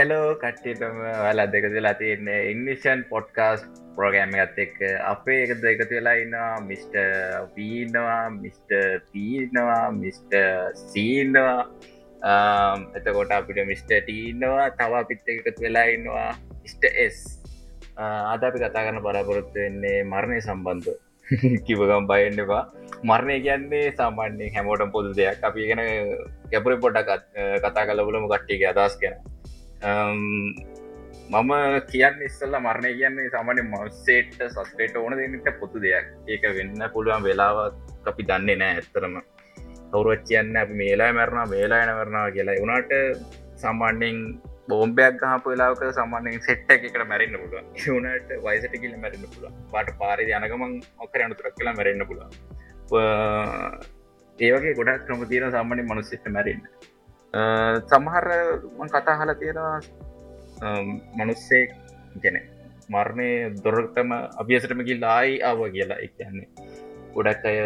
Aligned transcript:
Hello 0.00 0.28
කට්ටිටම 0.42 0.98
වල 1.22 1.40
දෙක 1.52 1.64
වෙලා 1.72 1.96
තියන්නේ 1.98 2.38
ඉංගලිෂන් 2.50 3.00
පොඩ්කාස් 3.08 3.64
ප්‍රෝගෑම 3.96 4.30
ගත් 4.32 4.62
එක් 4.64 4.76
අපේ 5.04 5.40
එක 5.44 5.50
දෙකතු 5.64 5.88
වෙලා 5.90 6.14
ඉන්නවා 6.20 6.60
මිස්ට 6.68 6.94
පීනවා 7.56 8.22
මිස්ට 8.36 8.70
පීනවා 9.10 9.82
මිස්ට 9.92 10.32
සීනවා 10.84 11.58
එතකොට 12.98 13.34
අපිට 13.38 13.60
මිස්ට 13.70 13.92
ටීනවා 13.96 14.70
තව 14.78 15.02
අපිත් 15.02 15.28
එකතු 15.34 15.52
වෙලා 15.58 15.84
ඉන්නවා 15.96 16.30
ස්ට 16.64 16.92
එස් 17.04 17.18
අද 18.32 18.46
අපි 18.48 18.62
කතා 18.62 18.86
කරන 18.86 19.02
බලාපොරොත්තු 19.04 19.58
වෙන්නේ 19.58 19.98
මරණය 20.04 20.38
සම්බන්ධ 20.40 20.88
කිවගම් 21.66 22.08
බයන්නවා 22.08 22.62
මරණය 23.02 23.36
කියන්නේ 23.40 23.84
සාමාන්‍ය 23.98 24.48
හැමෝටම් 24.56 24.94
පොදු 24.96 25.12
දෙයක්. 25.12 25.44
අපි 25.44 25.68
ගෙන 25.68 25.84
ගැපුර 26.52 26.78
පොඩ්ඩක් 26.78 27.12
කතා 27.64 27.86
කලබලම 27.86 28.26
කට්ටික 28.26 28.64
අදස් 28.72 28.96
කියෙන 28.96 29.20
මම 29.82 31.52
කියන්න 31.88 32.22
ඉස්සල්ල 32.22 32.54
මරණය 32.58 32.90
කියන්නේ 32.94 33.30
සාමාන්‍ය 33.30 33.62
මස්සේට 33.64 34.34
සස්පේට 34.48 34.96
ඕන 34.96 35.16
දෙන්නට 35.16 35.48
පොතු 35.60 35.80
දෙයක්. 35.80 36.06
ඒක 36.28 36.42
වෙන්න 36.56 36.82
පුළුවන් 36.92 37.22
වෙලාවත් 37.22 38.08
අපි 38.08 38.22
දන්නේ 38.22 38.56
නෑ 38.56 38.74
ඇත්තරම 38.74 39.14
කවරුවත් 39.92 40.26
කියන්න 40.28 40.56
අපි 40.56 40.74
මේලා 40.74 41.12
මැරණ 41.12 41.50
මේලා 41.50 41.80
එන 41.84 41.92
කරනවා 41.94 42.30
කියලා 42.30 42.58
වුණට 42.60 42.92
සාමාන්‍යෙන් 43.56 44.18
බෝම්බයක් 44.68 45.16
ගහපු 45.22 45.50
වෙලාවක 45.50 45.82
සාමාන්‍යෙන් 45.94 46.42
සෙට්ට 46.42 46.70
එකට 46.76 47.00
මැරෙන්න්න 47.06 47.40
පුළුව 47.42 47.64
වනට 47.86 48.42
වයිසට 48.44 48.76
කියල 48.76 48.94
මැරෙන්න්න 48.98 49.32
පුළුව 49.32 49.56
පාට 49.72 49.90
පාරි 49.98 50.28
යනගමන් 50.30 50.76
ඔකර 50.98 51.24
අනුතුරක් 51.24 51.56
කියලා 51.56 51.74
මැරෙන්න්න 51.74 52.06
පුළුව 52.06 52.30
ඒවගේ 54.38 54.74
ගොඩක් 54.74 55.02
ක්‍රම 55.06 55.28
තියෙන 55.28 55.52
සාමාන්‍ය 55.56 55.82
මනුස්සෙට 55.84 56.32
මැරෙන්න්න 56.36 56.89
සමහර 57.90 58.26
කතා 58.94 59.16
හල 59.20 59.30
තියෙනවා 59.40 59.80
මනුස්සේ 61.16 61.64
ගැන 62.22 62.38
මරණය 62.92 63.28
දොරටම 63.64 64.10
අභියසටම 64.40 64.80
කිල්ලායි 64.88 65.42
ආව 65.42 65.60
කියලා. 65.74 65.98
එකන්නේ 66.06 66.48
ගොඩක් 67.14 67.44
අය 67.50 67.58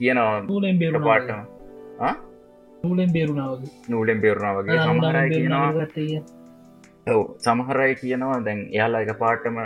කියනවා 0.00 0.40
නූලෙන් 0.42 0.78
බේර 0.78 0.96
පාට 1.08 1.28
නූලෙන් 2.84 3.12
බේරුණාවගේ 3.12 3.70
නූලෙන් 3.88 4.20
බේරුණා 4.24 4.54
වගේ. 4.56 4.80
සමහරයි 4.86 5.28
කියනවා 5.36 5.70
ඔව 7.12 7.22
සමහරයි 7.46 7.94
කියනවා 8.02 8.38
දැන් 8.46 8.60
එයාලා 8.72 9.04
එක 9.04 9.12
පාටම 9.22 9.56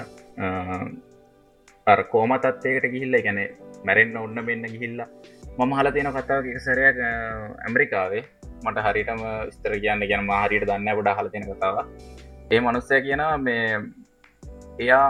අර 1.86 2.00
කෝම 2.12 2.32
තත්වයකට 2.44 2.92
ගිහිල්ල 2.94 3.16
ගැන 3.26 3.40
මැරෙන්න්න 3.86 4.22
ඔන්න 4.24 4.38
මෙන්න 4.48 4.64
ගිහිල්ලා 4.74 5.08
මම 5.58 5.72
හල 5.74 5.88
තියෙන 5.94 6.08
කතාව 6.16 6.44
එකසරයක් 6.50 6.98
ඇමරිකාවේ. 7.66 8.22
මට 8.64 8.82
හරිටම 8.86 9.22
ස්තර 9.54 9.72
කියන්න 9.82 10.02
ගැන 10.10 10.22
මහරියට 10.28 10.66
දන්න 10.68 10.98
ගොඩා 10.98 11.14
හල 11.18 11.28
තියෙන 11.32 11.46
කතාව 11.48 11.76
ඒ 12.50 12.60
මනුස්සය 12.60 13.00
කියන 13.06 13.22
මේ 13.46 13.64
එයා 14.84 15.08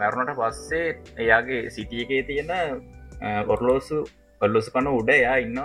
මැරුණට 0.00 0.34
පස්සේ 0.40 0.84
එයාගේ 1.24 1.62
සිටිය 1.76 2.02
එකේ 2.04 2.22
තියෙන 2.30 2.52
ඔරලෝසු 3.54 3.98
ඔල්ලොසු 4.40 4.74
කන 4.74 4.90
උඩ 4.92 5.10
එයා 5.16 5.36
ඉන්න 5.44 5.60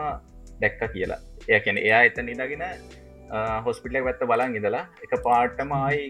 දැක්ක 0.61 0.81
කියලා. 0.93 1.19
එය 1.49 1.59
කැන 1.65 1.81
එයා 1.83 2.01
එත 2.09 2.17
නිදගෙන 2.29 2.63
හොස්පිටලක් 3.65 4.07
වැත්ත 4.07 4.23
බලන් 4.31 4.55
ඉදලා 4.59 4.85
එක 5.05 5.13
පාටම 5.27 5.75
ආයි 5.79 6.07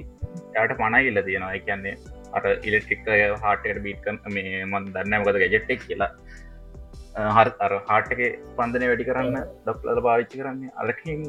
යට 0.63 0.78
පණ 0.80 1.08
ඉල්ල 1.09 1.23
තියෙනවා. 1.30 1.58
කියන්නේ 1.67 1.95
අට 2.38 2.67
ඉලෙක්ට්‍රික් 2.69 3.09
හාටට 3.45 3.81
බීට්කම් 3.88 4.22
මේ 4.38 4.63
මන් 4.66 4.94
දන්න 4.95 5.25
මොකද 5.25 5.41
ගැජෙට්ටෙක් 5.44 5.81
කියලා. 5.88 6.11
හර 7.13 7.47
අර 7.59 7.71
හාටක 7.87 8.19
පන්දනය 8.57 8.85
වැඩි 8.87 9.07
කරන්න 9.07 9.37
දක්ලල 9.65 10.01
පාවිච්චි 10.05 10.41
කරන්න 10.41 10.69
අලකින් 10.77 11.23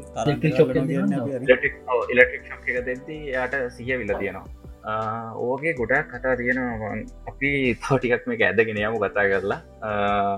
ඉලෙක්ට්‍රික් 2.09 2.45
ශක් 2.45 2.69
එක 2.71 2.85
දෙද්දී 2.87 3.23
යට 3.37 3.57
සිය 3.77 3.93
විල 3.95 4.13
තියෙනවා 4.15 5.33
ඕගේ 5.43 5.75
ගොඩක් 5.75 6.13
කතා 6.13 6.37
තියෙනවා 6.37 6.93
අපි 7.27 7.51
තෝටිකක් 7.83 8.27
මේක 8.27 8.43
ඇදගෙන 8.43 8.79
යමු 8.79 8.99
කතා 8.99 9.27
කරලා 9.27 9.61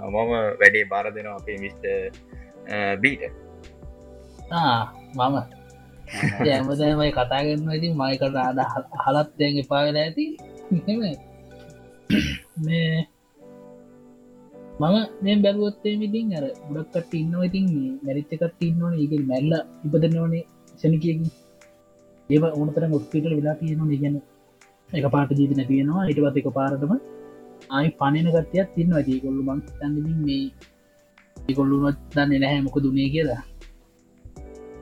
මම 0.07 0.33
වැඩේ 0.61 0.85
බාර 0.87 1.07
දෙනවා 1.11 1.37
අපේ 1.37 1.59
මිස්ට 1.59 1.85
බීට 3.01 3.23
මම 5.15 5.37
ඇමදමයි 6.49 7.13
කතාගන්න 7.13 7.69
ඇති 7.71 7.95
මයිකට 7.95 8.37
අද 8.43 8.61
හලත් 9.05 9.29
දැන් 9.39 9.59
එපාවෙල 9.59 9.99
ඇති 9.99 10.27
මේ 12.61 13.09
මම 14.81 14.97
මේ 15.23 15.37
බැලුවත්තේ 15.45 15.95
ඉතින් 16.07 16.35
අර 16.39 16.45
ගොඩක්කට 16.67 17.15
ඉන්න 17.21 17.35
ඉතින් 17.49 17.67
මැරිච්චකට 18.05 18.63
ඉන්නවන 18.69 18.95
ඒක 18.97 19.13
මැල්ල 19.31 19.53
ඉපදනවනේ 19.87 20.45
සැනිකයකින් 20.81 21.27
ඒව 22.31 22.45
ඕනතර 22.51 22.85
මුස්පිටල් 22.89 23.35
වෙලා 23.39 23.57
තියෙනවා 23.61 23.95
ඉගැන 23.97 24.17
එක 24.91 25.07
පාට 25.15 25.31
ජීති 25.39 25.59
නැතියෙනවා 25.59 26.09
ඉටවත් 26.11 26.41
එක 26.41 26.49
පාරටම 26.59 26.95
ආයි 27.71 27.97
පණන 27.99 28.31
කටයක් 28.37 28.69
තින්න 28.75 28.95
ඇති 28.95 29.23
කොල්ලු 29.23 29.43
බං 29.47 29.61
තන්නින් 29.69 30.21
මේ 30.27 30.45
ඒකොල්ලුනොත් 31.37 31.99
දන්නේ 32.13 32.41
නැහැ 32.41 32.61
මොක 32.65 32.77
දුනේ 32.83 33.09
කියලා. 33.15 33.43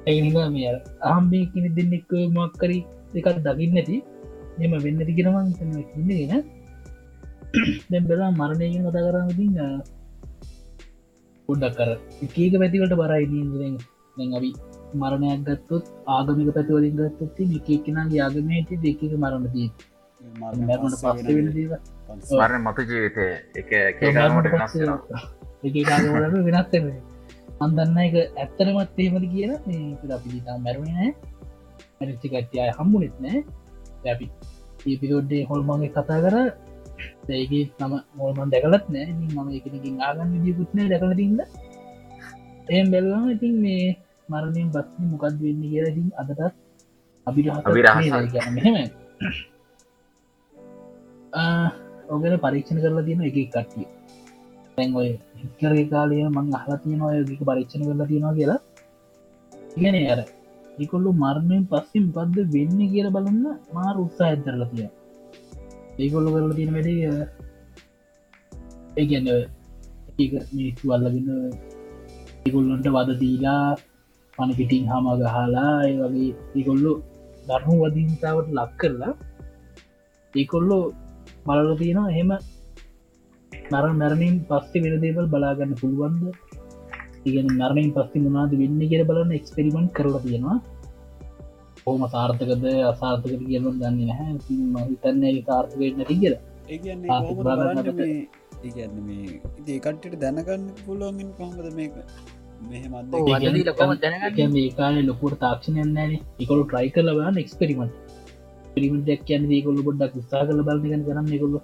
ඇනිවා 0.06 0.48
මේ 0.54 0.72
ආම්බේ 1.10 1.44
කිනි 1.52 1.68
දෙන්නෙක් 1.76 2.10
මක්කරි 2.34 2.78
එකක් 3.14 3.28
දකින්න 3.46 3.78
ඇති. 3.80 3.96
එම 4.60 4.72
වෙන්න 4.84 5.00
තිගෙනවන් 5.08 5.46
ඉන්නගෙන 5.98 6.42
දැම් 7.52 8.04
බෙලා 8.06 8.30
මරණයකින් 8.32 8.84
කතා 8.84 9.02
කරන්නතින් 9.06 9.56
පොඩ්ඩක් 11.48 11.74
කර 11.78 11.90
එකක 12.24 12.54
පැතිවට 12.56 12.94
බරයි 13.00 13.26
දැන් 14.16 14.30
අපි 14.38 14.50
මරණයක් 14.94 15.40
ගත්තොත් 15.46 15.84
ආගමික 16.08 16.50
පැතිවලින් 16.56 16.94
ගත්තොත්ති 16.98 17.42
එකක්නගේ 17.56 18.22
ආගමේති 18.26 18.80
දෙකක 18.84 19.02
මරණ 19.14 19.46
දී 19.54 19.68
මරණට 20.20 20.94
පස්ස 20.94 21.26
වෙන 21.28 21.48
දීව 21.56 21.72
මරණ 22.32 22.62
මතු 22.64 22.82
ජීවිතය 22.90 23.26
එක 23.56 23.70
එකකාගවලට 23.80 24.52
වෙනස් 26.46 26.70
අන්දන්න 27.60 27.98
එක 27.98 28.14
ඇත්තරමත් 28.36 28.98
එහෙමද 28.98 29.24
කියලා. 29.32 29.60
අපි 30.16 30.30
මැරුණනෑ 30.58 31.10
මැරිච්චි 31.96 32.28
කට්ටිය 32.28 32.68
හම්බුනෙත් 32.78 33.16
නෑ 33.20 33.38
අපි 34.10 34.26
ඒපිදොඩ්ඩේ 34.86 35.42
හොල්මගේ 35.50 35.90
කතා 35.90 36.20
කර 36.24 36.36
ඒක 37.28 37.52
නම 37.80 37.92
මොල්මන් 38.18 38.50
දැකලත් 38.52 38.86
නෑ. 38.94 39.12
මම 39.12 39.48
එකනකින් 39.58 39.96
ආගන්න 40.06 40.32
විදිකුත්නය 40.34 40.82
දැකලතින්න 40.92 41.40
එම් 42.68 42.86
බැලවාම 42.92 43.30
ඉතින් 43.34 43.54
මේ 43.64 43.96
මරණයෙන් 44.30 44.68
බස්න 44.74 45.02
මොකක්ද 45.12 45.36
වෙන්න 45.44 45.62
කියලතින් 45.72 46.08
අදටත් 46.20 46.42
අපිට 47.26 47.46
මෙහෙම. 48.56 48.76
ඔගෙන 52.14 52.34
පරීක්ෂණ 52.44 52.82
කරලා 52.82 53.06
තියෙන 53.06 53.22
එක 53.28 53.38
කට්ටිය. 53.54 53.86
තැන් 54.76 54.90
ඔය 55.00 55.08
හිකරගේ 55.40 55.90
කාලය 55.92 56.16
මං 56.28 56.54
අහලා 56.58 56.78
තියෙන 56.84 57.02
ඔයගක 57.08 57.42
පරීක්ෂණ 57.48 57.86
කරලා 57.88 58.08
තියෙනවා 58.10 58.38
කියලා. 58.38 58.60
ඉගෙන 59.76 59.96
අර 60.14 60.20
ඒකොල්ලු 60.80 61.10
මරණයෙන් 61.22 61.64
පස්සේ 61.70 62.04
මොකක්ද 62.06 62.36
වෙන්න 62.54 62.78
කියල 62.92 63.08
බලන්න 63.14 63.46
මාර 63.76 63.94
උත්සා 64.04 64.28
ඇතරලා 64.32 64.70
තිය 64.72 64.88
ඒකොල්ලු 65.98 66.34
කරලා 66.34 66.56
තියෙන 66.58 66.74
වැඩේ 66.74 67.12
ඒගන්න 68.96 69.28
ඒ 69.32 70.28
මිනිස්සු 70.52 70.92
අල්ලගෙන 70.94 71.28
ඒගොල්ලොන්ට 72.44 72.88
වද 72.88 73.18
දීලා 73.20 73.66
පන 74.38 74.50
පිටිං 74.58 74.88
හම 74.92 75.06
ගහලා 75.20 75.74
ඒ 75.88 75.94
වගේ 76.00 76.30
ඒකොල්ලු 76.56 76.92
ධර්ම 77.46 77.78
වදීතාවට 77.82 78.56
ලක් 78.58 78.72
කරලා 78.80 79.14
ඒකොල්ලෝ 80.34 80.84
බලල 81.46 81.70
තියෙනවා 81.78 82.10
එහෙම 82.12 82.32
නර 83.52 83.86
මැරණින් 83.92 84.36
පස්සේ 84.48 84.82
වෙනදේවල් 84.84 85.26
බලාගන්න 85.32 85.72
පුළුවන්ද? 85.80 86.22
ඉගෙන 87.24 87.46
නරණින් 87.52 87.90
පස්ති 87.96 88.22
මොනාද 88.24 88.52
වෙන්න 88.60 88.80
කියර 88.90 89.02
බලන්න 89.08 89.36
එක්ස්පෙරිමෙන්ට් 89.38 89.92
කරල 89.96 90.16
තියෙනවා. 90.24 90.56
හෝම 91.86 92.02
සාර්ථකද 92.08 92.64
අසාර්ථක 92.84 93.32
කියලුම් 93.42 93.74
දන්න 93.78 93.98
නැහැ. 94.02 94.30
හිතන්න 94.86 95.24
සාර්ථක 95.42 95.80
නැති 95.92 96.14
කියලා 96.16 96.42
ඒකට්ට 99.68 100.14
දැනගන්න 100.20 100.68
පුළුවන්ගෙන් 100.80 101.30
කොහොමද 101.34 101.68
මේක? 101.74 101.94
මේකාන 104.54 105.00
ලොකුට 105.04 105.36
තාක්ෂණයන්නන 105.40 106.16
එකකොලු 106.38 106.62
ට්‍රයි 106.64 106.92
කරල 106.94 107.12
බන්න 107.12 107.42
එක්ස්පෙරිමෙන්ට් 107.44 107.94
පිරිමටක් 108.74 109.22
කියන්න 109.26 109.50
ඒකොල්ලු 109.50 109.86
බොඩ්ඩක් 109.88 110.14
ස්ථා 110.20 110.44
කල 110.46 110.62
බලගන 110.62 111.02
කරන්න 111.06 111.28
කොල්ල 111.36 111.56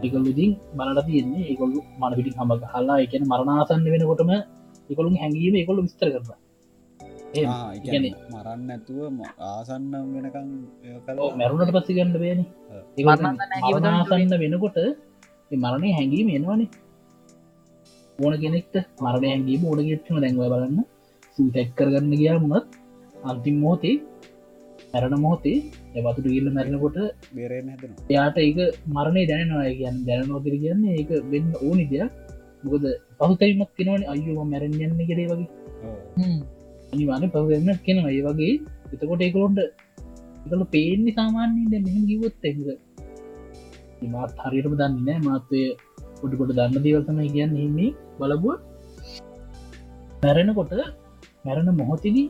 ඒකොල්ලුදින් 0.00 0.52
බලට 0.74 1.06
තියන්නේ 1.08 1.48
ඒකොල්ලු 1.48 1.80
මනපිටි 2.00 2.36
හම 2.36 2.52
හලා 2.74 2.98
එකන 3.00 3.24
මරණාසන්න 3.24 3.90
වෙනකොටම 3.94 4.32
එකකොළුන් 4.90 5.16
හැඟීම 5.16 5.54
එකොල්ලු 5.56 5.86
විස්තර 5.86 6.08
කරන 7.32 8.06
මරන්න 8.32 8.70
ඇතුව 8.74 9.18
ආසන්න 9.48 9.92
වෙනකං 10.14 10.48
මැරුණට 11.38 11.72
පස්සි 11.76 11.96
ගන්න 11.96 12.16
බේන. 12.16 12.40
මරණාසන්න 12.98 14.36
වෙනකොට 14.44 14.78
මරණය 15.56 15.90
හැඟීම 15.98 16.30
එනවානේ. 16.36 16.70
ඕන 18.18 18.34
කෙනෙක්ට 18.44 18.74
මරණ 19.00 19.26
හැඟීම 19.26 19.62
ඕන 19.64 19.82
ගෙත්ම 19.88 20.16
දැන්ව 20.24 20.42
බලන්න. 20.44 20.78
සූතැක් 21.38 21.70
කරගන්න 21.78 22.14
ගියා 22.14 22.38
මුණත් 22.44 22.78
අන්තිම් 23.24 23.56
මෝතේ 23.58 23.96
මැරණ 24.92 25.20
මොහොතේ 25.20 25.58
වතුට 25.96 26.26
ගිල්ල 26.26 26.48
මැරණකොට 26.50 26.98
බේරෙන් 27.32 27.68
එයාට 28.08 28.38
ඒක 28.38 28.58
මරණය 28.88 29.22
දැනනවා 29.30 29.66
කියන්න 29.72 29.98
දැනනෝකර 30.06 30.54
කියන්නේ 30.62 30.96
ඒක 30.96 31.10
වෙන්න 31.32 31.50
ඕනි 31.60 31.84
දෙයක්. 31.90 32.10
මොකද 32.62 32.84
පහුතයිමක් 33.18 33.70
කෙනවන 33.76 34.02
අයුම 34.12 34.40
මැරෙන් 34.46 34.80
යන්න 34.80 35.04
කරේ 35.08 35.28
වගේ 35.30 35.48
අනිවාන 36.92 37.24
පවන්න 37.30 37.78
කෙන 37.84 37.98
ඒ 38.02 38.20
වගේ 38.26 38.54
එතකොට 38.92 39.22
ඒකලොන්ට 39.22 39.60
එකල 40.46 40.62
පේන්නේ 40.74 41.16
සාමාන්‍යයෙන් 41.16 41.70
දැ 41.72 41.82
මෙහම 41.86 42.02
ගිවොත් 42.06 42.44
එක 42.44 42.56
මාත් 44.08 44.42
හරියටම 44.42 44.74
දන්න 44.74 45.00
නෑ 45.06 45.20
මාත්වය 45.20 45.62
පොඩිකොට 46.20 46.52
දන්න 46.52 46.84
දේවල්තම 46.84 47.18
කියන්න. 47.28 47.56
හින්නේ 47.56 47.90
බලබුව 48.18 48.54
මැරෙනකොට 50.22 50.72
මැරණ 51.44 51.70
මොහොතිදී 51.74 52.28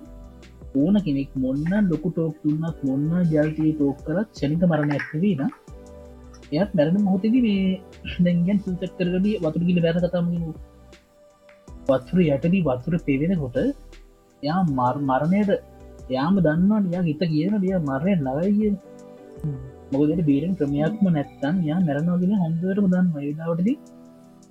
ඕන 0.74 0.96
කෙනෙක් 1.06 1.30
මොන්න 1.36 1.88
ලොකු 1.90 2.08
ටෝක් 2.10 2.34
තුන්නක් 2.42 2.78
මොන්න 2.82 3.06
ජල්තිය 3.32 3.70
ටෝක් 3.72 3.98
කරත් 4.06 4.28
ෂනික 4.32 4.62
මරණ 4.62 4.92
ඇත්වීන 4.96 5.42
එයත් 6.52 6.70
මැරණ 6.76 7.06
මොහොතද 7.06 7.38
මේ 7.38 7.62
දැන්ගන් 8.18 8.60
සූතක් 8.64 8.92
කරගඩිය 8.98 9.36
වතුරගිල 9.42 9.80
බැර 9.84 9.96
කතම 9.98 10.28
වතුර 11.88 12.18
යටදී 12.26 12.62
වතුර 12.68 12.94
පෙවෙන 13.06 13.34
කොට 13.42 13.58
යා 14.42 14.60
මර් 14.68 14.96
මරණයට 15.08 15.50
යාම 16.16 16.34
දන්නවා 16.46 16.80
යා 16.94 17.04
හිත 17.08 17.22
කියන 17.32 17.54
ිය 17.68 17.76
මරණය 17.88 18.14
ලවයිය 18.26 18.72
මොකදට 19.92 20.20
බේරෙන් 20.28 20.52
ක්‍රමයක්ම 20.58 21.06
නැත්තන් 21.16 21.56
යා 21.68 21.80
මැරණවාගෙන 21.86 22.36
හොඳරම 22.42 22.86
දන්න 22.92 23.08
වයදාවටදී 23.16 23.76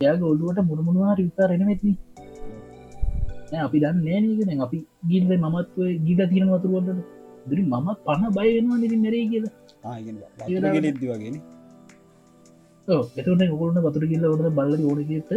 යාගේ 0.01 0.30
ඔල්ලුවට 0.31 0.59
මුණමුණවා 0.69 1.18
රිවිතා 1.19 1.50
රෙන 1.51 1.63
ඇති 1.68 1.91
අපි 3.65 3.77
දන්න 3.83 4.03
නෑනගෙන 4.07 4.65
අපි 4.68 4.80
ගිල්ල 5.12 5.31
මමත්ව 5.38 5.77
ගිල 6.07 6.19
තියෙන 6.31 6.51
වතුරුවන්ට 6.56 7.00
දුරි 7.50 7.63
මම 7.63 7.88
පණ 8.06 8.33
බය 8.38 8.50
වෙනවා 8.56 8.77
නිති 8.81 8.97
මැරේ 9.03 9.25
කියල. 9.31 9.45
ෙද්දි 10.92 11.06
වගෙන 11.12 11.35
එතන 13.19 13.44
ඔකුලන 13.56 13.81
වතුර 13.88 14.06
ගිල්ල 14.12 14.25
ඔට 14.33 14.45
බල්ල 14.59 14.74
ඕනකට 14.89 15.31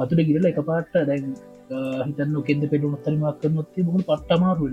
වතුර 0.00 0.20
ගිරල 0.28 0.50
එක 0.50 0.60
පාට්ට 0.70 1.00
දැන් 1.10 1.24
හිතන්න 2.06 2.36
කෙද 2.48 2.66
පෙටු 2.72 2.92
තරමක් 3.06 3.42
නොත්තේ 3.56 3.86
මුණ 3.88 4.08
පට්ටමාරුව 4.10 4.66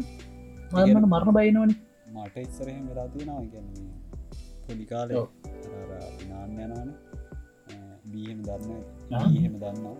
මන්න 0.73 1.09
මරණ 1.13 1.35
බයිනවන 1.37 1.71
මට 2.15 2.35
ඉස්සරහෙම 2.45 2.83
වෙලාතියෙනවා 2.89 3.41
ගැන්නේ 3.53 3.89
පොඩිකාල 4.65 5.09
නාන්න 6.29 6.51
යනවාන. 6.55 6.89
බීහෙම 8.11 8.39
දන්න 8.47 8.81
හෙම 9.35 9.55
දන්නවා. 9.61 9.97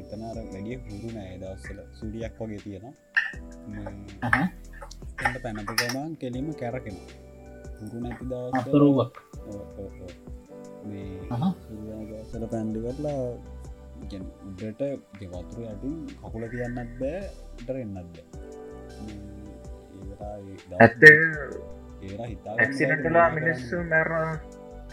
එතනර 0.00 0.36
වැඩිය 0.36 0.76
හුරු 0.84 1.08
නෑ. 1.16 1.34
දවස්සල 1.42 1.78
සුඩියක් 1.98 2.34
වගේ 2.40 2.60
තියෙනවා. 2.64 2.94
පැනපු 5.44 5.72
ගමන් 5.80 6.12
කෙලීම 6.20 6.48
කැරකෙන 6.60 6.96
හුරු 7.80 7.98
නැති 8.04 8.24
දවස් 8.30 8.66
සල 12.24 12.44
පැන්ඩි 12.52 12.78
කරලා 12.86 13.22
උඩට 14.00 14.82
ගෙවතුර 15.20 15.64
යටින් 15.64 15.96
කකුල 16.20 16.44
තියන්නත් 16.52 16.92
බෑ 17.00 17.18
ඒ 22.00 22.26
හිතා 22.26 22.54
ඇක්සිනටලා 22.56 23.26
මිනිස්සු 23.30 23.76
මැරණ 23.84 24.38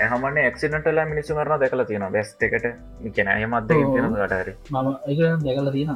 එහමන 0.05 0.37
එක්සිනටල 0.41 0.99
මිනිස්සු 1.05 1.35
මරණ 1.35 1.61
දැකල 1.61 1.83
තියෙන 1.85 2.05
බැස් 2.11 2.29
එකට. 2.41 2.65
කියන 3.15 3.29
හමත් 3.35 3.69
ගටර 3.71 4.49
මම 4.71 4.87
එක 5.05 5.19
දැකල 5.43 5.69
තියෙන 5.71 5.91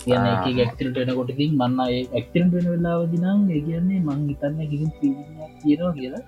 කියන 0.00 0.26
එක 0.26 0.58
ඇක්තිරට 0.58 0.98
එන 0.98 1.14
කොටකින් 1.14 1.54
මන්න 1.54 1.80
ඇක්තිරට 1.86 2.52
වෙන 2.52 2.68
වෙලාවදිනම් 2.68 3.40
ඒ 3.50 3.60
කියන්නේ 3.62 4.00
මං 4.02 4.28
හිතන්න 4.28 4.60
කිසින් 4.70 4.90
කියනවා 5.58 5.92
කියලා 5.94 6.22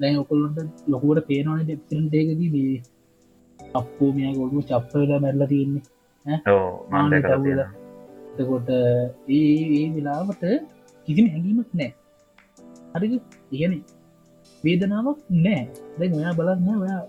දැන් 0.00 0.18
ඔකොල්ලොට 0.18 0.58
ලොකුවට 0.88 1.26
පේනවන 1.28 1.62
ඩෙක්සිරන්ටේකදී 1.62 2.50
මේ 2.54 2.74
අපපෝ 3.74 4.10
මෙය 4.16 4.32
ගොඩු 4.36 4.62
චප්පවෙලා 4.62 5.20
මැල්ල 5.20 5.46
තියෙන්නේ. 5.48 5.82
එතකොට 8.34 8.68
ඒ 9.30 9.84
වෙලාවට 9.94 10.42
කිසිම 11.08 11.26
හැඟීමක් 11.32 11.70
නෑ 11.74 11.90
හරි 12.94 13.08
ඉගැන 13.52 13.74
වේදනාවක් 14.64 15.18
නෑ 15.38 15.62
දැ 15.98 16.08
ඔයා 16.18 16.34
බලන්න 16.38 16.78
ඔයා 16.78 17.02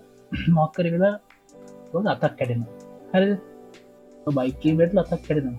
මොක්කර 0.56 0.86
වෙලා 0.94 1.14
ඔොද 1.94 2.06
අතක් 2.12 2.34
කැඩෙන 2.38 2.62
හරි 3.12 3.28
බයිකේ 4.36 4.74
වැටල 4.78 5.02
අතක් 5.02 5.22
කැඩෙන 5.26 5.56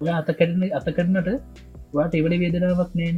ඔය 0.00 0.10
අත 0.12 0.30
කැඩන 0.32 0.62
අත 0.72 0.88
කරනට 0.96 1.28
වාට 1.94 2.14
එවල 2.14 2.34
වේදනාවක් 2.42 2.92
නෑන 2.94 3.16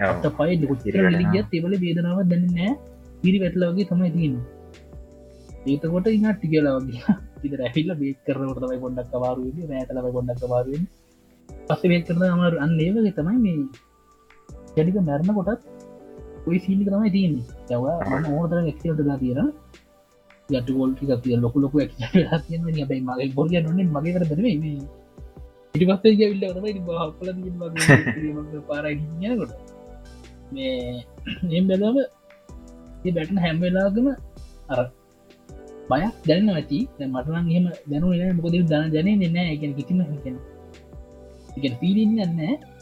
අත 0.00 0.24
පයි 0.38 0.58
දුචර 0.60 0.94
ලිගියත් 1.12 1.50
එවල 1.52 1.74
වේදනාව 1.78 2.20
දැන්න 2.26 2.76
පිරි 3.20 3.38
වැටලවගේ 3.42 3.88
තමයි 3.88 4.10
තියෙන 4.10 4.34
ඒතකොට 5.66 6.06
ඉහටි 6.08 6.52
කියලාවගේ 6.52 7.16
ඉද 7.44 7.54
රැහිල්ල 7.60 7.90
බේත් 8.00 8.18
කරනට 8.26 8.58
තමයි 8.58 8.78
ගොඩක් 8.78 9.10
කවාරුව 9.12 9.56
නෑතලව 9.64 10.06
ගොඩක් 10.12 10.40
කවාරුවෙන් 10.42 10.84
පස 11.68 11.82
වේත් 11.84 12.04
කරන 12.06 12.22
අමර 12.26 12.54
අන්න 12.58 12.76
ඒවගේ 12.80 13.14
තමයි 13.14 13.38
මේ 13.40 13.58
ජඩික 14.76 14.98
මැරණ 15.00 15.34
කොටත් 15.38 15.62
ඔයි 16.46 16.58
සීලි 16.58 16.84
තමයි 16.84 17.10
තියන්නේ. 17.10 17.44
යව 17.70 17.82
ඕතර 18.32 18.58
එක්ටලා 18.64 19.18
තියෙන 19.18 19.48
යට 20.50 20.68
ගොල්ටි 20.70 21.04
තිය 21.22 21.36
ලොක 21.36 21.56
ලොක 21.56 21.72
බයි 21.72 23.00
මගේ 23.00 23.32
බොර 23.34 23.46
න 23.48 23.80
මගේ 23.88 24.14
කර 24.14 24.24
බැන 24.30 24.46
ඉටි 25.74 25.86
පස්සේ 25.86 26.28
විල්ල 26.30 26.44
තමයි 26.52 26.72
පාරගකොට 28.68 29.10
මේ 29.20 29.75
එම් 30.52 31.64
බැලම 31.70 31.96
බැටන 33.16 33.38
හැම්වෙලාගම 33.44 34.06
අර 34.72 34.80
බයක් 35.90 36.14
දැන්න 36.28 36.48
ඇති. 36.54 36.80
මටන 37.12 37.50
හෙම 37.54 37.66
දැනු 37.90 38.06
මොකද 38.38 38.56
දන 38.72 38.94
ජනය 38.94 39.28
නෑ 39.36 39.48
එක 39.54 39.64
කිසිම 39.78 40.00
හැකෙන 40.02 40.36
එක 41.56 41.74
පිරින්න 41.80 42.18
න්න 42.26 42.40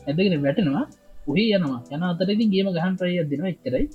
ඇදගෙන 0.09 0.43
වැටනවා. 0.47 0.85
ඔහේ 1.29 1.55
යනවා. 1.57 1.81
යන 1.93 2.03
අතරති 2.11 2.45
ගේම 2.55 2.69
ගහන් 2.77 2.95
ප්‍රය 3.01 3.15
දෙන 3.31 3.47
එච්චරයි. 3.53 3.87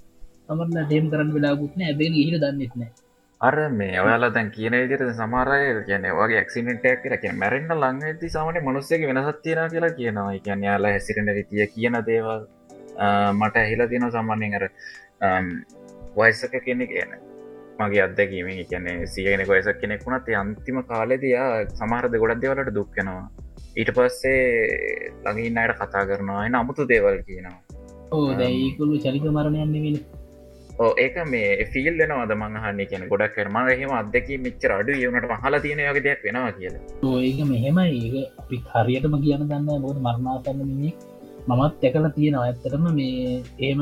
තමරලා 0.47 0.87
ඩේම් 0.87 1.05
කරන්න 1.11 1.35
වෙලාගුත්න 1.35 1.81
ඇදෙන 1.87 2.13
හිර 2.19 2.35
දන්නෙත්න 2.43 2.83
අර 3.41 3.55
මේ 3.71 3.99
ඔයාලා 4.03 4.31
දැන් 4.35 4.49
කියන 4.55 4.73
විදිර 4.73 5.01
සමාරය 5.19 5.59
කියන 5.87 6.05
වගේ 6.19 6.41
ක්සිනටක් 6.47 7.03
කර 7.03 7.13
කිය 7.21 7.33
මැරෙන්න්න 7.41 7.75
ලං 7.75 8.01
ඇති 8.07 8.31
සමට 8.33 8.63
මනුස්සක 8.67 9.03
වෙනසත් 9.09 9.37
තියෙන 9.43 9.69
කියලා 9.73 9.93
කියනවා. 9.99 10.31
කියන්න 10.45 10.65
යාලා 10.67 10.91
හැසිරෙන 10.95 11.29
රිතිය 11.37 11.67
කියන 11.75 11.95
දේවල්. 12.09 12.41
මට 13.33 13.55
ඇහිලා 13.57 13.87
තියෙන 13.87 14.07
සම්බන්ධයෙන් 14.09 14.57
අර 14.59 14.65
වයසක 16.17 16.55
කෙනෙ 16.65 16.87
කියන 16.87 17.11
මගේ 17.79 18.01
අදැකීම 18.03 18.49
කියන්නේ 18.69 18.97
සියගෙන 19.07 19.45
ගොයසක් 19.45 19.77
කෙනෙක් 19.81 20.05
වුණත් 20.05 20.33
අන්තිම 20.37 20.81
කාලෙදයා 20.85 21.51
සමහරද 21.71 22.17
ගොඩක් 22.17 22.41
දෙවලට 22.41 22.75
දුක්කෙනවා 22.75 23.47
ඊට 23.75 23.91
පස්සේ 23.95 24.39
ළඟින් 25.23 25.59
අයට 25.59 25.75
කතා 25.77 26.05
කරනවා 26.05 26.45
එන 26.45 26.55
අමුතු 26.55 26.85
දේවල් 26.85 27.19
කියනවා. 27.23 27.59
ඕ 28.11 28.29
දැයිකුළු 28.39 28.97
චරික 28.97 29.27
මරණයන්න 29.27 29.75
වෙන 29.75 29.97
ඒක 30.97 31.15
මේ 31.25 31.65
ෆිල් 31.65 31.93
වෙනවාද 31.93 32.33
මංහන්න 32.35 32.81
කියන 32.89 33.05
ගොඩක් 33.11 33.35
කරම 33.35 33.59
හෙම 33.71 33.93
අදක 33.93 34.29
මෙච්චර 34.39 34.73
අඩු 34.73 34.95
ඒවනට 34.95 35.29
මහල 35.31 35.59
තියෙන 35.59 35.83
යක 35.85 36.01
දෙයක් 36.07 36.25
වෙනවා 36.25 36.51
කියලා. 36.53 36.83
ඒක 37.21 37.39
මෙහෙම 37.45 37.79
ඒක 37.83 38.15
අපි 38.41 38.61
හරියටම 38.73 39.15
කියන 39.23 39.45
දන්න 39.45 39.85
බොද 39.85 39.97
මරණාසන්න 39.99 40.61
මිනික් 40.63 41.08
මමත් 41.49 41.83
ඇකල 41.83 42.07
තියෙනවා. 42.15 42.45
ඇත්තටම 42.45 42.87
මේ 42.99 43.35
ඒම 43.67 43.81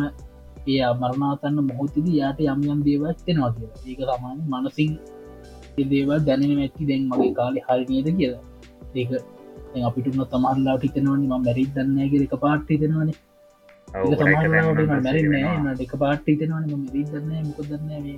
ඒ 0.68 0.92
මරණාතන්න 1.02 1.64
මොහොතිද 1.70 2.08
යාට 2.16 2.44
යම් 2.46 2.62
යම් 2.74 2.84
දේවත් 2.88 3.24
වෙනවා 3.28 3.52
කියලා. 3.54 3.82
ඒක 3.86 4.02
සමාන 4.10 4.38
මනසින් 4.54 4.92
දේවල් 5.94 6.20
දැනෙන 6.28 6.62
ඇති 6.66 6.92
දැන් 6.92 7.10
මගේ 7.12 7.34
කාලෙ 7.40 7.66
හරිනයද 7.68 8.14
කියලා. 8.20 8.44
ඒක 8.96 9.10
අපිටුන 9.86 10.28
තමල්ලාට 10.28 10.86
හිතනවනි 10.86 11.26
ම 11.26 11.34
මැරි 11.40 11.66
දන්නගේ 11.74 12.24
එක 12.28 12.36
පාට්ටි 12.44 12.80
දෙෙනවන 12.84 13.12
මැරන්න 13.88 15.82
එක 15.86 15.94
පාට්ටි 15.96 16.38
තෙනවන 16.40 16.72
මරි 16.76 17.04
දන්න 17.06 17.46
මොක 17.48 17.60
දන්න 17.64 18.18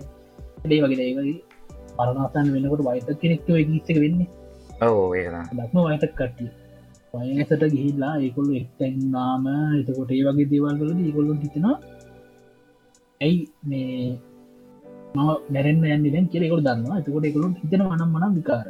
ඩේ 0.63 0.79
වගේ 0.83 1.05
ඒවගේ 1.05 1.37
පරණාතන් 1.97 2.47
වෙනකොට 2.55 2.83
වයිත 2.87 3.09
කෙනෙක්ව 3.21 3.47
ගීස්සක 3.67 3.99
වෙන්නේ 4.03 4.27
ඕ 4.81 5.03
දක්ම 5.13 5.77
වයිතක් 5.79 6.13
කට්ටිය 6.13 6.49
වයසට 7.13 7.63
ගිහිල්ලා 7.73 8.15
ඒකොල්ලු 8.19 8.51
එක්තැන්නාම 8.55 9.45
එතකොට 9.79 10.11
ඒ 10.11 10.23
වගේ 10.27 10.49
දේවල්වලද 10.51 10.99
ඒකොල්ලො 11.01 11.33
හිතෙනවා 11.43 11.77
ඇයි 13.21 13.39
මේ 13.63 14.17
ම 15.15 15.19
මැරෙන් 15.49 15.77
යන්න 15.85 16.05
දැන් 16.05 16.27
කෙරෙකොට 16.33 16.63
දන්නවා. 16.63 16.99
එතකොට 17.01 17.25
එකකොලු 17.25 17.47
හිතන 17.61 17.81
වනම් 17.83 18.11
මනම් 18.13 18.33
විකාර. 18.37 18.67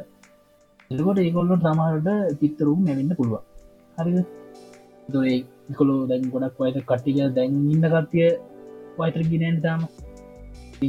එකොට 0.90 1.18
ඒකොල්ලොට 1.18 1.64
සමහට 1.64 2.38
පිත්තරුම් 2.40 2.80
නැවෙන්න 2.86 3.12
පුළුව 3.18 3.42
හරි 3.98 4.22
දොේ 5.08 5.36
කොලෝ 5.78 6.00
දැන් 6.06 6.22
ගොඩක් 6.32 6.60
වයත 6.60 6.78
කට්ටික 6.82 7.18
දැන් 7.36 7.58
ඉන්න 7.68 7.84
කට්ටිය 7.86 8.28
වයිතර 8.98 9.22
ගිනෑන් 9.32 9.58
තාම. 9.62 9.80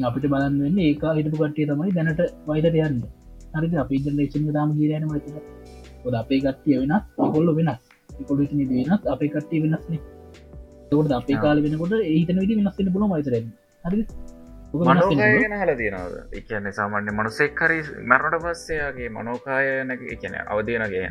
අපිට 0.01 0.29
බලන්න 0.33 0.61
වෙන්න 0.63 0.79
ඒක 0.81 1.03
හිටපු 1.17 1.37
කට්ටිය 1.37 1.67
තමයි 1.69 1.95
දැනට 1.97 2.21
වයිතට 2.47 2.79
යන්න. 2.81 3.01
හරි 3.53 3.77
අපි 3.83 4.03
ජනේෂන් 4.05 4.53
දාම 4.57 4.69
ගීරයන 4.77 5.05
මත 5.07 5.60
ොද 6.07 6.13
අපේ 6.21 6.41
කට්ටිය 6.43 6.77
වෙනස් 6.81 7.03
කොල්ල 7.33 7.49
වෙනස් 7.59 7.79
කොල 8.27 8.39
වෙනත් 8.39 9.07
අපේ 9.13 9.31
කට්ටිය 9.33 9.61
වෙනස්න 9.63 9.93
එකට 10.91 11.13
අපේ 11.19 11.41
කාල 11.43 11.57
වෙනකොට 11.65 11.93
ඒතන 12.03 12.39
විදි 12.43 12.59
වෙනස්සෙන 12.59 12.93
පුල 12.93 13.03
මයිතර 13.11 13.35
හරි 13.85 14.05
හල 14.71 15.71
තියෙනවද? 15.79 16.15
එකන්න 16.39 16.67
සාමාන්‍ය 16.79 17.11
මනුසෙක් 17.11 17.61
හරි 17.63 17.79
මැරණට 18.11 18.43
පස්සයාගේ 18.43 19.09
මනෝකාය 19.17 19.67
නැක 19.89 20.01
එකන 20.15 20.35
අවදියනගේ 20.53 21.07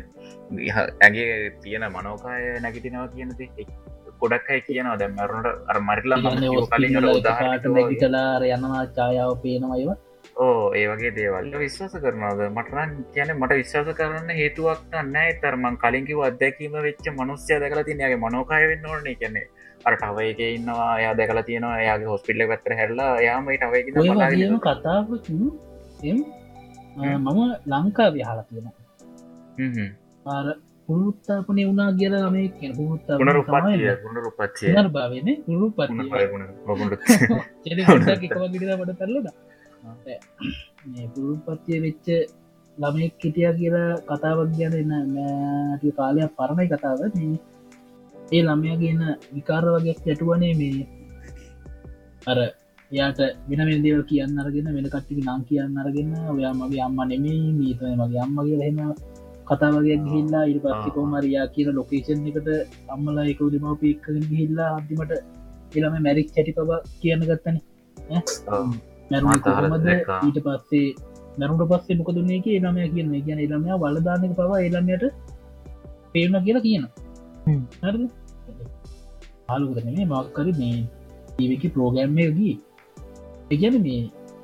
ඇගේ 1.05 1.31
තියෙන 1.63 1.85
මනෝකාය 1.97 2.45
නැගිටිනවා 2.65 3.07
කියනති 3.15 3.45
ගොඩක් 4.21 4.49
අයි 4.49 4.61
කියනවා. 4.67 4.97
දැ 4.97 5.09
මැරුණට 5.17 5.69
අර 5.71 5.77
මරිලා 5.89 6.19
කලින් 6.71 6.97
උදාහට 7.11 7.67
කලාර 8.01 8.41
යනවා 8.49 8.85
චායාව 8.97 9.33
පේනවයිව 9.43 9.91
ඕ 10.41 10.73
ඒ 10.73 10.85
වගේ 10.89 11.11
දේවල්. 11.15 11.47
විශ්වාස 11.57 11.95
කරනවාද? 12.03 12.39
මටරන් 12.49 12.91
කියන 13.13 13.31
මට 13.33 13.57
විශ්වාස 13.59 13.89
කරන්න 13.97 14.29
හේතුවක් 14.39 14.95
නෑ 15.09 15.33
තරමන් 15.41 15.75
කලින්කිව 15.77 16.21
අත්දැකීම 16.27 16.77
වෙච්ච 16.79 17.05
මනුස්්‍යය 17.13 17.59
දැකලා 17.59 17.83
තිනයාගේ 17.83 18.21
මනෝකාය 18.23 18.65
වෙන්න 18.71 18.87
ඕනේ 18.91 19.15
කියන්නේ 19.15 19.45
අර 19.85 19.93
ටවයක 19.95 20.39
ඉන්නවා 20.47 20.89
එයා 20.95 21.13
දැකලා 21.13 21.43
තියෙනවා 21.43 21.77
එයාගේ 21.77 22.09
හොස්පිල්ල 22.13 22.47
පැත්තර 22.47 22.75
හැරලා 22.79 23.11
යාම 23.21 23.45
වගේම 23.45 24.57
කතාව 24.59 25.13
මම 27.19 27.39
ලංකා 27.67 28.09
විහලා 28.11 28.43
තියෙන 28.43 28.67
ආර 30.27 30.47
පුරුත්තාපනය 30.87 31.61
වුණා 31.67 31.91
කියල 31.93 32.17
මේ 32.31 32.73
පුරුත්තා 32.73 33.21
පුනරුපත්ය 34.03 34.73
භාවන 34.89 35.31
පුරුපත් 35.47 35.89
ට 38.89 38.99
කරලද 38.99 39.27
පුරුපත්තිය 41.13 41.79
වෙච්ච 41.85 42.07
ළමෙක් 42.77 43.13
හිටිය 43.23 43.51
කියලා 43.59 43.91
කතාවක් 44.09 44.49
ගැන 44.57 44.73
එන්න 44.75 44.93
කාලයක් 45.97 46.31
පරණයි 46.37 46.71
කතාව. 46.71 46.99
ඒ 48.31 48.41
ළමයා 48.43 48.81
කියන 48.81 49.01
විකාර 49.35 49.65
වගේ 49.67 49.95
ඇටුවනේ 49.99 50.53
මේ. 50.55 50.87
අර 52.27 52.39
යාට 52.91 53.19
වෙන 53.49 53.61
වෙදව 53.67 54.01
කියන්න 54.09 54.39
අරගෙන 54.41 54.67
වෙන 54.67 54.87
කට්ටික 54.87 55.19
නම් 55.19 55.41
කියන්න 55.49 55.79
අරගෙන 55.81 56.11
ඔයා 56.33 56.53
මගේ 56.53 56.83
අම්ම 56.87 56.99
නෙමේ 57.11 57.39
මීතන 57.59 57.95
මගේ 58.01 58.21
අම්මගේ 58.25 58.59
එහෙම 58.59 58.79
කතාවගේ 59.49 59.97
ගිහිල්ලා 60.05 60.45
ඉට 60.51 60.61
පස්සිකෝ 60.65 61.05
මරයා 61.13 61.47
කියන 61.55 61.69
ලොකේෂන් 61.77 62.27
එකට 62.29 62.49
අම්මලා 62.95 63.25
එක 63.33 63.41
උදමව 63.47 63.73
පික්කගෙන 63.81 64.29
ගිහිල්ලා 64.29 64.69
අන්තිමට 64.77 65.11
එළම 65.75 65.99
මැරික් 66.05 66.31
චැටි 66.35 66.57
පබ 66.57 66.79
කියන්න 67.01 67.27
ගත්තන 67.29 67.57
මැරුමද 69.11 69.89
ඊට 70.21 70.39
පස්සේ 70.45 70.87
මැරුට 71.37 71.67
පස්සේ 71.71 71.99
මොකදුන්නේ 71.99 72.39
එක 72.39 72.47
එළමය 72.51 72.87
කියන 72.95 73.13
කියන 73.27 73.43
එළමයා 73.45 73.81
වලදානක 73.83 74.33
පවා 74.35 74.59
එළමයට 74.61 75.05
පේන 76.13 76.39
කියලා 76.47 76.65
කියන 76.67 76.83
ආලුකරන 79.49 79.87
මේ 79.91 80.07
මක්කර 80.07 80.47
මේ 80.59 80.75
ඒවකි 81.39 81.67
ප්‍රෝගෑම්මයගී 81.69 82.55
එකන 83.51 83.77
මේ 83.85 84.01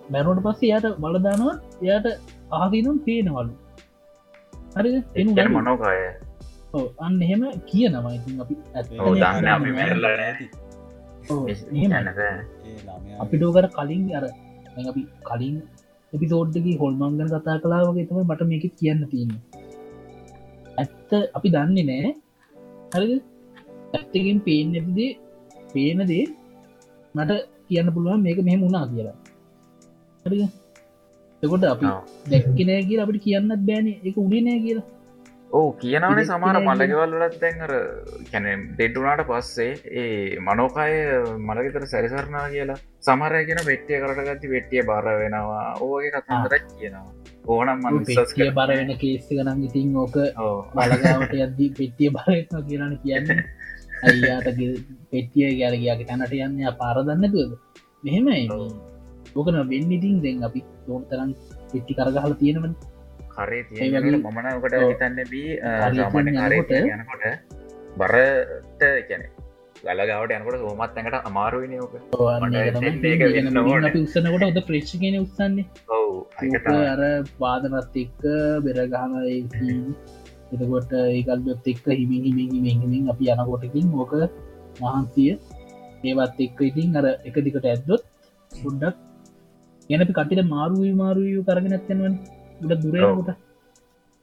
මැරුවට 0.09 0.43
පස්සේ 0.45 0.77
යට 0.77 0.99
බලදානවා 0.99 1.55
එයට 1.87 2.07
ආදීනම් 2.51 2.97
පේනවලු. 2.99 3.51
හරි 4.75 4.89
ගැන 5.33 5.51
මනෝකාය 5.53 6.01
අන්න 6.99 7.21
එහෙම 7.21 7.43
කියනවා. 7.65 8.13
ඉතින් 8.13 8.41
අපි 8.41 8.55
දන්න 9.15 9.47
අපි 9.47 9.69
අපිටෝකර 13.19 13.65
කලින් 13.69 14.03
අර 14.17 14.25
අපි 14.85 15.01
කලින් 15.23 15.55
එපිතෝඩ්ඩකි 16.13 16.73
හොල්මංගන 16.81 17.29
කතා 17.33 17.57
කලාවගේ 17.63 18.07
තම 18.09 18.19
මට 18.23 18.49
මේක 18.51 18.65
කියන්න 18.79 19.01
තියෙන 19.11 19.31
ඇත්ත 20.77 21.11
අපි 21.37 21.47
දන්නේ 21.55 21.85
නෑ 21.89 22.11
හරි 22.93 23.17
ඇත්තකින් 23.93 24.39
පේෙන් 24.47 24.75
ඇතිදේ 24.75 25.11
පේනදේ 25.73 26.25
මට 27.15 27.31
කියන්න 27.67 27.93
පුළුවන් 27.93 28.21
මේක 28.21 28.39
මෙහෙම 28.41 28.61
වුණා 28.61 28.85
කියලා. 28.87 29.17
හරි 30.25 30.39
එකොට 31.43 31.63
අපි 31.65 31.85
දැක්කනෑ 32.31 32.81
කියලා 32.89 33.05
අපිට 33.07 33.23
කියන්නත් 33.23 33.65
බෑන. 33.67 33.87
එක 34.07 34.15
උඩේ 34.17 34.41
නෑ 34.41 34.59
කියලා 34.65 34.85
ඕ 35.49 35.67
කියනවනේ 35.73 36.25
සමාර 36.25 36.57
මල්ලගෙවල්ලත් 36.59 37.35
දැන්ර 37.41 37.71
කැන 38.31 38.47
දෙට්ටුනාට 38.77 39.21
පස්සේ 39.29 39.69
ඒ 40.01 40.39
මනෝකාය 40.39 40.95
මලගෙතර 41.39 41.85
සැරිසරනා 41.87 42.47
කියලා 42.53 42.79
සමරය 43.07 43.39
කියෙන 43.47 43.61
වෙට්ටිය 43.69 44.01
කරටගත්ති 44.01 44.51
වෙට්ටිය 44.53 44.83
බාර 44.89 45.05
වෙනවා. 45.21 45.67
ඕගේ 45.79 46.11
කතාරක් 46.17 46.65
කියනවා. 46.71 47.05
ඕනම් 47.47 47.79
මන් 47.83 48.05
පිය 48.09 48.49
බර 48.51 48.73
වෙන 48.73 48.91
කේස්ති 49.03 49.39
ගනම් 49.39 49.63
ඉතින් 49.69 49.95
ඕක 49.95 50.17
බලගාවට 50.75 51.37
අද්දී 51.47 51.69
පෙට්ටිය 51.79 52.11
බරන 52.17 52.67
කියරන 52.67 52.99
කියන්න. 53.03 53.31
අයියාට 54.03 54.51
පෙට්ටිය 55.11 55.49
ගැරගයාගේ 55.61 56.09
තැනට 56.11 56.37
යන්න? 56.39 56.59
පාරදන්නතුද 56.83 57.55
මෙහෙමයි. 58.03 58.43
ඕකන 59.35 59.63
වෙන්න 59.71 59.97
ඉතින් 59.97 60.21
දෙන් 60.21 60.43
අපි 60.43 60.67
තෝන්තරන් 60.85 61.33
පෙට්ටි 61.71 61.99
කරගහල 61.99 62.39
තියෙනවන 62.43 62.75
කරේ 63.37 63.63
තිය 63.65 63.89
මමනකට 63.93 64.77
හිතන්න 64.83 65.19
බී 65.31 65.57
සාමාන්‍ය 65.95 66.37
කරේ 66.37 66.83
යනකොට 66.93 67.25
බරට 67.97 68.81
කැනෙ 69.07 69.27
ගලගවට 69.79 70.35
යනකොට 70.35 70.59
සෝමත් 70.61 70.97
ඇඟට 70.97 71.27
අමාරුවනයෝක 71.29 71.93
උත්සනකොට 73.97 74.45
ඔද 74.47 74.59
ප්‍රේෂ්කන 74.69 75.17
උත්සන්නේ 75.19 75.65
අර 76.85 77.03
පාදනත් 77.37 77.99
එක්ක 78.03 78.23
බෙරගහන 78.63 79.13
එතකොට 80.51 80.91
ඒකල්බත් 80.97 81.67
එක්ක 81.67 81.85
හිමි 81.93 82.17
හිමිහිමිහිමින් 82.25 83.11
අපි 83.13 83.31
යනකොටකින් 83.33 83.87
ඕක 83.95 84.13
මහන්සිය. 84.79 85.31
ඒවත් 86.03 86.39
එක්ක 86.39 86.59
ඉතින් 86.61 86.95
අර 86.95 87.05
එක 87.25 87.35
දිකට 87.45 87.65
ඇද්දොත් 87.65 88.03
සුඩ්ඩක් 88.51 88.97
ගැනපි 89.89 90.13
කටිට 90.13 90.41
මාරුවී 90.47 90.95
මාරුවූ 90.95 91.43
කරගෙන 91.43 91.77
උඩ 92.61 92.73
දුරයකොට 92.83 93.29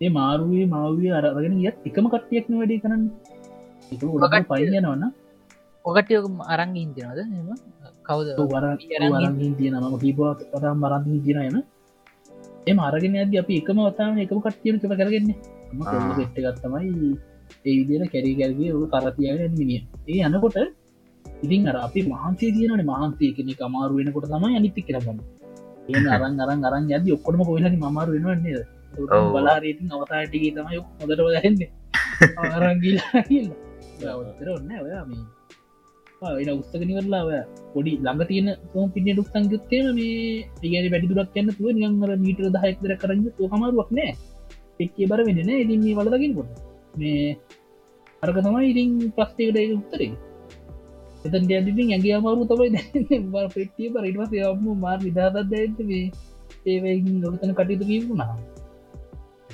ඒ 0.00 0.10
මාරුවේ 0.18 0.66
මාවිය 0.74 1.12
අරගෙන 1.18 1.54
ගියත් 1.60 1.76
එකම 1.88 2.06
කට්ටියක්න 2.12 2.58
වැඩි 2.60 2.80
කරන්න. 2.82 3.02
උඩට 4.16 4.48
පයිනවන්න 4.50 5.04
ඔකට 5.84 6.10
අරං 6.54 6.76
ඉන්තිනද 6.76 7.18
එම 7.20 7.48
කවද? 8.08 8.28
වරගින් 9.14 9.54
තියන 9.58 9.76
ම 9.82 9.96
කීපත් 10.02 10.42
පටම් 10.52 10.78
මරන්ගින් 10.84 11.20
තින 11.26 11.38
එන 11.42 11.56
එම 12.66 12.78
අරගෙන 12.88 13.20
ඇද 13.20 13.36
අපි 13.42 13.60
එකම 13.60 13.78
වතාම 13.86 14.18
එකම 14.24 14.40
කට්ටියම 14.46 14.80
කම 14.82 14.94
කරගන්නේ. 15.00 15.36
ෙට්ට 16.24 16.38
ගත්තමයි 16.44 17.10
ඒ 17.64 17.74
විදියට 17.78 18.12
කැරී 18.12 18.36
ගැල්ගේ 18.40 18.72
ඔ 18.76 18.86
කරතියගෙන 18.92 19.54
මිනිිය 19.60 19.82
ඒ 20.08 20.20
යනකොට 20.28 20.58
ඉතින් 21.42 21.68
අර 21.70 21.76
අපි 21.86 22.00
මහන්සේ 22.12 22.50
තියනන 22.56 22.84
මහන්සේ 22.90 23.34
කෙනෙ 23.36 23.52
අමාරු 23.68 23.98
වෙනකොට 23.98 24.28
තමයි 24.32 24.56
අනිති 24.58 24.82
කරගන්න 24.88 25.18
අරන් 25.86 26.40
අරන් 26.40 26.64
අරන් 26.64 26.84
ඇද 26.90 27.06
ඔක්කොටම 27.16 27.42
කොයිලනි 27.44 27.76
මමාරු 27.76 28.10
වෙනවන්නේ 28.16 28.64
බලාරීතින් 29.32 29.92
අවතාටගේ 29.92 30.52
තමයි 30.56 30.78
හොදට 30.98 31.20
දහෙන්නේ 31.20 31.70
අරංගිල්ලා 32.56 33.22
කියල්ලා 33.28 34.14
ඔන්න 34.56 34.70
ඔයා 34.80 35.04
මේ. 35.04 35.24
එන 36.42 36.50
උත්සකනිවරලාව 36.52 37.30
පොඩි 37.72 37.92
ළඟ 37.98 38.28
තියෙන 38.30 38.48
සෝම් 38.72 38.86
පිට 38.94 39.06
ඩුක් 39.06 39.28
සංගත්තේම 39.32 39.86
මේ 39.98 40.14
ඒගැන 40.62 40.92
වැඩි 40.92 41.10
දුරක් 41.10 41.30
කියන්න 41.34 41.52
තුව 41.56 41.68
නිගර 41.74 42.12
මීටර 42.24 42.46
දහයක්තර 42.56 42.92
කරන්න 43.02 43.26
හමරුවක් 43.52 43.90
නෑ. 43.98 44.12
එක්කේ 44.80 45.10
බර 45.10 45.20
වෙන්න 45.28 45.40
නෑ. 45.48 45.60
ඉතින් 45.64 45.80
මේ 45.84 45.96
වලදකිනකොට 45.98 46.50
මේ 46.96 47.36
අරක 48.22 48.36
තමයි 48.40 48.70
ඉතින් 48.72 48.90
ප්‍රස්්ටේකට 49.16 49.76
උත්තරේ 49.78 50.12
එතන් 51.24 51.46
ඩිින් 51.46 51.92
ඇගේ 51.92 52.14
අමාරු 52.16 52.44
තමයි 52.46 52.82
පෙටිය 53.54 53.88
බරටවස 53.90 54.32
යම 54.42 54.66
මාර් 54.80 54.98
විදාදත් 55.00 55.40
දැඇත 55.46 55.80
මේ 55.84 56.04
ඒවයි 56.66 57.14
ලොතන 57.22 57.54
කටයුතු 57.54 57.84
කිවුණා 57.84 58.34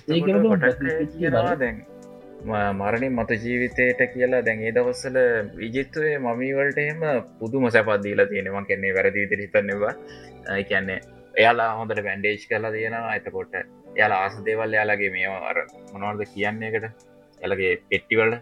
ඒක 0.08 0.26
දැන් 1.60 1.78
මරණින් 2.74 3.12
මත 3.14 3.30
ජීවිතයට 3.36 4.02
කියලා 4.12 4.42
දැන් 4.42 4.62
ඒ 4.62 4.72
දවස්සල 4.72 5.18
විජිත්තුවේ 5.56 6.18
මමීවලට 6.18 6.78
එම 6.80 7.02
පුදුම 7.38 7.64
සැපත්දීලා 7.70 8.26
තියෙනවා. 8.26 8.64
කෙන්නේ 8.64 8.94
වැරදි 8.94 9.24
විතරිතන්නවා 9.24 9.94
කියන්නේ 10.64 11.00
එයාලා 11.34 11.74
හොඳට 11.74 12.02
බැන්ඩේජ් 12.02 12.46
කරලා 12.46 12.72
තියෙනවා 12.72 13.10
ඇතකොට 13.10 13.54
යාලා 13.96 14.22
ආස 14.24 14.38
දේවල් 14.46 14.72
යාලගේ 14.72 15.10
මේ 15.10 15.28
අර 15.50 15.58
මොනවර්ද 15.92 16.24
කියන්නේ 16.34 16.70
එකට 16.70 17.06
එලගේ 17.40 17.72
පෙට්ටිවල 17.90 18.34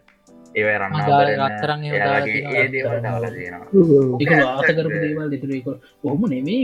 ඒව 0.55 0.69
රන්න 0.73 1.85
ඒ 1.85 2.67
දේවල් 2.73 2.99
දාලා 3.03 3.31
තියෙනවා. 3.31 4.51
ආසකරපු 4.51 4.99
දේවල් 5.05 5.31
දෙතුරක 5.31 5.67
ඔහොම 6.05 6.23
නෙමේ 6.31 6.61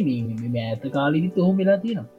මෑත 0.50 0.84
කාලිදිත් 0.92 1.38
ඔහොම 1.38 1.56
වෙලා 1.56 1.78
තියෙනවා. 1.78 2.10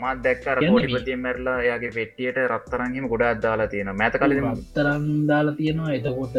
මාත් 0.00 0.22
දැක්කර 0.24 0.62
ෝටිපතිය 0.64 1.16
මැරලා 1.16 1.58
යාගේ 1.62 1.92
පෙට්ටියට 1.94 2.38
රත්තරන්ගම 2.44 3.08
ගොඩා 3.08 3.30
අදාලා 3.30 3.66
තියෙන 3.66 3.92
මැත 3.96 4.14
කල 4.14 4.36
රත්තරන් 4.36 5.04
දාලා 5.26 5.54
තියෙනවා. 5.54 5.90
එතකොට 5.92 6.36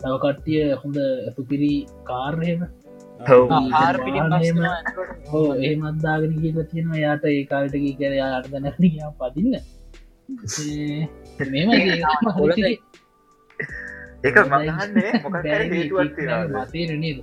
තව 0.00 0.14
කට්ටිය 0.24 0.62
හොඳ 0.82 0.98
සුපිරි 1.36 1.72
කාර්යම 2.04 2.62
හෝ 5.32 5.48
ඒ 5.62 5.74
මත්දාගෙන 5.76 6.38
කියල 6.42 6.62
තියෙනවා. 6.64 6.98
යාට 6.98 7.24
ඒ 7.26 7.42
කාල්ටකි 7.44 7.96
කර 7.98 8.14
යාට 8.14 8.46
දැනැතියා 8.52 9.12
පදින්න. 9.20 9.54
මෙම 11.52 11.70
ඒක 14.24 14.36
මගන්නේ 14.42 15.12
මොකක් 15.24 15.36
හරි 15.44 15.66
හේතුවක් 15.72 16.10
තියෙනවද? 16.16 16.56
මතේරනේද 16.56 17.18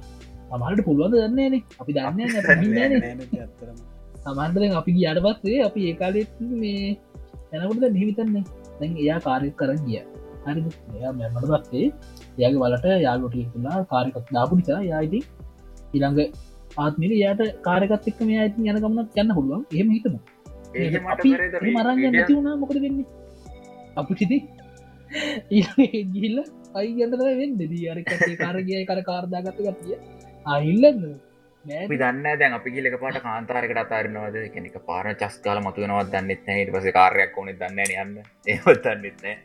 අමහට 0.53 0.81
පුළුවන් 0.87 1.11
දන්නේනේ 1.13 1.61
අපි 1.81 1.91
දන්න 1.97 2.19
සමන්දරෙන් 4.23 4.73
අපි 4.79 4.91
ගියට 4.97 5.19
පත්සේ 5.25 5.59
අපි 5.67 5.79
ඒකාලෙත් 5.89 6.31
මේ 6.61 6.85
යැනකොට 7.51 7.85
නිවිතන්නේ 7.97 8.43
දැන් 8.79 8.91
එයා 9.03 9.19
කාරයක් 9.27 9.55
කරන්න 9.59 9.81
ගිය. 9.87 10.01
හරි 10.45 10.61
මැමට 11.19 11.45
පස්සේ 11.53 11.85
එයාගේ 12.37 12.61
වලට 12.63 12.85
යාලුට 13.05 13.37
තුලා 13.53 13.79
කාරකක් 13.93 14.29
දාපු 14.37 14.59
නිසා 14.59 14.81
යායිති 14.91 15.19
ඉළඟ 15.95 16.19
ආත්මික 16.83 17.13
යාට 17.23 17.41
කාරකත් 17.67 18.09
එක්ක 18.11 18.19
මේ 18.29 18.39
අයිති 18.43 18.69
යන 18.71 18.81
ගමනත් 18.83 19.21
යන්න 19.21 19.35
පුළුවන්. 19.37 19.63
එහෙම 19.73 19.89
හිතම. 19.95 20.15
යන්න 22.05 22.15
නැති 22.15 22.33
වුණා. 22.37 22.55
මොකද 22.61 22.77
වෙන්නේ? 22.85 23.07
අප 23.99 24.09
සිති 24.19 24.37
ගිල්ල 26.15 26.37
අයි 26.73 26.91
ගතර 26.99 27.21
වෙන්න. 27.39 27.55
දී 27.63 27.87
අරකේ 27.89 28.35
කාරගිය 28.35 28.83
කර 28.85 29.01
කාර්දාගත්ත 29.03 29.59
ගතිය. 29.59 29.95
අහිල්ලන්න 30.45 31.01
අපි 31.65 31.97
දන්න 31.97 32.39
දැන් 32.39 32.53
අපි 32.53 32.69
ගිලක 32.71 32.95
පාට 32.99 33.17
කාන්තාරකට 33.21 33.81
අතාරනවද 33.83 34.37
කෙනෙක 34.53 34.77
පාර 34.85 35.05
චස්කාල 35.15 35.59
මතුවනවත් 35.59 36.13
දන්නෙත් 36.13 36.45
නෑ. 36.47 36.59
ඊට 36.61 36.71
පස 36.73 36.87
කාරයක් 36.93 37.37
ඕනෙ 37.37 37.53
දන්න 37.53 37.79
යන්න. 37.95 38.13
ඒවත් 38.47 38.85
දන්නෙත් 38.85 39.17
නෑ. 39.23 39.35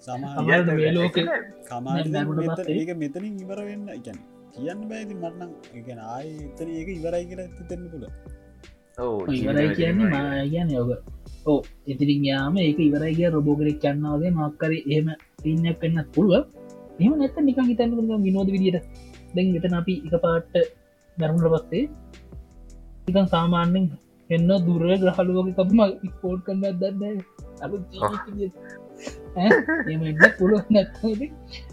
සමහරට 0.00 0.70
මේ 0.74 0.92
ලෝක 0.92 1.16
කමාට 1.16 1.82
මැරුණට 1.82 2.46
පස්සේ- 2.50 2.78
ඒක 2.78 2.94
මෙතනින් 2.96 3.34
ඉවර 3.38 3.60
වෙන්න. 3.64 3.88
එකැන 3.90 4.20
කියන්න 4.54 4.80
බෑති 4.88 5.14
මටනම් 5.14 5.50
එකන 5.78 6.00
ආය 6.06 6.28
එතන 6.46 6.70
ඒක 6.70 6.88
ඉවරයි 6.90 7.24
කියලා 7.28 7.48
තිතෙන්න 7.58 7.84
පුල 7.92 8.04
ඉවරයි 9.34 9.68
කියන්නේ 9.74 10.10
මා 10.10 10.44
කියන 10.46 10.70
යෝග 10.70 10.90
ඕ 11.46 11.60
ඉතිරින් 11.86 12.24
යාම 12.24 12.56
ඒක 12.58 12.78
ඉවරයිගේ 12.80 13.30
රොබෝකරෙක් 13.30 13.78
කන්නවාගේ 13.80 14.32
මක්කර 14.32 14.72
එහෙම 14.74 15.08
පින්නක් 15.42 15.80
පෙන්න්නත් 15.80 16.08
පුළුව 16.14 16.44
එහම 16.98 17.12
නැත 17.16 17.36
නිකන් 17.40 17.68
හිතන්න 17.70 18.22
විනෝද 18.22 18.48
විදිට 18.48 18.78
දැන් 19.34 19.56
එතන 19.56 19.74
අපි 19.74 19.94
එක 20.06 20.14
පාට්ට 20.20 20.54
දැරුණට 21.16 21.52
පස්සේ 21.54 21.84
ඉතන් 23.08 23.26
සාමාන්‍යෙන් 23.26 23.86
එන්න 24.30 24.50
දුර 24.66 24.82
ග්‍රහලුවක 25.00 25.48
කපම 25.52 25.80
ස්පෝට් 26.08 26.40
කන්න 26.46 26.64
දන්න 26.80 27.18
එම 29.88 30.02
පුළුව 30.38 30.66
නැත්ද 30.70 31.22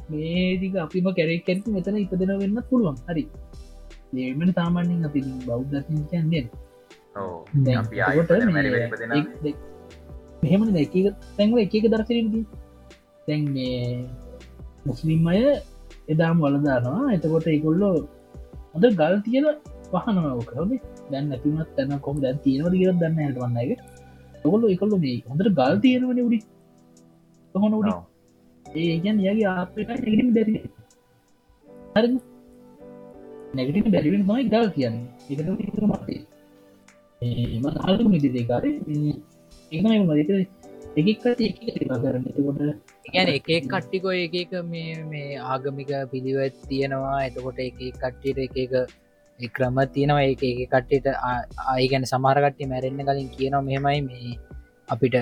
මේදික 0.09 0.75
අපිම 0.77 1.07
කැරෙක් 1.11 1.45
කැරතු 1.45 1.69
මෙතන 1.71 1.97
ඉපදෙන 1.97 2.33
වෙන්න 2.39 2.57
පුළුවන්. 2.69 2.97
හරි. 3.07 3.23
ඒමට 4.19 4.55
සාමාන්‍යෙන් 4.55 5.05
අපි 5.05 5.19
බෞද්ධ 5.45 5.77
කියන්නේ. 6.09 6.45
මෙහෙමන 10.43 10.77
එක 10.77 10.95
තැන්ව 11.37 11.57
එක 11.57 11.73
දර්ශනදී 11.85 12.45
තැන් 13.29 13.43
මේ 13.55 13.79
මුස්ලිම් 14.85 15.27
අය 15.27 15.41
එදාම් 16.07 16.37
වලදානවා 16.43 17.13
එතකොට 17.15 17.47
ඒකොල්ලෝ 17.47 17.95
හොඳ 18.73 18.85
ගල් 18.93 19.15
තියල 19.25 19.47
පහනමක 19.91 20.51
හොද 20.53 20.71
දැන් 21.11 21.25
නැතිමත් 21.29 21.71
තැන 21.75 21.99
කොම 21.99 22.21
දැන් 22.21 22.39
තියෙනවද 22.39 22.75
කියල 22.75 22.93
දන්න 22.95 23.19
හට 23.21 23.37
වන්න 23.39 23.57
එක 23.65 23.71
ඔකොල්ල 24.45 24.63
එකොල්ල 24.69 24.95
මේ 24.99 25.17
හොඳට 25.25 25.51
ගල් 25.51 25.75
තියෙනවන 25.81 26.19
උඩි 26.25 26.39
හොන 27.55 27.73
උඩි 27.73 27.95
ඒගැන් 28.65 29.23
යගේ 29.23 29.47
ආපිට 29.51 29.89
නැගිටිම 29.89 30.29
දැරි 30.35 30.55
හරි 31.93 32.09
නැගටින 33.53 33.91
බැරිවෙන් 33.91 34.23
මයි 34.25 34.43
ගල් 34.47 34.67
කියන්නේ 34.75 35.07
එක 35.31 35.83
මතේ 35.85 36.21
එම 37.21 37.65
හල්ු 37.85 38.09
මිදි 38.09 38.29
දෙකාර 38.31 38.63
ඒම 38.65 39.87
මදක 40.03 40.29
එකක්කට 40.99 41.41
එක 41.41 41.57
කරන්න 41.79 42.23
එතකොට 42.29 42.59
ගැන 43.13 43.29
එක 43.29 43.49
කට්ටිකො 43.65 44.09
එක 44.15 44.35
එක 44.43 44.53
මේ 44.65 44.95
මේ 45.03 45.41
ආගමික 45.47 45.91
පිළිවත් 46.11 46.55
තියෙනවා. 46.69 47.17
එතකොට 47.27 47.59
එක 47.59 47.77
කට්ටියට 47.95 48.39
එක 48.45 48.55
එක 49.39 49.51
ක්‍රම 49.53 49.77
තියෙනවා. 49.95 50.23
ඒ 50.23 50.31
එක 50.31 50.71
කට්ටියට 50.71 51.07
ආයගැන 51.67 52.09
සමාරකට්ටි 52.13 52.71
මැරෙන්න්න 52.71 53.05
කලින් 53.07 53.29
කියනවා 53.35 53.67
මෙහෙමයි. 53.67 54.01
මේ 54.03 54.39
අපිට 54.87 55.15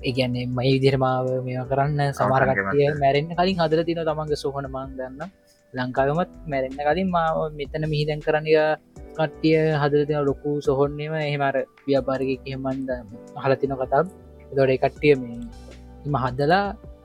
ඒගැන්නේ 0.00 0.46
මයි 0.48 0.72
විදිරමාව 0.74 1.26
මෙ 1.46 1.54
කරන්න 1.70 2.00
සමාරකටය 2.14 2.88
මැරෙන්න්න 3.02 3.36
කලින් 3.38 3.60
හදර 3.60 3.80
තින 3.88 4.02
තමන්ගේ 4.02 4.42
සොහන 4.44 4.66
මං 4.68 4.96
ගන්න 4.98 5.30
ලංකාවමත් 5.74 6.32
මැරෙන්න්න 6.46 6.80
කලින් 6.80 7.10
මාව 7.16 7.38
මෙතන 7.58 7.86
මිහිදැන් 7.92 8.24
කරන්නය 8.26 8.54
කට්ටිය 9.16 9.60
හදරතින 9.80 10.20
ලොකු 10.28 10.52
සොහොන්නේම 10.66 11.14
එහෙමර 11.20 11.56
ව්‍යාපාරග 11.86 12.30
එහෙමන්ද 12.30 12.90
හලතින 13.44 13.74
කතාብ 13.82 14.06
දොඩේ 14.52 14.80
කට්ටිය 14.84 15.14
මේ 15.16 15.38
ඉම 16.06 16.16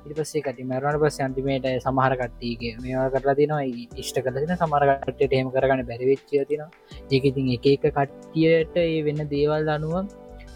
හදලා 0.07 0.23
ඉපසේ 0.23 0.41
කට 0.41 0.63
මරණ 0.63 0.99
පස් 1.01 1.17
අන්තිමේට 1.19 1.65
සමහර 1.83 2.13
කට්ටියගේ 2.15 2.73
මේවා 2.81 3.09
කරලා 3.13 3.35
තිනවා 3.35 3.63
ඉෂ්ට 4.01 4.19
කරතින 4.25 4.53
සමරකට්ට 4.55 5.33
හෙම 5.33 5.49
කරගන්න 5.51 5.83
බැරිවෙච්චය 5.89 6.45
තින 6.49 6.63
ඒක 7.11 7.25
ඉතින් 7.25 7.49
එක 7.55 7.67
එක 7.67 7.85
කට්ටියට 7.89 8.77
ඒ 8.77 9.03
වෙන්න 9.03 9.23
දේවල් 9.29 9.69
අනුව 9.69 9.95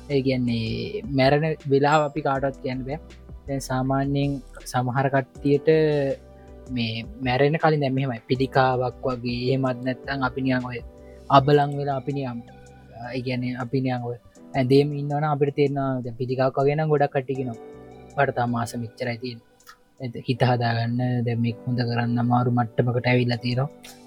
ඒගැන්නේ 0.10 1.04
මැරණ 1.12 1.46
වෙලා 1.68 1.98
අපි 2.06 2.22
කාටත් 2.22 2.62
කියන්න 2.64 2.86
බෑ. 2.88 3.00
දැන් 3.48 3.62
සාමාන්‍යයෙන් 3.62 4.32
සමහර 4.66 5.08
කට්ටියට 5.16 5.70
මේ 6.70 7.06
මැරෙන 7.22 7.60
කලින් 7.64 7.84
දැමහෙමයි 7.84 8.22
පිළිකාවක් 8.30 9.06
වගේ 9.06 9.40
එහෙමත් 9.46 9.86
නැත්තං 9.86 10.28
අපි 10.28 10.42
නියන් 10.48 10.66
ඔය 10.66 10.80
අබලං 11.30 11.78
වෙලා 11.80 11.98
අපි 12.02 12.18
නියම් 12.18 12.42
ඉගැන 13.20 13.44
අපි 13.66 13.82
නියන් 13.82 14.08
ඔය 14.10 14.18
ඇදේම 14.54 14.90
ඉන්නවන 14.94 15.26
අපිට 15.26 15.56
තේරෙන 15.58 16.18
පිළිකාවක් 16.20 16.58
වගෙන 16.60 16.90
ගොඩක් 16.90 17.14
කටිගෙනවා 17.16 17.81
පටතා 18.17 18.47
මාස 18.56 18.74
මිච්චරයි 18.84 19.17
තියෙන් 19.24 19.39
හිත 20.28 20.43
හදාගන්න 20.50 21.02
දැමෙක් 21.28 21.58
හොඳ 21.65 21.82
කරන්න 21.89 22.21
අමාරු 22.24 22.52
මට්ටමකට 22.58 23.10
ඇවිල්ල 23.12 23.36
තීර 23.43 23.60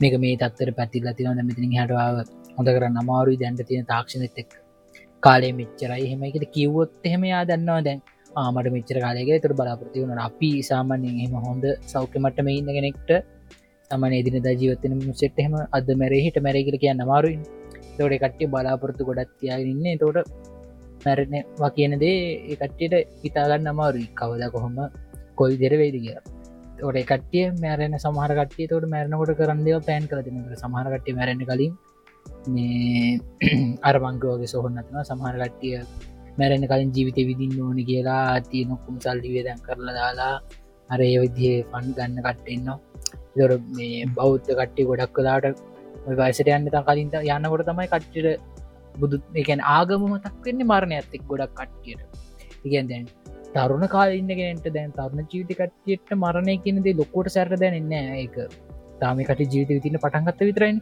මේක 0.03 0.15
මේ 0.25 0.35
තත්තර 0.43 0.71
පැතිල්ල 0.79 1.09
තින 1.19 1.47
මෙතින 1.51 1.77
හටවාව 1.77 2.17
හොඳ 2.57 2.69
කරන්න 2.77 2.99
අමාරුයි. 3.03 3.39
දැන්ට 3.43 3.63
තියෙන 3.69 3.87
තාක්ෂණත 3.93 4.41
එක් 4.43 4.51
කාලේ 5.23 5.53
මෙච්චරයි. 5.61 6.05
හෙමයිකට 6.13 6.47
කිව්වොත් 6.57 7.07
එහෙම 7.09 7.25
යා 7.33 7.43
දන්නවා 7.51 7.85
දැන්. 7.89 8.01
ආමට 8.43 8.69
මෙච්චර 8.77 8.97
කාලයගේ 9.05 9.39
තුර 9.45 9.53
බලාපොරති 9.61 10.03
වුණ 10.03 10.23
අපි 10.29 10.51
සාමාන්‍යයෙන් 10.71 11.21
එහම 11.25 11.37
හොඳ 11.47 11.65
සෞඛ්‍ය 11.93 12.19
මට්ටම 12.23 12.49
ඉන්න 12.55 12.73
කෙනෙක්ට 12.79 13.13
තමන 13.91 14.17
එදින 14.21 14.37
ජීවතන 14.63 14.97
මුසෙට් 15.03 15.39
එහෙම 15.43 15.55
අද 15.79 15.89
මැරේ 16.03 16.25
හිට 16.27 16.41
මැරගල 16.47 16.79
කියන්න 16.85 17.05
අමාරුයි. 17.07 17.39
තොඩ 17.99 18.17
කට්ටේ 18.23 18.51
බලාපොරත්තු 18.55 19.09
ගොඩත් 19.11 19.33
තියාගන්න 19.41 20.01
තෝට 20.03 20.31
මැරණ 21.05 21.35
වකියන 21.59 21.99
දේ 21.99 22.57
කට්ටියට 22.57 22.95
හිතාගන්න 23.23 23.69
අමාරුයි. 23.69 24.09
කවද 24.15 24.51
කොහොම 24.51 24.79
කොයි 25.35 25.57
දෙර 25.57 25.75
වේද 25.75 25.97
කිය 25.97 26.17
තොට 26.79 26.99
කට්ටිය 27.05 27.45
මෑරෙන 27.57 27.97
සමහර 27.99 28.33
කටේ 28.41 28.69
තොට 28.69 28.87
මැරණකොට 28.87 29.37
කරන්නව 29.39 29.79
පෑන් 29.83 30.09
කරතින 30.11 30.41
සමහරකට 30.57 31.09
මැරෙන 31.13 31.43
කලින් 31.43 31.75
මේ 32.49 33.21
අරබංකවගේ 33.89 34.51
සොහොන්නත්න 34.55 34.99
සමහර 35.03 35.37
කට්ටිය 35.43 35.77
මැරෙන 36.39 36.67
කලින් 36.67 36.91
ජීවිත 36.91 37.21
විදින්න 37.23 37.61
ඕන 37.61 37.79
කියලා 37.83 38.23
ඇති 38.29 38.65
නොකුම් 38.65 38.97
සල්ලිවේදැන් 39.01 39.61
කරලා 39.61 39.95
දාලා 39.95 40.35
අර 40.91 41.01
ඒ 41.03 41.15
විදිේ 41.23 41.57
ෆන් 41.71 41.87
ගන්න 41.93 42.19
කට්ටෙන්න්න 42.21 42.69
දොර 43.37 43.53
මේ 43.71 44.09
බෞද්ධ 44.17 44.51
කට්ටි 44.51 44.89
ගොඩක් 44.91 45.15
කලාට 45.15 45.63
වයිසට 46.13 46.51
යන්න 46.51 46.71
තා 46.71 46.85
කලින්ට 46.85 47.15
යන්නකොට 47.21 47.67
තමයි 47.67 47.89
කට්ටිට 47.89 48.43
බුදු 49.01 49.23
එකන් 49.43 49.63
ආගම 49.77 50.03
මතක් 50.11 50.35
වෙන්නේ 50.47 50.71
මරණය 50.73 50.97
ඇත්තෙක් 50.99 51.23
ගොඩක් 51.31 51.55
කට්ටියට. 51.59 52.03
ඉගන් 52.67 52.89
දැන් 52.91 53.07
තරුණ 53.55 53.87
කාලඉන්නගෙනට 53.95 54.69
දැන් 54.77 54.93
තරුණ 54.93 55.27
ජීවිත 55.31 55.57
කට්ටියට 55.61 56.15
මරණය 56.17 56.55
කියනදේ 56.65 56.99
ලොකොට 57.01 57.31
සැර 57.37 57.49
දැනන්න 57.55 57.95
ඒක 57.95 58.37
තාමකට 59.01 59.41
ජීවිත 59.53 59.75
විතින 59.77 59.99
පටන්ගත්ත 59.99 60.47
විතරයින් 60.51 60.79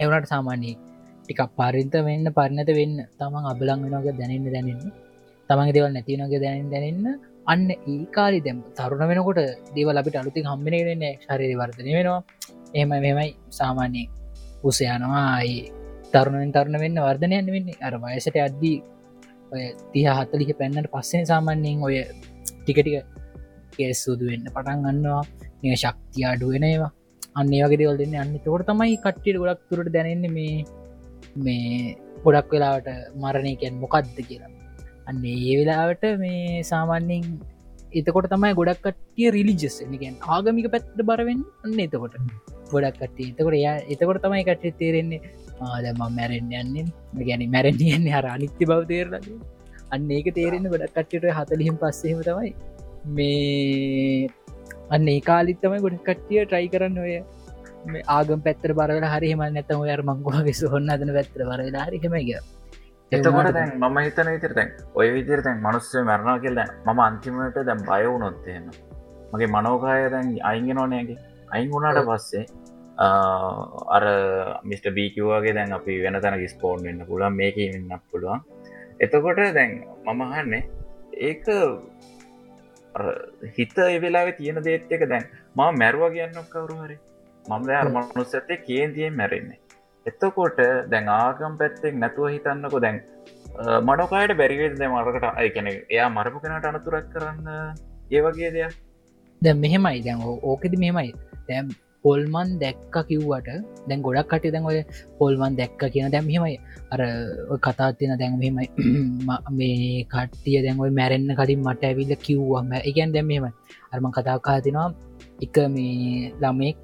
එවනට 0.00 0.30
සාමානයේ 0.34 0.76
ටික 1.24 1.42
පරින්ත 1.58 1.94
වෙන්න 2.06 2.28
පරිණත 2.32 2.70
වෙන්න 2.78 2.96
තමන් 3.18 3.50
අබලං 3.52 3.80
වෙනගේ 3.86 4.18
දැනන්න 4.20 4.52
දැනන්න. 4.54 4.92
තමන්ගේ 5.50 5.74
දෙවල් 5.76 5.90
නැතිනගේ 5.92 6.40
දැනෙන් 6.44 6.70
දැනන්න 6.74 7.06
අන්න 7.46 7.68
ඒ 7.72 8.04
කාලි 8.16 8.40
දැම් 8.46 8.60
තරුණ 8.78 9.08
වෙනකොට 9.10 9.40
දේවල් 9.76 10.00
අපිට 10.00 10.20
අලුතින් 10.22 10.50
හම්බෙන 10.52 10.78
වෙන්න 10.90 11.04
ශරය 11.24 11.54
වර්තනය 11.60 11.90
වෙනවා. 11.98 12.20
එහම 12.74 12.90
මෙමයි 13.06 13.28
සාමාන්‍යය 13.50 14.06
උසයනවා 14.62 15.26
තරුණෙන් 16.14 16.52
තරුණ 16.56 16.80
වෙන්න 16.84 17.00
වර්ධනයන්න 17.06 17.50
වෙන්නේ. 17.54 17.78
අර 17.86 17.94
වයසට 18.04 18.38
අද්දී 18.46 18.76
ඔය 19.52 19.64
තිහ 19.92 20.06
හත්තලික 20.10 20.52
පැන්නට 20.60 20.90
පස්සේ 20.94 21.24
සාමාන්‍යයෙන් 21.32 21.84
ඔය 21.88 21.96
ටිකටික 22.58 22.96
කේස් 23.74 24.04
සුදු 24.04 24.30
වෙන්න 24.30 24.48
පටන් 24.54 24.84
ගන්නවා. 24.86 25.22
නිය 25.62 25.76
ශක්තිය 25.82 26.26
අඩුවෙන 26.32 26.66
ඒවා. 26.70 26.92
අන්නේ 27.40 27.62
වගේ 27.64 27.80
දෙවල් 27.82 27.98
දෙන්න 28.00 28.18
අන්න 28.22 28.34
තොට 28.46 28.66
තමයි 28.70 28.96
කට්ටියට 29.04 29.40
ගොඩක් 29.42 29.62
තුරට 29.70 29.90
දැනන්නේ 29.96 30.34
මේ 30.36 30.54
මේ 31.46 31.96
ගොඩක් 32.24 32.54
වෙලාවට 32.54 32.88
මරණයකැන් 33.22 33.76
මොකක්ද 33.84 34.18
කියලා. 34.28 34.52
අන්න 35.08 35.24
ඒ 35.34 35.54
වෙලාවට 35.60 36.04
මේ 36.24 36.64
සාමාන්‍යෙන් 36.72 37.26
එතකොට 37.92 38.28
තමයි 38.32 38.52
ගොඩක් 38.60 38.86
කටිය 38.86 39.28
රිලිජස් 39.36 39.76
ගැන් 40.02 40.16
ආගමික 40.34 40.68
පැත්ට 40.74 41.02
බරවෙන් 41.10 41.40
අන්න 41.64 41.78
එතකොට. 41.86 42.16
ගොඩක් 42.72 42.98
කටේ 43.02 43.28
එතකොට 43.32 43.58
එයා 43.60 43.76
එතකොට 43.92 44.20
තමයි 44.24 44.44
කටේ 44.48 44.76
තේරෙන්නේ 44.80 45.20
ආදම 45.66 46.02
මැරෙන්න්න 46.18 46.52
යන්නේ. 46.62 46.86
ගැන 47.20 47.46
මැරෙන්න්නේ 47.54 48.16
හර 48.16 48.26
අනිත්‍ය 48.34 48.64
බව 48.64 48.80
තේරලද 48.90 49.30
අන්න 49.92 50.10
ඒක 50.10 50.28
තේරෙන 50.34 50.68
ගොඩක් 50.74 50.94
කට්ට 50.96 51.32
හතලිහිම් 51.38 51.78
පස්සෙම 51.82 52.20
තමයි. 52.28 52.52
මේ 53.08 54.28
අන්න 54.90 55.08
ඒ 55.08 55.20
කාලිත්තම 55.22 55.74
ගොඩ 55.84 55.98
කට්ටිය 56.02 56.44
ට්‍රයි 56.44 56.68
කරන්න 56.74 56.98
ඔය 56.98 57.16
මේ 57.86 58.04
ආගම් 58.08 58.40
පැත්තර 58.46 58.72
බරල 58.78 59.08
හරිම 59.14 59.42
නැතම 59.48 59.82
ය 59.86 59.96
මංගුවගේ 60.10 60.56
සොහන්න 60.60 60.94
අදන 60.94 61.12
පැත්තර 61.16 61.42
බරලා 61.50 61.86
හරිකමග 61.88 62.30
එතකොට 63.12 63.50
දැන් 63.50 63.72
මම 63.78 63.98
හිතන 63.98 64.30
විතර 64.34 64.54
දැන් 64.58 64.70
ඔය 64.94 65.08
විදිර 65.14 65.42
දැන් 65.46 65.62
මනුස්්‍ය 65.66 66.04
මැරණා 66.10 66.36
කියල 66.44 66.60
ම 66.86 67.00
අන්තිමට 67.00 67.58
දැම් 67.68 67.80
බය 67.90 68.02
වුණොත්තේම 68.06 68.64
මගේ 69.32 69.50
මනෝකාය 69.56 70.08
දැන් 70.14 70.28
අයිගෙනෝනයගේ 70.50 71.18
අයින් 71.50 71.70
වුණාට 71.70 72.02
පස්සේ 72.10 72.44
අර 72.98 74.04
මිට 74.70 74.86
බීකිවගේ 74.98 75.54
දැන් 75.58 75.72
අපි 75.78 76.00
වෙන 76.04 76.20
තැන 76.22 76.48
ස්පෝර්න් 76.54 76.82
වෙන්න 76.88 77.06
පුළුවන් 77.10 77.36
මේක 77.40 77.56
වෙන්න 77.56 78.00
පුළුවන්. 78.10 78.40
එතකොට 79.00 79.40
දැන් 79.58 79.72
මමහන්නේ 80.06 80.62
ඒක 81.28 81.46
හිත 83.58 83.78
එවෙලාව 83.78 84.32
තියෙන 84.38 84.62
දේත් 84.66 84.92
එක 84.96 85.06
දැන් 85.12 85.24
මා 85.54 85.70
මැරුව 85.82 86.12
කියන්න 86.16 86.42
කවරු 86.54 86.76
හරි. 86.82 86.98
මම 87.44 87.62
දයාර 87.70 87.88
මනුස්ස 87.94 88.34
ඇත්තේ 88.34 88.64
කේන්තියෙන් 88.68 89.16
මැරෙන්නේ. 89.20 89.58
එතකොට 90.06 90.58
දැන් 90.92 91.08
ආගම් 91.08 91.54
පැත්තෙක් 91.60 91.94
නැතුව 92.02 92.34
හිතන්නකො 92.34 92.80
දැන් 92.86 93.02
මනොකායට 93.88 94.38
බැරිවේද 94.40 94.78
දැ 94.80 94.90
මරකට 94.94 95.26
අයකැන 95.42 95.68
එයා 95.74 96.08
මරපු 96.16 96.42
කෙනට 96.42 96.68
අනතුරක් 96.70 97.06
කරන්න 97.14 97.48
ඒවගේ 98.16 98.50
දෙයක්? 98.56 98.74
දැ 99.42 99.54
මෙහෙමයි. 99.64 99.98
දැන් 100.06 100.18
ඕකෙද 100.50 100.74
මෙහෙමයි. 100.84 101.12
දැම් 101.48 101.68
පොල්මන් 102.08 102.58
දැක්ක 102.62 102.98
කිව්වට 103.08 103.48
දැන් 103.88 104.04
ගොඩක් 104.06 104.28
කට 104.32 104.52
දැන් 104.54 104.68
ඔය 104.72 104.78
පොල්මන් 105.20 105.58
දැක්ක 105.60 105.80
කියන 105.94 106.12
දැම් 106.14 106.28
හෙමයි 106.34 106.56
අර 106.92 107.00
කතාත්තින 107.64 108.14
දැන් 108.20 108.38
මෙමයි 108.42 108.68
මේ 109.58 110.04
කට්ටිය 110.12 110.62
දැන්වයි 110.66 110.96
මැරෙන්න්න 111.00 111.36
කලින් 111.40 111.64
මට 111.66 111.90
ඇවිල්ල 111.90 112.14
කිව්වම 112.26 112.72
එකන් 112.80 113.12
දැම් 113.16 113.28
මෙම 113.32 113.46
අරම 113.92 114.08
කතා 114.16 114.38
කාතිනවා 114.48 114.88
එක 115.46 115.56
මේ 115.74 116.32
ළමෙක් 116.42 116.80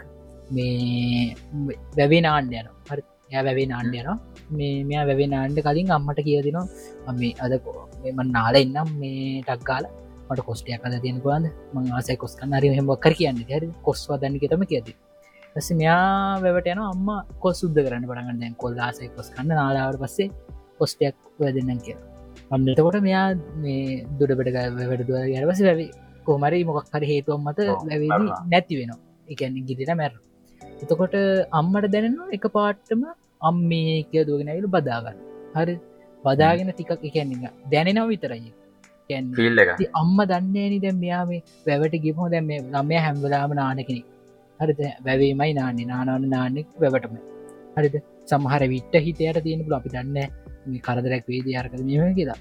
මේ 0.50 1.34
වැවේ 1.98 2.22
නාන්ඩ 2.26 2.54
යන 2.60 2.70
හරි. 2.90 3.02
ය 3.30 3.42
වැවේ 3.46 3.68
නාන්ඩ 3.72 3.94
යන 4.00 4.08
මේ 4.58 4.84
මෙයා 4.88 5.06
වැවේ 5.10 5.30
නාන්ඩ 5.34 5.60
කලින් 5.66 5.92
අම්මට 5.96 6.20
කියදිනවා 6.28 7.14
මේ 7.20 7.34
අද 7.44 7.54
මෙම 8.04 8.24
නාල 8.36 8.60
එන්නම් 8.62 8.92
මේ 9.00 9.42
ටක්ගාල 9.42 9.88
මට 10.28 10.46
කොස්ටයක් 10.48 10.86
අද 10.86 10.94
තියෙන 11.04 11.18
පුලන්ද 11.24 11.48
මං 11.74 11.90
ආසයි 11.98 12.20
කොස් 12.22 12.36
කන්නරි 12.40 12.76
හෙමක්කර 12.78 13.14
කියන්න. 13.20 13.42
හරි. 13.50 13.68
කොස්වාදන්න 13.88 14.40
ketම 14.42 14.64
කියද 14.72 14.94
ඇස 15.56 15.68
මෙයා 15.80 16.40
වැවට 16.44 16.68
යන 16.72 16.80
අම්ම 16.84 17.08
කොස් 17.42 17.60
සුද්ද 17.62 17.76
කරන්න 17.84 18.06
පටගන්න 18.08 18.40
දැන් 18.42 18.54
කොල් 18.62 18.74
ආසයි 18.86 19.10
කොස් 19.16 19.28
කන්න. 19.34 19.52
නාලාවට 19.58 20.02
පස්සේ 20.02 20.28
කොස්ටයක් 20.78 21.16
වැදන්නම් 21.42 21.80
කිය 21.86 21.96
අන්නතකොට 22.54 22.98
මෙයා 23.08 23.26
මේ 23.62 24.02
දුඩබට 24.18 24.50
වැඩ 24.56 25.04
දුව 25.08 25.16
ගැරවස 25.32 25.62
වැවි. 25.68 25.86
කොමරි 26.26 26.60
මොකක් 26.68 26.92
හරි 26.94 27.06
හේතුවම් 27.12 27.48
මත 27.48 27.58
වැවේදී 27.68 28.30
නැති 28.52 28.74
වෙනවා. 28.80 29.00
එකන්න 29.28 29.56
ගිදිට 29.68 29.92
මැර 30.00 30.12
එතකොට 30.82 31.16
අම්මට 31.58 31.88
දැනෙනවා 31.94 32.34
එක 32.36 32.46
පාට්ටම 32.56 33.02
අම් 33.48 33.56
මේ 33.70 33.96
කිය 34.10 34.22
දුවගෙනවිලු 34.28 34.70
බදාගන්න 34.76 35.18
හරි. 35.56 35.76
බදාගෙන 36.24 36.70
ටිකක් 36.72 37.06
එකන්නේ 37.08 37.50
දැනෙනව 37.72 38.08
විතරයි 38.12 38.50
අම්ම 40.00 40.18
දන්නේනි 40.30 40.78
දැම් 40.84 40.98
මෙයා 41.04 41.22
මේ 41.30 41.40
වැවට 41.66 41.96
ගිපහෝ 42.04 42.28
දැම 42.34 42.50
ළමය 42.74 42.96
හැම්වලාම 43.06 43.54
නානකෙනෙ 43.60 44.02
හරිද? 44.64 44.82
වැවේමයි 45.06 45.52
නාන්නේ. 45.60 45.90
නානවන 45.92 46.26
නානෙක් 46.36 46.68
වැවටම. 46.84 47.16
හරිද? 47.76 47.96
සමහර 48.30 48.62
විට්ට 48.74 48.94
හිතයට 49.06 49.44
තියෙන 49.46 49.64
පුල 49.66 49.76
අපි 49.78 49.94
දන්න 49.94 50.18
කරදරැක් 50.86 51.26
වේද 51.32 51.48
අරකද 51.60 51.80
මෙම 51.90 52.14
කියලා. 52.18 52.38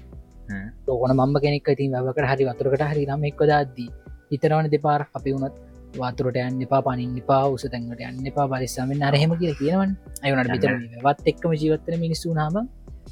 ඕන 0.94 1.12
මම්ම 1.18 1.36
කෙනෙක් 1.44 1.68
ඉතින් 1.74 1.94
වැවකට 1.96 2.26
හරි 2.30 2.44
වතුරකට 2.48 2.84
හරි 2.90 3.06
නම 3.10 3.24
එක්ක 3.30 3.40
දද්දී 3.50 3.90
හිතරවන 4.32 4.68
දෙපාර. 4.74 5.02
අපි 5.18 5.34
වුණත් 5.34 5.56
වතුරට 6.02 6.38
යන්න 6.44 6.62
එපා 6.66 6.80
පනින් 6.86 7.18
එපා 7.22 7.42
උස 7.54 7.64
තැන්ට 7.72 8.00
යන්න 8.10 8.30
එපා 8.30 8.46
පරිස්සාමෙන් 8.52 9.04
අරහෙම 9.08 9.34
කිය 9.40 9.52
කියනවන්. 9.60 9.92
අයනට 10.22 10.52
පිතර 10.54 10.72
වත් 11.06 11.26
එක්කම 11.32 11.52
ජීවත්තර 11.60 11.98
මිනිස්සු 12.04 12.34
නාම 12.40 12.56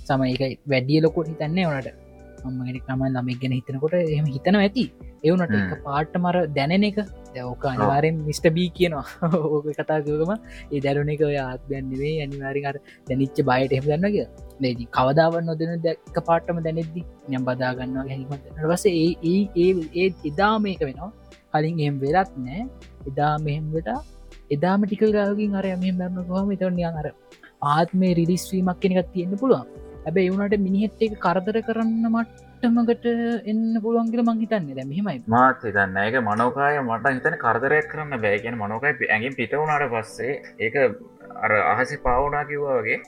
සම 0.07 0.25
එක 0.29 0.43
වැඩිය 0.73 1.01
ලොකොට 1.05 1.29
හිතන්නේ 1.33 1.67
වනට 1.71 1.89
අම්මගෙනෙක් 2.49 2.87
නම 2.89 3.03
ළමක් 3.07 3.41
ගැන 3.43 3.55
හිතනකොට 3.57 3.97
එහම 3.99 4.27
හිතන 4.35 4.59
ඇති. 4.61 4.85
එවුනට 5.23 5.75
පාට්ට 5.87 6.17
මර 6.21 6.37
දැනෙන 6.57 6.87
එක. 6.89 6.99
දැවක 7.35 7.65
අනිවාරෙන් 7.73 8.21
මිස්ට 8.29 8.47
බී 8.57 8.69
කියනවා. 8.79 9.05
ඕක 9.55 9.69
කතාගකම 9.73 10.33
ඒ 10.35 10.81
දැරුණ 10.87 11.13
එක 11.15 11.25
ආත්යන්න්නේ 11.25 12.15
අනිවාරිකාර 12.27 12.77
දැනිච්ච 13.09 13.43
බයට 13.51 13.77
එහම 13.79 13.89
දන්නක 13.91 14.17
ලේදී 14.61 14.89
කවදාව 14.97 15.41
නොදන 15.49 15.75
දැක්ක 15.87 16.23
පාට්ටම 16.29 16.63
දැනෙද්දි 16.67 17.05
යම් 17.31 17.45
බදාගන්නවා 17.51 18.09
ගැනීමට 18.09 18.65
වස 18.67 18.87
ඒ 18.93 19.05
ඒ 19.27 19.71
ඒ 19.97 20.09
එදා 20.31 20.55
මේක 20.59 20.83
වෙනවා. 20.83 21.13
කලින් 21.53 21.87
එම් 21.87 21.95
වෙලත් 22.01 22.35
නෑ 22.41 22.67
එදා 23.09 23.35
මෙහෙම්වට 23.47 23.89
එදාම 24.51 24.85
ටික 24.85 25.05
ගාවකින් 25.17 25.57
අර 25.59 25.67
මෙ 25.83 25.93
මැරණ 25.93 26.29
කොහම 26.29 26.53
තනියන් 26.61 27.01
අර 27.01 27.09
ආත්මේ 27.71 28.13
රිලිස්වීමක් 28.15 28.79
කෙනෙක් 28.83 29.11
තියෙන්න්න 29.15 29.41
පුළුවන් 29.43 29.67
ඇබැ 30.03 30.25
එවුණට 30.29 30.57
මිනිහෙත් 30.67 31.03
එක 31.07 31.15
කරදර 31.25 31.57
කරන්න 31.67 32.07
මට්ටමකට 32.09 33.07
එන්න 33.51 33.63
පුළුවන්ගල 33.85 34.23
මංහිතන්නේ 34.29 34.77
දැ 34.79 34.87
මෙහෙමයි. 34.91 35.19
මාත් 35.29 35.61
හිතන්න 35.67 35.99
ඒක 35.99 36.17
මනෝකාය 36.29 36.79
මට 36.83 37.13
හිතන 37.17 37.37
කරදරයක් 37.45 37.87
කරන්න 37.93 38.23
බෑගෙන 38.25 38.57
මනෝකයි 38.59 39.09
ඇඟින් 39.09 39.37
පිට 39.39 39.53
වුණට 39.55 39.87
පස්සේ 39.95 40.35
ඒක 40.61 40.75
අර 41.45 41.53
අහසි 41.73 41.97
පවුනා 42.07 42.45
කිව්වා 42.51 42.81
වගේ 42.81 42.99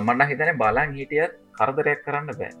මන්න 0.00 0.28
හිතන 0.30 0.52
බලන් 0.62 0.94
හිටියත් 0.98 1.32
කරදරයක් 1.58 2.00
කරන්න 2.06 2.30
බෑ. 2.34 2.52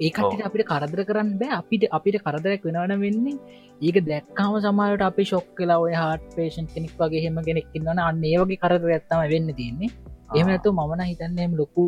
ඒකට 0.00 0.44
අපිට 0.48 0.64
කරදර 0.68 1.02
කරන්න 1.08 1.32
බෑ. 1.40 1.56
අපිට 1.56 1.84
අපිට 1.90 2.16
කරදරයක් 2.24 2.62
වෙනවන 2.68 2.94
වෙන්නේ 3.02 3.36
ඒක 3.80 3.98
දැක්කාම 4.06 4.54
සමයට 4.64 5.02
අපි 5.08 5.24
ශොක් 5.30 5.50
කලා 5.58 5.80
ඔය 5.82 5.92
හට 5.94 6.36
පේෂන් 6.36 6.70
කෙනෙක් 6.74 6.94
වගේ 7.00 7.24
හෙම 7.26 7.42
කෙනෙක්කින්නන 7.48 8.00
අන්න 8.00 8.24
ඒවගේ 8.30 8.62
කරදර 8.62 8.94
ඇත්තම 8.96 9.26
වෙන්න 9.34 9.52
තියන්නේ 9.58 9.90
එම 10.38 10.48
ඇතු 10.48 10.70
මමන 10.72 11.02
හිතන්නේම 11.08 11.52
ලොකු 11.60 11.84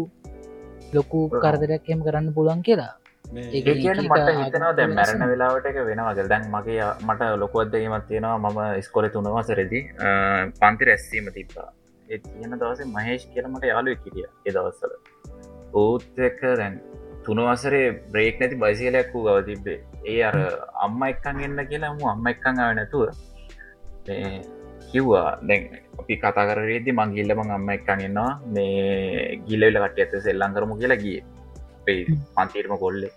ලොකු 0.94 1.18
කරදරයක් 1.34 1.90
එම 1.94 2.00
කරන්න 2.06 2.28
පුළන් 2.36 2.62
කියලා. 2.68 2.92
ඒ 3.24 3.60
කියන 3.64 4.00
මට 4.04 4.32
හිතනවා 4.38 4.72
දැ 4.78 4.86
මැරණ 4.92 5.24
වෙලාවට 5.32 5.68
එක 5.70 5.78
වෙනවාගල් 5.90 6.30
දැන් 6.32 6.48
මගේ 6.54 6.88
මට 7.08 7.28
ලොකුවත්දීමත් 7.42 8.08
තියෙනවා 8.08 8.50
මම 8.50 8.82
ස්කොල 8.86 9.06
තුනවසරදි 9.16 9.80
පන්ති 10.60 10.88
රැස්සීම 10.90 11.28
තිබ්බා. 11.36 11.68
ඒ 12.06 12.18
තියෙන 12.24 12.58
දවසේ 12.62 12.88
මහේෂ් 12.96 13.28
කියලමට 13.34 13.68
යාලු 13.70 13.94
කිරිය 14.04 14.26
එදවස්සල 14.50 14.96
ඕත් 15.74 16.18
එක 16.30 16.42
දැන් 16.62 16.80
තුනවසරේ 17.26 17.84
බ්‍රේක් 18.14 18.40
නැති 18.40 18.58
බයිසිලයක් 18.64 19.14
වූ 19.14 19.22
ගව 19.26 19.44
තිබ්බේ. 19.50 19.78
ඒ 20.06 20.18
අර 20.30 20.36
අම්ම 20.86 21.06
එක්කන් 21.10 21.44
එන්න 21.46 21.62
කියලා 21.70 21.92
මු 22.00 22.10
අම්ම 22.14 22.26
එක්කං 22.32 22.60
ආව 22.64 22.74
නැතුව 22.80 23.06
කිව්වා. 24.92 25.30
දැන් 25.48 25.62
අපි 26.00 26.14
කතා 26.22 26.46
කරේද 26.50 26.88
මංගිල්ලම 27.00 27.42
අම්ම 27.58 27.68
එක්කන්න්නවා 27.76 28.30
මේ 28.54 29.42
ගිල්ලවෙල 29.48 29.78
කට 29.84 30.00
ඇත 30.04 30.14
සෙල්ලං 30.28 30.56
කරමු 30.56 30.80
කියලා 30.80 31.02
ගිය. 31.04 31.18
පන්තීරම 31.86 32.74
කොල්ලෙ. 32.84 33.08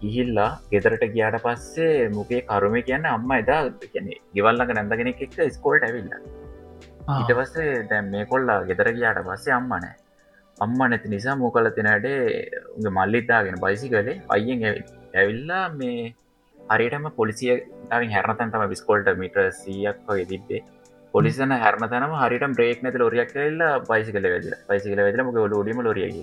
ගිහිල්ලා 0.00 0.50
ගෙදරට 0.70 1.04
ගියාට 1.16 1.36
පස්සේ 1.44 2.08
මොකේ 2.18 2.46
කරුම 2.48 2.76
කියන්න 2.88 3.06
අම්ම 3.16 3.34
එදා 3.40 3.60
කියන 3.92 4.08
ගෙවල්ලක 4.36 4.72
නැඳගෙනෙක් 4.78 5.22
එක්ක 5.26 5.36
ස්කෝල්ට 5.58 5.86
ඇවිල්ල. 5.88 6.10
ඉටවස්සේ 7.20 7.84
දැන් 7.90 8.10
මේ 8.14 8.24
කොල්ලා 8.32 8.58
ගෙදර 8.70 8.88
ගියාට 8.96 9.22
පස්සේ 9.28 9.54
අම්මනෑ 9.60 9.94
අම්ම 10.58 10.78
නැති 10.90 11.08
නිසා 11.14 11.36
මෝකල 11.42 11.68
තිනටේ 11.76 12.18
උගේ 12.76 12.92
මල්ලිතාගෙන 12.98 13.56
බයිසි 13.64 13.88
කලේ 13.92 14.20
අයියෙන් 14.34 14.62
ඇවිල්ලා 15.20 15.64
මේ 15.78 16.14
හරිටම 16.58 17.06
පොලිසිය 17.18 17.56
හැරනතන් 18.14 18.54
තම 18.54 18.64
බිස්කොල්ට 18.72 19.10
මිට 19.16 19.36
සියක් 19.60 19.98
වගේ 20.08 20.26
තිබ්බේ. 20.32 20.62
පොලිසන 21.14 21.52
හැරන 21.54 21.84
තනම 21.92 22.14
හරිට 22.22 22.46
බ්‍රේක් 22.58 22.82
නැති 22.82 22.98
ලොරියක් 22.98 23.30
කල්ලා 23.34 23.74
පයිසිකල 23.90 24.26
වෙද 24.34 24.48
පයිසිකල 24.68 25.02
වෙදල 25.08 25.22
මොක 25.26 25.36
ලෝඩීම 25.54 25.82
ලොරියග 25.88 26.16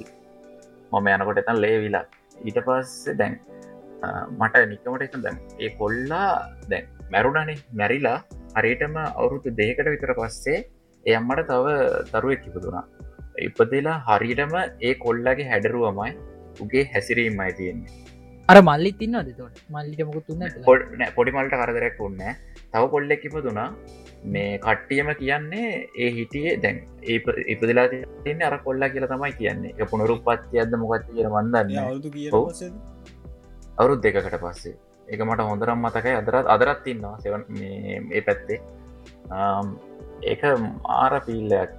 මම 0.92 1.08
යනකොට 1.16 1.42
එතන් 1.44 1.62
ලේවිලා 1.66 2.06
ඊට 2.48 2.60
පස්ස 2.68 3.16
දැන් 3.20 3.40
මට 4.40 4.64
නිකමට 4.72 5.06
එක 5.08 5.16
දැන් 5.26 5.38
ඒ 5.60 5.70
කොල්ලා 5.82 6.30
දැන් 6.70 6.86
මැරුණනේ. 7.14 7.58
මැරිලා 7.74 8.18
හරිටම 8.58 8.96
අවුරුදු 9.02 9.56
දෙකට 9.60 9.88
විතර 9.94 10.14
පස්සේ 10.20 10.60
එයම්මට 11.06 11.48
තව 11.50 11.66
තරුවක් 12.12 12.46
ඉපදුනා 12.50 12.84
ඉපදලා 13.40 13.98
හරිටම 14.10 14.56
ඒ 14.82 14.94
කොල්ලගේ 15.06 15.50
හැඩරුවමයි 15.52 16.12
උගේ 16.60 16.86
හැසිරීමයි 16.94 17.54
තියෙන්නේ. 17.54 18.01
අර 18.52 18.58
මල්ලි 18.68 18.92
තින්නද 19.00 19.30
තොට 19.40 19.60
මල්ලිට 19.74 20.02
මොකුත් 20.08 20.26
තුන්න 20.28 20.42
පොඩි 21.18 21.32
මල්ට 21.36 21.56
කරදරයක් 21.62 22.00
ඔන්න 22.08 22.22
තව 22.74 22.84
කොල්ලෙක් 22.94 23.24
ඉපදුනා. 23.28 23.68
මේ 24.34 24.58
කට්ටියම 24.66 25.10
කියන්නේ 25.22 25.68
ඒ 26.04 26.10
හිටියේ 26.18 26.56
දැන් 26.64 26.78
ඒ 27.12 27.18
ඉපදිලා 27.54 27.88
තින්නේ 28.26 28.48
අර 28.50 28.58
කොල්ලා 28.66 28.90
කියලා 28.94 29.12
තමයි 29.14 29.34
කියන්නේ. 29.40 29.86
පුනරුපත්ති 29.92 30.62
අද 30.64 30.76
මොකත් 30.84 31.06
කිය 31.10 31.28
වන්දන්න 31.36 31.70
අවුරුත් 33.78 34.02
දෙකකට 34.04 34.38
පස්සේ. 34.44 34.76
එක 35.14 35.24
මට 35.28 35.48
හොඳරම් 35.52 35.80
මතකයි. 35.86 36.16
අදරත් 36.22 36.52
අදරත් 36.56 36.88
ඉන්නවා. 36.94 37.16
සෙවන් 37.24 37.44
ඒ 38.18 38.22
පැත්තේ. 38.28 38.60
ඒක 40.32 40.42
ආර 41.00 41.14
පිල්ලයක් 41.28 41.72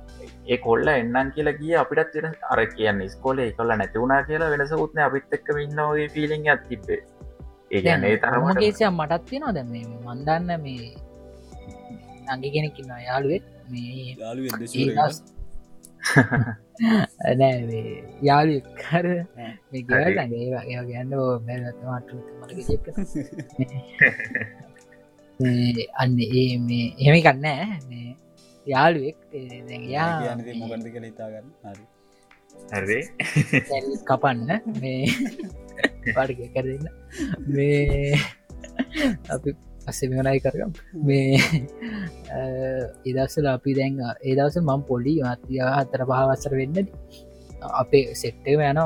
ඒ 0.45 0.59
කොල්ල 0.59 0.89
එන්නම් 0.89 1.31
කියලා 1.35 1.59
කිය 1.59 1.75
අපිටත් 1.79 2.15
වෙන 2.17 2.35
අර 2.51 2.61
කියන්න 2.69 3.03
ස්කෝල 3.09 3.39
කොල්ල 3.59 3.71
නැතිවුණනා 3.75 4.23
කියලා 4.29 4.51
වෙනස 4.51 4.73
උත්න 4.77 5.03
අපිත් 5.05 5.37
එක්ක 5.37 5.49
ඉන්නගේ 5.65 6.07
පිලිින් 6.15 6.49
ඇත් 6.49 6.63
තිබේ 6.69 7.01
ඒගැන්නේ 7.71 8.17
තරමට 8.19 8.57
මගේසය 8.57 8.85
මටත් 8.89 9.23
තියෙනවා 9.29 9.55
දැ 9.55 9.67
මේ 9.67 9.85
මන්දන්න 10.07 10.51
මේ 10.65 10.87
නගි 12.33 12.49
කෙනෙක්කින්න 12.55 12.91
යාළුවෙත් 13.05 13.45
මේ 13.69 13.91
ඒ 14.03 14.15
නෑ 17.39 17.59
මේ 17.63 17.91
යාලු 18.23 18.55
කර 18.81 19.07
ඒ 19.11 19.53
වගේ 19.71 20.83
ගන්න 20.87 21.13
මට 21.39 22.11
අන්න 26.03 26.19
ඒ 26.33 26.51
මේ 26.61 26.87
එහෙම 26.99 27.17
කන්නෑ 27.23 27.67
මේ 27.89 28.09
යාළුවෙක් 28.67 29.17
යා 29.89 30.37
මොකන්ද 30.61 30.87
කළ 30.87 31.07
හිතාගන්න. 31.09 31.49
හරි. 32.73 33.01
කපන්න. 34.07 34.51
මේ 34.81 35.07
පාටික 36.17 36.41
කරන්න 36.55 36.87
මේ 37.49 38.15
අපි 39.29 39.51
අස්සෙමනයි 39.87 40.39
කරගම්. 40.45 40.73
මේ 41.03 41.37
එදස්සල 43.11 43.47
අපි 43.49 43.71
දැන් 43.75 43.99
ඒදවස 44.23 44.57
මම් 44.61 44.83
පොලි 44.89 45.15
අතිය 45.25 45.61
හතර 45.69 46.03
පහවස්සර 46.11 46.55
වෙන්න 46.61 46.87
අපේ 47.81 48.15
සෙට්ටම 48.15 48.63
යන 48.63 48.81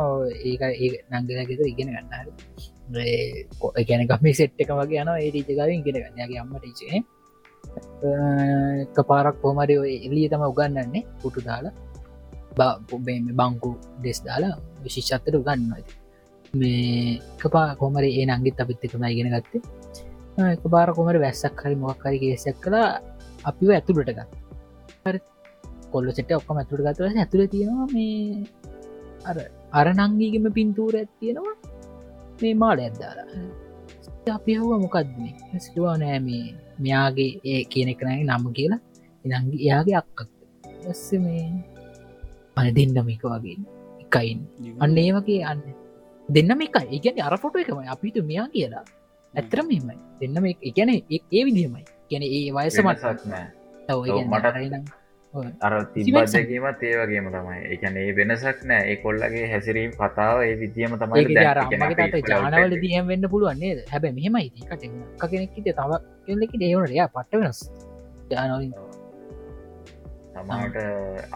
ඒක 0.44 0.62
ඒ 0.64 0.90
නංගලගෙත 1.12 1.60
ඉගෙන 1.64 1.92
ගන්නහර 1.92 2.28
ගැන 3.82 4.06
ගම 4.08 4.26
සෙට් 4.32 4.60
එක 4.62 4.72
වගේ 4.72 5.04
යන 5.04 5.12
ඒ 5.14 5.30
රීජකාව 5.34 5.70
ඉගෙන 5.72 6.00
ගන්නගේ 6.00 6.40
අම්ම 6.40 6.56
ටීචේ 6.56 7.04
පාරක් 9.10 9.36
පොමරි 9.42 9.74
එලිය 10.06 10.28
තම 10.32 10.44
උගන්නන්නේ 10.52 11.06
පුටු 11.22 11.40
දාලා. 11.48 11.74
බංකු 13.38 13.70
ඩෙස් 14.00 14.18
දාලා 14.26 14.54
විශිෂත්තර 14.82 15.34
උගන්නවාද 15.40 15.86
මේ 16.54 17.20
කපා 17.40 17.68
කොමරි 17.80 18.10
ඒ 18.18 18.26
නංගිත් 18.28 18.60
අපිත් 18.62 18.84
එකම 18.86 19.04
ඉගෙන 19.04 19.30
ගත්තේ. 19.34 19.62
එක 20.36 20.64
පාර 20.70 20.88
කොමට 20.92 21.18
වැස්සක් 21.24 21.60
හරි 21.62 21.76
මොක්කරි 21.76 22.18
කේසක් 22.22 22.58
කලා 22.64 22.88
අපිව 23.44 23.70
ඇතුළට 23.72 24.10
ගත් 24.10 24.30
කොල්ල 25.92 26.08
සෙට 26.12 26.32
ඔක්කම 26.38 26.58
ඇතුළට 26.60 26.86
ගත්ව 26.86 27.04
ඇතුළ 27.14 27.46
තියෙනවා 27.52 27.86
මේ 27.94 28.44
අර 29.24 29.36
අර 29.78 29.86
නංගීගම 29.94 30.46
පින්තූර 30.56 30.94
ඇත්තියෙනවා 31.00 31.54
මේ 32.40 32.54
මාල 32.62 32.78
ඇද්දාලා 32.78 33.28
අපි 34.26 34.58
හව 34.58 34.70
මොකක්දම 34.82 35.22
සිටවා 35.56 35.94
නෑ 35.96 36.18
මේ 36.18 36.44
මෙයාගේ 36.82 37.30
ඒ 37.44 37.62
කියන 37.64 37.88
එකනයි 37.92 38.24
නම 38.24 38.44
කියලා. 38.56 38.80
එනංගි 39.24 39.56
එයාගේ 39.64 39.96
අක්කක් 40.00 40.20
ඇස්ස 40.86 41.04
මේ 41.24 41.44
අන 42.56 42.66
දෙන්නමික 42.76 43.22
වගේ 43.24 43.56
එකයින් 44.02 44.38
අන්න 44.82 44.98
ඒ 44.98 45.10
වගේ 45.16 45.42
අන්න. 45.44 45.62
දෙන්නම 46.28 46.60
එක 46.66 46.78
ඒගැන 46.84 47.22
අර 47.22 47.38
ෆොට 47.38 47.58
එකම 47.62 47.78
අපිට 47.94 48.18
මෙයා 48.30 48.48
කියලා. 48.48 48.84
ඇතරම 49.34 49.70
එමයි 49.70 49.96
දෙන්නම 50.20 50.44
එකන 50.68 50.90
ඒ 50.96 51.42
විදිහමයි. 51.46 51.84
ගැන 52.10 52.24
ඒ 52.28 52.44
වයස 52.50 52.78
මට. 52.78 53.02
වෙනසක් 53.02 53.26
නෑ 53.26 54.24
මට 54.26 55.05
අර 55.68 55.72
තිබදකීමත් 55.94 56.82
ඒ 56.88 56.94
වගේම 57.00 57.30
තමයි. 57.36 57.60
එකන 57.76 57.96
ඒ 58.02 58.12
වෙනසක් 58.18 58.64
නෑ. 58.70 58.82
ඒ 58.90 58.96
කොල්ලගේ 59.04 59.46
හැසිරීම් 59.52 59.94
කතාව 60.00 60.42
ඒ 60.48 60.54
විදිියම 60.62 60.98
තමයි 61.02 61.24
ජානවල 62.32 62.76
දියම් 62.84 63.12
වෙන්න 63.12 63.30
පුළුවන්නේ 63.34 63.86
හැබ 63.94 64.10
මෙහෙමයි. 64.18 64.52
කට 64.70 64.84
කෙනෙක්ට 65.32 65.72
තව 65.80 66.02
කෙල්ලෙකි 66.26 66.62
ඒවනට 66.68 66.96
යා 67.00 67.08
පට්ට 67.16 67.42
වෙනස්. 67.42 67.64
ජානවලින් 68.30 68.72
සමට 70.36 70.76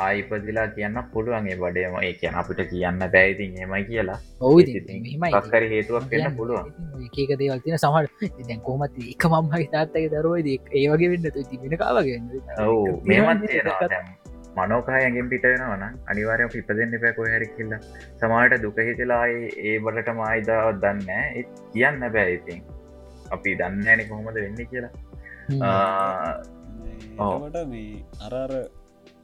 ආයිපදිලා 0.07 0.67
කියන්න 0.77 0.99
පුළුවන්ගේ 1.13 1.57
බඩේම. 1.63 1.97
ඒ 2.07 2.13
කියන 2.21 2.39
අපිට 2.41 2.61
කියන්න 2.73 3.05
බැයිතින් 3.15 3.59
හෙමයි 3.63 3.83
කියලා. 3.91 4.19
ඔවු 4.41 4.59
පක්කර 4.65 5.65
හේතුවක් 5.75 6.11
වෙන්න 6.15 6.37
පුළුවන්. 6.39 6.73
ඒකක 7.01 7.33
දේවල්තින 7.43 7.79
සමට 7.79 8.49
දැන් 8.49 8.65
කොමත් 8.69 8.99
එක 9.13 9.29
මම්මයි 9.35 9.69
තාත්තක 9.75 10.09
දරුවද 10.15 10.49
ඒ 10.53 10.87
වගේ 10.93 11.13
වෙන්න 11.13 11.31
තිබෙන 11.53 11.77
කාවගේ 11.85 12.19
ඔවු 12.67 12.97
මේමත් 13.05 13.43
මනෝකායගෙන් 14.59 15.29
පිට 15.33 15.45
වෙනවන 15.51 15.85
අනිවාරය 16.13 16.49
පිපදෙන්න්න 16.55 17.01
පැකො 17.05 17.27
හැරිකිල්ල 17.33 17.75
සමාට 18.23 18.57
දුක 18.65 18.79
හිතලායි 18.89 19.51
ඒ 19.69 19.77
බටට 19.85 20.17
මයිදාවත් 20.21 20.81
දන්න 20.85 21.47
කියන්න 21.75 22.07
බැයිතින් 22.17 22.63
අපි 23.37 23.57
දන්න 23.61 23.93
ඇනි 23.93 24.09
කොහොමද 24.11 24.41
වෙන්න 24.45 24.61
කියලා. 24.73 24.93
ඔවට 27.29 27.59
මේ 27.73 28.05
අරාර 28.27 28.53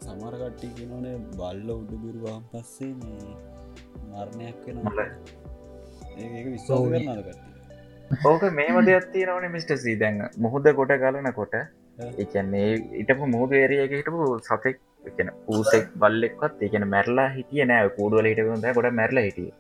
සමරකට්ටි 0.05 0.69
කියනනේ 0.77 1.17
බල්ල 1.39 1.69
උඩ 1.75 1.93
බිරුවාම් 2.05 2.43
පස්සේ 2.53 2.93
මේ 3.03 3.35
මරණයක් 4.11 4.65
වෙන 4.67 4.79
ඒ 6.17 6.45
විශ්වාස 6.47 6.89
කරනද 6.93 7.21
කට්ටි 7.27 7.57
ඕක 8.31 8.43
මේම 8.59 8.77
දෙයක් 8.89 9.07
තියෙනවන 9.13 9.47
මිට 9.55 9.73
සී. 9.85 9.97
දැන් 10.03 10.19
මුහුද 10.45 10.67
ගොඩ 10.79 10.93
ගලන 11.03 11.29
කොට 11.39 11.55
එකන්නේ 12.25 12.67
ඉටපු 13.03 13.31
මුහද 13.35 13.53
ඒරියක 13.61 13.95
හිටපු 13.99 14.27
සතෙක් 14.49 14.81
එකන 15.11 15.31
පූසෙක් 15.47 15.87
බල්ලෙක්වත් 16.03 16.67
එකන 16.67 16.89
මැරලා 16.95 17.29
හිටිය 17.37 17.65
නෑ. 17.71 17.95
කූඩුවල 17.97 18.29
හිටකුද 18.31 18.69
ගොඩ 18.79 18.91
මැරල 19.01 19.23
හිටිය. 19.27 19.53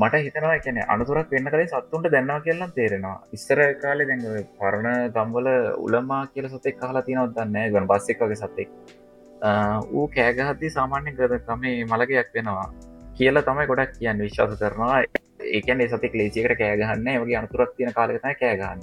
මට 0.00 0.22
හිතනවා 0.26 0.54
එකන 0.58 0.80
අනුතුරක් 0.94 1.34
වෙන්න 1.34 1.50
කලේ 1.54 1.68
සත්තුන්ට 1.72 2.10
දැන්නවා 2.14 2.40
කියලන්න 2.46 2.72
තේරෙනවා. 2.78 3.18
ඉස්සර 3.36 3.60
කාලෙ 3.82 4.08
දැඟ 4.10 4.48
පරණ 4.60 5.12
ගම්වල 5.16 5.48
උලමා 5.86 6.22
කියල 6.32 6.48
සතෙක් 6.54 6.80
කාලා 6.82 7.06
තිනවත් 7.08 7.36
දන්න 7.36 7.72
ගන 7.74 7.90
බස්සෙක් 7.92 8.24
වගේ 8.24 8.40
සතෙක් 8.42 8.70
ඌ 9.92 10.06
කෑගහත්ති 10.16 10.70
සාමාන්‍ය 10.76 11.10
ගදකමේ 11.18 11.76
මළගයක් 11.90 12.28
වෙනවා 12.34 12.68
කියලා 13.18 13.44
තමයි 13.48 13.66
ගොඩක් 13.70 13.92
කියන්න 13.98 14.22
විශ්වාස 14.26 14.58
කරනවා. 14.62 14.98
ඒකන 15.56 15.80
සති 15.92 16.10
ලේසිකට 16.20 16.54
කෑගහන්න 16.62 17.08
වගේ 17.22 17.38
අනතුරක් 17.42 17.70
තියෙන 17.76 17.92
කාලෙතයි 17.98 18.34
කෑගහන්න 18.42 18.80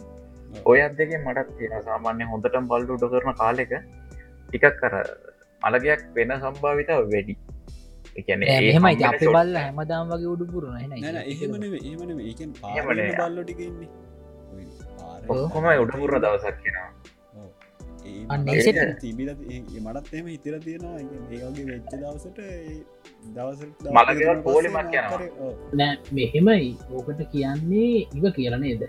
ඔය 0.72 0.80
අදක 0.86 1.12
මටත් 1.20 1.50
තියෙන 1.60 1.84
සාමාන්‍ය 1.90 2.24
හොඳටම් 2.32 2.66
බල්ඩ 2.72 2.90
උඩ 2.96 3.06
කරන 3.14 3.38
කාලෙක 3.44 3.72
ටිකක් 4.48 4.66
කර 4.82 4.96
මළගයක් 5.62 6.02
වෙන 6.18 6.32
සම්භාවිතාව 6.40 7.04
වැඩි. 7.14 7.38
එහෙමයි 8.18 9.06
අප 9.12 9.22
බල්ල 9.38 9.56
හැමදාම් 9.62 10.06
වගේ 10.12 10.30
උඩු 10.34 10.46
පුරුණ. 10.52 10.76
පාරන 12.62 13.02
බල්ලොටිකන්නේ 13.22 13.90
ඔක්කොම 15.36 15.66
උඩපුර 15.84 16.12
දවසක් 16.24 16.56
කියෙනවා 16.64 16.90
තිබිල 19.02 19.30
මටත් 19.84 20.14
එම 20.14 20.28
හිතර 20.28 20.56
තියෙනවා. 20.60 20.96
ඒගේ 21.00 21.66
වෙච්ච 21.70 21.92
දවසට 21.94 22.40
දවස 23.36 23.60
මළග 23.92 24.44
පෝලිමක් 24.44 24.78
යනවා. 24.94 25.52
නෑ 25.74 25.94
මෙහෙමයි. 26.12 26.70
ඕකට 26.92 27.22
කියන්නේ 27.34 27.92
ඉව 28.18 28.26
කියලනේද 28.38 28.82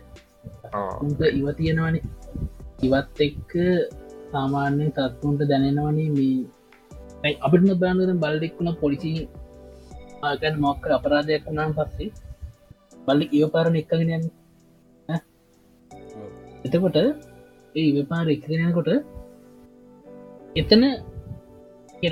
ඉව 1.33 1.47
තියෙනවනේ. 1.57 2.03
ඉවත් 2.81 3.21
එක්ක 3.21 3.53
සාමාන්‍ය 4.33 4.87
තත්තුන්ට 4.97 5.41
දැනෙනවනේ 5.51 6.09
මේ 7.23 7.35
අපිට 7.47 7.79
බානුවෙන් 7.83 8.21
බල්ඩෙක්වුණ 8.25 8.77
පොලිසි 8.83 9.13
ආගැන් 10.23 10.61
මොක්ක 10.65 10.85
අපරාධයක් 10.97 11.47
වුණාන් 11.47 11.73
පස්සේ 11.79 12.11
බල්ලි 13.07 13.27
ඉව 13.37 13.49
පාරණ 13.55 13.81
එක්කගෙන 13.81 14.25
එතකොට 16.65 16.99
ඒ 17.79 17.87
ඉවපාර 17.91 18.27
එක්ගෙනකොට 18.29 18.91
එතන 20.57 20.83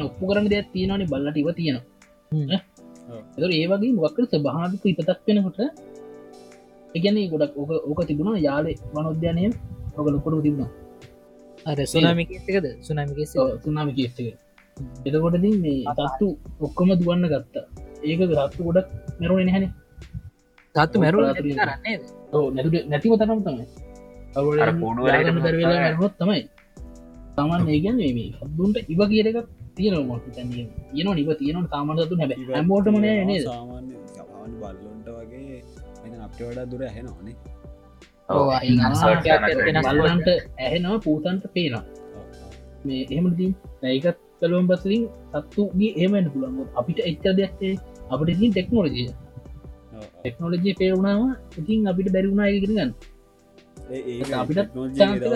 ඔප්පු 0.01 0.25
කරන 0.29 0.49
දෙයක් 0.53 0.73
තියෙනවනේ 0.73 1.11
බල්ලට 1.13 1.43
ඉව 1.43 1.49
තියෙනවා 1.53 1.95
එ 3.39 3.47
ඒ 3.55 3.67
වගේ 3.67 3.93
මොක්කර 3.97 4.25
ස්භාවික 4.29 4.85
ඉපතක් 4.85 5.21
වෙනකොට 5.29 5.59
එකන 6.95 7.19
ගොඩක් 7.33 7.55
ඕක 7.57 7.71
ඕක 7.89 8.01
තිබුණා 8.09 8.39
යාලේ 8.39 8.77
වනොද්‍යානය 8.95 9.43
ඔක 9.97 10.07
ලොකොට 10.07 10.43
තිබුණා. 10.43 10.71
අර 11.67 11.79
සුනාමිකද 11.87 12.67
සුනාමික 12.83 13.19
සුනාමි 13.65 13.93
කේස්ක 13.97 14.19
එතකොට 15.07 15.37
දී 15.37 15.57
මේ 15.57 15.81
තත්තු 15.99 16.27
ඔක්කොම 16.61 16.91
දුවන්න 16.93 17.27
ගත්තා. 17.33 17.67
ඒක 18.03 18.21
රත්තු 18.39 18.61
ගොඩක් 18.67 18.89
මැරුණ 19.19 19.47
නැහැන. 19.47 19.67
තත්තු 20.75 20.97
මැරු 21.01 21.19
නැතිව 22.91 23.13
තරම් 23.17 23.41
තමයි 23.43 23.67
මැරුණොත් 25.75 26.15
තමයි 26.21 26.43
තමන් 27.37 27.69
ඒගැන් 27.69 27.97
මේ 27.99 28.29
හදුන්ට 28.41 28.77
ඉව 28.87 29.01
කියර 29.11 29.27
එකක් 29.31 29.39
තියෙන 29.77 29.97
මොට 30.09 30.27
තැනිය 30.35 30.67
කියන 30.91 31.09
නිව 31.19 31.31
තියෙන 31.41 31.69
සාමන්සතු 31.73 32.15
හැබ 32.21 32.33
හැමෝටමන 32.51 33.01
නේද? 33.03 33.45
සාමාන්‍ය 33.45 33.95
බල්ලොන්ට 34.61 35.09
වගේ 35.17 35.59
අපට 36.27 36.41
වඩා 36.41 36.67
දුර 36.71 36.83
හැනවානේ 36.89 37.37
බලන්ට 39.97 40.29
ඇහෙනවා 40.59 40.99
පූතන්ට 40.99 41.45
පේනවා. 41.55 41.85
මේ 42.85 43.03
එහෙමදී 43.11 43.51
ඇයිකත් 43.85 44.19
කළුවන් 44.41 44.67
පසලින් 44.71 45.05
සත්තුගේ 45.35 45.93
ඒමන්න 45.97 46.33
පුළන්ග 46.33 46.59
අපිට 46.75 46.99
එච්ච 47.11 47.25
දෙයක්ේ 47.39 47.75
අපට 48.11 48.29
ඉතින් 48.29 48.51
ටෙක්නෝලජිය. 48.53 49.09
ටෙක්නෝලජිය 50.17 50.75
පේරුණාව 50.81 51.23
ඉතින් 51.61 51.89
අපිට 51.91 52.09
බැරිුණා 52.15 52.49
ඉගෙනගන්න 52.51 52.91
අපිට 53.87 54.69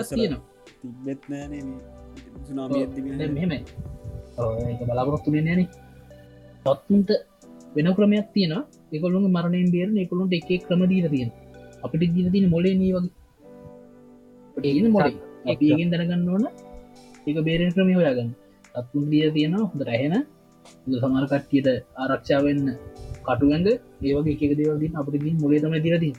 තියෙන 0.09 0.35
තිබෙත් 0.81 1.21
මෙහෙම 1.29 1.67
බලාපොරොත්තු 4.87 5.29
නෑන. 5.31 5.61
සත්තුන්ට 6.65 7.09
වෙන 7.75 7.87
ක්‍රමයක් 7.97 8.27
තියෙන 8.35 8.53
එකොළුන් 8.95 9.25
මරණයෙන් 9.35 9.69
බේර 9.75 9.89
එකොළුන්ට 10.05 10.33
එක 10.37 10.49
ක්‍රම 10.67 10.81
දීර 10.91 11.05
තියෙන 11.13 11.29
අපිට 11.83 12.13
දින 12.15 12.27
තින 12.33 12.45
මොලේ 12.53 12.75
නී 12.81 12.91
වගේ. 12.95 13.11
ඒන 14.69 14.87
මොලේ 14.95 15.15
අපිගෙන් 15.51 15.89
දැනගන්න 15.93 16.29
ඕන. 16.33 16.45
එක 17.29 17.37
බේරෙන් 17.47 17.71
ක්‍රමය 17.75 17.93
හොයාගන්න. 17.99 18.31
අත්තුන් 18.79 19.03
දිය 19.11 19.27
තියෙනවා 19.35 19.69
හොඳ 19.69 19.81
රැහෙන 19.89 20.15
සමර 21.01 21.25
කට්ටියට 21.31 21.67
ආරක්ෂාවන්න 22.01 22.67
කටුගන්ද 23.25 23.67
ඒවගේ 24.07 24.35
එක 24.45 24.53
දේවල්දින් 24.59 24.93
අපට 24.99 25.15
දින් 25.23 25.35
මොලේ 25.43 25.61
තම 25.63 25.75
දිරදී 25.85 26.13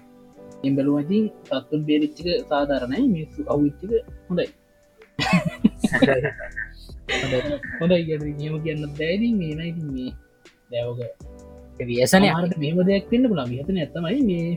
එම් 0.67 0.73
බැලුවතින් 0.77 1.25
සත්තුන් 1.47 1.81
බේරිච්චික 1.89 2.29
සාධාරණයි. 2.51 3.07
මිස්සු 3.15 3.41
අවුච්චික 3.53 3.91
හොඳයි. 4.29 4.47
හොඳයි. 7.81 8.01
නියම 8.41 8.55
කියන්න 8.65 8.83
දැයිදී 8.99 9.33
මේ 9.41 9.55
නයිති 9.61 9.83
මේ 9.95 10.11
දැවක 10.73 11.01
ව්‍යසනය. 11.89 12.27
ආරට 12.35 12.55
මෙම 12.63 12.79
දෙයක් 12.89 13.07
වෙන්න 13.13 13.29
පුලා 13.31 13.47
හතන 13.51 13.79
ඇත්තමයි 13.83 14.21
මේ 14.31 14.49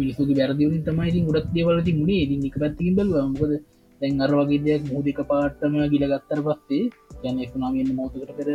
මිනිසුගේ 0.00 0.36
බැරදිවලින් 0.38 0.82
තමයි 0.88 1.20
ගොඩක් 1.28 1.48
දේවලති 1.56 1.92
මුණේ 2.00 2.22
ඉදි 2.24 2.34
එක 2.48 2.56
පැත්තිකින් 2.62 2.94
බැලවා. 2.98 3.26
මොකද 3.34 3.52
දැන් 4.00 4.22
අර 4.24 4.30
වගේ 4.38 4.62
දෙයක් 4.66 4.82
මුහදික 4.92 5.18
පාටම 5.30 5.74
ගිල 5.92 6.04
ගත්තර 6.12 6.40
පස්සේ 6.46 6.84
යන 7.28 7.36
එකුනාමන්න 7.44 7.92
මෝතකට 7.98 8.32
පෙර 8.38 8.48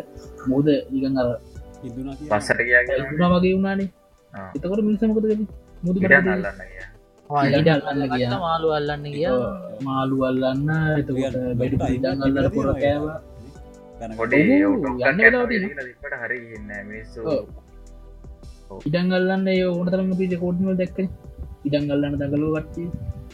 මුෝද 0.50 0.68
ඉගන් 0.98 1.16
අර 1.22 1.30
ඉුණ 1.86 2.10
වගේ 3.36 3.54
වුණානේ. 3.56 3.90
එතකොට 4.56 4.82
මිනිසමකද 4.88 5.26
මුද 5.84 5.96
අල්ලන්න 5.98 6.62
කිය 6.70 7.60
ඉඩ 7.60 7.70
අල්ලන්න 7.76 8.04
ගියා. 8.16 8.40
මාලු 8.46 8.68
අල්ලන්න 8.78 9.06
ගිය. 9.16 9.28
මාලු 9.88 10.18
අල්ලන්න 10.30 10.70
එතකොට 11.02 11.38
බැඩි 11.60 12.12
අල්ලට 12.12 12.50
පොර 12.56 12.68
කෑව. 12.82 13.06
පොඩි 14.20 14.42
ඔව්, 14.70 14.76
යන්න 15.10 15.22
වෙලාවට 15.26 15.56
ඉන්න. 15.58 15.66
දිපට 15.88 16.16
හරි 16.24 16.40
ඉන්න 16.58 16.72
මිනිස්සු. 16.90 17.20
ඔව්. 17.34 18.82
ඉඩං 18.88 19.14
අල්ලන්න 19.20 19.48
ඒ 19.54 19.62
ඕන 19.68 19.88
තරම 19.92 20.10
පිට 20.22 20.34
කෝට්මල් 20.44 20.76
දැක්ක 20.82 20.98
ඉඩං 21.68 21.92
අල්ලන්න 21.96 22.18
දඟලෝ 22.22 22.52
කට්ටිය. 22.58 22.88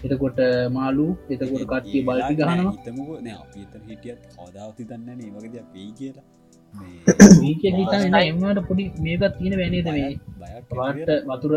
එතකොට 0.05 0.39
මාලු 0.77 1.07
එතකොට 1.33 1.65
කට්ටිය 1.71 2.01
බලි 2.07 2.21
ගහනවා. 2.39 2.73
හිතමක. 2.77 3.09
නෑ 3.25 3.35
අපි 3.43 3.59
එතර 3.65 3.81
හිටියත් 3.89 4.21
කවදාවති 4.37 4.83
දන්න 4.89 5.19
ඒවගද 5.27 5.55
පේ 5.73 5.89
කියලා. 5.99 6.25
මේක 7.43 7.63
හිතන්න 7.79 8.15
එමට 8.19 8.59
පොඩි 8.69 8.83
මේකත් 9.05 9.33
තියෙන 9.39 9.55
වැනේද 9.61 9.87
මේ? 9.95 10.11
වාට 10.77 11.11
වතුර 11.31 11.53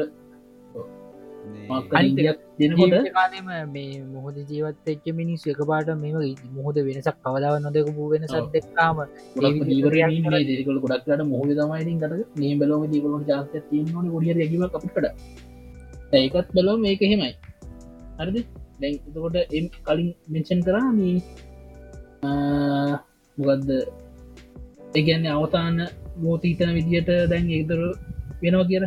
මක්ක 1.68 1.92
අනිත් 1.92 2.11
ඉන්දියක් 2.11 2.38
දෙනකොට 2.59 3.09
කාලෙම 3.16 3.48
මේ 3.72 3.94
මුහද 4.14 4.37
ජීවත් 4.50 4.90
එච්ච 4.92 5.06
මිනිස් 5.14 5.46
එක 5.46 5.61
පාට 5.70 5.88
මෙම 5.96 6.16
මුහද 6.56 6.76
වෙනසක් 6.88 7.16
කවදාව 7.24 7.54
නොදක 7.64 7.88
වූ 7.96 8.09
වෙනසක් 8.12 8.37
ඔව්. 8.37 8.46
දෙක්කාම 8.52 8.96
ගොඩක් 9.37 9.64
දීවර 9.68 9.94
දෙකල 10.50 10.78
ගොඩක්ලට 10.85 11.26
මොහද 11.26 11.50
තමයිඉතින් 11.59 11.98
කට 12.02 12.22
මේ 12.37 12.54
බැලෝම 12.61 12.87
දීකලට 12.92 13.28
ජාස්ත 13.28 13.59
තියන්නන 13.70 14.12
ගොඩිය 14.14 14.32
ඇකිම 14.37 14.62
අපිට 14.68 15.06
ඒකත් 16.14 16.48
බැලෝ 16.54 16.76
මේක 16.78 17.00
හෙමයි 17.04 17.32
හරිද? 18.18 18.37
දැන් 18.80 18.94
එතකොට 19.00 19.37
එම් 19.52 19.66
කලින් 19.78 20.09
මෙචන් 20.28 20.61
කරා 20.66 20.88
මේ 20.92 21.16
මොකක්ද 23.38 23.70
ඒගැන්නේ 24.94 25.32
අවතාන්න 25.32 25.78
මෝතීතන 26.22 26.70
විදියට 26.76 27.11
දැන් 27.30 27.46
ඒතර 27.50 27.80
වෙනවා 28.42 28.68
කියර 28.70 28.85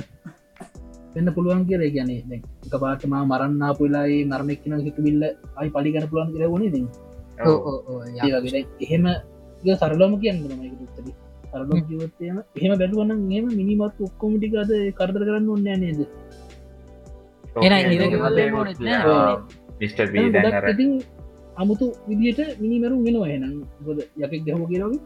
වෙන්න 1.16 1.30
පුළුවන් 1.36 1.62
කියර 1.68 1.82
ගැන 1.96 2.10
දැන් 2.24 2.42
එක 2.66 2.76
පාටම 2.82 3.14
මරන්නාපු 3.24 3.82
වෙලායි 3.86 4.18
මරණක්න 4.26 4.84
හිතුවිල්ල 4.88 5.24
අයි 5.58 5.70
පලිගන 5.76 6.06
පුලන් 6.12 6.30
කර 6.34 6.44
වනේ 6.54 6.72
දී 6.74 6.86
ඒවගේ 8.28 8.62
එහෙම 8.86 9.06
සරලම 9.82 10.14
කියන්න 10.22 10.40
මක 10.50 10.74
තුත්තද 10.96 11.08
සරලම් 11.52 11.80
ජීවතයම 11.90 12.38
එහෙම 12.58 12.74
බැලුවන 12.80 13.12
එම 13.34 13.46
මිනිමත් 13.52 13.98
ඔක්කොමටිකද 14.02 14.56
කරදර 14.98 15.22
කරන්න 15.22 15.50
ඔන්න 15.50 15.64
නේද? 15.84 16.02
අමුතු 21.58 21.86
විදිට 22.10 22.40
මිනිමරු 22.62 22.96
වෙනවා 23.06 23.30
එනම් 23.30 23.56
ගොද 23.86 24.00
යකෙක් 24.18 24.42
ගැහම 24.46 24.62
කියරගේ 24.66 25.00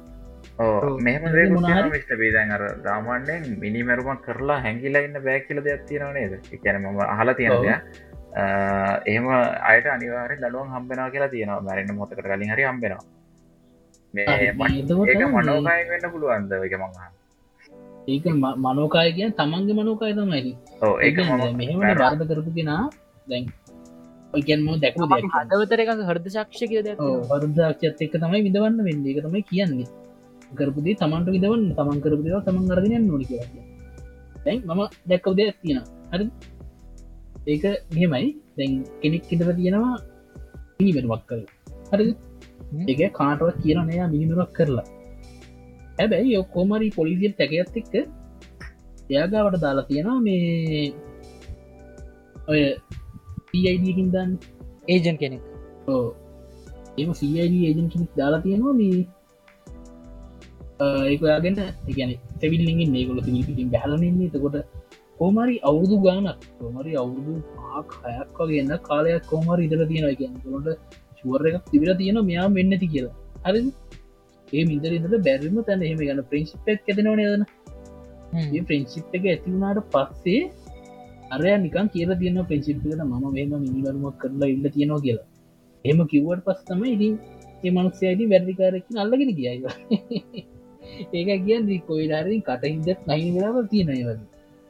ඒ 0.60 1.50
මොනාහරි- 1.50 1.92
මිස්ට 1.92 2.12
බීදැන් 2.14 2.52
අර 2.52 2.62
රාමන්ඩෙන් 2.84 3.44
මිනිමැරුමක් 3.60 4.22
කරලා 4.26 4.60
හැඟිලා 4.60 5.02
ඉන්න 5.02 5.18
බෑ 5.20 5.40
කියල 5.40 5.62
දෙයක් 5.62 5.86
තියෙනව 5.86 6.12
නේද? 6.14 6.34
එකැන 6.54 6.82
මම 6.82 7.00
අහලා 7.00 7.34
තියෙන 7.34 7.52
ඔව්. 7.52 7.64
දෙයක්. 7.64 7.82
එහෙම 9.06 9.26
අයට 9.62 9.88
අනිවාරෙන් 9.88 10.40
දළුවන් 10.40 10.70
හම්බෙනවා 10.70 11.10
කියලා 11.10 11.28
තියෙනවා. 11.28 11.60
මැරෙන්න්න 11.60 11.96
මොතකට 11.96 12.22
කලින් 12.22 12.54
හරි 12.54 12.64
හම්බෙනවා. 12.64 13.04
මේ 14.14 14.26
මේ- 14.26 14.54
මනෝකාය 15.28 15.90
වෙන්න 15.90 16.12
පුළුවන්ද? 16.12 16.52
එක 16.54 16.74
මංහ 16.74 16.98
ඒක 18.08 18.26
ම- 18.28 18.58
මනෝකාය 18.58 19.12
කිය 19.12 19.30
තමන්ගේ 19.32 19.74
මනෝකාය 19.74 20.14
තමයි 20.14 20.54
ඕ 20.82 21.00
ඒක 21.00 21.18
මෙහෙම 21.58 21.80
බාර්ධ 21.80 22.24
කරපු 22.28 22.52
කෙනා 22.56 22.90
දැන් 23.30 23.46
ඔයකන්ම 24.34 24.68
දැකු 24.80 25.08
දෙයක්. 25.12 25.26
හදවතර 25.36 25.80
එක 25.80 25.90
හරද 26.10 26.26
ශක්ෂ 26.28 26.62
කිය 26.70 26.82
දෙයක් 26.84 27.00
වර්ධක්ෂත් 27.32 28.02
එක්ක 28.02 28.16
තමයි 28.22 28.42
විදවන්න 28.42 28.80
වෙන්න. 28.84 29.06
එක 29.08 29.20
තමයි 29.26 29.42
කියන්නේ 29.42 29.88
කරපුදේ 30.60 31.00
තමන්ට 31.02 31.30
විදවන්න 31.36 31.70
තමන් 31.78 32.00
කරපුදව 32.04 32.40
තමන් 32.48 32.74
අරගෙන 32.76 33.06
නොනි 33.12 33.26
කිය 33.30 33.42
දැන් 34.46 34.58
මම 34.68 34.82
දැක්කව 35.10 35.34
දෙයක් 35.40 35.58
තියෙන 35.62 35.80
හරි 36.12 36.26
ඒක 37.52 37.64
මෙහෙමයි. 37.96 38.28
දැන් 38.58 38.72
කෙනෙක් 39.02 39.32
ඉටර 39.34 39.50
තියෙනවා 39.60 39.94
පිනිබෙනුවක් 40.78 41.24
කර 41.30 41.40
හරි 41.92 42.06
ඒක 42.92 43.02
කාටවත් 43.20 43.58
කියන 43.64 43.80
නයා 43.90 44.08
මිනිමරක් 44.14 44.52
කරලා. 44.58 44.86
හැබැයි 45.98 46.38
ඔක්කෝමරි 46.42 46.88
පොලිසිිය 46.98 47.34
තැකයත් 47.40 47.76
එක්ක 47.82 47.94
එයාගාවට 49.12 49.62
දාලා 49.66 49.88
තියෙනවා 49.90 50.20
මේ 50.28 50.94
ඔය 52.52 52.62
පයිඩකින් 53.50 54.08
දන්න. 54.14 54.32
ඒජන් 54.94 55.18
කෙනෙක්. 55.22 55.44
ඒම 57.00 57.12
සයිඩ 57.20 57.54
ඒජන් 57.68 57.88
කෙනෙක් 57.94 58.12
දාලා 58.20 58.44
තියෙනවා 58.46 58.76
මේ 58.82 58.98
ඒකයාගෙන 61.06 61.56
එකන 61.62 62.12
තැවිල්ලිගින් 62.40 62.96
ඒකොල 62.96 63.20
පිිපිටින් 63.28 63.72
බැහලනන්නේ 63.74 64.30
තකොට 64.30 64.58
කෝමරි 65.20 65.56
අවුරුදු 65.62 65.98
ගානක් 66.06 66.46
කෝමරි 66.60 66.94
අවුරුදු 67.02 67.34
ආක් 67.72 67.90
හයක් 68.08 68.40
වගේන්න 68.40 68.74
කාලයක් 68.82 69.28
කෝමරි 69.32 69.68
ඉදල 69.68 69.84
තියෙන 69.90 70.06
එක 70.12 70.22
ොට 70.58 70.68
ශුවර 71.18 71.44
එකක් 71.50 71.66
තිබිල 71.66 71.92
තියෙන 72.00 72.20
මෙයා 72.30 72.48
වෙන්නති 72.50 72.88
කියලා. 72.94 73.16
හරි 73.46 73.62
ඒ 74.54 74.64
මිදරට 74.64 75.16
බැරිම 75.28 75.60
තැන 75.68 75.86
එහෙම 75.86 76.00
ගන්න 76.00 76.24
ප්‍රින්සිප්ක් 76.30 76.68
ඇතිනවන 76.72 77.22
දන 77.22 77.44
ඒ 78.34 78.62
ප්‍රින්සිප් 78.62 79.16
එක 79.18 79.26
ඇතිවුණට 79.26 79.92
පස්සේ 79.94 80.42
අරය 81.34 81.54
නිකන් 81.60 81.88
කියල 81.94 82.12
තියන 82.22 82.42
ප්‍රින්සිප්කට 82.50 83.04
ම 83.04 83.14
වේම 83.36 83.54
මිනිවරුමක් 83.58 84.18
කරලා 84.22 84.52
ඉල්ල 84.56 84.66
තියෙනවා 84.70 85.04
කියලා. 85.06 85.28
එම 85.86 86.00
කිව්වට 86.08 86.44
පස් 86.48 86.60
තම 86.68 86.82
ඉතින් 86.88 87.14
ඒ 87.64 87.72
මනුස්සයයිති 87.72 88.32
වැරදිකාරකින් 88.32 89.02
අල්ලගෙන 89.04 89.32
කියයිව 89.38 89.64
ඒක 91.00 91.30
කියන් 91.46 91.64
කොයිලාරින් 91.90 92.42
කටහිදත් 92.48 93.00
නයි 93.10 93.30
වෙලාව 93.36 93.58
තියෙනය 93.72 94.02
වගේ. 94.08 94.28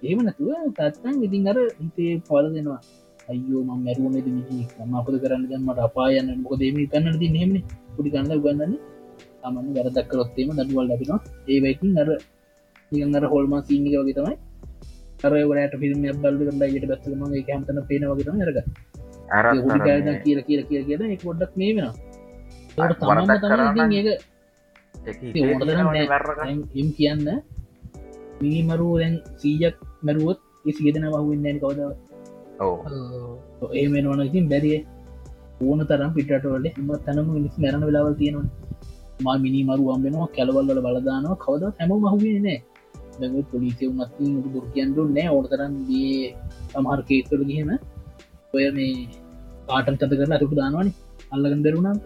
ඒම 0.08 0.20
නැතුව 0.28 0.50
තත්තන් 0.78 1.16
ඉතින් 1.28 1.50
අර 1.52 1.58
හිතේ 1.82 2.14
පොල 2.30 2.46
දෙනවා. 2.56 2.82
අයෝ 3.32 3.62
ම 3.68 3.72
මැරුවමද 3.86 4.28
මිි 4.38 4.64
මපද 4.92 5.16
කරන්න? 5.24 5.44
ගන්නට 5.50 5.80
අපායන්න 5.88 6.30
මොකදේම 6.46 6.80
කන්නට 6.94 7.20
ති 7.22 7.28
හෙම 7.36 7.52
පුඩි 7.96 8.10
කන්න 8.16 8.32
ගන්නන්නේ 8.46 8.82
තමන්න 9.42 9.76
වැරදක් 9.78 10.08
කරොත්තේම 10.12 10.50
දඩුවල් 10.58 10.88
ලබෙනවා. 10.90 11.22
ඒවයිතින් 11.52 12.02
අර 12.02 12.10
නිගන්නර 12.92 13.26
හොල්ම 13.34 13.54
සීනික 13.68 13.96
වගේ 14.02 14.18
තමයි. 14.20 14.36
අරවට 15.28 15.76
පිල්ම 15.82 16.02
බල්ල 16.24 16.36
කන්න 16.50 16.86
බැස්සම 16.92 17.24
එක 17.40 17.50
හමතන 17.56 17.80
පේන 17.90 18.04
වගේ 18.12 18.26
රග 18.50 18.58
අර 19.38 19.46
කියල 20.24 20.40
කියල 20.48 20.62
කිය 20.70 20.82
කියන 20.88 21.02
එක 21.16 21.22
පොඩ්ඩක් 21.28 21.54
මේ 21.62 21.72
වෙන 21.78 21.88
ඒක 24.00 24.08
එම් 26.76 26.90
කියන්න 26.98 27.28
මිනිමරු 28.42 28.88
දැන් 28.94 29.14
සීජක් 29.38 29.78
මැරුවොත් 30.04 30.40
සියදන 30.72 31.06
වහුවෙන්න 31.14 31.60
කවදාව 31.60 31.92
ඒ 33.74 33.88
මෙනවන 33.88 34.22
ඉතින් 34.22 34.46
බැරිය 34.48 34.80
ඕන 35.62 35.80
තරම් 35.84 36.12
පිටවල 36.16 36.68
එම 36.70 36.92
තනම 37.06 37.28
මිනිස් 37.30 37.56
මැරණ 37.58 37.84
වෙලාවල් 37.84 38.16
තියෙනවා 38.16 38.48
මා 39.22 39.38
මිනි 39.38 39.60
මරු 39.64 39.84
අම්බෙනවා 39.94 40.30
කැලවල්ල 40.36 40.70
බලදානවා 40.78 41.36
කවද 41.36 41.64
හැම 41.78 41.92
මහුවේ 41.98 42.38
නෑ 42.40 42.60
දැ 43.20 43.44
පොලිසිය 43.52 43.90
උනත්ති 43.92 44.32
දුරකියන්ඩු 44.48 45.02
නෑ 45.10 45.30
ඕනතරන් 45.30 45.74
දී 45.88 46.16
සමහර 46.72 47.00
කේස්වල 47.10 47.44
ගහෙම 47.50 47.72
ඔය 48.54 48.66
මේ 48.72 48.92
පාටන් 49.68 49.96
චත 49.96 50.12
කරලා 50.12 50.42
තුට 50.42 50.56
දානවනි 50.56 50.92
අල්ලගන් 51.32 51.64
දරුණම් 51.66 51.98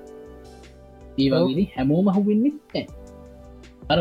ඒ 1.17 1.29
වගේ 1.33 1.67
හැමෝ 1.73 2.01
මහුවෙන්නේ 2.03 2.53
නෑ 2.53 2.85
අර 3.89 3.99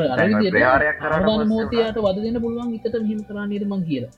මෝතයාට 1.46 1.98
වද 1.98 2.16
දෙන්න 2.22 2.38
පුළුවන් 2.40 2.72
එකට 2.74 2.96
මෙහම 3.00 3.20
කරා 3.24 3.46
නේද 3.46 3.64
මං 3.64 3.82
කියලා. 3.84 4.14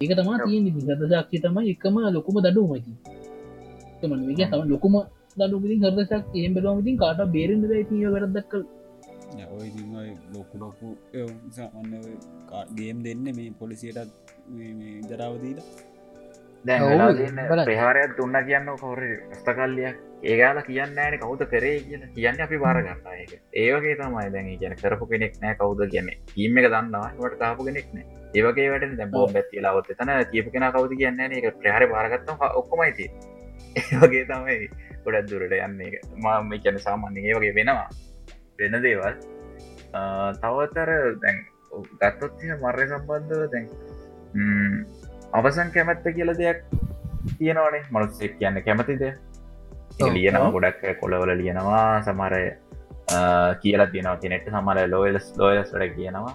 ඒක 0.00 0.12
තමා 0.12 0.38
තියෙන 0.40 0.64
ගතසාක්ෂි 0.70 1.40
තම 1.40 1.58
එකම 1.64 1.96
ලොකුම 2.10 2.36
දඩුමති 2.40 2.92
මන 4.04 4.30
එක 4.32 4.50
තම 4.50 4.62
ලොකුම 4.68 4.94
දඩුපින් 5.36 5.84
හරදසක් 5.84 6.24
ඒම් 6.34 6.54
බෙලවාමතින් 6.54 6.96
කාට 6.96 7.20
බේරෙන්ද 7.28 7.64
තිය 7.88 8.04
වැරදක්කල් 8.08 8.62
ඔය 9.50 9.68
ලොකු 10.32 10.54
ලොකු 10.58 10.88
සන්න 11.50 11.92
ගේම් 12.72 12.98
දෙන්න 13.02 13.24
මේ 13.32 13.50
පොලිසියටත් 13.52 14.10
තියෙන්නේ 17.18 17.48
බලන්න. 17.48 17.66
ප්‍රහාරයක් 17.66 18.10
දුන්න 18.18 18.36
කියන්න 18.42 18.68
කොර 18.78 19.00
ස්ථකල්ලියක් 19.34 19.96
ඒගාල 20.24 20.60
කියන්න 20.62 20.98
ෑන 20.98 21.18
කවුද 21.18 21.42
කරේ 21.52 21.78
කියන 21.82 22.02
කියන්න 22.14 22.40
අපි 22.40 22.58
බාරගන්න 22.58 23.06
එක 23.14 23.32
ඒවගේ 23.56 23.94
තමයි 24.00 24.28
දැන් 24.32 24.50
කියන 24.60 24.76
කරපු 24.82 25.06
කෙනෙක් 25.06 25.38
නෑ 25.42 25.58
කවුද 25.60 25.84
කියන 25.92 26.10
කීම 26.30 26.58
එක 26.58 26.70
දන්නවාට 26.70 27.38
කාපු 27.38 27.68
කෙනෙක් 27.68 27.92
නෑ 27.92 28.06
ඒවගේ 28.34 28.70
වැට 28.72 28.96
දැ 28.96 29.08
බෝම් 29.08 29.36
ඇතිලාවත් 29.36 29.92
තන 29.94 30.12
කියපු 30.32 30.50
කෙන 30.50 30.68
කවුද 30.72 30.96
කියන්න 30.96 31.22
එක 31.30 31.50
ප්‍රහාර 31.60 31.86
බාරගත්තම 31.92 32.44
ඔක්කොමයිති 32.52 33.10
ඒවගේ 33.82 34.24
තමයි 34.26 34.68
ගොඩත් 35.04 35.30
දුරට 35.30 35.54
යන්න 35.58 35.80
එක 35.82 35.94
මම 36.16 36.52
කියන 36.62 36.78
සාමාන්‍ය 36.80 37.20
ඒ 37.22 37.34
වගේ 37.36 37.54
වෙනවා. 37.54 37.88
වෙන 38.58 38.76
දේවල්. 38.82 39.14
ආ, 39.92 40.32
තවතර 40.34 40.90
දැන් 41.22 41.38
ගත්තොත්තිය 42.00 42.56
මර්ය 42.62 42.86
සම්බන්ධව 42.88 43.44
දැන් 43.52 43.66
ම්, 44.34 44.78
අවසන් 45.32 45.72
කැමැත්ත 45.74 46.06
කියල 46.08 46.32
දෙයක් 46.38 46.64
තියෙනවනේ. 47.38 47.82
මනුස්සෙක් 47.90 48.38
කියන්න 48.38 48.62
කැමතිද 48.62 49.02
ඔව්, 49.02 49.14
ලියනවා. 50.00 50.50
ගොඩක් 50.56 50.82
කොළවල 51.00 51.30
ලියනවා 51.40 52.02
සමරය 52.06 52.44
කියලා 53.62 53.86
තියෙනවා. 53.92 54.20
කෙනෙට 54.22 54.46
සමර 54.52 54.78
ලෝයලස් 54.94 55.26
ලෝයස් 55.38 55.72
වැඩ 55.72 55.94
කියනවා. 55.96 56.34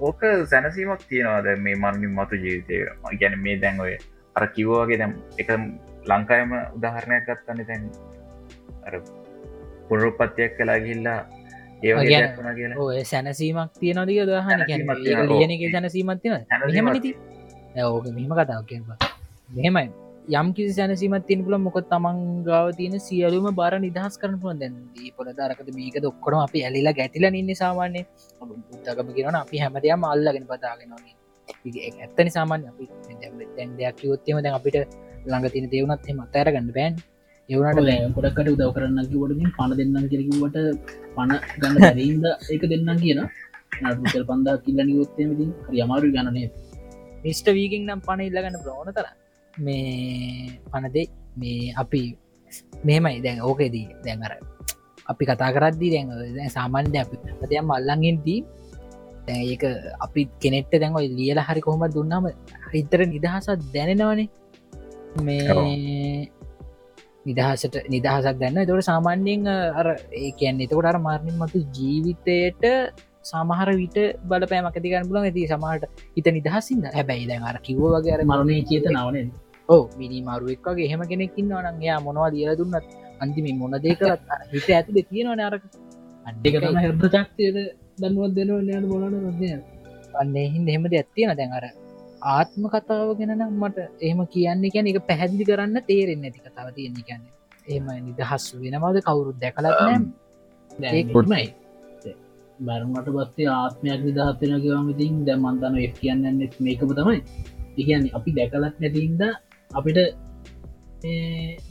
ඕක 0.00 0.20
සැනසීමක් 0.50 1.02
තියෙනවාද 1.08 1.48
මේ 1.64 1.76
මරණින් 1.82 2.12
මතු 2.18 2.36
ජීවිතය. 2.44 2.76
ගැන 3.20 3.38
මේ 3.44 3.56
දැන් 3.62 3.80
ඔය 3.80 3.96
අර 4.36 4.44
කිව්වාගේ 4.56 4.98
දැම් 4.98 5.12
එක 5.38 5.48
ලංකායම 6.10 6.50
උදාහරණයක් 6.76 7.24
ගත්තන්න 7.28 7.66
තැන් 7.68 7.82
පුරුපත්තියක් 9.88 10.56
කලා 10.58 10.78
ගිල්ලා 10.86 11.20
කියලා. 11.80 12.76
ඔය 12.78 13.04
සැනසීමක් 13.04 13.72
තියනොදික 13.80 14.18
දහන 14.28 14.48
සැනසීමක් 14.48 14.98
තියෙනවා. 15.04 15.28
ලියන 15.32 15.50
එක 15.50 15.62
සැනසීමත් 15.76 16.22
සැනසීමක් 16.22 16.74
මෙහමනති 16.74 17.10
ඕක 17.84 18.06
මෙහම 18.18 18.32
කතාව 18.38 18.64
කියවා 18.70 18.98
මෙහෙමයි 19.56 19.88
යම් 20.28 20.48
කිසි 20.52 20.72
සැනසීමත් 20.72 21.26
තින 21.26 21.40
පුල 21.44 21.54
මොක 21.56 21.76
තමන් 21.84 22.16
ගාව 22.42 22.68
තියෙන 22.76 22.94
සියලුම 22.98 23.44
බාර 23.54 23.74
නිදහස් 23.78 24.14
කරන 24.20 24.38
පුළන් 24.40 24.58
දැන් 24.58 24.74
පොල 25.16 25.28
දරකත 25.30 25.68
මේක 25.72 25.96
දොක්කොටම 26.02 26.40
අපි 26.40 26.62
ඇලිලා 26.66 26.92
ගැටිල 26.92 27.26
ඉන්න 27.32 27.50
සාමාන්‍ය 27.54 28.00
බුද්ධකම 28.40 29.12
කියෙන 29.16 29.36
අපි 29.36 29.56
හැමදයම 29.62 30.06
අල්ලගෙන 30.06 30.46
පතාගෙනගේ 30.48 31.90
ඇත්තනි 31.98 32.30
සාමාන්‍ය 32.30 32.64
අපි 32.66 32.86
දැන් 33.52 33.76
දෙයක් 33.78 34.00
යොත්තයම 34.04 34.38
දැන් 34.38 34.56
අපිට 34.58 34.78
ළඟ 35.26 35.46
තින 35.48 35.68
දෙවුණත් 35.72 36.08
එම 36.10 36.18
අතෑර 36.24 36.50
ගන්න 36.54 36.72
බෑන්. 36.76 36.96
එවුණට 37.48 38.16
ගොඩක්කට 38.16 38.48
උදව 38.52 38.70
කරන්න 38.76 38.98
කිවටකින් 39.10 39.52
පණ 39.56 39.76
දෙන්න 39.80 40.08
කිරකිවට 40.10 40.58
පණ 41.14 41.32
ගන්න 41.60 41.76
බැරීන්ද 41.78 42.26
ඒක 42.48 42.64
දෙන්න 42.72 42.90
කියන 43.02 43.20
නටල් 43.82 44.26
පන්දා 44.30 44.56
කිල්ල 44.64 44.82
නියොත්තයමති 44.82 45.46
යමාරු 45.76 46.10
ගණනය 46.16 46.44
මිස්ට 47.22 47.52
වීගෙන් 47.56 47.86
නම් 47.86 48.02
පණ 48.06 48.26
ඉල්ලගන්න 48.26 48.58
ප්‍රෝණ 48.64 48.92
තර 48.92 49.08
මේ 49.58 50.60
පනදේ 50.66 51.06
මේ 51.36 51.72
අපි 51.74 52.02
මෙහෙමයි. 52.84 53.22
දැන් 53.22 53.40
ඕකෙදී 53.40 53.88
දැන් 54.04 54.22
අර 54.22 54.32
අපි 55.06 55.22
කතා 55.24 55.50
කරද්දී 55.52 55.90
දැන් 55.94 56.50
සාමාන්‍ය 56.50 56.98
අපි 56.98 57.16
දෙයම් 57.50 57.70
අල්ලඟෙන්දී 57.70 58.40
ඒක 59.28 59.64
අපි 60.00 60.20
කෙනෙට්ට 60.40 60.80
දැන් 60.80 60.94
ඔයි 60.94 61.08
ලියල 61.10 61.40
හරි 61.40 61.60
කොහොම 61.60 61.84
දුන්නම 61.88 62.30
හිතර 62.72 63.00
නිදහසත් 63.06 63.60
දැනෙනවනේ. 63.74 64.28
මේ 65.18 66.30
නිදහසට 67.26 67.76
නිදහසක් 67.88 68.36
දැන්න 68.38 68.62
තොට 68.66 68.84
සාමාන්‍යයෙන් 68.84 69.48
අර 69.80 69.88
ඒ 70.14 70.30
කියන්න 70.38 70.60
එතකොට 70.60 70.86
අර 70.86 70.98
මාර්ණින් 70.98 71.36
මතු 71.36 71.64
ජීවිතයට 71.76 72.64
සමහර 73.24 73.70
විට 73.74 73.98
බලපෑම 74.28 74.68
ඇතිකන්න 74.68 75.08
පුලන් 75.10 75.24
ඇති 75.24 75.48
සමහට 75.48 76.04
හිත 76.16 76.28
නිදහසින්න 76.38 76.86
හැබැයි 76.88 77.26
දැන් 77.30 77.48
අර 77.50 77.58
කිව්ව 77.66 77.82
වගේ 77.94 78.14
අර 78.16 78.22
මරණය 78.24 78.58
චේත 78.70 78.86
නවන 78.92 79.28
ඕ 79.68 79.82
මිනි 79.98 80.18
මරුවෙක් 80.28 80.66
වගේ 80.68 80.90
හෙම 80.92 81.02
කෙනෙක්කින්න 81.12 81.52
නන් 81.62 81.82
එයා 81.84 82.00
මොනවා 82.06 82.30
දියල 82.34 82.52
දුන්නත් 82.60 82.86
අන්තිම 83.22 83.46
මොන 83.60 83.74
දේකරත් 83.86 84.20
හිත 84.52 84.68
ඇතුල 84.70 84.98
තියෙනවන 85.10 85.42
අරක. 85.48 85.64
ඒකතම 86.44 86.78
හරද 86.84 87.04
චක්තියට 87.14 87.58
දන්නුවත් 88.00 88.32
දෙනවා 88.38 88.62
නයාට 88.68 88.86
බොලන 88.92 89.16
රදය 89.24 89.48
අන්න. 90.20 90.36
හින්ද 90.54 90.68
හෙමද 90.74 90.94
ඇත්තියෙන 91.00 91.36
දැන් 91.40 91.56
අර 91.58 91.66
ආත්ම 92.34 92.64
කතාව 92.74 93.08
ගැනනම් 93.18 93.56
මට 93.62 93.78
එහෙම 94.06 94.20
කියන්නේ 94.34 94.72
කියැන 94.72 94.90
එක 94.92 95.00
පැහැදිලි 95.10 95.48
කරන්න 95.50 95.78
තේරෙන් 95.90 96.26
ඇති 96.26 96.40
කතාව 96.46 96.68
තියෙන්නේ 96.76 97.06
කියන්න. 97.08 97.24
එහම 97.72 97.86
නිදහස් 98.08 98.44
වෙනවාද? 98.62 98.96
කවුරුත් 99.08 99.38
දැකලත් 99.42 99.66
නෑම් 99.80 100.04
දැමයි 100.70 101.46
බැරුමට 102.66 103.08
පස්සේ 103.16 103.48
ආත්මයක් 103.54 104.00
නිදහත්වෙන 104.08 104.54
කිවමතින් 104.64 105.14
දැ 105.26 105.36
මන්තන 105.44 105.74
එ 105.82 105.88
කියන්න 105.98 106.22
මේකම 106.66 106.90
තමයි. 107.00 107.18
ඉගන්නේ 107.80 108.14
අපි 108.18 108.30
දැකලත් 108.38 108.76
නැතින්ද 108.82 109.22
අපිට 109.70 109.98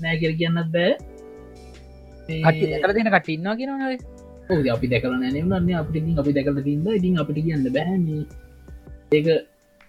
නෑ 0.02 0.16
කියර 0.22 0.34
කියන්නත් 0.40 0.70
බෑ. 0.76 0.92
කටි 2.46 2.66
දැකල 2.72 2.94
දෙන 2.98 3.10
කටින්නවා 3.16 3.56
කියනවනේ 3.60 3.98
ඔද 4.54 4.66
අපි 4.76 4.88
දැකල 4.94 5.14
නෑනන්න 5.22 5.70
අපිටින් 5.82 6.20
අපි 6.24 6.32
දැකල 6.38 6.60
තින්ද 6.68 6.88
ඉතින් 7.00 7.22
අපිට 7.24 7.40
කියන්න 7.46 7.68
බැහැම 7.78 8.06
ඒක 9.12 9.28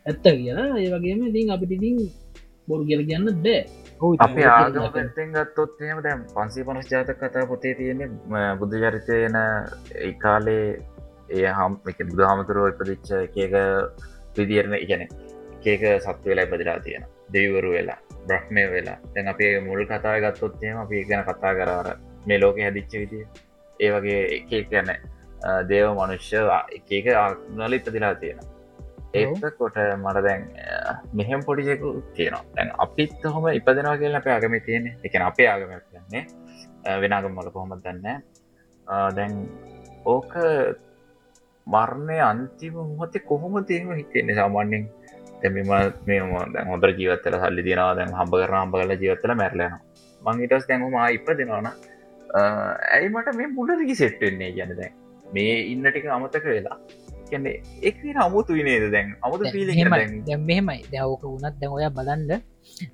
ඇත්ත 0.07 0.23
කියලා. 0.23 0.69
ඒ 0.83 0.89
වගේම 0.95 1.27
ඉතින් 1.31 1.53
අපිට 1.57 1.73
ඉතින් 1.79 1.97
බොරු 2.69 2.83
කියල 2.89 3.03
කියන්න 3.09 3.27
බෑ. 3.47 3.61
අපි 4.27 4.43
එහෙම 5.87 6.03
දැම් 6.07 6.21
පන්සේ 6.35 6.65
පනස් 6.67 6.91
ජාතක 6.93 7.17
කතා 7.23 7.47
පොතේ 7.53 7.75
තියෙන 7.79 8.01
බුද්ධ 8.61 8.77
චරිතයන 8.83 9.37
ඒ 9.41 10.13
කාලේ 10.25 10.67
ඒ 11.37 11.49
හම් 11.59 11.73
එක 11.91 11.99
බුදු 12.11 12.23
හාමතුරුව 12.29 12.67
ඉපදිච්ච 12.73 13.09
එකක 13.27 13.55
විදිරණ 14.37 14.75
ඉගැන 14.85 15.03
එකක 15.07 15.85
සත්ව 16.05 16.25
වෙලා 16.27 16.47
ඉපදිලා 16.49 16.79
තියෙන 16.87 17.05
දෙවිවරු 17.33 17.71
වෙලා 17.77 17.99
බ්‍රහ්මය 18.29 18.65
වෙලා. 18.75 18.99
තැන් 19.15 19.29
අපේ 19.33 19.53
මුල් 19.61 19.85
කතා 19.91 20.17
ගත්තොත්යම 20.25 20.77
අපි 20.85 21.05
ගැන 21.11 21.25
කතා 21.29 21.53
කරාර 21.59 21.89
මේ 22.27 22.41
ලෝක 22.41 22.59
හැදිච්ච 22.65 22.93
විදිය. 23.03 23.25
ඒ 23.81 23.91
වගේ 23.95 24.21
එක 24.37 24.69
ගැන 24.73 24.91
දේව 25.71 25.89
මනුෂ්‍ය 25.99 26.39
එකක 26.77 27.09
ආනල 27.23 27.79
ඉපදිලා 27.79 28.15
තියෙන 28.23 28.39
ඒත් 29.15 29.45
කොට 29.59 29.77
මට 30.03 30.23
දැන් 30.27 30.43
මෙහෙම 31.19 31.41
පොඩිජෙකු 31.47 31.89
තියෙනවා. 32.17 32.45
දැන් 32.57 32.73
අපිත් 32.85 33.25
හොම 33.35 33.47
ඉපදෙනවා 33.59 33.97
කියලා 34.01 34.21
අප 34.23 34.29
ආගම 34.35 34.57
තියෙන 34.67 34.91
එකන 35.05 35.23
අපේ 35.31 35.49
ආගමයක් 35.53 35.85
කියන්නේ 35.91 36.25
වෙනගම 37.03 37.33
මල 37.37 37.49
කොහොමත් 37.55 37.85
දන්න 37.85 38.23
දැන් 39.17 39.33
ඕක 40.15 40.35
මරණය 41.67 42.19
අන්තිම 42.31 42.75
මොහොතේ 42.75 43.27
කොහොම 43.31 43.55
තේම 43.71 43.89
හිතෙන්නේ 44.01 44.37
සාමාන්‍යෙන් 44.41 44.85
තැමිම 45.47 45.75
මේ 46.07 46.23
දැන් 46.55 46.73
හොඳර 46.75 46.97
ජීවත්තල 47.01 47.41
සල්ලි 47.43 47.69
දිනවා 47.69 47.91
දැන් 48.01 48.17
හම්බ 48.21 48.41
කරන 48.41 48.63
හම්බ 48.63 48.81
කල 48.81 48.97
ජීවත්තල 49.05 49.37
මැරලන 49.43 49.77
මංගේටස් 50.23 50.67
දැන්හම 50.71 50.99
ඉප 51.19 51.37
දෙෙනවාන 51.41 51.71
ඇයි 52.35 53.09
මට 53.09 53.35
මේ 53.37 53.49
මුලදකි 53.49 53.95
සෙට්වෙන්නේ 53.95 54.53
ගැන 54.53 54.77
දැන්? 54.77 54.93
මේ 55.35 55.55
ඉන්නටික 55.73 56.07
අමතක 56.17 56.45
වෙලා. 56.45 56.79
කියන්නේ 57.31 57.63
එක් 57.83 57.97
අමුතු 58.17 58.53
විනේද 58.53 58.91
දැන්? 58.93 59.15
අමුතු 59.23 59.45
මෙහෙමයි. 60.51 60.81
දැවක 60.93 61.23
වුණත් 61.25 61.57
දැන් 61.61 61.73
ඔයා 61.73 61.91
බලන්ඩ 61.91 62.33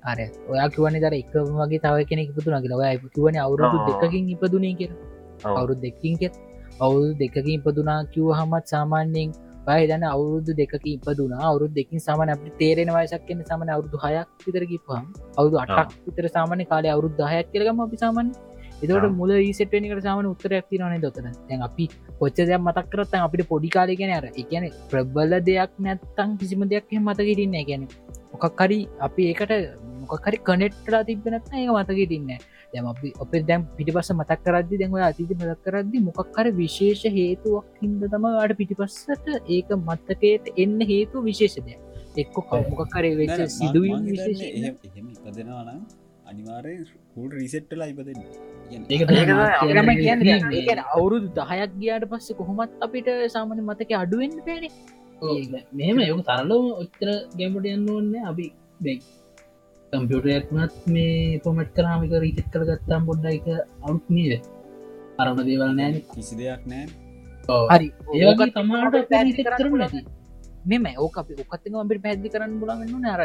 අර 0.03 0.19
ඔයා 0.51 0.67
කිවන 0.69 0.99
දර 1.03 1.13
එක 1.13 1.35
වගේ 1.59 1.79
තව 1.79 2.05
කෙනෙ 2.09 2.23
ඉපතුන 2.23 2.61
කියලා. 2.63 2.95
කිවන 3.15 3.37
අවුරුදු 3.37 3.77
ආ. 3.77 3.87
දෙකකින් 4.01 4.29
ඉපදුනේ 4.29 4.73
කිය 4.79 4.91
අවුරුදු 5.45 5.81
දෙකින් 5.81 6.17
කෙත් 6.17 6.35
අවුරුදු 6.79 7.13
දෙකකින් 7.19 7.53
ඉපදුනා 7.59 7.99
කිව් 8.13 8.29
හමත් 8.39 8.65
සාමාන්‍යයෙන් 8.65 9.33
පහදන්න 9.67 10.05
අවුරුදු 10.09 10.55
දෙක 10.61 10.73
ඉපදුනා. 10.85 11.43
අවුරුදු 11.49 11.73
දෙකින් 11.73 11.99
සමන 11.99 12.33
අපි 12.35 12.49
තේරෙන 12.61 12.89
වයසක් 12.95 13.23
කියන 13.27 13.43
සමන 13.43 13.69
අවුරුදු 13.75 13.97
හයක් 14.03 14.29
විතර 14.45 14.63
කිපහම් 14.71 15.05
අවුදු 15.39 15.55
අටක් 15.63 15.93
විතර 16.07 16.25
සාමාන්‍ය 16.29 16.65
කාලය 16.65 16.89
අවුරුදු 16.95 17.15
දහයක් 17.21 17.47
කියලගම 17.53 17.85
අපි 17.87 17.97
සාමන් 17.97 18.33
එතවට 18.83 19.05
ආ. 19.05 19.13
මුල 19.19 19.31
ඊසටනිකට 19.37 20.03
සාමන 20.07 20.25
උත්තරයක් 20.25 20.65
තිරනේ 20.71 21.01
දොතන 21.05 21.29
තැන් 21.47 21.61
අපි 21.69 21.85
පොච්ච 22.19 22.37
දෙයක් 22.41 22.59
මතක් 22.59 22.85
කරත් 22.91 23.13
අපිට 23.19 23.45
පොඩි 23.51 23.69
කාලගෙන 23.69 24.13
අර 24.17 24.25
එකන 24.33 24.65
ප්‍රබ්බල 24.89 25.33
දෙයක් 25.49 25.71
නැත්තං 25.79 26.37
කිසිම 26.41 26.67
දෙයක් 26.73 26.91
මතකිරන්න 26.99 27.57
ගැන 27.69 27.87
මොකක්කරි 28.33 28.79
අපි 29.07 29.29
ඒකට 29.31 29.53
මොකරි 30.03 30.37
කනෙට්ලා 30.49 31.03
තිබෙනත් 31.03 31.47
ඒක 31.53 31.71
මතකිටන්න 31.71 32.31
දැම 32.73 32.85
අපි 32.91 33.41
දැම් 33.43 33.65
පිටිපස 33.77 34.11
මතක් 34.13 34.39
කරදදි 34.45 34.79
දැන්ව 34.81 34.99
අතිති 35.03 35.33
මතක් 35.35 35.59
කරදදි 35.65 36.03
මොකක්කර 36.05 36.45
විශේෂ 36.53 37.03
හේතුවක් 37.17 37.81
හින්ද 37.81 38.05
තම 38.07 38.25
අට 38.35 38.53
පිටිපස්සට 38.59 39.27
ඒක 39.49 39.73
මත්තකයට 39.79 40.53
එන්න 40.57 40.79
හේතු 40.91 41.25
විශේෂදය 41.27 41.75
එක්ක 42.17 42.39
කවමොකක්කරේ 42.47 43.13
වෙච්ච 43.19 43.43
සිදුවීම් 43.51 44.07
විශේෂ 44.07 44.41
එහෙම 44.49 45.07
ඉපදෙනවානම් 45.11 45.83
අනිවාරය 46.25 46.75
හුල් 47.13 47.29
රිසෙට්ටලා 47.33 47.87
ඉපදෙන 47.87 48.19
ඒක 48.89 49.01
ම 49.79 49.89
කියන්න. 49.97 50.83
අවුරුදු 50.89 51.27
දහයක් 51.39 51.71
ගියාට 51.79 52.05
පස්සේ 52.11 52.37
කොහොමත් 52.39 52.85
අපිට 52.85 53.09
සාමන 53.29 53.63
මතක 53.63 53.91
අඩුවෙන් 53.95 54.37
පැනේ 54.45 54.71
මෙම 55.73 55.99
යක 56.03 56.21
තරලෝ 56.29 56.63
ඔච්චර 56.77 57.09
ගැමට 57.35 57.67
යන්න 57.67 57.89
ඕන්න 57.89 58.13
අපි 58.31 58.47
කම්පියුටයක්නත් 59.93 60.75
මේ 60.95 61.39
පොමට් 61.45 61.71
කරාමික 61.77 62.13
රීතෙක් 62.23 62.47
කර 62.53 62.63
ගත්තාම් 62.69 63.07
පොඩ්ඩ 63.09 63.25
එක 63.31 63.47
අවුත් 63.87 64.05
නීද? 64.17 64.33
අරණ 65.21 65.41
දේවල් 65.49 65.71
නෑන 65.79 65.95
කිසි 66.13 66.35
දෙයක් 66.39 66.63
නෑ 66.71 66.85
හරි. 67.71 67.87
ඒවගේ 68.19 68.51
තමාට 68.57 68.95
රීතෙක් 69.27 69.49
කරම 69.59 69.75
නැති 69.81 70.01
මෙම 70.71 70.85
ඕක 71.05 71.17
අපි 71.21 71.33
ඔකත්තිම 71.43 71.77
අපිට 71.81 72.03
පැදදි 72.05 72.33
කරන්න 72.33 72.57
පුලගන්න 72.61 72.95
නර 73.03 73.21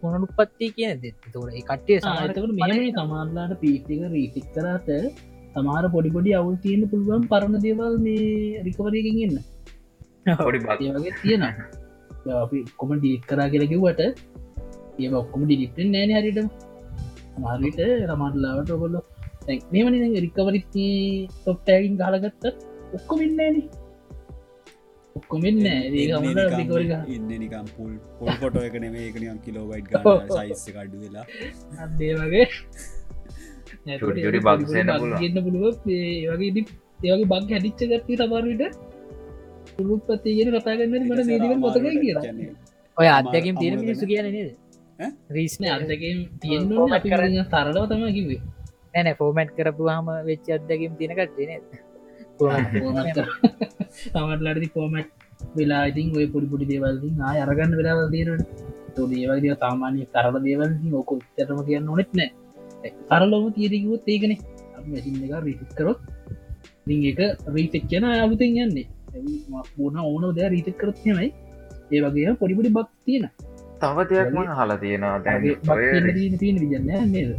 පුනනුපත්ති 0.00 0.66
කියන 0.76 1.02
දෙ 1.02 1.10
තොට 1.34 1.58
කට්ටිය 1.68 1.98
සාතකට 2.06 2.56
මෙම 2.60 2.88
සමාන්ලාට 2.98 3.54
පීටික 3.62 4.02
රීටික් 4.14 4.46
කරාත 4.56 4.88
සමාර 5.54 5.84
පොඩිපොඩි 5.94 6.36
අවුල් 6.40 6.56
තියෙන 6.64 6.84
පුළුවන් 6.92 7.24
පරණ 7.32 7.64
දේවල් 7.66 7.96
මේ 8.06 8.62
රිකවරයකින් 8.66 9.22
ඉන්න 9.24 9.36
පොඩි 10.38 10.58
බක්. 10.60 10.78
ඒවගේ 10.82 11.14
තියෙන 11.22 11.42
අපි 12.44 12.58
කොම 12.80 12.90
ඩීට් 12.98 13.24
කරා 13.30 13.48
කියලකිවට 13.52 14.02
ඒ 14.98 15.12
ඔක්කොම 15.14 15.44
ඩිලිටෙන් 15.44 15.92
නෑන 15.92 16.14
හරිට 16.16 16.38
මාරිට 17.38 17.78
රමාටලාවට 18.10 18.74
ඔකොල්ල 18.76 18.98
මෙමනි 19.72 20.24
රිකවරිති 20.26 20.88
තොප්ටෑගින් 21.44 21.94
ගහලගත්ත 22.00 22.44
ඔක්කො 22.94 23.14
වෙන්නේන 23.20 23.56
ඔක්කොමෙන්න 25.16 25.66
ඒ 25.66 25.78
රිකවරි 25.88 26.86
ඉන්න 27.08 27.28
නිකම් 27.34 27.66
පුල් 27.76 27.92
පොල් 28.18 28.30
පොට 28.42 28.56
එකන 28.60 28.86
මේකනියම් 28.94 29.38
කිලෝවයිට් 29.44 29.90
සයිස්ස 30.30 30.64
කඩු 30.68 30.96
වෙලා. 31.02 31.24
අදේ 31.84 32.12
වගේ. 32.16 32.46
ගන්න 33.84 35.44
පුළුව 35.46 35.76
ඒවගේ 35.90 36.64
ඒවගේ 37.02 37.26
බක් 37.26 37.50
හැඩිච්ච 37.50 37.80
ගත්ති 37.92 38.18
සමරවිට 38.20 38.62
පුළුපත්ති 39.76 40.36
ගෙන 40.38 40.52
කතාගන්න 40.56 40.98
මට 41.00 41.26
නීදික 41.26 41.56
මොතක 41.58 41.86
කියලා. 41.96 42.24
ඔය 42.96 43.08
අත්දැකින් 43.10 43.54
තියෙන 43.56 43.80
මිනිස්සු 43.80 44.06
කියන 44.06 44.30
නේද 44.30 44.50
රීස්න 45.30 45.64
අර්දකින් 45.68 46.18
තියෙන්න්න 46.40 46.94
අපි 46.96 47.08
කරන්න 47.08 47.46
තරලව 47.46 47.84
තම 47.90 48.04
කිවේ 48.16 48.40
නැන 48.94 49.08
ෆෝමට් 49.16 49.50
කරපු 49.56 49.84
හම 49.88 50.08
වෙච්ච 50.28 50.46
අත්දැකින් 50.56 50.92
තිනකට 50.98 51.32
තින 51.36 51.50
තමටලටි 54.06 54.68
ෆෝමට් 54.76 55.08
වෙලා 55.56 55.82
ඉතින් 55.86 56.06
ඔය 56.16 56.26
පොඩිපුඩි 56.26 56.70
දේවල්දී 56.72 57.12
ආය 57.20 57.38
අරගන්න 57.44 57.72
වෙලාවල් 57.78 58.08
දීරට 58.14 58.46
දේවල්දිය 59.12 59.54
සාමාන්‍ය 59.56 60.00
තරල 60.06 60.36
දේවල් 60.46 60.70
ඕක 60.92 61.10
තරම 61.36 61.60
කියන්න 61.68 61.88
ඕනෙත් 61.88 62.10
නෑ. 62.12 62.30
තරලොම 63.08 63.44
තීරකුත් 63.56 64.04
ඒකන. 64.06 64.32
මැසින් 64.86 65.14
එක 65.26 65.32
රීසිත් 65.46 65.72
කරොත් 65.78 66.00
එක 67.10 67.20
රීතෙක් 67.54 67.84
කියන 67.90 68.04
අලුතෙන් 68.06 68.58
යන්නේ. 68.58 68.86
පුන 69.72 69.96
ඕන 70.00 70.24
දෑ 70.36 70.48
රීතෙක් 70.48 70.76
කරත්යමයි 70.76 71.28
ඒ 71.92 72.00
වගේ 72.04 72.34
පොඩිපුඩි 72.40 72.74
බක් 72.76 72.88
තියෙන 73.04 73.26
තව 73.82 74.06
දෙයක්ම 74.10 74.38
හලා 74.60 74.78
තියෙනවා. 74.84 75.18
දැන් 75.24 75.42
ඔය 75.74 75.84
තියෙන 76.38 76.56
විජන්න 76.64 76.90
නේද? 77.12 77.30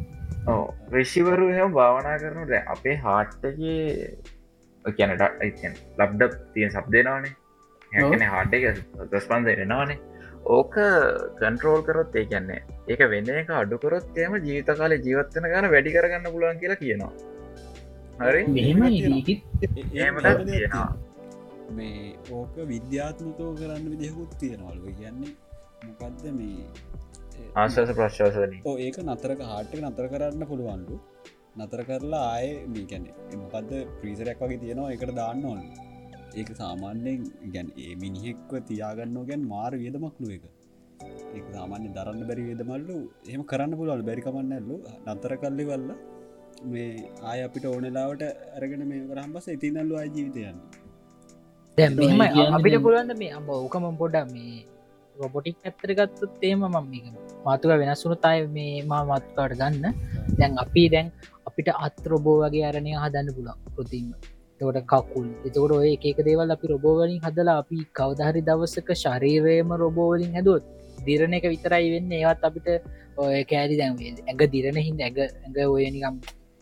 ඔව්. 0.48 0.64
රිෂිවරු 0.96 1.50
එහම 1.56 1.76
භාවනා 1.80 2.16
කරනු 2.24 2.48
දැ 2.52 2.64
අපේ 2.76 2.96
හාට්ටගේ 3.06 3.84
කැනට 4.86 5.24
ලබ්ඩ 6.00 6.32
තියෙන 6.54 6.72
සබ් 6.72 6.86
දෙනවානේ 6.96 7.34
හැකන 7.94 8.26
හාඩ 8.32 8.58
එක 8.58 8.66
දස්පන්ද 9.12 9.48
එනවානේ. 9.66 10.00
ඕක 10.56 10.76
කන්ට්‍රෝල් 11.42 11.82
කරොත් 11.88 12.16
ඒ 12.22 12.26
කියන්නේ 12.32 12.62
ඒක 12.88 13.02
වෙන්න 13.14 13.30
එක 13.42 13.54
අඩුකරොත් 13.62 14.18
එම 14.26 14.36
ජීවිත 14.48 14.74
කාල 14.82 14.98
ජීවත්වන 15.06 15.48
ගන 15.54 15.70
වැඩි 15.76 15.96
කරගන්න 15.96 16.34
පුළුවන් 16.34 16.60
කියලා 16.64 16.82
කියනවා. 16.84 17.14
හරි? 18.20 18.42
මෙහෙම 18.56 18.80
මේ 21.78 22.14
ඕක 22.32 22.56
විද්‍යාත්මකෝ 22.74 23.52
කරන්න 23.60 23.86
විදිහකුත් 23.94 24.32
තියෙනවලු 24.40 24.92
කියන්නේ 25.00 25.34
මොකක්ද 25.86 26.26
මේ 26.34 26.66
ආශස 27.56 27.92
ප්‍රශ්වාසනී 27.92 28.76
ඒක 28.84 28.98
නතරක 29.06 29.42
හාට්ක 29.50 29.80
නතර 29.82 30.06
කරන්න 30.12 30.44
පුළුවන්ලු 30.50 30.98
නතර 31.58 31.82
කරලා 31.88 32.26
ආය 32.30 32.48
මීකැන 32.74 33.06
මොකක්ද 33.42 33.72
ප්‍රීසරයක් 34.00 34.44
වගේ 34.44 34.60
තියෙනවා 34.62 34.94
එකට 34.96 35.14
දාන්න 35.20 35.46
ඕන්න 35.46 35.64
ඒක 36.34 36.50
සාමාන්‍යයෙන් 36.62 37.24
ගැන් 37.54 37.70
ඒ 37.80 37.94
මිනිහෙක්ව 37.96 38.54
තියාගන්න 38.70 39.18
ගැන් 39.30 39.44
මාර 39.48 39.72
වියදමක්ලු 39.76 40.30
එක 40.38 40.46
ඒ 41.34 41.44
සාමාන්‍ය 41.50 41.88
දරන්න 41.98 42.24
බැරි 42.30 42.48
වේදමල්ලු 42.50 42.98
එහම 43.30 43.44
කරන්න 43.52 43.78
පුළුවල් 43.80 44.04
බැරිකමන්න 44.10 44.58
ඇල්ලු 44.58 44.78
නතර 45.08 45.36
කල්ලි 45.42 45.66
වල්ල 45.70 45.90
මේ 46.66 46.90
ආය 47.30 47.40
අපිට 47.48 47.66
ඕනෙලාවට 47.66 48.24
අරගෙන 48.58 48.84
මේ 48.92 49.04
කරහම්බස 49.10 49.48
ඉතිනල්ලු 49.50 49.96
අයි 50.02 50.14
ජීවිතයන්න 50.16 50.60
කියන්නේ 51.78 52.52
අපිට 52.52 52.78
පුළුවන්ද 52.82 53.16
මේ 53.18 53.34
අම්බ 53.34 53.50
ඕකම 53.54 53.90
පොඩ 53.98 54.18
මේ 54.34 54.54
රොබොටික් 55.18 55.58
ඇත්තර 55.64 55.92
ගත්තුත් 55.98 56.32
තේම 56.42 56.60
මම 56.64 56.78
මේක 56.92 57.06
මාතුක 57.46 57.72
වෙනස්සුනතයි 57.82 58.40
මේ 58.56 58.84
මා 58.92 59.04
මත්කාට 59.10 59.58
ගන්න. 59.60 59.86
දැන් 60.38 60.54
අපි 60.64 60.84
දැන් 60.94 61.08
අපිට 61.48 61.70
අත් 61.78 61.98
රොබෝ 62.06 62.38
වගේ 62.44 62.66
අරණය 62.70 62.94
හදන්න 63.04 63.36
පුළන් 63.36 63.60
ප්‍රතිීම 63.76 64.08
තවට 64.62 64.86
කකුල්. 64.92 65.28
එතකට 65.46 65.76
ඔය 65.80 65.92
එක 65.96 66.20
දේවල් 66.28 66.56
අපි 66.56 66.72
රොබෝවලින් 66.74 67.20
හදලා 67.26 67.58
අපි 67.64 67.80
කවදහරි 68.00 68.42
දවසක 68.50 68.90
ශරීරයම 69.04 69.74
රොබෝවලින් 69.84 70.32
හැදුවත් 70.38 70.64
දිරණ 71.08 71.38
එක 71.40 71.46
විතරයි 71.54 71.90
වෙන්න. 71.96 72.14
ඒවත් 72.20 72.48
අපිට 72.50 72.68
ඔය 73.18 73.44
කෑරි 73.52 73.76
දැන් 73.82 74.00
ඇඟ 74.00 74.46
දිරණ 74.56 74.80
හිද 74.88 75.00
ඇඟ 75.00 75.20
ඇඟ 75.24 75.60
ඔය 75.76 75.86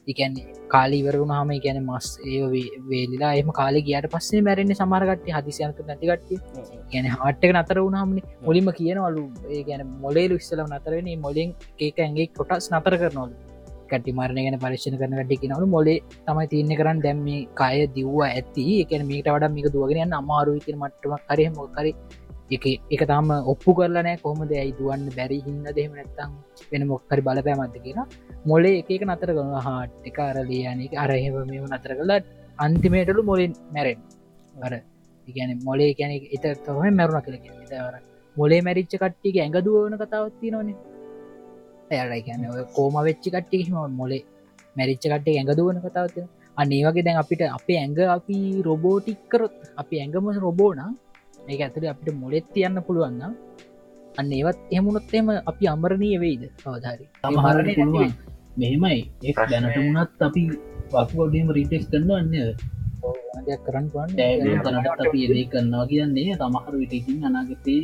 නිකම් 0.08 0.22
එකන්නේ 0.22 0.46
කාලිවරුණ 0.68 1.32
හම 1.32 1.52
ගැන 1.66 1.78
මස් 1.86 2.08
ඒ 2.26 2.42
වේ- 2.54 2.80
වේලිලා 2.90 3.34
එම 3.36 3.50
කාලෙ 3.52 3.80
ගියට 3.82 4.08
පස්සේ 4.12 4.42
මැරෙන්නේ 4.42 4.76
සමාරගට්ට 4.76 5.30
හදිසියනතු 5.38 5.84
නැතිකට්ටිය 5.84 6.40
ගැන 6.92 7.06
හට්ක 7.14 7.54
නතර 7.54 7.80
වුණහමනි 7.80 8.22
මුලින්ම 8.46 8.70
කියනවලු. 8.72 9.24
ඒ 9.50 9.64
ගැන 9.64 9.88
මොලේලු 10.00 10.36
ඉස්සල 10.36 10.62
නතරෙන 10.64 11.10
මොලින් 11.20 11.56
ඒක 11.80 12.00
ඇගේ 12.00 12.28
කොටස් 12.28 12.72
නතර 12.74 12.98
කරනවලු. 12.98 13.36
කටි 13.92 14.12
මරණ 14.12 14.44
ගැන 14.46 14.60
පරිශණ 14.60 14.98
කරන 14.98 15.16
ට 15.30 15.40
කිනවලු 15.42 15.66
මොලේ 15.68 16.00
තමයි 16.28 16.48
තියන්න 16.48 16.76
කරන්න. 16.78 17.00
දැම් 17.02 17.18
මේ 17.24 17.46
කාය 17.54 17.88
දිව්වා 17.88 18.30
ඇති. 18.30 18.66
එකන 18.84 19.06
මේට 19.08 19.28
වඩ 19.28 19.52
මේක 19.52 19.68
දුවගෙන 19.74 20.14
අමාරු 20.14 20.54
ඉතින 20.56 20.78
මට්ටම 20.78 21.16
කරය 21.30 21.50
මොකරි 21.50 21.92
එක 22.52 22.66
එක 22.92 23.02
තම 23.10 23.30
ඔප්පු 23.52 23.72
කරලනෑ 23.78 24.18
කොහොමද 24.24 24.52
ඇයි 24.54 24.74
දුවන්න 24.78 25.08
බැරි 25.18 25.38
හින්න 25.46 25.64
දෙහෙම 25.70 25.94
නැත්තම් 25.94 26.32
වෙන 26.72 26.84
මොක්කරි 26.88 27.22
බලපෑමත්ද 27.22 27.78
කියලා. 27.86 28.08
මොලේ 28.46 28.78
එක 28.82 29.04
නතර 29.06 29.32
කරන 29.32 29.52
හාට් 29.60 30.08
එක 30.10 30.18
අරලියන 30.22 30.82
අරහෙම 30.98 31.36
මෙම 31.46 31.66
නතර 31.70 31.94
කලා 32.00 32.20
අන්තිමේටලු 32.60 33.24
මොලින් 33.24 33.54
මැරෙන් 33.74 34.00
අර 34.60 34.74
ඉගැන 35.28 35.52
මොලේ 35.64 35.92
කැන 35.94 36.12
එත 36.30 36.46
තම 36.66 36.82
මැරුණ 36.92 37.24
කළ 37.26 37.38
තවර 37.70 37.96
මොලේ 38.36 38.62
මැරිච්ච 38.62 38.94
කට්ටික 38.96 39.38
ඇඟදුවන 39.38 39.96
කතාවත්ති 40.02 40.52
නොනේ 40.52 40.78
ඇයලා 41.92 42.22
ගැන 42.28 42.44
කෝම 42.76 42.96
වෙච්චි 43.08 43.30
කට්ටිම 43.30 43.80
මොලේ 43.94 44.22
මැරිච්ච 44.76 45.04
කට්ටේ 45.04 45.38
ඇඟදුවන 45.38 45.80
කතාවත 45.86 46.18
අන්නේ 46.58 46.82
වගේ 46.86 47.06
දැන් 47.06 47.22
අපිට 47.24 47.42
අපේ 47.50 47.78
ඇඟ 47.78 48.02
අපි 48.10 48.38
රොබෝටික්කරොත් 48.62 49.56
අපි 49.76 49.96
ඇඟම 50.02 50.28
රොබෝන 50.40 50.82
ඒ 51.52 51.62
ඇතුර 51.62 51.86
අපිට 51.86 52.16
මොලෙත් 52.16 52.46
තියන්න 52.54 52.78
පුළුවන්න 52.88 53.24
අන්න 54.16 54.32
ඒවත් 54.32 54.60
එහමුණොත්තේම 54.72 55.32
අපි 55.44 55.64
අමරණය 55.68 56.12
වෙයිද 56.20 56.44
කවධාරි 56.58 57.06
සමහරට 57.24 57.72
පුළුවන්. 57.78 58.14
මෙහෙමයි. 58.58 59.00
ඒ 59.24 59.34
දැනට 59.42 59.78
වුණත් 59.78 60.22
අපි 60.22 60.44
වක්වඩීම 60.94 61.48
රීටෙක්ස් 61.58 61.88
කරන්න 61.92 62.12
අන්න 63.36 63.50
කරන්න 63.66 63.88
පුළන් 63.90 64.16
තනට 64.66 64.88
අපි 65.00 65.20
එදේ 65.26 65.46
කරනවා 65.46 65.86
කියන්නේ 65.88 66.40
තමහර 66.42 66.74
විටකින් 66.82 67.28
අනාගතේ 67.28 67.84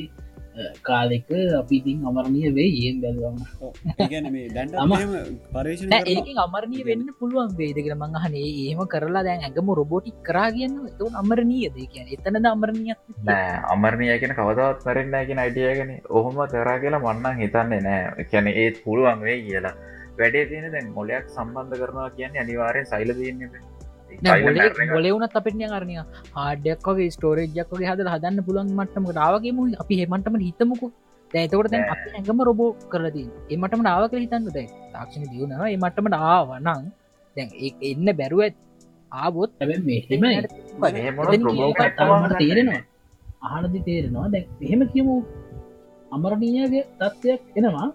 කාලෙක 0.87 1.29
අපි 1.61 1.75
ඉතින් 1.79 2.05
අමරණය 2.09 2.41
වේ 2.57 2.69
ඒන් 2.81 2.97
බැලවන්න 3.03 3.39
අමරණය 6.45 6.79
වෙන්න 6.89 7.07
පුළුවන් 7.19 7.51
වේදකර 7.59 7.95
මංහනේ 7.95 8.47
ඒම 8.63 8.81
කරලා 8.93 9.23
දැන් 9.23 9.45
ඇගම 9.47 9.73
රොබෝටික් 9.81 10.17
කරා 10.23 10.49
කියන්න 10.51 10.77
එතු 10.91 11.11
අමරණීය 11.21 11.69
දේ 11.75 11.87
කියන 11.93 12.07
එතනද 12.15 12.51
අමරණයක් 12.53 12.99
නෑ 13.23 13.51
අමරණය 13.75 14.13
කියන 14.19 14.37
කවදවත් 14.39 14.87
මැරෙන්න්න 14.87 15.27
කියෙන 15.27 15.39
අයිඩියගෙන 15.39 15.91
ඔහොම 16.11 16.37
කරා 16.47 16.79
කියලා 16.79 17.03
මන්නන් 17.05 17.39
හිතන්නේ 17.41 17.81
නෑ. 17.81 18.25
කැන 18.31 18.47
ඒත් 18.49 18.83
පුළුවන් 18.83 19.21
වේ 19.21 19.37
කියලා. 19.41 19.75
වැඩේ 20.19 20.45
තියෙන 20.45 20.71
දැන් 20.71 20.87
මොලයක් 20.93 21.25
සම්බන්ධ 21.29 21.79
කරනවා 21.81 22.09
කියන්නේ 22.11 22.41
අනිවාරයෙන් 22.41 22.85
සයිල 22.85 23.13
දන්න 23.13 23.51
ගොලෙවුනත් 24.89 25.35
අපිට 25.35 25.63
අරනය 25.71 25.95
ආඩයක් 26.35 26.87
වගේ 26.89 27.09
ස්ටෝරේජ්යක් 27.09 27.69
වගේ 27.71 27.89
හද 27.91 28.07
හදන්න 28.07 28.39
පුළන් 28.43 28.71
මටම 28.73 29.05
ාවගේම 29.19 29.59
අපි 29.77 29.99
හෙමටම 30.01 30.37
හිතමුකු 30.39 30.87
දැතකොට 31.31 31.71
දැන් 31.71 31.83
අප 31.85 32.03
ඇඟම 32.09 32.39
රොබෝ 32.41 32.69
කරලදී 32.89 33.27
එමටම 33.49 33.81
නාවක 33.81 34.15
හිතන්න 34.15 34.47
දැ 34.49 34.67
තාක්ෂණ 34.93 35.27
දියුණවා 35.31 35.69
එමටම 35.69 36.07
ආවනං 36.19 36.67
දැන් 37.35 37.49
එන්න 37.89 38.09
බැරුව 38.13 38.41
ආබොත් 39.11 39.51
තේරෙනවා 42.35 42.81
අහනදි 43.49 43.79
තේරෙනවා 43.81 44.27
දැ 44.29 44.43
එහෙම 44.61 44.81
කියමු 44.93 45.15
අමරණීයගේ 46.11 46.83
තත්ත්වයක් 46.99 47.41
එනවා 47.55 47.87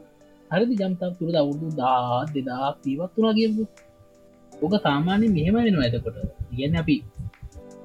හරිදි 0.51 0.75
ජම්තක් 0.75 1.13
තුරද 1.19 1.37
අවුරුදු 1.37 1.69
දා 1.77 2.21
දෙදා 2.35 2.69
පීවත් 2.83 3.13
වනා 3.17 3.35
කියපු 3.39 3.63
ඕක 4.61 4.75
සාමාන්‍ය 4.83 5.27
මෙහෙම 5.31 5.59
වෙනවා 5.59 5.85
ඇතකොට 5.85 6.19
කියන්න 6.51 6.77
අපි 6.77 6.97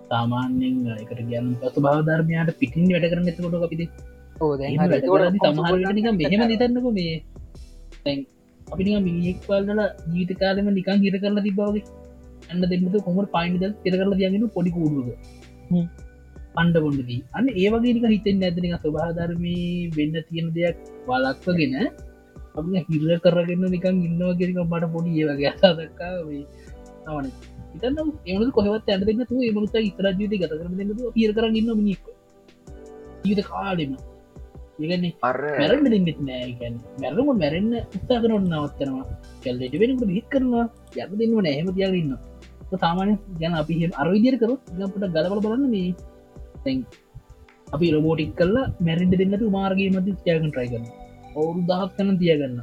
සාමාන්‍යෙන් 0.10 0.76
එකට 0.96 1.22
ගැන 1.30 1.52
පසු 1.62 1.80
භාධර්මයට 1.80 2.54
පිටින් 2.58 2.88
වැඩ 2.88 3.10
කරන 3.10 3.28
එතකොට 3.28 3.60
අපිද 3.62 3.84
ඕ 4.40 4.52
දැන් 4.56 5.38
තමහරට 5.38 5.94
නික 5.94 6.10
මෙහෙම 6.16 6.44
නිතන්නක 6.48 6.90
මේ. 6.94 7.16
තැන් 8.04 8.20
අපි 8.68 8.84
මිනිෙක් 9.02 9.40
පල්ල 9.42 9.82
ජීවිත 10.08 10.40
කාලම 10.40 10.70
නිකන් 10.72 11.00
හිර 11.02 11.16
කරලා 11.16 11.44
තිබවගේ 11.44 11.84
අන්න 12.50 12.66
දෙන්නට 12.66 12.98
කොමට 13.04 13.32
පයිනිද 13.32 13.64
පෙර 13.84 13.94
කරලා 13.94 14.20
දයගෙන 14.20 14.46
පොඩි 14.50 14.72
කූඩුද 14.72 15.10
පණ්ඩ 16.56 16.78
කොඩදී 16.78 17.20
අන්න 17.34 17.48
ඒවගේනික 17.56 18.06
හිතෙන් 18.08 18.44
ඇතිනික 18.44 18.76
ස්වභාධර්මී 18.78 19.92
වෙන්න 19.96 20.16
තියෙන 20.30 20.48
දෙයක් 20.56 20.78
වලක්වගෙන 21.08 21.76
අපි 22.58 22.86
හිර 22.90 23.20
කරගන්න 23.26 23.68
නිකන් 23.74 24.02
ඉන්නවා 24.08 24.38
කිරික 24.40 24.60
මට 24.64 24.92
පොඩි 24.94 25.20
ඒ 25.20 25.30
වගේ 25.30 25.54
අසාදක්කා 25.54 26.12
තවන 27.06 27.28
ඉතන්න 27.76 28.12
එමු 28.28 28.52
කොහවත් 28.52 28.90
ඇට 28.90 29.08
දෙන්න 29.08 29.24
තු 29.30 29.36
මනුත 29.50 29.76
ඉතර 29.82 30.06
ජීවිත 30.12 30.40
ගත 30.42 30.54
කරන 30.54 30.78
දෙන්නතු 30.80 31.12
පිර 31.16 31.32
කරන්න 31.34 31.58
ඉන්න 31.62 31.72
මිනික් 31.80 32.06
ජීවිත 33.24 33.42
කාලෙම. 33.46 33.94
ඒගන්නේ 34.80 35.14
අර 35.24 35.38
මැරන්න 35.52 35.88
දෙන්නෙත් 35.94 36.20
නෑගැන් 36.22 36.76
මැරම 37.02 37.30
මැරෙන්න්න 37.34 37.74
උත්තා 37.98 38.20
කරන්න 38.24 38.48
නවත්තනවා. 38.52 39.06
කැල්ලට 39.44 39.78
වෙනකට 39.82 40.14
හිත් 40.18 40.28
කරනවා. 40.34 40.66
යක 40.98 41.12
දෙන්න 41.22 41.36
නෑහෙම 41.40 41.70
තියාගන්න 41.72 42.14
සාමානය 42.76 43.14
ගැන 43.42 43.54
අපි 43.54 43.76
අරවිදිර 43.96 44.36
කරොත් 44.38 44.64
ගපට 44.78 45.12
ගලබල 45.16 45.44
බලන්න 45.46 45.68
මේ 45.70 45.90
තැන් 46.64 46.80
අපි 47.68 47.88
රොබෝටික් 47.96 48.32
කල්ලා 48.36 48.72
මැරෙන්ට 48.80 49.20
දෙන්නතු 49.22 49.50
මාර්ගගේ 49.50 49.92
මති 49.96 50.18
ත්‍යයකන් 50.24 50.50
ට්‍රයි 50.50 50.70
කරන 50.74 50.88
ඔවුරු 51.38 51.62
දහක් 51.68 51.92
කන 51.96 52.18
තියගන්න. 52.18 52.58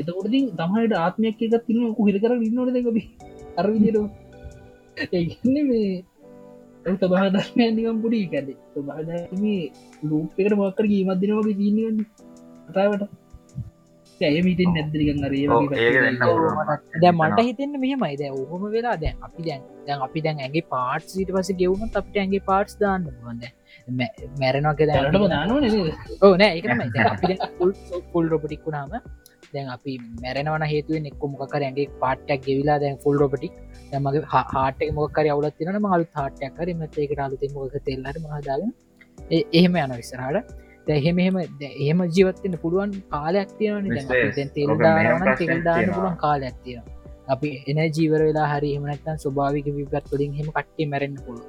එතකොටති 0.00 0.40
තමයිට 0.58 0.94
ආත්මයක් 0.96 1.42
එකක් 1.46 1.66
තින 1.66 1.78
හිර 2.00 2.16
කර 2.18 2.32
ඉන්නට 2.38 2.72
දෙකබි 2.76 3.02
අරවිදිර 3.56 3.96
ඒන්න 5.12 5.56
මේ 5.68 5.90
සබහදර්මයන්දිකම් 6.92 7.98
පුඩි 8.02 8.20
කැද 8.26 8.48
සබහදම 8.72 9.44
ලූපකට 10.02 10.54
මොක්කර 10.56 10.86
ගීමත්දින 10.86 11.32
වගේ 11.38 11.58
දීන්න 11.60 11.98
කතාවට 12.68 13.02
ඇය 14.22 14.40
ඒක 15.78 15.98
වෙන්න 15.98 16.18
පුළුවන්. 16.22 16.74
දැ 16.96 17.12
මට 17.12 17.46
හිතෙන්න 17.48 17.78
මෙහෙමයි. 17.84 18.16
දැ 18.16 18.30
ඔහොම 18.34 18.66
වෙලා 18.74 18.96
දැන් 19.04 19.24
අපි 19.28 19.46
දැන් 19.48 19.62
දැන් 19.86 20.04
අපි 20.06 20.24
දැන් 20.26 20.44
ඇගේ 20.46 20.66
පාට් 20.74 21.16
ීට 21.16 21.32
පස 21.36 21.50
ගෙවුණු 21.62 21.88
අපට 21.94 22.20
ඇගේ 22.24 22.42
පාට්ස් 22.50 22.78
දාන්න 22.82 23.08
පුුවන්ද 23.08 23.48
මැරෙනක 24.40 24.82
දැනටම 24.82 24.90
දැනටම 24.90 25.26
දානව 25.34 25.56
නෙ 25.64 25.70
ඕ 26.20 26.32
නෑ 26.36 26.52
එක 26.58 27.48
ෆුල් 28.12 28.30
රොපටික් 28.34 28.62
වුණාම 28.66 28.94
දැන් 29.54 29.68
අපි 29.76 29.96
මැරෙනවන 30.22 30.66
හේතුවෙන් 30.72 31.10
එක්ක 31.10 31.24
මොකර 31.32 31.60
ඇගේ 31.60 31.88
පාට්ටක් 32.02 32.46
ගෙවිලා 32.46 32.78
දැන් 32.84 32.98
ෆුල් 33.04 33.18
රොපටික් 33.22 33.58
දැමගේ 33.92 34.24
හාට 34.32 34.86
මොකර 35.00 35.26
අවුලත් 35.26 35.58
තින 35.58 35.72
මලු 35.78 36.06
හාටයක් 36.14 36.56
කර 36.58 36.68
මත 36.74 37.22
අලුත 37.26 37.46
මොක 37.54 37.78
තෙල්ලට 37.88 38.20
මහදාගෙන 38.26 38.72
එහෙම 39.52 39.76
යන 39.76 39.96
විස්සරහට 39.96 40.54
දැහෙම 40.86 41.18
එහෙම 41.22 41.36
එහෙම 41.80 42.00
ජීවත්වන්න 42.16 42.56
පුළුවන් 42.62 42.90
කාලයක් 43.12 43.50
තියෙන 43.58 43.84
විශේෂ. 43.94 44.38
තෙල් 44.56 44.70
ඔබ 44.72 44.78
මෙහෙම 44.78 45.04
දාන 45.04 45.20
ප්‍රශ්නයක් 45.22 45.50
තෙල් 45.50 45.62
දාන්න 45.66 45.78
තියෙනවා. 45.78 45.96
පුළුවන් 45.96 46.16
කාලයක් 46.24 46.56
තියෙන 46.64 46.84
අපි 47.34 47.50
එන 47.70 47.78
ජීවර 47.96 48.20
වෙලා 48.28 48.48
හරි 48.52 48.70
හමනත්තන් 48.76 49.22
ස්වභාවික 49.24 49.66
විගත් 49.76 50.06
වලින් 50.12 50.32
හෙම 50.38 50.48
කට්ටේ 50.56 50.90
මැරෙන්න්න 50.92 51.22
පුළුව 51.26 51.46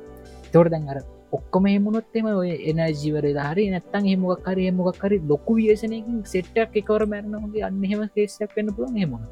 තොට 0.53 0.71
දැන් 0.73 0.91
අර 0.93 0.99
ඔක්කොම 1.37 1.65
හෙමුණොත්තෙම 1.73 2.25
ඔය 2.33 2.51
එන 2.69 2.79
ජීවරලා 3.01 3.47
හරි 3.51 3.65
නැත්තන් 3.73 4.05
හෙමොක් 4.11 4.45
හරි 4.51 4.63
හෙමොක් 4.69 5.01
හරි 5.03 5.17
ලොකු 5.31 5.51
වියසනයකින් 5.59 6.17
සෙට්ටක් 6.33 6.77
එකවර 6.81 7.03
මැරණගේ 7.13 7.63
අන්න 7.69 7.83
හෙම 7.91 8.01
කේසයක් 8.15 8.51
වන්න 8.55 8.75
පුළුවන් 8.75 9.01
හෙමුණ 9.03 9.25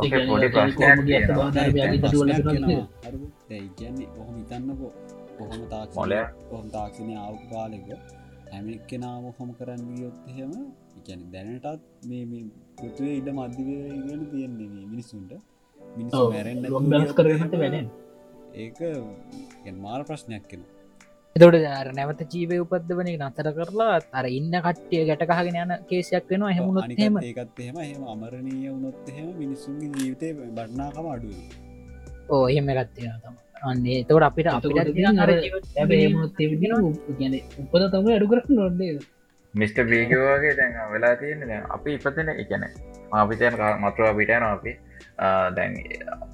ඕකේ, 0.00 0.26
පොඩි 0.26 0.48
ප්‍රශ්නයක් 0.54 0.98
තියෙනවා. 1.06 1.48
ඇයි 3.50 3.68
කියන්නේ 3.76 4.08
ඔහොම 4.20 4.36
ඉතන්නකෝ 4.42 4.92
කොහොම 5.38 5.62
තාක් 5.72 5.88
මොලයක්. 5.94 6.28
කොහොම 6.48 6.66
තාක්ෂණය 6.76 7.14
ආව 7.16 7.36
කාලෙක 7.50 7.84
හැම 8.52 8.66
කෙනාම 8.90 9.24
හොම 9.38 9.50
කරන්න 9.58 9.82
ගියොත් 9.90 10.16
එහෙම 10.30 10.52
ඉගැන 10.98 11.22
දැනටත් 11.32 11.86
මේ 12.08 12.24
මේ 12.24 12.44
පෘතුවේ 12.76 13.14
ඉඩ 13.20 13.30
මධ්‍යවගෙන 13.36 14.26
තියෙන්නේ 14.32 14.68
මේ 14.70 14.86
මිනිස්සුන්ට 14.86 15.32
මිනිස්සු 15.96 16.24
මැරෙන්න්න 16.32 16.68
ලොම්බස් 16.70 17.14
කරගන්නට 17.14 17.56
වැඩෙන් 17.62 17.88
ඒක 18.56 18.78
මාර 19.78 20.00
ප්‍රශ්නයක් 20.04 20.44
කෙන 20.50 20.62
එතොට 21.36 21.56
අර 21.72 21.88
නැවත 21.92 22.22
ජීවය 22.32 22.56
උපද්දවන 22.62 23.10
නතර 23.18 23.48
කරලා 23.58 23.98
අර 24.12 24.26
ඉන්න 24.28 24.54
කට්ටිය 24.64 25.02
ගැටකහගෙන 25.10 25.58
යන 25.62 25.72
කේසයක් 25.90 26.24
වෙනවා. 26.30 26.54
හෙමුණොත් 26.56 26.96
හෙම 26.98 27.18
ඒකත් 27.20 27.60
එහෙම 27.60 27.78
එහෙම 27.78 28.02
අමරණීය 28.14 28.72
වුණොත් 28.72 29.12
එහෙම 29.12 29.28
මිනිස්සුන්ගේ 29.38 29.92
ජීවිතය 29.94 30.32
බටනාකම 30.50 31.06
අඩුව 31.12 31.36
ඕ 32.30 32.44
එහෙම 32.48 32.72
ගත්තියෙන 32.72 33.22
තම 33.22 33.49
අන්නේ. 33.62 34.04
තවට 34.04 34.24
අපිට 34.24 34.48
අපිට 34.48 34.74
ගැන 37.18 37.34
උපද 37.62 37.88
තම 37.88 38.06
අඩු 38.10 38.28
කරන්න 38.28 38.56
නොන්නේ 38.56 38.92
මිස්ට 39.54 39.82
බීගවගේ 39.86 40.54
දැන් 40.56 40.78
වෙලා 40.92 41.14
තියෙන 41.16 41.42
දැන් 41.44 41.66
අපි 41.70 41.94
ඉපතන 41.94 42.32
එකන 42.34 42.64
අපිතයන 43.14 43.58
මතුව 43.80 44.16
පිටයන 44.16 44.44
අපි. 44.44 44.72
දැන් 45.54 45.74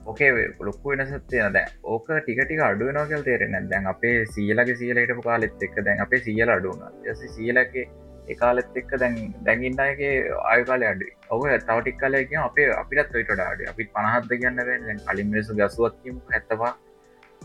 ඕකේ 0.06 0.30
ලොක්කු 0.60 0.90
වෙනසත් 0.90 1.28
තියෙන 1.28 1.52
දැන් 1.52 1.70
ඕක 1.84 2.08
ටිකටික 2.16 2.60
අඩුවනෝ 2.62 3.04
කල් 3.06 3.22
තේරෙන 3.22 3.68
දැන් 3.70 3.86
අපේ 3.86 4.16
සීලගේ 4.28 4.76
සීලට 4.76 5.14
කාලෙත් 5.24 5.62
එක්ක 5.62 5.78
දැන් 5.84 6.00
අපේ 6.00 6.20
සීල 6.20 6.48
අඩුවන 6.48 6.82
යස 7.04 7.24
සීලගේ 7.36 7.86
ඒකාලෙත් 8.28 8.76
එක්ක 8.76 8.96
දැන් 8.98 9.16
දැඟින්නගේ 9.44 10.12
ආයකාල 10.44 10.84
අඩු 10.84 11.10
ඔව 11.30 11.46
තවටික් 11.64 11.98
කලයක 12.00 12.34
අපේ 12.40 12.68
අපිටත් 12.74 13.14
ඔයිට 13.14 13.32
ඩාඩ 13.32 13.64
අපිත් 13.72 13.92
පනහත්ද 13.94 14.36
කියන්න 14.36 14.66
වෙන 14.70 15.04
කලින් 15.06 15.32
මිනිසු 15.32 15.58
ගසුවත්කීම 15.60 16.20
ඇත්තවා 16.30 16.72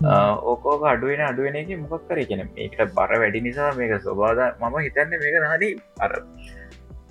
ඕකෝක 0.03 0.83
අඩුවෙන 0.85 1.21
අඩුවෙන 1.21 1.55
එක 1.55 1.69
මොකක් 1.83 2.07
කර 2.09 2.19
කියන 2.29 2.41
මේකට 2.55 2.93
බර 2.97 3.11
වැඩි 3.21 3.41
නිසා 3.41 3.71
මේක 3.73 3.93
ස්වබාද 4.01 4.39
මම 4.61 4.75
හිතන්න 4.85 5.13
මේක 5.23 5.35
නදී 5.49 5.73
අර 5.99 6.11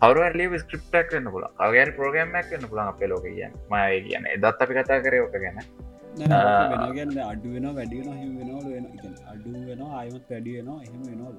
අවරලි 0.00 0.44
ස්ක්‍රප්ටක් 0.58 1.12
වන්න 1.14 1.30
පුල 1.34 1.44
අගර 1.58 1.88
ප්‍රෝගම්මක් 1.98 2.50
වන්න 2.50 2.68
පුළන් 2.70 2.82
අපේ 2.84 3.08
ලෝක 3.08 3.24
කියන්න. 3.26 3.52
මය 3.70 4.00
කියන 4.06 4.24
දත් 4.42 4.58
අපි 4.62 4.74
කතා 4.78 4.98
කරයෝක 5.04 5.34
ගැන. 5.34 5.58
වෙනගන්න 6.16 7.18
අඩුවෙන 7.24 7.66
වැඩියෙන 7.76 8.08
හිම 8.20 8.30
වෙනවල 8.38 8.66
වෙන 8.74 8.86
අඩු 9.32 9.48
වෙන 9.68 9.82
අයමත් 10.00 10.24
වැඩි 10.30 10.56
වෙනවා 10.56 10.80
එහෙම 10.86 11.02
වෙනවල 11.10 11.36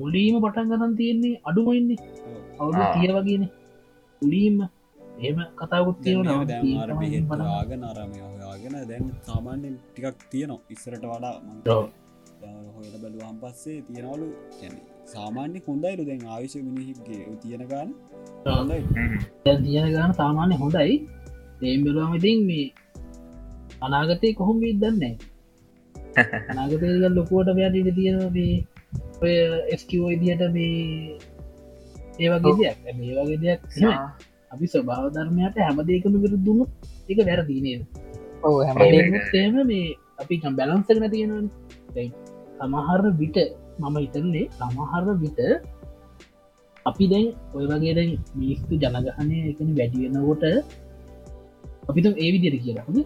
මුලීම 0.00 0.36
පටන් 0.44 0.70
ගතන් 0.72 0.92
තියෙන්නේ 1.00 1.40
අඩුමයින්නේ 1.44 1.98
අවුදු 2.60 2.82
ආ. 2.82 2.92
තිය 2.94 3.10
වගේන. 3.16 3.44
මුලීම 4.22 4.56
එහෙම 5.18 5.38
කතාකුත් 5.60 5.98
තියෙනවා 6.04 6.44
දැමාර 6.44 6.90
හොයාගෙන 8.52 8.88
දැන් 8.88 9.04
සාමාන්‍යෙන් 9.26 9.74
ටිකක් 9.86 10.24
තියනවා. 10.30 10.60
ඉස්සරට 10.70 11.04
වඩා 11.04 11.34
ඔව්. 11.74 11.84
හොයට 12.74 12.96
බැලුවහම් 13.02 13.36
පස්සේ 13.42 13.78
තියෙනවලු. 13.82 14.26
ගැන 14.60 14.74
සාමාන්‍ය 15.06 15.58
හොඳයිලු 15.66 16.06
දැන් 16.08 16.22
ආවිශ 16.26 16.56
මිනිහිගේ 16.58 17.36
තියෙන 17.42 17.64
ගාන. 17.70 17.88
හොඳයි. 18.48 18.80
තියන 19.44 19.88
ගාන 19.96 20.14
සාමාන්‍ය 20.14 20.54
හොඳයි. 20.54 20.96
ඒම්බලවාම 21.62 22.16
ඉතින් 22.18 22.44
මේ 22.46 22.66
අනාගතය 23.80 24.34
කොහොම 24.34 24.60
විදන්නේ 24.60 25.14
අනාගතය 26.50 26.92
ලොකුවට 27.10 27.54
ව්‍යාටට 27.58 27.94
තියෙන 27.94 28.20
මේ 28.36 28.54
ඔය 29.22 29.34
එස්කෝ 29.74 30.12
ඉදියට 30.16 30.44
මේ 30.56 30.76
ඒවගේ 32.18 32.54
දෙයක්. 32.58 32.78
මේ 32.98 33.12
වගේ 33.18 33.40
දෙයක්. 33.44 33.60
අපි 34.52 34.66
ස්වභාව 34.68 35.04
ධර්මයට 35.14 35.60
හැමදේකම 35.66 36.14
විරුද්ධුණු 36.22 36.64
එක 37.10 37.18
වැරදිනේ 37.28 37.78
ඕ 38.42 38.58
හැම 38.60 38.78
ඒම 39.34 39.56
මේ 39.66 39.82
අපි 40.18 40.40
බැලන්සගෙන 40.52 41.06
තියෙන 41.10 41.50
සමහර 42.58 43.02
විට 43.20 43.38
මම 43.80 43.96
ඉතන්නේ 43.98 44.44
සමහර 44.58 45.04
විට 45.16 45.40
අපි 46.86 47.04
දැන් 47.06 47.26
ඔය 47.54 47.64
වගේ 47.66 47.94
දැන් 47.94 48.12
මිනිස්තු 48.34 48.72
ජනගහනය 48.76 49.36
එකන 49.50 49.74
වැඩිවෙනකොට 49.78 50.44
අපිත 51.88 52.06
ඒ 52.16 52.30
විදිර 52.34 52.54
කියලා 52.58 52.86
හොඳ 52.86 52.98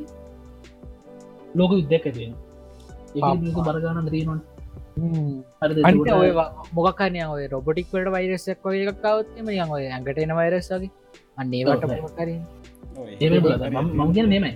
ලෝක 1.55 1.72
විද්‍යක් 1.72 2.05
ඇතියෙන 2.05 2.34
ඒ 3.16 3.53
බරගාන 3.59 4.09
තියෙනවා 4.09 4.41
අනිත 5.84 6.12
ඔය 6.14 6.30
මොකක්කනය 6.72 7.20
ඔය 7.26 7.43
රොබටික්වට 7.47 8.09
වෛරසයක් 8.11 8.61
වගේ 8.64 8.87
එකක්කවත්ම 8.87 9.51
යන් 9.55 9.70
ඔය 9.70 9.84
ඇඟට 9.87 10.18
එන 10.18 10.32
වෛරස්සගේ 10.34 10.91
අන්නේවට 11.37 11.84
ඔව්. 11.84 11.93
මොකරින් 12.03 12.41
මං 13.95 14.12
කියන 14.14 14.28
මෙමයි 14.28 14.53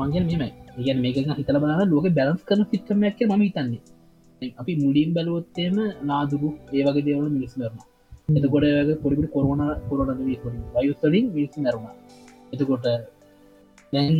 මංගන් 0.00 0.24
මෙමයි 0.30 0.50
ඉගන 0.80 0.98
මේක 1.04 1.16
හිතල 1.40 1.58
බලා 1.62 1.84
ලෝක 1.92 2.06
බැලන්ස් 2.18 2.42
කරන 2.48 2.62
සිිටමයක් 2.70 3.18
ම 3.30 3.42
හිතන්නේ. 3.46 3.82
අපි 4.60 4.72
මුලින් 4.82 5.10
බැලුවොත්තේම 5.16 5.76
නාදුරු 6.08 6.48
ඒවගේ 6.76 7.04
දේවල 7.08 7.26
මිනිස් 7.36 7.54
කරන 7.54 7.76
එතකොට 8.38 8.66
පොඩිපි 9.02 9.28
කොරුණ 9.34 9.62
කොරන 9.88 10.10
වයුස්තලින් 10.76 11.26
විස් 11.34 11.54
නැරුණ 11.58 11.88
එතකොට 12.52 12.86
දැන් 13.92 14.14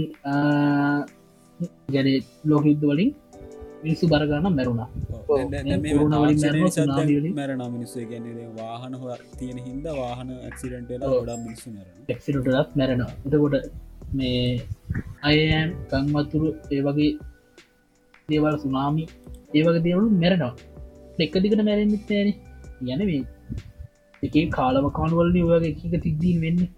ගැන 1.94 2.08
ලෝකයුද්ධ 2.50 2.86
වලින් 2.90 3.10
මිනිස්සු 3.84 4.04
බරගන්න 4.06 4.46
මැරුණා. 4.56 4.88
මැරුණා. 5.76 6.20
මැරන 7.38 7.62
මිනිස්සු. 7.76 7.98
ගැන්නේ 8.10 8.48
වාහන 8.58 8.94
හො 8.94 9.06
තියෙන 9.38 9.58
හින්ද 9.66 9.86
වාහන 10.00 10.28
ඔව්. 10.30 11.12
ගොඩම් 11.14 11.40
මිනිස්සු 11.46 11.68
මැරන 11.76 11.94
ටෙක්සිටක් 12.04 12.76
මැරෙනවා. 12.80 13.12
එතකොට 13.26 13.54
මේ 14.12 14.42
අයන් 15.22 15.68
කංවතුරු 15.90 16.48
ඒ 16.70 16.80
වගේ 16.80 17.10
දේවල් 18.28 18.56
සුනාමි 18.58 19.04
ඒවගේ 19.54 19.84
දේවලු 19.86 20.06
මැරෙනවා. 20.14 20.54
එක 21.18 21.34
දිකට 21.42 21.62
මැරෙන්න්නෙත් 21.62 22.04
නෑන. 22.10 22.28
යන 22.84 23.00
මේ 23.08 23.22
එක 24.22 24.36
කාලම 24.50 24.86
කානුවලන 24.92 25.42
ඔයගේ 25.48 25.74
එක 25.88 26.02
තිද්දීන් 26.04 26.38
වෙන්නේ. 26.40 26.70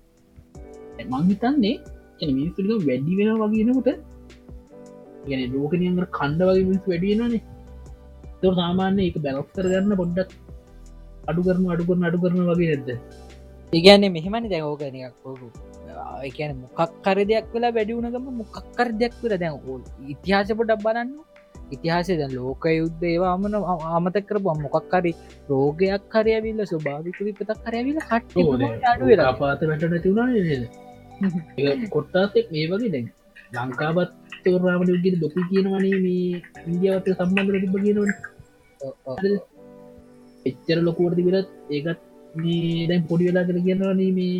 මංහිතන්නේ 1.04 1.74
එන 2.20 2.28
මිනිස්තුලික 2.32 2.86
වැඩි 2.88 3.18
වෙන 3.18 3.30
වගේනකොට 3.42 3.88
ගැන 5.26 5.42
ලෝකනියන්ග 5.54 6.00
කණ්ඩ 6.08 6.42
වගේ 6.48 6.64
මිනිස් 6.64 6.84
වැඩියෙනනේ 6.86 7.42
තො 8.40 8.54
සාමාන්‍ය 8.54 9.06
එක 9.08 9.16
බැලස් 9.18 9.48
කරගන්න 9.54 10.00
පොඩ්ඩක් 10.00 10.30
අඩු 11.28 11.46
කරන 11.46 11.70
අඩු 11.74 11.88
කරන 11.88 12.08
අඩු 12.08 12.22
කරන 12.24 12.50
වගේ 12.50 12.68
නැද්ද 12.72 12.90
ඒගැන්නේ 13.72 14.14
මෙහෙමනි 14.16 14.52
දැන් 14.52 14.68
ඕකනයක් 14.68 15.24
එකන 16.28 16.56
මොකක් 16.62 16.80
කර 17.04 17.18
දෙයක් 17.30 17.46
වෙලා 17.54 17.74
වැඩිවුණගම 17.76 18.26
මොකක්කර 18.40 18.88
දෙයක් 19.00 19.14
වෙලා 19.22 19.40
දැන් 19.42 19.54
ඕ 19.54 19.78
ඉතිහාසපොට 20.08 20.74
බලන්න. 20.84 21.10
ඉතිහාසේ 21.72 22.18
දැන් 22.20 22.32
ලෝක 22.34 22.64
යුද්ධ 22.72 23.04
ඒවා 23.04 23.32
අමන 23.36 23.54
අමතක 23.90 24.26
කරපු 24.28 24.54
මොකක්කරි 24.58 25.12
රෝගයක් 25.48 26.04
කරයවිල්ල 26.12 26.60
ස්වභාවික 26.64 27.18
විපතක් 27.20 27.58
කරයවිල 27.64 27.98
වෙලා. 29.02 29.32
පාත 29.34 29.60
වැට 29.62 29.84
නැතිවුණා 29.86 30.82
කොට්ටාතෙක් 31.94 32.46
මේ 32.52 32.66
වගේ 32.70 32.92
දැන්. 32.94 33.06
ලංකාබත් 33.54 34.10
තෝරාමට 34.44 34.90
උගෙන 34.90 35.16
දොකි 35.20 35.42
කියනවනේ 35.50 35.98
මේ 36.04 36.42
ඉන්දියාවත 36.66 37.06
සම්බන්ධ 37.10 37.60
තිබ 37.62 37.76
කියනවන. 37.84 38.10
එච්චර 40.46 40.78
ලොකුවරදි 40.82 41.26
විලත් 41.28 41.48
ඒකත් 41.70 42.00
මේ 42.34 42.86
දැන් 42.88 43.02
පොඩි 43.08 43.28
වෙලා 43.28 43.46
කර 43.48 43.58
කියන්නවනේ 43.66 44.10
මේ 44.18 44.38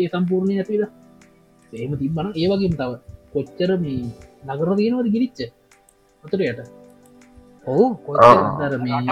ඒ 0.00 0.08
සම්පූර්ණය 0.12 0.54
ඇතිලා 0.60 0.92
ඒම 1.72 1.92
තිබන 2.00 2.26
ඒවගේම 2.40 2.74
තව 2.80 2.92
කොච්චර 3.32 3.70
මේ 3.84 4.02
නගර 4.46 4.68
තියෙනවද 4.78 5.08
ගිරිච්ච 5.14 5.38
අතුරයට 6.24 6.60
ඔහු 7.66 7.84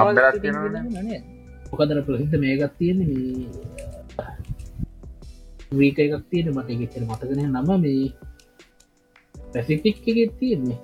අම්බලත් 0.00 0.36
තියෙනවනේ. 0.42 1.20
මොකදර 1.70 1.98
ප්‍රසිද්ධ 2.06 2.36
මේකත් 2.42 2.72
තියෙන 2.78 2.98
මේ 3.08 3.46
වීක 5.78 5.98
එකක් 6.04 6.24
තියෙන 6.30 6.48
මට 6.56 6.68
එකච්චර 6.74 7.02
මතකන 7.08 7.40
නම 7.46 7.70
මේ 7.84 8.04
පැසිෆික් 9.34 9.96
එකෙත් 10.10 10.32
තියෙන්නේ. 10.40 10.78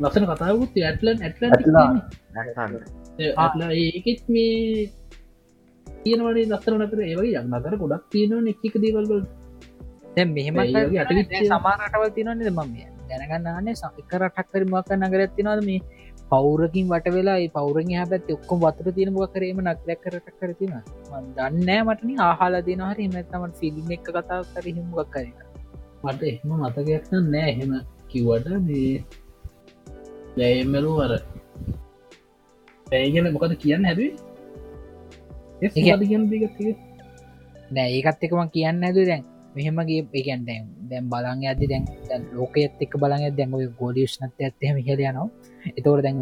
ලස්සන 0.00 0.24
කතාවත් 0.30 0.74
ඇටලන් 0.80 1.18
ඇටලන් 1.26 1.52
ඇටලා 3.38 3.70
ඒකෙත් 3.82 4.22
මේ 4.34 4.90
තියෙනවනේ 6.04 6.46
ලස්සන 6.46 6.78
නතර 6.78 7.00
ඒවගේ 7.02 7.40
යම් 7.40 7.54
නතර 7.54 7.74
ගොඩක් 7.76 8.04
තියෙනව 8.10 8.50
එක්ක 8.54 8.74
දේවල්වල 8.84 9.22
මෙහෙම 10.30 10.58
අටවිච්ච 10.58 11.34
සමාරටවල් 11.50 12.10
තිනවන්නේ 12.10 12.52
මම 12.52 12.76
දැනගන්නන්නේ 13.10 13.74
සක 13.76 14.12
රටක්කර 14.20 14.62
මක් 14.66 15.00
නගරත් 15.00 15.32
තිනවද 15.36 15.64
මේ 15.64 15.80
පෞරකින් 16.30 16.88
වට 16.88 17.12
වෙලා 17.12 17.38
පෞරෙන් 17.50 17.92
හැබැත් 17.92 18.30
ඔක්කොම 18.30 18.58
වතුර 18.60 18.88
තියෙන 18.92 19.14
බො 19.14 19.26
කරේම 19.26 19.60
නක්ලැක් 19.64 20.00
කරට 20.02 20.28
කරතින 20.40 20.74
දන්නෑ 21.36 21.82
මටන 21.84 22.20
ආහල 22.20 22.54
දින 22.62 22.82
හරි. 22.82 23.06
මෙත්තමට 23.08 23.56
ෆිල්ම් 23.60 23.90
එක 23.90 24.04
කතා 24.08 24.40
කර 24.52 24.64
හිමක් 24.68 24.98
කර 25.12 25.26
මට 26.04 26.22
එහෙම 26.24 26.50
මතකයක් 26.60 27.10
නෑ 27.26 27.48
එහෙම 27.48 27.72
කිව්වට 28.08 28.48
මේ 28.62 29.04
දැයමලු 30.36 30.92
වර 30.98 31.12
පැයිගෙන 32.86 33.32
මොකද 33.32 33.54
කියන්න 33.58 33.88
දිගත්තික 33.90 34.27
නෑ 37.70 37.90
ඒකත් 37.96 38.24
එකම 38.24 38.40
කියන්න 38.54 38.84
ඇද 38.84 38.98
දැන්. 39.10 39.24
මෙහෙමගේ 39.54 40.00
එකන් 40.20 40.42
දැන් 40.48 40.64
දැම් 40.90 41.04
බලන් 41.12 41.44
ඇද 41.50 41.62
දැන් 41.70 41.84
ලෝකයත් 42.32 42.82
එක් 42.84 42.96
බලන් 43.02 43.24
දැන් 43.38 43.54
ගෝඩියෂ්නත 43.80 44.34
ඇත්තම 44.40 44.80
හිල 44.88 45.00
යනවා. 45.02 45.28
එතවට 45.68 46.02
දැන් 46.02 46.18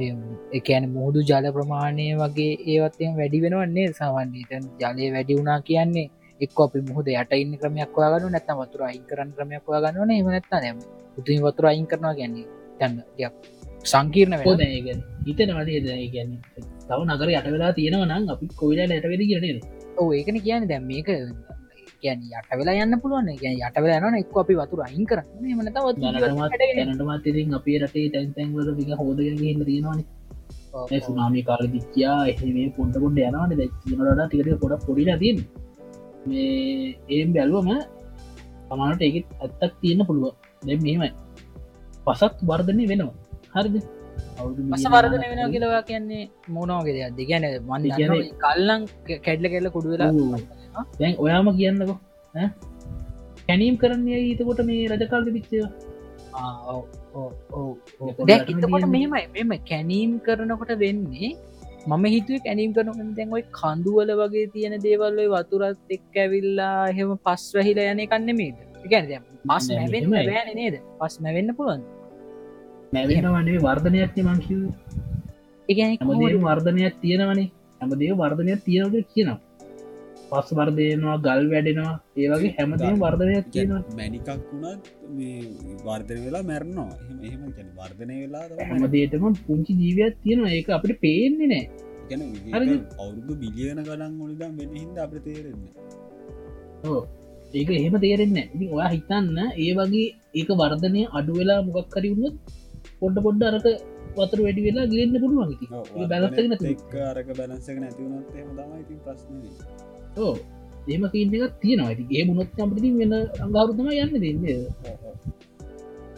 එකන 0.59 0.84
මුහුදු 0.95 1.24
ජල 1.30 1.49
ප්‍රමාණය 1.57 2.07
වගේ 2.20 2.53
ඒවත්යෙන් 2.74 3.16
වැඩි 3.18 3.43
වෙනවන්නේ 3.45 3.89
සාවන්නේ 3.93 4.62
ජලය 4.82 5.11
වැඩි 5.14 5.39
වුණා 5.39 5.59
කියන්නේ 5.62 6.07
එක් 6.41 6.59
අපි 6.59 6.80
මුහද 6.82 7.09
යට 7.12 7.32
ඉන්න 7.34 7.59
ක්‍රමයක් 7.61 7.93
වාගන්න 7.97 8.32
නැත 8.32 8.51
වතුර 8.61 8.82
අයින් 8.89 9.05
කරන්න 9.11 9.34
ක්‍රමයක් 9.37 9.66
වාගන්නන 9.66 10.11
එමනත්ත 10.12 10.51
නැම 10.55 10.80
උතුන් 11.18 11.45
වතුර 11.45 11.68
අයින් 11.72 11.87
කරනවා 11.87 12.14
ගැන්නේ 12.14 12.47
තැන්න 12.78 12.97
සංකීර්ණ 13.84 14.43
හෝ 14.45 14.57
දැගෙන 14.61 15.05
හිතන 15.26 15.55
වදේ 15.59 15.80
දැ 15.87 16.09
ගැන්න 16.14 16.32
තව 16.89 17.01
නගර 17.07 17.28
යට 17.34 17.51
වෙලා 17.55 17.72
තියෙනවනම් 17.78 18.32
අපි 18.34 18.47
කොවිලා 18.61 18.89
ඇටවෙද 18.95 19.22
කියන 19.30 19.61
ඕ 20.01 20.09
ඒකන 20.18 20.39
කියන 20.47 20.68
දැම් 20.70 20.84
මේක 20.91 21.09
ගැන 22.03 22.20
යට 22.28 22.53
වෙලා 22.61 22.76
යන්න 22.84 23.01
පුළුවන් 23.03 23.30
ගැන 23.43 23.57
යට 23.59 23.80
වෙලා 23.84 24.11
යන 24.11 24.18
එක් 24.20 24.37
අපි 24.43 24.55
වතුර 24.61 24.80
අයින් 24.87 25.05
කරන්න. 25.11 25.26
මනතවත් 25.59 25.97
දැනටමත් 26.03 27.26
ඉතින් 27.30 27.57
අපේ 27.59 27.78
රටේ 27.82 28.07
තැන්තැන්වල 28.14 28.70
වික 28.78 28.91
හෝදගෙන 29.01 29.64
තියෙනවාන. 29.70 30.01
සුනාමි 31.07 31.43
කාල 31.49 31.64
දිච්චා 31.74 32.18
එහේ 32.32 32.66
පොන්ට 32.76 32.97
පොඩ 33.03 33.20
යනවාන. 33.28 33.51
දැනට 33.59 34.32
තිකට 34.32 34.61
පොඩක් 34.64 34.87
පොඩිලා 34.89 35.18
තින් 35.22 35.39
මේ 36.28 36.97
ඒම් 37.16 37.30
බැල්වම 37.37 37.70
තමානට 38.70 39.07
ඒකත් 39.09 39.28
ඇත්තක් 39.45 39.74
තියෙන 39.82 40.07
පුළුව 40.09 40.34
දැ 40.66 40.76
මෙමයි 40.87 41.11
පසත් 42.07 42.39
වර්ධනය 42.51 42.84
වෙනවා. 42.93 43.14
හරිද 43.55 43.76
මස 44.66 44.84
වර්ධන 44.92 45.24
වෙන 45.32 45.42
කියලවා 45.52 45.82
කියන්නේ 45.82 46.22
මෝනෝගෙද 46.48 46.98
අද 47.08 47.20
ගැන 47.30 47.44
මන් 47.62 47.82
කල්ලං 48.42 48.86
කැඩ්ල 49.26 49.46
කෙල්ල 49.48 49.68
කුඩු 49.70 49.94
වෙලා 49.94 50.12
දැන් 51.00 51.14
ඔයාම 51.18 51.50
කියන්නකෝ 51.58 51.98
කැනීම් 53.48 53.76
කරන්නේ 53.76 54.20
ඊතකොට 54.22 54.62
මේ 54.64 54.86
රජකාල්ද 54.92 55.28
පිච්චය 55.32 55.60
දැක්තකොට 58.26 58.88
මෙමයි 58.88 59.26
මෙම 59.34 59.52
කැනීම් 59.64 60.16
කරනකොට 60.20 60.72
වෙන්නේ 60.78 61.30
මම 61.86 62.04
හිතුව 62.06 62.38
කැනීම් 62.42 62.72
කරන 62.74 63.10
දැන් 63.16 63.32
ඔයි 63.32 63.44
කඳුවල 63.52 64.10
වගේ 64.20 64.46
තියෙන 64.54 64.74
දේවල්ලයි 64.82 65.28
වතුරත් 65.28 65.78
එක් 65.90 66.16
ඇවිල්ලා 66.16 66.78
හෙම 66.92 67.12
පස් 67.26 67.44
රහිල 67.56 67.78
යන 67.84 68.00
කන්නෙමේද 68.06 68.56
ගැන 68.84 69.04
පස් 69.44 69.68
නේද? 69.70 70.74
පස් 71.00 71.14
නැවෙන්න 71.20 71.54
පුළුවන් 71.56 71.82
නැවෙන 72.93 73.26
වනේ 73.34 73.64
වර්ධනයක්න 73.66 74.28
මංකිව 74.28 74.61
හැමදේ 75.68 76.39
වර්ධනයක් 76.45 76.95
තියෙනවනේ. 77.03 77.49
හැමදේ 77.80 78.12
වර්ධනයක් 78.20 78.61
තියෙනවද 78.66 78.97
කියනවා. 79.12 79.39
පස් 80.30 80.49
වර්ධයනවා 80.59 81.16
ගල් 81.26 81.43
වැඩෙනවා 81.53 81.95
ඒවගේ 82.18 82.53
හැමදේ 82.59 82.93
වර්ධනයක් 83.03 83.47
තියෙනවා. 83.53 83.82
මැනිකක් 83.99 84.28
වුණත් 84.53 84.84
මේ 85.16 85.41
වර්ධන 85.89 86.22
වෙලා 86.26 86.45
මැරණවා 86.51 86.93
එහම 87.01 87.18
එහෙම 87.26 87.43
ගැන 87.57 87.68
වර්ධනය 87.80 88.14
වෙලා 88.22 88.68
හැමදේටම 88.70 89.26
පුංචි 89.47 89.72
ජීවයක් 89.82 90.14
තියෙනවා. 90.22 90.55
ඒක 90.57 90.68
අපිට 90.76 91.01
පේන්නේ 91.05 91.51
නෑ. 91.53 91.66
අවුරුදු 92.09 93.32
බිලියන 93.43 93.78
ගලන් 93.87 94.12
ඔොලිදම් 94.22 94.53
වෙන 94.59 94.74
හිද 94.74 94.99
අප 95.05 95.14
තේරෙන්නේ 95.24 95.72
ඕ 96.87 97.01
ඒක 97.55 97.70
එහෙම 97.78 97.97
තේරෙන්න 98.05 98.39
ඉතින් 98.45 98.68
ඔයා 98.76 98.91
හිතන්න 98.95 99.39
ඒ 99.64 99.72
වගේ 99.78 100.07
ඒක 100.39 100.51
වර්ධනය 100.61 101.03
අඩු 101.18 101.32
වෙලා 101.39 101.61
මොකක් 101.66 101.89
කරිවුණොත් 101.95 102.37
පොඩ්ඩ 103.01 103.24
පොඩ්ඩ 103.26 103.49
අරක 103.49 103.66
වතුර 104.18 104.40
වැඩි 104.44 104.66
වෙලා 104.66 104.90
ගන්න 104.92 105.16
පුළුවන් 105.22 105.51
බැලන්සක 107.32 107.80
නැතිවුණොත් 107.82 108.36
එම 108.40 108.53
තමයිති 108.59 108.94
ප්‍රශ්න 109.05 109.36
ඕ 110.18 110.36
ඒම 110.88 111.05
කීන්න 111.12 111.34
එකක් 111.36 111.55
තියෙනවා. 111.62 111.90
ඇති 111.90 112.05
ඒ 112.12 112.24
මුණොත් 112.28 112.61
අපිති 112.64 112.88
වෙන 113.01 113.14
අංගාරුතම 113.44 113.88
යන්න 113.94 114.14
දෙන්න. 114.24 114.40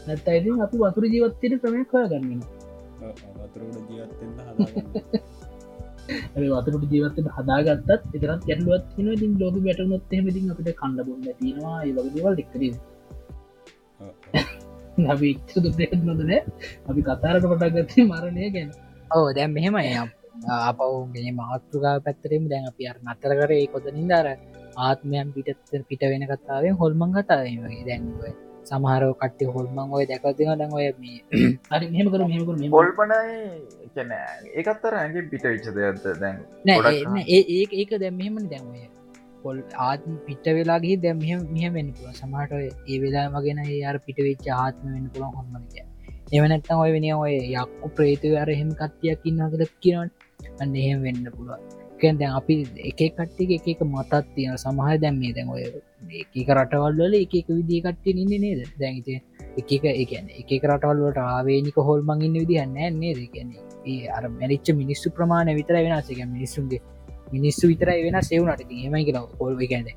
නැත් 0.07 0.29
අයිති 0.33 0.51
අපි 0.65 0.77
වතුර 0.83 1.05
ජීවත්තයට 1.15 1.61
ක්‍රමයක් 1.63 1.91
හොය 1.95 2.07
ගන්න 2.13 2.41
වතුරට 3.41 3.91
ජීවත්තෙන්න්න 3.91 4.37
වතුරට 6.53 6.93
ජීවත්තට 6.93 7.29
හදාගත්තත් 7.39 7.91
එතරත් 8.17 8.43
ගැටලුවත් 8.49 8.95
න 8.99 9.09
ඉතින් 9.15 9.33
ලෝක 9.41 9.57
වැටනොත් 9.67 10.15
එමතින් 10.19 10.53
අපිට 10.53 10.71
කණඩ 10.81 11.09
බොන්න 11.09 11.27
තියෙනවා. 11.41 11.77
ඒ 11.87 11.93
වගේවල් 11.99 12.39
දෙක්කර 12.41 12.63
අපි 15.07 15.31
දුදෙක් 15.57 15.93
නොදන 16.03 16.33
අපි 16.89 17.01
කතාරට 17.03 17.45
පටගත්තේ 17.45 18.05
මරණය 18.05 18.51
ගැන. 18.55 18.71
ඕ 19.11 19.27
දැම් 19.33 19.53
මෙහෙම 19.53 19.77
යම් 19.77 20.09
අපවගේ 20.61 21.33
මාතෘගා 21.35 21.97
පැත්තරෙම 22.01 22.49
දැන් 22.51 22.67
අපි 22.71 22.89
අර 22.91 22.97
නතර 23.07 23.33
කරේ 23.41 23.67
කොතනින් 23.73 24.09
දර 24.09 24.29
ආත්මයන් 24.79 25.33
පිටත් 25.35 25.73
පිට 25.89 26.03
වෙන 26.05 26.27
කතාවෙන් 26.33 26.77
හොල්මං 26.83 27.17
කතාවේ 27.17 27.57
වගේ. 27.63 27.85
දැන්ුව 27.89 28.23
සමහරෝ 28.71 29.15
කට්ටි 29.15 29.45
හොල්මං 29.55 29.95
ඔය 29.97 30.05
දැකතින 30.11 30.53
දැන් 30.61 30.73
ඔය 30.73 30.87
මේ 31.03 31.19
හරි 31.73 31.87
මෙහම 31.95 32.13
කර 32.13 32.23
මෙහකර 32.27 32.55
හොල්පනයි 32.77 33.33
ඒකත්තර 34.55 34.95
ඇගේ 34.95 35.27
පිට 35.33 35.45
විච්ච 35.47 35.69
දෙයක්ද? 35.77 36.07
දැන් 36.23 36.37
නෑ 36.67 37.25
ඒ 37.29 37.43
ඒක 37.81 37.91
දැම් 38.03 38.17
මෙහෙමනි. 38.17 38.49
දැන්වය 38.51 38.98
පොල් 39.49 39.61
ආත්ම 39.83 40.17
පිට 40.27 40.55
වෙලාගේ 40.55 41.03
දැම් 41.05 41.21
මෙහම 41.27 41.75
වෙන්න 41.75 41.93
පුළ 41.99 42.17
සමහට 42.17 42.57
ඒ 42.63 42.99
වෙලා 43.05 43.29
වගෙන 43.37 43.63
අර 43.91 43.97
පිට 44.07 44.27
වෙච්ච 44.27 44.51
ආත්ම 44.57 44.91
වෙන්න 44.95 45.15
පුළන් 45.15 45.39
හොමනික 45.39 45.87
එවනැත්තම් 46.31 46.81
ඔය 46.85 46.91
වෙන 46.93 47.05
ඔය 47.17 47.35
යක්කු 47.57 47.89
ප්‍රේතව 47.97 48.33
අර 48.39 48.49
එහෙම 48.51 48.73
කත්තියක් 48.81 49.23
ඉන්නකද 49.25 49.63
කියනට 49.83 50.27
අන්න 50.63 50.75
එහෙම 50.77 50.99
වෙන්න 51.03 51.29
පුළුවන්. 51.31 51.63
දැන් 52.01 52.35
අපි 52.39 52.57
එක 52.91 53.01
කට්ටික 53.15 53.55
එක 53.57 53.69
එක 53.73 53.81
මතත් 53.85 54.21
තියෙන 54.35 54.59
සමහ 54.59 54.91
දැම් 55.05 55.17
මේ 55.23 55.33
දැන් 55.33 55.49
ඔය 55.49 55.65
එක 55.65 56.51
රටවල් 56.57 57.01
වල 57.01 57.17
එක 57.19 57.39
එක 57.41 57.49
විදිිය 57.51 57.81
කට්ටිය 57.87 58.21
ඉන්න 58.25 58.35
නේද? 58.45 58.61
දැන්ත 58.79 59.09
එක 59.09 59.73
එක 59.73 59.89
එකන 59.95 60.29
එක 60.35 60.53
රටවල් 60.63 61.03
වලට 61.03 61.25
ආවේනික 61.29 61.81
හොල්මං 61.89 62.29
ඉන්න 62.29 62.39
විදිහන්න 62.43 62.79
න්නේ 62.93 63.15
දෙකැන 63.15 63.57
ඒ 63.87 63.99
අර 64.11 64.29
මැරිච්ච 64.31 64.75
මිනිස්සු 64.83 65.15
ප්‍රමාණය 65.17 65.57
විතර 65.61 65.81
වෙනසක 65.81 66.23
මිනිස්සුන්ගේ 66.29 66.85
මිනිස්සු 67.33 67.65
විතරයි 67.71 68.05
වෙන 68.07 68.21
සෙවුනට 68.23 68.63
හෙමයි 68.75 69.05
කියලා 69.07 69.27
හොල්ව 69.41 69.63
ගැන 69.73 69.89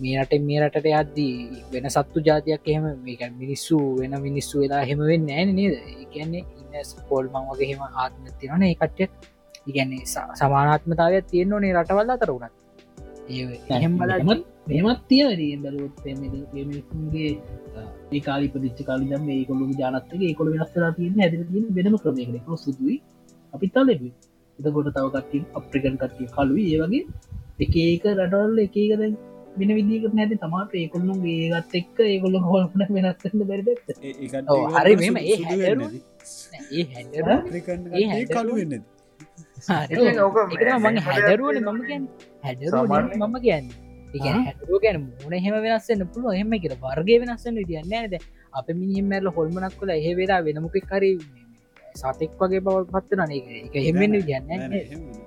මේ 0.00 0.16
රට 0.20 0.40
මේ 0.42 0.58
රටට 0.62 0.86
යද්දී 0.92 1.62
වෙන 1.72 1.88
සත්තු 1.90 2.24
ජාතියක් 2.26 2.68
එහෙම 2.72 2.86
මේක 3.04 3.22
මිනිස්සු 3.38 3.78
වෙන 4.00 4.18
මිනිස්සු 4.22 4.60
වෙලා 4.62 4.82
හෙම 4.90 5.00
වෙන්න 5.10 5.30
ෑන 5.30 5.54
නේද? 5.54 5.74
කියන්නේ 6.12 6.44
ඉන්න 6.60 6.92
පොල්මං 7.08 7.48
වගේ 7.50 7.70
හෙම 7.70 7.80
ආත්ම 7.86 8.28
තිරන 8.40 8.66
එකට්ට 8.66 9.32
ඉගැන්නේ 9.66 10.04
සමානාත්මතාවයක් 10.40 11.26
තියෙන්න්නේ 11.32 11.74
රටවල් 11.76 12.14
අතර 12.16 12.32
වුණත් 12.32 12.54
එහෙම 13.70 13.98
බල 13.98 14.12
මෙමත් 14.68 15.02
තිය 15.08 15.24
මිනිසුන්ගේ 16.54 17.30
ඒ 18.12 18.20
කාලි 18.20 18.48
පදිච්ච 18.48 18.80
කාලිදම් 18.86 19.28
ඒ 19.28 19.42
කොළු 19.44 19.72
ජානත්තගේ 19.80 20.32
කොළ 20.34 20.52
වෙනස්සලා 20.54 20.92
තියන්න 20.92 21.20
තියන 21.50 21.66
වෙනම 21.76 21.98
ක්‍රමයකට. 21.98 22.48
සුදුයි 22.64 22.96
අපි 23.54 23.66
තලෙබි 23.74 24.10
එතකොට 24.58 24.88
තව 24.90 25.06
කට්ටිය 25.14 25.42
අප්‍රිකන් 25.54 25.96
කට්ටිය 25.98 26.28
කලුයි 26.34 26.66
ඒ 26.72 26.78
වගේ 26.82 27.02
එක 27.60 27.74
ඒක 27.78 28.04
රටවල්ල 28.12 28.58
එකකද 28.60 29.02
වෙන 29.58 29.70
විදිකට 29.76 30.14
නැති 30.14 30.36
තමාට 30.36 30.72
ඒකොල්ලුම් 30.74 31.20
ඒගත් 31.26 31.74
එක්ක 31.74 31.98
ඒකොල්ල 32.06 32.36
හොල්පන 32.46 32.82
වෙනස්සන්න 32.90 33.42
බැරිද 33.44 33.68
ඔව්, 34.48 34.58
හරි 34.76 34.94
මෙහෙම. 34.96 35.16
ඒ 35.16 36.84
මේ- 38.04 38.24
මගේ 40.84 41.04
හැදරුවන 41.08 41.56
මම 41.58 41.80
සාමාන්‍යයෙන්- 42.72 43.20
මම 43.22 43.36
කියන්න. 43.40 43.66
ගැන 44.82 44.96
මුණ 45.20 45.34
එහෙම 45.34 45.54
වෙනස්සන්න 45.64 46.02
පුළුව 46.08 46.32
එහෙම 46.34 46.52
එකට 46.52 46.74
වර්ගය 46.82 47.14
වෙනස්සන්න 47.22 47.56
විදින්න 47.62 47.94
ඇද 47.94 48.14
අප 48.52 48.68
මිනිහම 48.74 49.08
මැරල 49.08 49.28
හොල්මනක් 49.30 49.74
කොල 49.78 49.90
එහෙ 49.90 50.12
වෙලා 50.14 50.40
වෙනමුකෙක් 50.42 50.86
කරි 50.86 51.10
සතෙක් 51.96 52.36
වගේ 52.40 52.60
බව 52.60 52.84
පත්වන 52.90 53.32
එක 53.38 53.74
එහෙමෙන් 53.74 54.12
විදින්න 54.18 55.24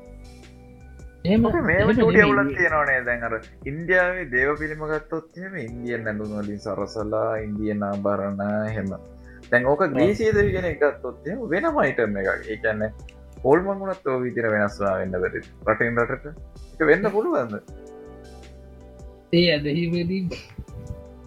එම 1.26 1.46
ඕක 1.46 1.56
මේම 1.62 1.90
චුටිය 1.92 2.24
උලක් 2.24 2.52
තියෙනවනේ 2.54 3.00
දැන් 3.04 3.24
අර 3.24 3.34
ඉන්දියාවේ 3.66 4.26
දේව 4.32 4.52
පිළිම 4.60 4.84
ගත්තොත් 4.86 5.38
එහෙම 5.38 5.56
ඉන්දියන් 5.60 6.04
නැඳුම් 6.04 6.32
වලින් 6.38 6.60
සරසලා 6.60 7.32
ඉන්දියන් 7.38 7.84
ආභරණ 7.84 8.42
එහෙම. 8.66 8.94
දැන් 9.52 9.66
ඕක 9.66 9.84
ග්‍රීසිය 9.90 10.32
දෙවි 10.32 10.56
කෙනෙක් 10.56 10.80
ගත්තොත් 10.80 11.28
එහෙම 11.28 11.44
වෙනම 11.50 11.78
අයිටම් 11.78 12.16
එකක්. 12.16 12.48
ඒ 12.48 12.58
කියන්නේ 12.58 12.92
හොල්මන් 13.44 13.80
වුණත් 13.82 14.08
ඔය 14.08 14.24
විදිහට 14.24 14.52
වෙනස් 14.54 14.80
වෙලා 14.80 14.98
වෙන්න 15.02 15.20
බැරි 15.24 15.44
රටින් 15.68 16.02
රටට? 16.04 16.26
ඒක 16.72 16.88
වෙන්න 16.88 17.12
පුළුවන්ද? 17.12 17.54
ඒ 19.34 19.46
ඇදහිවදී 19.54 20.22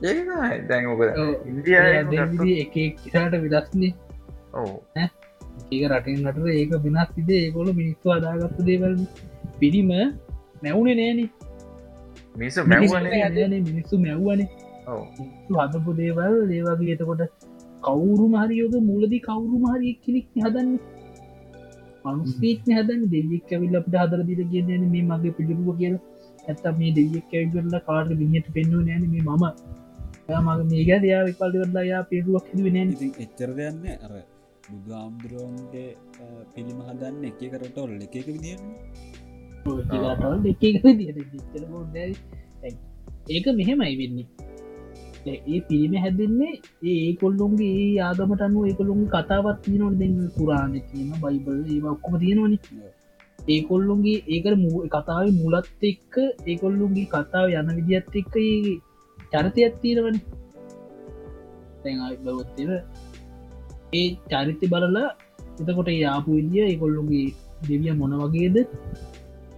තමයි 0.01 0.57
දැන් 0.68 0.86
ඕක 0.86 1.03
ඉන්දියාවේ 1.47 2.57
එක 2.61 2.74
එක්ට 2.78 3.36
විදස්නේ 3.45 3.93
ඔව් 4.55 4.70
ඒක 5.73 5.85
රටින් 5.91 6.27
රට 6.29 6.49
ඒක 6.61 6.73
වෙනස් 6.85 7.11
විදේ 7.16 7.41
ඒකොල 7.47 7.68
මිනිස්තු 7.81 8.14
අදාගත්ත 8.16 8.59
දේවල් 8.68 8.95
පිරිම 9.61 9.91
මැවුණේ 10.62 10.97
නෑනේ. 11.01 11.29
මිනිස්සු 12.37 12.64
මැව්වනේ. 12.64 13.20
නෑනේ, 13.29 13.61
මිනිස්සු 13.68 13.95
මැව්වනේ. 14.05 14.49
ඔව්. 14.87 15.01
මිනිස්සු 15.18 15.53
හදපු 15.61 15.97
දේවල් 16.01 16.35
ඒවගේ 16.59 16.95
එතකොට 16.97 17.23
කවුරු 17.87 18.27
මහරියෝක 18.35 18.75
මුලදි 18.91 19.18
කවුරු 19.29 19.57
මහරිය 19.64 19.95
කෙනෙක් 20.05 20.27
හදන්න. 20.45 20.73
මනුස්පීත්න 22.05 22.75
හදන්න. 22.79 23.05
දෙවියක් 23.14 23.53
ඇවිල් 23.53 23.79
අපට 23.81 23.95
හදර 24.03 24.20
දිට 24.29 24.43
කියන්න 24.53 24.91
මේ 24.95 25.05
මගේ 25.11 25.37
පිළිපුව 25.39 25.79
කියල. 25.81 25.97
ඇත්ත 26.49 26.64
මේ 26.81 26.97
දෙවියක් 26.99 27.39
ඇවිල්ල 27.39 27.79
කාට 27.89 28.12
බිහට 28.20 28.53
පෙන්නුව 28.57 28.83
නෑන 28.89 29.09
මේ 29.14 29.25
මම. 29.29 29.45
මගේ 30.41 30.64
මේක 30.70 30.91
දයා 31.05 31.23
විකල්ලවෙල්ලා 31.29 31.85
යා 31.85 32.03
පිරුවක් 32.11 32.47
ඉතින් 32.55 33.12
එච්චර 33.25 33.51
දෙයන්න 33.59 33.85
අර 34.07 34.12
බුදුහාමුදුරුවන්ගේ 34.73 35.89
පිළිම 36.55 36.79
හදන්න 36.83 37.25
එක 37.25 37.41
කරටොල් 37.53 37.91
එක 37.99 38.14
එක 38.16 38.27
විදින්න 38.29 38.62
ඒක 43.29 43.47
මෙහෙමයි 43.55 43.95
වෙන්නේ. 43.99 44.27
ඒ 45.25 45.61
පිරිම 45.68 45.95
හැදන්නේ 45.97 46.55
ඒ 46.85 47.11
කොල්ලුන්ගේ 47.14 47.75
ඒ 47.83 48.01
ආගමට 48.01 48.43
අනුව 48.43 48.64
ඒකොළුන් 48.64 49.05
කතාවත් 49.09 49.59
තියනොට 49.64 49.97
දෙ 50.01 50.07
පුරාණ 50.37 50.75
කියන 50.89 51.11
බයිබල් 51.23 51.59
ඒ 51.66 51.81
ඔක්කොම 51.93 52.14
තියෙනවනි. 52.18 52.59
ඒකොල්ලුන්ගේ 53.49 54.25
ඒකට 54.29 54.57
මූ 54.57 54.83
කතාව 54.89 55.27
මුලත් 55.35 55.66
එක්ක 55.83 56.14
ඒකොල්ලුන්ගේ 56.47 57.07
කතාව 57.07 57.47
යන 57.53 57.68
විදිත් 57.79 58.14
එක්ක 58.14 58.35
චරිතයක් 59.33 59.75
තියෙනවන. 59.83 60.16
තැයි 61.83 62.16
බවත්තිව 62.25 62.70
ඒ 63.93 64.09
චරිත 64.26 64.62
බලලා 64.72 65.09
එතකොට 65.61 65.88
යාපු 65.95 66.36
විදිිය 66.38 66.64
ඒකොල්ලුගේ 66.66 67.26
දෙවිය 67.62 67.95
මොන 67.95 68.12
වගේද? 68.22 68.57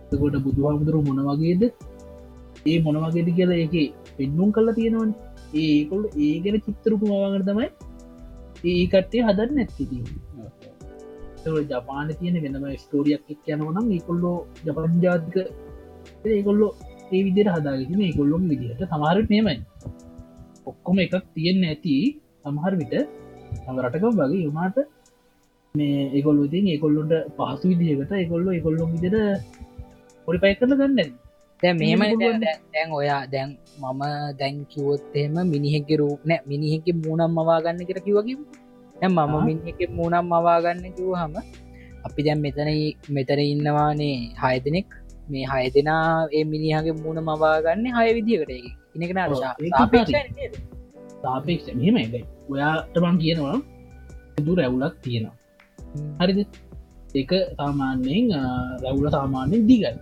එතකොට 0.04 0.36
බුදුහාමුදුරු 0.46 1.00
මොන 1.02 1.20
වගේද? 1.28 1.62
ඒ 2.66 2.78
මොන 2.80 2.96
වගේද 3.04 3.28
කියලා 3.36 3.60
ඒක 3.64 3.74
පෙන්නුම් 4.16 4.50
කල්ලා 4.52 4.74
තියෙනවන්. 4.74 5.10
ඒකොල් 5.56 6.02
ඒ 6.18 6.34
ගැන 6.44 6.56
චිත්තරපු 6.66 7.04
මවාගර 7.04 7.42
තමයි 7.48 7.68
ඒ 8.64 8.84
කට්ටේ 8.86 9.26
හදන්න 9.28 9.56
නැත්තිති 9.56 9.98
ජපාන 11.64 12.08
තියෙන 12.18 12.36
වෙනම 12.44 12.64
ස්ටෝරියක් 12.76 13.24
එක් 13.28 13.48
යනවනම් 13.48 13.86
ඒකොල්ලෝ 13.96 14.36
ජපන් 14.64 14.94
ජාතික 15.02 15.36
ඒකොල්ලෝ 16.30 16.70
ඒ 17.12 17.22
විදිර 17.26 17.48
හදාගෙන 17.48 18.00
ඒකොල්ලොම් 18.00 18.42
විදිහට 18.50 18.82
සමහරට 18.84 19.28
මෙමයි. 19.34 19.56
ඔක්කොම 20.66 20.96
එකක් 21.04 21.14
තියෙන්න 21.34 21.62
ඇති 21.64 21.94
සමහර 22.42 22.74
විට 22.80 22.94
රටකම් 23.84 24.14
වගේ 24.20 24.44
යුමාට 24.46 24.78
මේ 25.74 26.00
ඒකොල්ලු 26.16 26.46
ඉතින් 26.48 26.66
ඒකොල්ලොන්ට 26.68 27.14
පහසු 27.36 27.64
විදිහකට 27.70 28.12
ඒකොල්ලො 28.12 28.50
ඒකොල්ලොම් 28.52 28.90
විදිර 28.94 29.16
පොඩි 30.28 30.38
පයි 30.38 30.54
කරල 30.54 30.74
ගන්න 30.80 30.96
දැ 31.62 31.72
පුළුවන්. 32.12 32.40
දැන් 32.72 32.90
ඔයා 32.92 33.22
දැන් 33.26 33.50
මම 33.80 34.02
දැන් 34.40 34.56
කිවොත් 34.64 35.14
එහෙම 35.14 35.36
මිනිහෙක 35.48 35.88
රූප 36.00 36.20
නෑ 36.24 36.40
මිනිහෙක 36.46 36.86
මූනම් 37.04 37.30
මවාගන්න 37.30 37.86
කර 37.88 38.00
ඇ 38.96 39.08
මම. 39.08 39.32
මිනිහෙක 39.46 39.80
මූනම් 39.90 40.26
මවාගන්න 40.26 40.84
කිව 40.96 41.08
හම 41.14 41.34
අපි 42.04 42.20
දැන් 42.22 42.40
මෙතන 42.40 42.68
මෙතන 43.08 43.40
ඉන්නවානේ 43.46 44.18
හය 44.42 44.56
දෙනෙක්. 44.60 44.90
මේ 45.28 45.44
හය 45.44 45.64
දෙනා 45.70 46.28
ඒ 46.32 46.44
මිනිහගේ 46.44 46.94
මූුණ 46.94 47.20
මවාගන්න 47.22 47.86
හය 47.96 48.06
ඒක 49.00 49.12
සාපේක්ෂ 51.22 51.68
මෙහෙමයි 51.74 52.08
දැයි 52.12 52.26
ඔයාට 52.52 52.96
බං 53.04 53.16
කියනවා 53.22 53.56
දු 54.46 54.52
රැවුලක් 54.58 54.96
තියෙනවා. 55.02 55.36
හරිද? 56.20 56.40
එක 57.14 57.32
සාමාන්‍යයෙන් 57.58 58.32
රැවුල 58.84 59.06
සාමාන්‍යෙන් 59.16 59.62
දිගයි. 59.70 59.92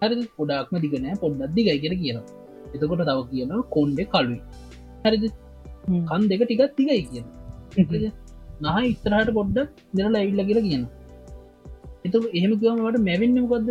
හරි 0.00 0.24
පොඩක්ම 0.38 0.74
දිගනෑ 0.84 1.20
පොඩ්ඩක් 1.22 1.54
දිගයි 1.56 1.78
කියෙන 1.82 1.96
කියනවා. 2.02 2.26
එතකොට 2.74 3.02
තව 3.08 3.18
කියනවා 3.30 3.68
කොන්්ඩෙ 3.76 4.02
කලුයි 4.12 4.40
හරිද. 5.04 5.24
කන් 6.08 6.22
දෙක 6.30 6.42
ටිකත් 6.42 6.74
තිගයි 6.78 7.02
කියන 7.08 7.24
නහ 8.62 8.76
ඉස්තරහට 8.90 9.30
පොඩ්ඩක් 9.38 9.70
දෙනල 9.96 10.18
ඇවිල්ල 10.18 10.42
කියලා 10.48 10.66
කියන 10.68 10.84
එතු 12.06 12.18
එහෙම 12.38 12.52
කිවමට 12.60 12.98
මැවෙන්නමකොද්ද 13.08 13.68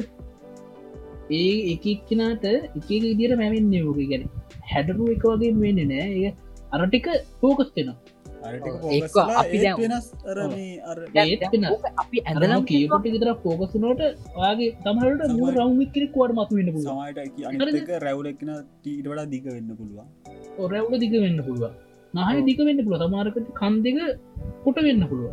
ඒ 1.31 1.51
එකක්කනට 1.73 2.45
එක 2.77 2.89
ඉදිර 2.91 3.31
මැවෙන්න 3.41 3.73
ෝක 3.81 3.99
ගැන 4.11 4.23
හැඩරු 4.71 5.05
එක 5.15 5.23
වගේ 5.31 5.53
වෙන්න 5.61 5.81
නෑ. 5.91 6.07
ඒ 6.19 6.31
අරටික 6.73 7.07
පෝකස්තෙනවා 7.41 7.97
ඒක 8.89 9.15
අපි 12.03 12.17
ඇදනම් 12.23 12.63
කියකොට 12.69 13.05
විතර 13.07 13.29
පෝකසනට 13.43 14.01
මු 14.37 15.35
සමහර- 15.35 15.55
රවුමික් 15.57 15.89
කෙනෙක් 15.93 16.15
වට 16.15 16.33
මතු 16.37 16.53
වෙන්න 16.57 16.71
අනික 17.69 17.91
රැවුලෙක්න 18.03 18.49
ටීට 18.57 19.05
වඩා 19.05 19.27
දිග 19.27 19.45
වෙන්න 19.47 19.69
පුළුවන්. 19.75 20.07
ඔරැවුල 20.59 20.99
දිග 20.99 21.13
වෙන්න 21.17 21.39
පුළුව 21.43 21.71
නහය 22.13 22.41
දික 22.47 22.59
වෙන්න 22.61 22.83
පුළුව 22.85 23.01
තමාරකට 23.03 23.47
කන් 23.53 23.73
දෙක 23.83 23.97
කොට 24.63 24.77
වෙන්න 24.81 25.03
පුළුව 25.07 25.31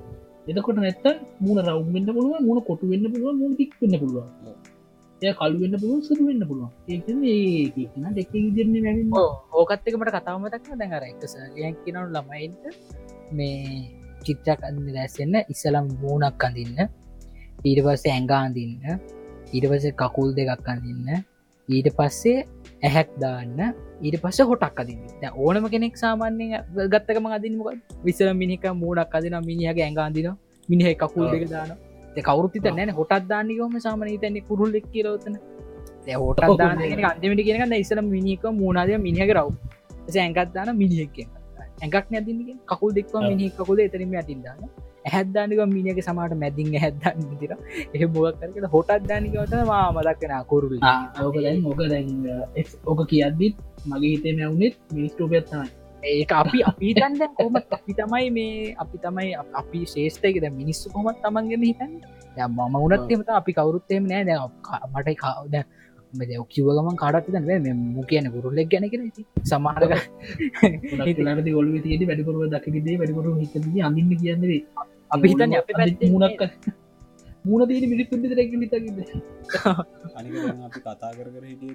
එතකොට 0.49 0.79
නැත්ත 0.79 1.07
මුණ 1.41 1.59
රව් 1.65 1.81
වෙන්න 1.95 2.09
පුළුව 2.09 2.35
මුණ 2.43 2.61
කොටු 2.63 2.85
වෙන්න 2.93 3.07
පුළුව 3.13 3.33
මුණ 3.41 3.57
දික් 3.57 3.73
වෙන්න 3.83 3.97
පුළුව 4.03 4.19
එය 5.23 5.33
කලු 5.35 5.57
වෙන්න 5.63 5.75
පුළුව 5.83 6.03
සුරු 6.09 6.23
වෙන්න 6.29 6.43
පුළුව 6.51 6.71
ඒ 6.89 6.99
ඒන 7.77 8.15
දෙක 8.15 8.35
ඉදිරන්නේ 8.41 8.83
මැවින්න. 8.83 9.11
ඕකත් 9.53 9.89
එක 9.89 9.97
මට 9.99 10.13
කතාවමතක්න 10.17 10.79
දැන් 10.81 10.93
අර 10.93 11.05
එක 11.05 11.23
සගයක් 11.25 11.79
කියනවු 11.85 12.05
ළමයින්ට 12.09 12.65
මේ 13.33 13.63
චිත්‍රයක් 14.25 14.61
අන්න 14.63 14.79
දැස්සෙන්න 14.89 15.35
ඉස්සලම් 15.53 15.87
මූුණක් 16.03 16.45
අඳන්න 16.49 16.79
ඊට 17.65 17.81
පස්සේ 17.87 18.13
ඇඟා 18.15 18.41
අඳන්න 18.47 18.87
ඊට 19.55 19.67
පස්සේ 19.71 19.97
කකුල් 20.03 20.31
දෙකක් 20.39 20.71
අඳන්න 20.75 21.11
ඊට 21.69 21.89
පස්සේ 21.99 22.47
ඇහැක් 22.83 23.11
දාන්න 23.19 23.59
ඊට 24.01 24.17
පස්ස 24.23 24.47
හොටක් 24.51 24.81
අදින්න 24.83 25.03
දැන් 25.21 25.35
ඕනම 25.37 25.67
කෙනෙක් 25.69 25.97
සාමාන්‍යයෙන් 25.97 26.63
ගත්තකම 26.93 27.27
අදින්මක 27.31 27.69
විසල 28.05 28.31
මිනික 28.35 28.65
මූුණක් 28.75 29.19
අදින 29.19 29.39
මිනිහගේ 29.43 29.85
ඇඟ 29.85 30.01
අඳන 30.01 30.31
මිනිහ 30.69 30.95
කකුල්. 30.95 31.27
දෙක 31.33 31.47
දාන 31.51 31.71
කවරුති 32.17 32.59
නැන 32.71 32.91
හොටත් 32.91 33.25
දාන්නකම 33.29 33.79
සාමන 33.79 34.09
තැන්නේ 34.23 34.47
කුරුල් 34.51 34.75
එක් 34.75 34.87
කියලවතන 34.93 35.39
හොට 36.17 36.41
අන්තිමට 36.41 37.43
කියෙන 37.47 37.73
ඉස්සල 37.73 38.01
මිනික 38.03 38.43
මූුණාද 38.43 38.91
මිනිහක 38.99 39.31
රව්. 39.39 39.49
ඇඟත් 40.17 40.53
දාන 40.55 40.77
මිනිහෙක් 40.77 41.17
ඇඟක් 41.83 42.07
නැතික 42.11 42.51
කකුල් 42.67 42.93
දෙක්ව 42.95 43.15
ඔව්. 43.15 43.25
මිනි 43.31 43.51
කකුල 43.51 43.79
එතරම 43.79 44.15
අතින්දාන 44.23 44.59
ඇහැදදානික 45.07 45.61
මිනික 45.69 45.99
සමට 46.05 46.35
මැදින් 46.35 46.75
හැදන්න 46.85 47.21
දිර 47.41 47.53
එහ 47.95 48.07
බොක් 48.07 48.41
කරකට 48.41 48.67
හොටත් 48.75 49.05
දානිකවත 49.11 49.55
මා 49.67 49.85
මදක්කෙන 49.93 50.33
කුරුල් 50.47 50.75
ඕක 51.25 51.37
දැන් 51.45 51.67
ඕක 51.67 51.83
දැන් 51.93 52.09
ඕක 52.87 53.01
කියද්දිත් 53.13 53.55
මගේ 53.87 54.11
හිතේ 54.15 54.35
මැවුනෙත් 54.39 54.75
මිනිස්ටෝපයත්තමයි 54.95 55.69
ඒක 56.11 56.33
අපි 56.35 56.59
අපි 56.65 56.87
තන්ද 56.95 57.23
කොම 57.37 57.55
අපි 57.57 57.93
තමයි 57.95 58.29
මේ 58.31 58.53
අපි 58.77 58.97
තමයි 58.99 59.29
අප- 59.35 59.55
අපි 59.55 59.79
ශේෂ්තයක 59.87 60.37
ද 60.41 60.47
මිනිස්සු 60.53 60.87
කොමත් 60.91 61.19
තමන්ගෙන 61.23 61.63
හිතන්න? 61.63 61.93
ය 62.37 62.41
මම 62.49 62.75
උනත්තෙමත 62.79 63.29
අපි 63.33 63.53
කවරුත්තෙම 63.55 64.03
නෑ. 64.07 64.25
ද 64.25 64.31
මට 64.95 65.09
කවද 65.17 65.57
මෙද 66.13 66.31
කිවගමන් 66.49 66.97
කාඩත් 66.97 67.27
ද 67.29 67.37
මු 67.95 68.03
කියන 68.05 68.27
ගුරුල්ලෙක් 68.33 68.69
ගැන 68.71 68.85
කෙන 68.91 69.03
සමාරක 69.45 69.93
ලට 70.99 71.49
ගොල්ල 71.49 71.69
තියට 71.83 72.05
වැඩිපුරුව 72.09 72.45
දකිදේ 72.55 72.97
වැඩිපුරු 73.01 73.37
හිත 73.37 73.55
අඳන්න 73.83 74.13
කියන්නේ 74.17 74.61
අපි 75.11 75.27
හිතන්න 75.29 75.55
අප 75.55 75.69
මුණක් 76.07 76.41
මුණ 77.45 77.63
දීන 77.69 77.85
මිනිස්සුන්ට 77.91 78.33
රැක 78.33 78.53
ලිතකිද 78.55 78.99
අනික 80.15 80.33
දැන් 80.37 80.63
අපි 80.63 80.81
කතා 80.81 81.11
කර 81.13 81.29
කර 81.35 81.45
හිටිය 81.45 81.75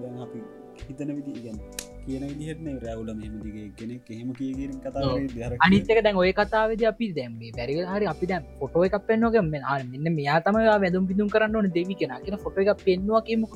දැන් 0.00 0.16
අපි 0.24 0.38
හිතන 0.82 1.10
විදි 1.16 1.32
ගැන 1.44 1.58
කියන 2.04 2.24
විදිහටන 2.30 2.80
රැවුල 2.80 3.10
මෙමදිගේ 3.14 3.68
කෙනෙක් 3.76 4.10
එහෙම 4.10 4.32
කියකිරින් 4.32 4.80
කතා 4.80 5.56
අනිතක 5.60 5.94
දැන් 6.00 6.16
ඔය 6.16 6.32
කතාවද 6.34 6.82
අපි 6.86 7.06
දැම්ේ 7.12 7.52
බැරි 7.52 7.78
හරි 7.88 8.06
අපි 8.08 8.26
දැන් 8.26 8.50
ෆොටෝ 8.58 8.84
එකක් 8.86 8.98
පෙන්න්නෝක 9.06 9.38
මෙන්න 9.46 10.12
මෙයා 10.12 10.42
තම 10.42 10.58
වැදුම් 10.64 11.06
පිදුම් 11.06 11.30
කරන්න 11.30 11.56
ඕන 11.56 11.70
දෙවි 11.70 11.96
කෙන 11.96 12.14
කියෙන 12.18 12.38
ෆොට 12.38 12.60
එකක් 12.62 12.84
පෙන්වා 12.84 13.22
කියමක. 13.22 13.54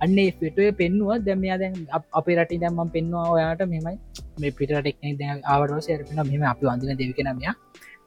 අන්නේ 0.00 0.30
ෆෙටුව 0.32 0.68
පෙන්වා 0.76 1.18
දැමයා 1.20 1.58
දැන් 1.58 1.76
අපේ 2.12 2.36
රටි 2.36 2.58
දැම්ම 2.58 2.90
පෙන්වා 2.90 3.26
ඔයාට 3.28 3.62
මෙමයි 3.66 3.96
මේ 4.40 4.52
පිට 4.52 4.72
ටෙක්නෙක් 4.72 5.14
දැ 5.20 5.36
ආවරෝ 5.46 5.80
සරපෙන 5.80 6.20
මෙම 6.24 6.44
අපි 6.52 6.64
වන්දින 6.66 7.00
දෙවිකෙනමයා 7.00 7.54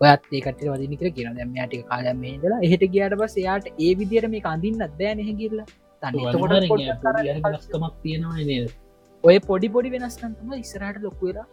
ඔයත් 0.01 0.23
ඒකට 0.31 0.63
වදින 0.67 0.95
කර 0.99 1.09
කියන 1.17 1.37
දැමයාටික 1.39 1.83
කාලම් 1.87 2.17
මේ 2.19 2.35
දලා 2.41 2.61
එහෙට 2.61 2.85
ගියට 2.93 3.17
බස් 3.19 3.35
එයාට 3.37 3.67
ඒ 3.77 3.91
විදිර 3.99 4.25
මේ 4.27 4.43
අඳින්න 4.45 4.85
දෑ 4.93 5.13
නැහ 5.15 5.35
කියල්ලා 5.39 5.67
ගස්කමක් 7.55 7.93
තියෙනවා 8.03 8.39
නේද 8.43 8.71
ඔය 9.23 9.37
පොඩි 9.41 9.67
පොඩි 9.69 9.89
වෙනස්කන්තම 9.93 10.53
ඉස්සරහට 10.55 11.03
ලොකුවෙලා 11.03 11.47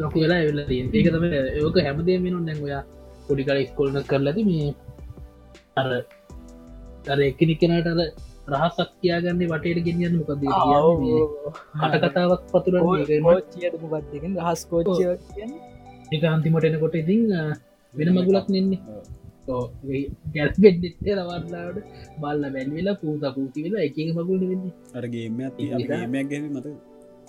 ලොක 0.00 0.14
වෙලා 0.14 0.40
එවෙල්ල 0.42 0.60
ඒක 0.70 1.08
තම 1.08 1.24
ඕක 1.62 1.78
හැමදේ 1.86 2.18
වෙන 2.24 2.36
දැන් 2.46 2.60
ඔයා 2.66 2.82
පොඩි 3.26 3.46
කල 3.46 3.60
ස්කොල්න 3.66 3.98
කරලද 4.04 4.38
මේ 4.48 4.68
අර 5.76 5.88
අර 7.06 7.18
එකනික්කනට 7.20 7.88
අර 7.92 8.00
රහසක් 8.54 8.92
කියාගන්න 9.00 9.42
වටේට 9.44 9.80
ගෙනියන්න 9.86 10.18
මොකද 10.20 10.44
කට 11.80 12.04
කතාවක් 12.04 12.44
පතුර 12.52 12.76
චියටම 13.52 13.86
බත්දකින් 13.86 14.38
රහස් 14.40 14.62
කෝච්චය 14.70 15.04
එක 16.10 16.22
අන්තිමට 16.26 16.68
එනකොට 16.68 16.94
ඉතින් 16.94 17.24
වෙන 17.94 18.08
මගුලක් 18.14 18.46
නෙන්නේ. 18.48 18.80
ගැස්බෙඩ්ඩෙත් 20.34 20.96
රවරලාට 21.08 21.78
බල්ල 22.20 22.44
බැල්වෙලා 22.48 22.96
පූත 23.02 23.26
පූති 23.36 23.66
වෙලා 23.66 23.82
එක 23.82 23.98
මගුල 24.18 24.40
වෙන්න 24.44 24.64
අරගේම 24.94 25.42
ගැ 26.30 26.40
මත 26.46 26.66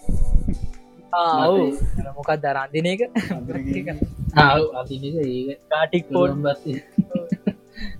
මොකක් 2.17 2.31
දරන්දින 2.43 2.87
එක? 2.93 3.01
අතික 4.79 5.03
ඒ 5.23 5.55
කාටික් 5.71 6.03
පෝඩ් 6.09 6.33
බස් 6.45 6.61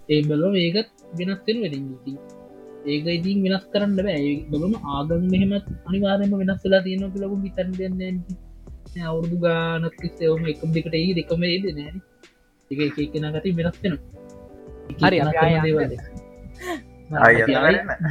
ඒ 0.09 0.21
බල 0.23 0.43
ඒකත් 0.57 0.89
වෙනස්වෙන 1.17 1.57
වැඩ 1.63 1.75
ඒක 2.85 3.05
ඉතින් 3.09 3.37
වෙනස් 3.45 3.65
කරන්න 3.73 3.91
බෑ. 3.97 4.45
බලම 4.51 4.73
ආගම් 4.91 5.23
මෙහෙමත් 5.33 5.65
අනිවාරයම 5.87 6.31
වෙනස් 6.41 6.61
වෙලා 6.65 6.83
තියෙන 6.85 7.03
ලබු 7.17 7.35
විතන් 7.43 7.69
දෙන්න 7.79 8.17
අවුරදු 9.01 9.37
ගානත් 9.39 9.93
කිස්සෙවම 10.01 10.45
එකම් 10.45 10.69
දෙකට 10.75 10.93
ඒ 10.93 11.13
දෙකම 11.19 11.43
ඒද 11.45 11.65
නෑන 11.71 12.01
එක 12.71 12.79
එක 12.87 12.97
එකන 13.05 13.25
ගති 13.35 13.49
වෙනස් 13.59 13.77
වෙන 13.83 13.93
හරි 15.01 15.17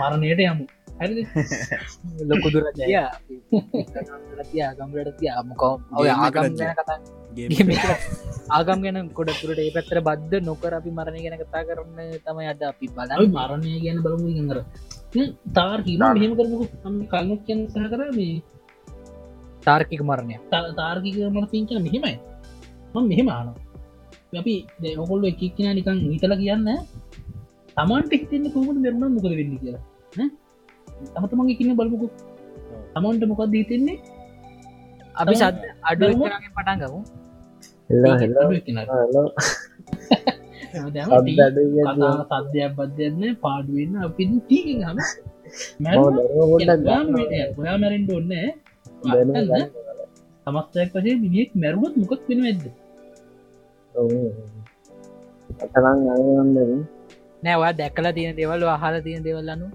මරණයට 0.00 0.40
යමු 0.46 0.64
හරි 1.00 1.22
ලොකුදුර 2.30 2.64
තිය 2.74 2.96
ආගම්ලට 4.62 5.12
තිය 5.16 5.30
මොකෝ 5.48 5.74
ඔය 5.96 6.08
ආගම් 6.14 6.56
ගැන 6.58 6.74
කතා 6.76 6.98
ආගම් 8.50 8.80
ගැන 8.84 8.98
කොඩතුරට 9.10 9.60
ඒ 9.60 9.70
පැත්තර 9.70 10.00
බද්ධ 10.02 10.44
නොකර 10.44 10.72
අපි 10.74 10.90
මරණය 10.92 11.20
ගැන 11.24 11.36
කතා 11.42 11.62
කරන්න 11.64 12.10
තම 12.18 12.40
අද 12.44 12.64
අපි 12.64 12.86
බල 12.90 13.24
මරණය 13.28 13.72
ගැන 13.84 14.02
බලමු 14.04 14.28
ඉගර 14.34 14.58
තාර් 15.52 15.78
කීම 15.82 16.04
මෙහෙම 16.10 16.34
කරමු 16.34 16.58
කල්මුත් 17.06 17.40
කියන්න 17.46 17.62
සහ 17.68 17.88
කර 17.92 18.02
මේ 18.12 18.36
තාර්කික 19.62 20.02
මරණය 20.02 20.36
තාර්කික 20.76 21.16
මර 21.28 21.46
පිංච 21.46 21.72
මෙහෙමයි 21.78 22.16
මම 22.92 23.08
මෙහෙම 23.10 23.28
ආන 23.30 23.48
අපි 24.34 24.54
ඔකොල්ල 24.98 25.24
එකක්න 25.24 25.72
නිකන් 25.72 26.04
හිතල 26.06 26.36
කියන්න 26.36 26.68
තමන්ට 27.76 28.12
එක්තන්න 28.12 28.46
කොමට 28.52 28.78
මෙරුණ 28.78 29.16
මොකද 29.16 29.32
වෙන්න 29.32 29.58
කියලා 29.58 30.28
තමතමන් 31.14 31.48
එකන්න 31.52 31.76
බලමුකු 31.78 32.06
තමන්ට 32.94 33.22
මොකක් 33.30 33.42
දීතෙන්නේ 33.52 33.98
අපි 35.14 35.34
සද 35.40 35.56
අඩු 35.88 36.04
පටන් 36.56 36.78
ගමු. 36.82 37.00
සද්‍යයක් 40.70 42.70
බද්ධයන්න 42.78 43.34
පාඩුවන්න 43.42 43.94
අපි 44.06 44.22
ටීක 44.30 44.66
හම 44.86 44.98
ඔයා 47.58 47.76
මැරෙන්ට 47.80 48.10
ඔන්න 48.12 48.32
සමස්තයක් 50.46 50.88
පසේ 50.94 51.16
මිනිෙක් 51.22 51.50
මැරුවත් 51.54 51.94
මොකක් 52.00 52.22
වෙන 52.28 52.40
ඇද 52.46 52.62
අතරන් 55.64 55.98
අයන්දන 56.12 56.86
නෑවා 57.42 57.72
දැකලා 57.74 58.14
තියෙන 58.16 58.34
දෙවල් 58.38 58.62
අහල 58.76 58.94
තියෙන 59.06 59.22
දෙවල්ලනු 59.26 59.66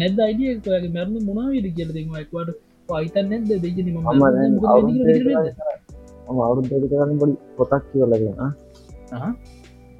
නැද 0.00 0.18
අයිඩිය 0.26 0.50
ඔයාගේ 0.52 0.92
මැරුණු 0.96 1.20
මොනාවිද 1.28 1.66
කියල 1.76 1.90
දෙමයිකවාට 1.96 2.50
පයිතන් 2.88 3.26
නැද 3.32 3.50
දෙජන 3.64 3.88
ම 3.94 4.06
අවුරුද්ධ 6.44 6.70
කරන්න 6.90 7.18
පොඩි 7.20 7.34
පොතක් 7.58 7.84
කියවලගෙන 7.90 8.24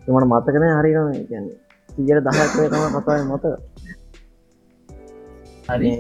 මට 0.06 0.24
මතකන 0.30 0.64
හරිම 0.78 1.08
කියන්න. 1.28 1.46
සිියර 1.88 2.18
දහක්ේ 2.26 2.68
තම 2.72 2.84
කතාව 2.96 3.20
මත 3.30 3.44
හරි. 5.68 5.90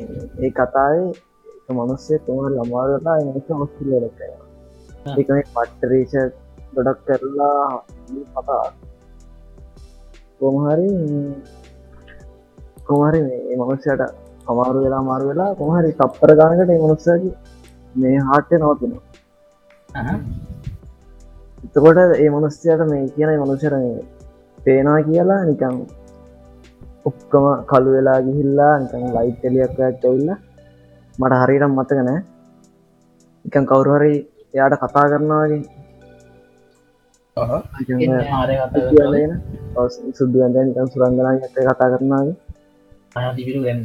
ඒ 0.44 0.50
කතාවේ 0.58 1.74
මනුස්සේ 1.76 2.18
තුම 2.26 2.38
ළමාරලා 2.54 3.18
ඔස්ට්‍රලේලක 3.64 4.20
එකන 5.20 5.38
පට්ටරීෂ 5.54 6.14
ගොඩක් 6.74 6.98
කරලා 7.06 7.68
කතා. 8.34 8.66
කොමහරි 10.38 10.88
කොමහරි 12.84 13.20
මේ 13.22 13.56
මනුස්්‍යයට 13.58 14.02
අමාරු 14.46 14.78
වෙලා 14.84 15.02
මාරු 15.02 15.24
වෙලා 15.28 15.50
කොමහරි 15.54 15.92
තප්පර 15.94 16.30
ගානකට 16.34 16.72
මනුස්සගේ 16.76 17.34
මේ 17.94 18.16
හාට්ටය 18.20 18.54
නවතිනවා. 18.56 19.02
එතකොට 21.66 21.98
ඒ 22.14 22.30
මනුස්්‍යයට 22.30 22.82
මේ 22.86 23.04
කියන 23.10 23.30
මනුෂර 23.38 23.74
පේනා 24.58 24.98
කියලා 25.02 25.40
නිකං 25.44 25.76
ඔක්කම 27.06 27.46
කළු 27.64 27.90
වෙලා 27.92 28.18
ගිහිල්ලා 28.22 28.74
නිකං 28.80 29.04
ලයිට් 29.16 29.42
එලියක් 29.44 29.80
ඇත්තවෙල්ල 29.80 30.28
මට 31.14 31.40
හරිටම් 31.40 31.72
මතකනෑ 31.74 32.20
එකන් 33.44 33.66
කවුරුහරි 33.66 34.14
එයාට 34.54 34.76
කතා 34.82 35.06
කරනවාගේ 35.10 35.62
සුද්දු 40.14 40.38
ඇඳ 40.40 40.56
නිකන් 40.60 40.88
සුරංගනා 40.88 41.32
ඇත 41.32 41.54
කතා 41.68 41.92
කරනාගේ 41.92 42.36
දිවිරු 43.36 43.60
ගන්න 43.64 43.82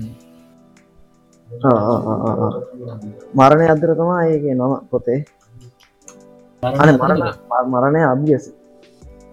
මරණය 3.34 3.66
අදර 3.68 3.92
තමා 3.96 4.22
ඒක 4.26 4.44
නම 4.52 4.74
පොතේ. 4.90 5.20
මරණය 7.66 8.02
අභ්‍යස 8.06 8.46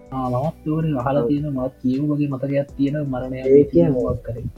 මත් 0.09 0.55
තෝරෙන් 0.64 0.92
අහල 1.01 1.16
තියෙන 1.28 1.47
මත් 1.51 1.72
කියවගේ 1.80 2.28
මතකයක් 2.28 2.68
තියෙන 2.76 2.97
මරණය 3.07 3.38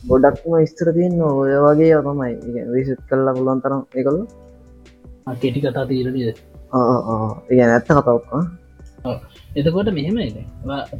ගොඩක්ම 0.04 0.52
ස්තර 0.66 0.88
තියන්න 0.92 1.22
ඔය 1.22 1.54
වගේ 1.64 1.98
තමයි. 2.02 2.34
විසිත් 2.68 3.00
කල්ලා 3.08 3.36
පුලුවන් 3.36 3.62
තරම් 3.62 3.82
එකකල්ල 3.94 4.18
කෙටි 5.36 5.60
කතා 5.60 5.86
තීරණය 5.86 6.20
ඒ 6.24 7.64
නැත්ත 7.64 7.86
කතාවක්කා 7.88 8.42
එතකොට 9.56 9.88
මෙහෙම 9.90 10.18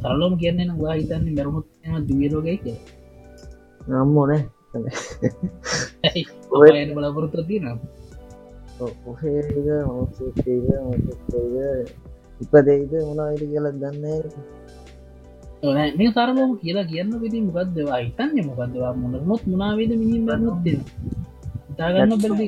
සරලෝම 0.01 0.33
කියන්නේ 0.37 0.77
වා 0.77 0.95
හිතන්නේ 0.95 1.35
මැරුමුත් 1.35 1.67
දුවලෝගයි 2.07 2.57
කිය 2.63 2.77
නම්මෝනේ 3.89 4.41
ඔය 6.51 6.69
බලාපොරොත්තු 6.89 7.43
තියන 7.43 7.65
ඔහේ 9.05 9.41
ඉපදෙයිද 12.41 12.93
මොනාවිට 13.01 13.43
කියලා 13.43 13.73
දන්නේ 13.75 14.19
මේ 15.97 16.11
සරලෝම 16.11 16.51
කියලා 16.57 16.85
කියන්න 16.85 17.13
විදි 17.23 17.41
මොකක්දවා 17.41 17.99
හිතන්න 17.99 18.37
මොකක්දවා 18.45 18.93
මොනමුත් 18.95 19.43
මනාවේද 19.47 19.91
මිනිින් 19.95 20.23
බරනොත් 20.25 20.59
දෙෙන 20.65 20.81
ඉතාගන්න 21.71 22.13
බැලි 22.17 22.45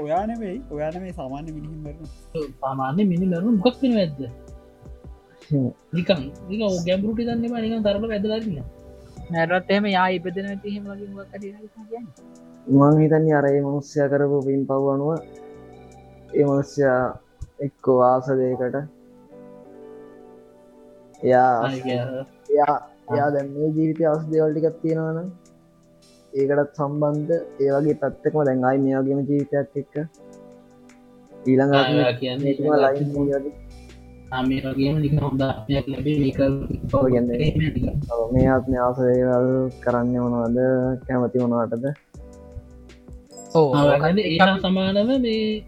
ඔයානෙවෙයි 0.00 0.58
ඔයාන 0.70 0.96
මේ 1.00 1.12
සාමාන්‍ය 1.12 1.50
මිනිහිම 1.52 1.82
සාමාන්‍ය 2.60 3.02
මිනි 3.04 3.26
මරු 3.26 3.48
මොකක් 3.56 3.76
වෙන 3.82 3.92
ඇද 3.98 4.18
නිකන් 5.92 6.20
නික 6.48 6.60
ගැඹුරට 6.86 7.20
දන්න 7.20 7.40
නික 7.64 7.84
තරල 7.84 8.04
ඇදලන්න 8.08 8.58
නැරත් 9.30 9.70
එම 9.70 9.84
යා 9.86 10.08
ඉපදන 10.16 10.48
තිහෙම 10.62 10.84
වගේ 10.90 11.10
මං 12.66 12.94
හිතන්න 13.00 13.28
අරයි 13.38 13.60
මනුස්්‍යය 13.62 14.06
කරපු 14.10 14.38
පින් 14.46 14.62
පව් 14.68 14.84
අනුව 14.94 15.10
ඒ 16.32 16.44
මනුස්්‍යයා 16.44 17.02
එක්ක 17.60 17.84
වාසදයකට 17.98 18.76
එයා 21.22 21.54
එයා 22.50 22.76
එයා 23.12 23.30
දැන් 23.34 23.48
මේ 23.54 23.72
ජීවිත 23.76 24.04
අවස් 24.06 24.24
දෙවල්ටිකක් 24.30 24.78
තියෙනවන 24.82 25.18
ඒකටත් 26.32 26.78
සම්බන්ධ 26.78 27.32
ඒවගේ 27.64 27.96
පැත්තකම 28.00 28.38
දැන්ගයි 28.48 28.78
මේයාගේම 28.84 29.20
ජීවිතයක් 29.28 29.76
එක්ක. 29.82 29.94
ඊළඟ 31.42 31.74
කියන්නේ 32.20 32.80
ලයින් 32.84 33.08
මේ 38.32 38.48
ආත්ම 38.48 38.74
ආසයවල් 38.78 39.48
කරන්න 39.80 40.16
මොනවද? 40.24 40.58
කැමති 41.06 41.38
ඕ 43.54 43.70
ඒ 44.24 44.38
සමානව 44.60 45.10
මේ 45.18 45.62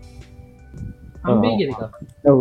හම්බේ 1.25 1.55
ගෙක 1.59 1.73
ඔව 2.25 2.41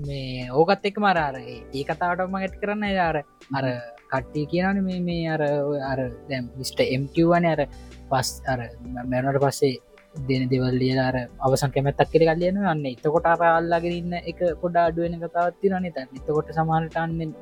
මේ 0.00 0.48
ඕකත් 0.52 0.84
එක් 0.84 0.98
මරාර 0.98 1.36
ඒ 1.40 1.84
කතාවටම 1.84 2.36
ඇත් 2.36 2.56
කරන්න 2.60 2.84
අර 3.00 3.16
අර 3.52 3.66
කට්ටිය 4.10 4.46
කියනන 4.46 4.80
මේ 4.84 5.00
මේ 5.00 5.24
අර 5.28 5.42
අර 5.82 6.00
දැම් 6.28 6.50
මිට 6.58 6.80
එම්කිව්වන 6.86 7.46
අර 7.46 7.62
පස් 8.10 8.30
අර 8.46 8.60
මැනට 9.04 9.40
පස්සේ 9.42 9.74
දෙන 10.20 10.48
දෙවල් 10.48 10.76
ලියලාර 10.82 11.16
අවසන් 11.40 11.74
කැමැත්තක් 11.74 12.12
කෙර 12.12 12.22
කල්ලියන 12.22 12.58
අන්න 12.64 12.86
එතකොට 12.86 13.26
අල්ලාගෙනන්න 13.50 14.14
එක 14.22 14.40
පොඩ 14.62 14.76
අඩුවෙන 14.78 15.18
කතාවත්ති 15.24 15.72
රනේ 15.72 15.92
ත 15.92 16.06
එතකොට 16.18 16.50
සමානටන්න 16.52 17.34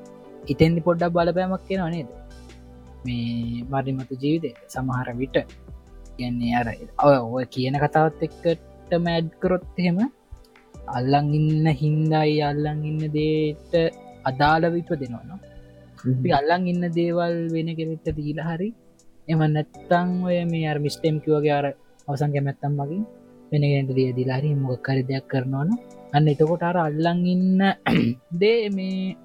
ඉතෙන්දි 0.47 0.81
පොඩ්ඩක් 0.81 1.15
බලපෑමක් 1.15 1.65
කියෙන 1.69 1.85
නේද? 1.91 2.11
මේ 3.05 3.65
මරිමතු 3.67 4.15
ජීවිතය 4.23 4.51
සමහර 4.69 5.09
විට. 5.15 5.37
කියන්නේ 6.17 6.55
අර 6.55 6.69
ඔය 7.29 7.45
කියන 7.47 7.77
කතාවත් 7.85 8.21
එක්කට 8.27 8.93
මෑඩ් 8.99 9.31
කරොත් 9.43 9.79
එහෙම 9.79 9.99
අල්ලං 10.91 11.29
ඉන්න 11.39 11.67
හින්දයි 11.75 12.37
අල්ලං 12.43 12.81
ඉන්න 12.91 13.03
දේට 13.17 13.73
අදාළ 14.25 14.67
විප 14.75 14.91
දෙනවන 15.01 15.31
අල්ලං 16.39 16.69
ඉන්න 16.73 16.85
දේවල් 16.99 17.37
වෙන 17.55 17.71
කෙනෙට 17.79 18.09
දීල 18.19 18.41
හරි 18.49 18.69
එම 19.29 19.43
නැත්තං 19.49 20.11
ඔය 20.29 20.39
මේ 20.45 20.69
අර 20.73 20.79
මිස්ටම් 20.87 21.19
කිවගේ 21.25 21.57
අර 21.59 21.67
අවසන් 22.09 22.35
කැමැත්තම් 22.35 22.75
මගින් 22.81 23.03
වෙනගෙනට 23.51 23.93
දිය 23.99 24.11
දිලාහරි 24.13 24.51
මොකක්කරි 24.59 25.03
දෙයක් 25.05 25.27
කරනවන 25.27 25.71
අන්න 26.13 26.31
එතකොට 26.33 26.63
අර 26.63 26.77
අල්ලං 26.79 27.21
ඉන්න 27.35 27.63
දේ 28.41 28.63
මේ 28.71 29.17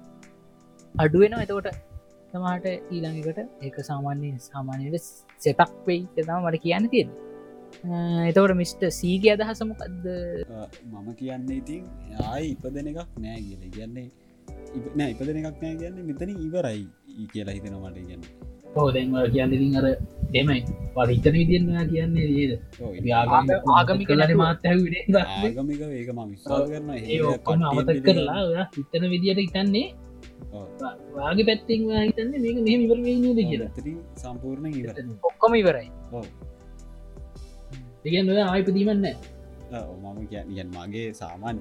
අඩුවෙන 0.94 1.38
එතකොට 1.38 1.68
තමාට 2.30 2.66
ඊළඟකට 2.68 3.40
ඒක 3.62 3.76
සාමාන්‍ය 3.84 4.30
සාමානයට 4.42 5.10
සෙතක් 5.40 5.74
වෙයි 5.86 6.06
තම 6.16 6.38
මට 6.40 6.62
කියන්න 6.64 6.88
තියෙන 6.88 7.10
එතවට 8.28 8.54
මිස්ට 8.54 8.82
සීගේ 8.92 9.34
අදහසමකක්ද 9.34 10.06
මම 10.86 11.08
කියන්නේ 11.16 11.58
ඉතින් 11.58 11.84
ආය 12.26 12.44
ඉපදන 12.52 12.90
එකක් 12.92 13.10
නෑ 13.18 13.40
කියල. 13.40 13.62
කියන්නේ 13.70 14.08
නෑ 14.96 15.10
ඉපදන 15.12 15.38
එකක් 15.40 15.58
නෑ 15.58 15.76
කියන්නේ 15.76 16.04
මෙතන 16.04 16.32
ඉවරයි 16.38 16.82
කියලා 17.28 17.54
හිතනමට 17.54 18.00
කියන්න. 18.00 18.24
ඕදැන්ව 18.76 19.16
කියන්නඉතින් 19.32 19.76
අර 19.76 19.86
දෙමයි 20.32 20.60
පරිතන 20.94 21.34
විදින්න 21.34 21.68
කියන්නේ 21.90 22.26
ඒද 22.34 22.52
ආගමික 23.12 24.10
මාත්‍ය 24.36 24.68
ආගමික 24.68 25.82
ඒක 25.90 26.10
ම 26.10 26.90
ඒ 26.96 27.20
ඔක්කොම 27.24 27.62
අමතක් 27.62 27.98
කරලා 28.04 28.64
හිතන 28.76 29.04
විදියට 29.10 29.40
ඉතන්නේ 29.40 29.88
වාගේ 31.16 31.46
පැත්තිෙන් 31.46 31.82
හිතන්න 32.02 32.30
මේක 32.38 32.56
මෙ 32.66 32.72
ඉවර 32.76 32.98
නද 32.98 33.40
කියලා. 33.40 33.70
සම්පූර්ණ 34.16 35.18
ඔක්කොම 35.22 35.52
ඉවරයි. 35.54 35.88
දෙගන්න 38.04 38.30
ආයිපදීමන්න 38.44 39.06
මම 39.70 40.18
කියන් 40.26 40.68
මගේ 40.68 41.08
සාමාන් 41.12 41.56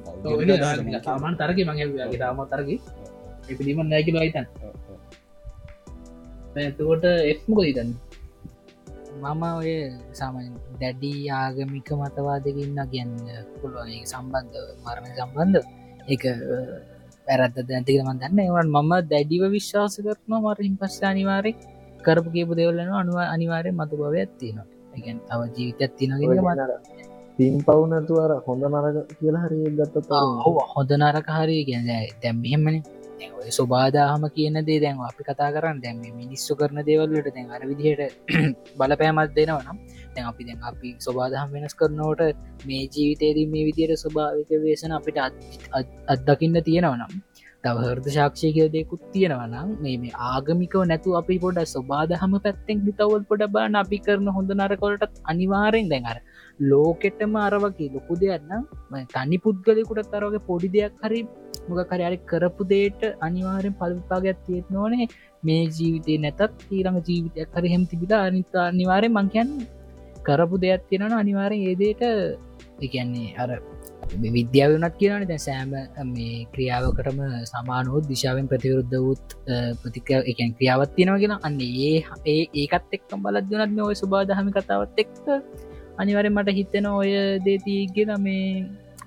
සාමාන් 1.04 1.34
තරග 1.38 1.58
මගේ 1.66 2.20
තාම 2.20 2.40
තරග 2.46 2.70
ඉපදීම 3.50 3.82
නෑකිල 3.86 4.18
අයිතන් 4.18 4.46
ඇතකොට 6.56 7.04
එක්මක 7.26 7.60
ඉතන්න 7.64 7.92
මම 9.18 9.44
ඔය 9.52 9.72
සාමන් 10.14 10.54
දැඩී 10.80 11.22
ආගමික 11.32 11.90
මතවාදකඉන්න 11.94 12.80
කියන්න 12.92 13.14
පුළුවන් 13.58 14.06
සම්බන්ධ 14.06 14.58
මරණ 14.84 15.14
සම්බන්ධ 15.18 15.68
එක 16.08 16.24
පැරත්ත 17.28 17.58
දැන්තික 17.64 18.02
මන්දන්න 18.02 18.40
ඒවන් 18.40 18.70
මම 18.72 18.94
දැඩිව 19.12 19.44
විශ්වාස 19.50 19.96
කරන 20.00 20.34
මරහින් 20.38 20.76
පස්ස 20.78 21.04
අනිවාරෙක් 21.06 21.60
කරපු 22.00 22.30
කියපු 22.32 22.54
දෙවල්ලන 22.54 22.94
අනුව 22.94 23.18
අනිවාරය 23.26 23.72
මතු 23.72 23.96
භව 23.98 24.16
ඇත්තිනවා 24.18 24.68
එකන් 24.96 25.20
තව 25.28 25.40
ජීවිතත් 25.56 25.94
තිනගෙන 25.98 26.22
මත 26.46 26.62
පින් 27.38 27.54
පවුනතුවර 27.62 28.32
හොඳ 28.46 28.64
නරක 28.66 28.98
කියලා 29.12 29.44
හරි 29.44 29.58
ගත්ත 29.74 30.10
හොඳ 30.74 30.92
නරක 30.98 31.28
හරි 31.38 31.58
ගැන 31.64 31.86
දැම්හෙමනේ 32.24 32.82
ඔය 33.20 33.52
ස්වබාදාහම 33.52 34.24
කියන 34.32 34.58
දේ 34.62 34.80
දැන් 34.80 35.00
අපි 35.04 35.24
කතා 35.24 35.50
කරන්න 35.52 35.80
දැම 35.80 36.00
මිනිස්සු 36.16 36.56
කරන 36.56 36.80
දේවල්ලට 36.82 37.30
දැන් 37.30 37.50
අර 37.52 37.62
විදිහයට 37.64 38.14
බලපෑමත් 38.80 39.34
දෙනවනම් 39.36 39.78
දැන් 40.14 40.26
අපි 40.26 40.48
දැන් 40.48 40.60
අපි 40.64 40.94
ස්වබාදහම් 41.00 41.54
වෙනස් 41.54 41.76
කරනවට 41.76 42.66
මේ 42.66 42.84
ජීවිතේදී 42.88 43.48
මේ 43.48 43.66
විදියට 43.66 43.96
ස්වභාවික 43.98 44.52
වේසන 44.62 44.96
අපිට 44.98 45.20
අත්දකින්න 46.10 46.62
තියෙනවනම් 46.64 47.14
තව 47.64 47.80
හර්ද 47.84 48.06
ශාක්ෂය 48.10 48.50
කිය 48.56 48.68
දෙකුත් 48.72 49.02
තියෙනවනම් 49.12 49.72
මේ 49.80 49.96
මේ 49.98 50.14
ආගමිකව 50.28 50.84
නැතු 50.86 51.16
අපි 51.20 51.40
පොඩ 51.40 51.60
ස්වබාදහම 51.68 52.36
පැත්තෙන් 52.40 52.86
හිතවල් 52.86 53.24
පොඩ 53.26 53.44
බාන 53.52 53.76
අපි 53.78 54.00
කරන 54.02 54.30
හොඳ 54.38 54.56
නරකොලටත් 54.58 55.24
අනිවාරෙන් 55.26 55.92
දැන් 55.92 56.10
අර 56.12 56.18
ලෝකෙටම 56.62 57.36
අරවගේ 57.38 57.90
ලොකු 57.90 58.16
දෙයන්න 58.16 58.52
තනි 59.10 59.38
පුද්ගලෙකුට 59.40 60.12
තරවගේ 60.12 60.46
පොඩි 60.48 60.70
දෙයක් 60.70 61.02
හරි 61.02 61.22
මොක 61.68 61.82
කරයාරි 61.86 62.20
කරපු 62.26 62.64
දේට 62.66 63.02
අනිවාරෙන් 63.22 63.76
පල්පාගත් 63.76 64.40
තියෙත් 64.46 64.70
නොනේ 64.70 65.10
මේ 65.44 65.64
ජීවිතය 65.70 66.20
නැතත් 66.20 66.68
ඊළඟ 66.70 67.02
ජීවිතයක් 67.08 67.56
හරි 67.56 67.74
හෙම 67.74 67.84
තිබිලා 67.86 68.24
අනිතා 68.30 68.66
අනිවාරය 68.68 69.10
මංකයන් 69.12 69.52
කරපු 70.22 70.56
දෙයක් 70.58 70.88
තියෙනන 70.90 71.16
අනිවාරෙන් 71.16 71.62
ඒදේට 71.64 72.04
එකන්නේ 72.80 73.30
අර 73.38 73.52
විද්‍යාව 74.36 74.72
වනත් 74.74 74.96
කියනන 75.00 75.26
දැ 75.30 75.40
සෑම 75.40 75.72
මේ 76.10 76.46
ක්‍රියාවකටම 76.54 77.20
සමානුවත් 77.46 78.10
දිශාවෙන් 78.12 78.50
ප්‍රතිවරුද්ධ 78.52 78.98
වූත් 78.98 79.36
ප්‍රතික 79.82 80.12
එකන් 80.24 80.54
ක්‍රියාවත් 80.58 80.94
තියෙනවගෙන 80.96 81.36
අන්න 81.40 81.60
ඒ 81.62 81.96
ඒ 82.28 82.44
ඒකත් 82.56 82.96
එක්කම් 82.98 83.26
බලද්දනත් 83.26 83.76
මේ 83.76 83.88
ඔය 83.90 83.96
සුබාදහමි 83.96 84.56
කතාවත් 84.58 85.04
එක්ක 85.04 85.26
අනිවරෙන් 86.00 86.34
මට 86.34 86.56
හිතෙන 86.60 86.86
ඔය 86.92 87.12
දේතිීගෙන 87.46 88.12
මේ 88.26 88.44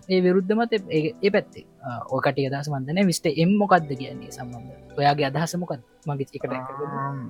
ඒ 0.09 0.20
විරුද්ධමත 0.24 0.73
ඒ 0.73 1.31
පැත්තේ. 1.31 1.64
ඕකටිය 2.10 2.48
අදහස 2.48 2.70
මන්දන 2.73 3.06
විස්ට 3.10 3.27
එම් 3.35 3.52
මොකක්ද 3.60 3.93
කියන්නේ 4.01 4.35
සම්බන්ධ 4.36 4.98
ඔයාගේ 4.98 5.28
අදහසමොකත් 5.31 5.85
මගේ 6.06 6.27
එකට 6.39 6.52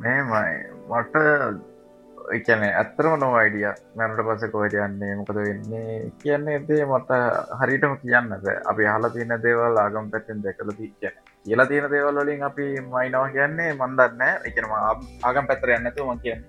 මේමයි. 0.00 0.56
මට 0.90 1.14
එකන 2.36 2.62
ඇත්තරම 2.68 3.14
නොවයිඩිය 3.20 3.66
මැනට 3.96 4.22
පස 4.26 4.44
කොහට 4.54 4.78
යන්නේ? 4.86 5.12
මොකද 5.20 5.38
වෙන්නේ? 5.38 6.12
කියන්නේ 6.22 6.58
දේ 6.68 6.84
මට 6.86 7.10
හරිටම 7.60 7.94
කියන්නද 8.02 8.48
අපි 8.72 8.88
හල 8.92 9.08
තියන 9.16 9.36
දේවල් 9.44 9.82
ආගම් 9.84 10.10
පැත්තෙන් 10.12 10.42
දැකලදී 10.46 10.90
කියන 11.00 11.14
කියලා 11.46 11.66
තියෙන 11.66 11.90
දේවල් 11.94 12.22
වලින් 12.22 12.42
අපි 12.50 12.66
මයිනවා 12.94 13.28
කියන්නේ 13.36 13.70
මන්දන්න 13.74 14.22
එකනම 14.48 14.74
ආගම් 14.78 15.46
පැත්තර 15.50 15.74
යන්නතු 15.76 16.08
ම 16.08 16.22
කියන්න. 16.24 16.42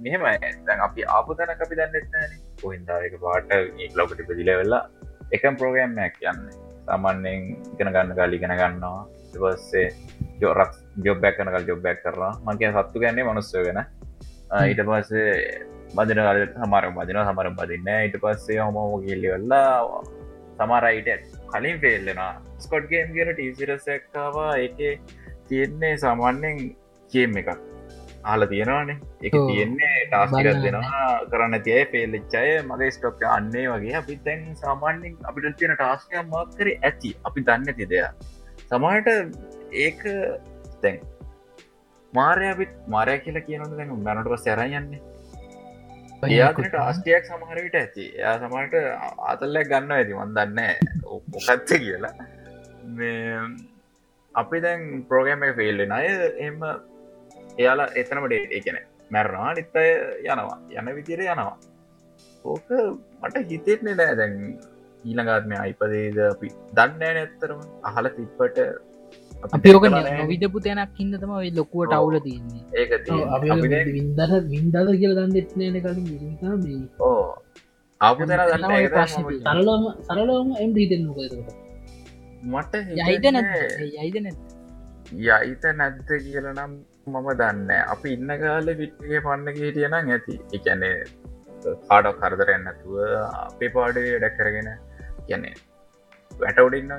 මෙහෙමයි. 0.00 0.50
දැන් 0.66 0.80
අපි 0.88 1.06
ආපු 1.16 1.38
තැන 1.38 1.54
අපි 1.66 1.74
දන්නෙත්න 1.78 2.34
කොහින්දාක 2.62 3.14
පාට 3.24 3.54
ලොකට 3.98 4.20
පිදිල 4.28 4.52
වෙල්ලා 4.60 4.82
එකම් 5.32 5.56
ප්‍රෝගෑම්මයක් 5.56 6.20
කියන්න 6.20 6.44
සාමාන්‍යයෙන් 6.86 7.40
ඉගෙන 7.72 7.92
ගන්න 7.94 8.14
කල් 8.18 8.38
ඉගෙන 8.38 8.54
ගන්නවා. 8.60 9.00
පස්සේ 9.32 9.88
ජොරක් 10.40 10.72
ජොබ්බැක් 11.04 11.36
කනකල් 11.38 11.66
ජොබ්බැක් 11.66 12.02
කරලා 12.02 12.32
මංකිය 12.44 12.72
සත්තු 12.72 13.02
ගැන්නේ 13.02 13.24
මනුස්සය 13.24 13.62
වෙන 13.66 13.80
ඊට 14.60 14.82
පස්සේ 14.88 15.30
බදින 15.94 16.20
කල 16.20 16.42
සමර 16.56 16.86
බදින 16.98 17.20
සමර 17.22 17.50
බදින්න 17.58 17.90
ඊට 17.94 18.18
පස්සේ 18.22 18.60
හොමෝම 18.60 19.06
කිල්ලි 19.06 19.32
වෙල්ලා 19.34 20.02
සමරයිට 20.58 21.26
කලින් 21.48 21.80
පෙල්ලෙන 21.80 22.22
ස්කොට්ගේම් 22.58 23.12
කියන 23.16 23.32
ටීසිරසක්කාවා 23.32 24.52
එක 24.66 24.78
තියෙන්නේ 25.48 25.94
සාමාන්‍යෙන් 25.96 26.58
කියම් 27.12 27.36
එකක් 27.42 27.69
ආල 28.24 28.46
තියෙනවානේ. 28.52 28.98
එක 29.26 29.32
තියෙන්නේ 29.32 30.00
ටාස්ටිකත් 30.08 30.62
දෙෙනවා. 30.64 31.12
කරන්න 31.30 31.62
තිය 31.68 31.84
පේල්ලිච්චය 31.92 32.44
මගේ 32.70 32.90
ස්ටොප් 32.96 33.22
අන්නේ 33.36 33.66
වගේ. 33.72 33.94
අපි 34.00 34.16
තැන් 34.26 34.42
සාමාන්‍යෙන් 34.62 35.16
අපිට 35.28 35.56
තියෙන 35.60 35.76
ටාස්කය 35.76 36.22
මක්කර 36.24 36.68
ඇති. 36.88 37.14
අපි 37.24 37.46
දන්න 37.48 37.74
ති 37.78 37.86
දෙයක්. 37.92 38.10
සමහට 38.70 39.08
ඒක 39.84 40.02
තැන් 40.82 41.00
මාරය 42.12 42.50
අපිත් 42.54 42.74
මාරය 42.96 43.18
කියලා 43.24 43.46
කියනට 43.48 43.78
දැන් 43.78 43.96
උන්නනට 43.96 44.28
පස් 44.34 44.44
සැරයන්නේ 44.48 45.00
එයාට 46.28 46.76
ආස්ටයක් 46.84 47.24
සමහරවිට 47.30 47.76
ඇති. 47.82 48.06
එයා 48.20 48.36
සමට 48.42 48.74
අතල්ලක් 49.32 49.68
ගන්න 49.72 49.96
ඇති. 49.98 50.12
වන් 50.20 50.36
දන්න 50.36 50.60
මොකත්ත 51.32 51.74
කියලා. 51.84 52.14
අපි 54.34 54.60
දැන් 54.64 54.82
ප්‍රෝගෑම 55.08 55.44
ෆෙල්ලෙන 55.58 55.92
අය 55.98 56.08
එම 56.46 56.58
එයාලා 57.58 57.88
එතනම 57.96 58.26
ඩේට 58.26 58.52
එකන 58.52 58.76
මැරණවා 59.12 59.54
නිත්තය 59.54 59.84
යනවා. 60.24 60.58
යන 60.78 60.94
විතිර 60.96 61.20
යනවා. 61.22 61.56
ඕක 62.44 62.68
මට 63.22 63.36
හිතෙත්නෙ 63.50 63.94
නෑ. 63.94 64.14
දැන් 64.16 64.34
ඊළඟාත්මය 65.04 65.56
අයිපදේද 65.56 66.18
අපි 66.18 66.48
දන්න 66.74 66.98
නැත්තරම 66.98 67.60
අහල 67.84 68.08
තිප්පට 68.08 68.58
අපි 69.54 69.74
ඕක 69.74 69.82
දැකලා 69.82 70.02
නැහැ. 70.02 70.18
නොවිදපු 70.18 70.60
තැනක් 70.60 70.98
හිද 70.98 71.16
තම 71.20 71.32
ලොකුවට 71.56 71.92
අවුල 71.92 72.18
තියන්නේ. 72.18 72.62
අපි 73.36 73.68
දැන්- 73.68 73.92
වින්දර 74.50 74.86
කියල 75.00 75.14
දන්න 75.14 75.36
එත්නෑන 75.36 75.80
කලින්. 75.82 76.88
ඕ 77.00 77.42
ආපු 78.00 78.26
තැන 78.26 78.40
දන්න 78.50 78.88
ප්‍රශ්නේ. 78.88 79.40
සරලම 79.46 79.84
සරලම 80.06 80.48
එම් 80.62 80.70
නොකතකට 81.06 81.50
මට 82.44 82.74
යයිද 82.74 83.26
නැ 83.32 83.42
යයිද 83.96 84.16
නැ 84.22 84.32
යයිත 85.12 85.64
නැද්ද 85.76 86.08
කියල 86.08 86.46
නම් 86.52 86.72
මම 87.06 87.28
දන්න 87.40 87.70
අපි 87.94 88.12
ඉන්න 88.12 88.30
කාල 88.42 88.66
විට්ගේ 88.80 89.20
පන්න 89.26 89.48
හිටියනම් 89.56 89.94
ඇති. 89.94 90.34
එකන්නේ 90.56 90.94
කාඩක් 91.88 92.20
කරදරන්න 92.22 92.70
ඇතුව 92.70 92.94
අපේ 93.46 93.70
පාඩේ 93.76 94.18
ඩැක් 94.18 94.36
කරගෙන 94.38 94.68
කියන්නේ 95.26 95.54
වැටවඩින්න 96.30 96.92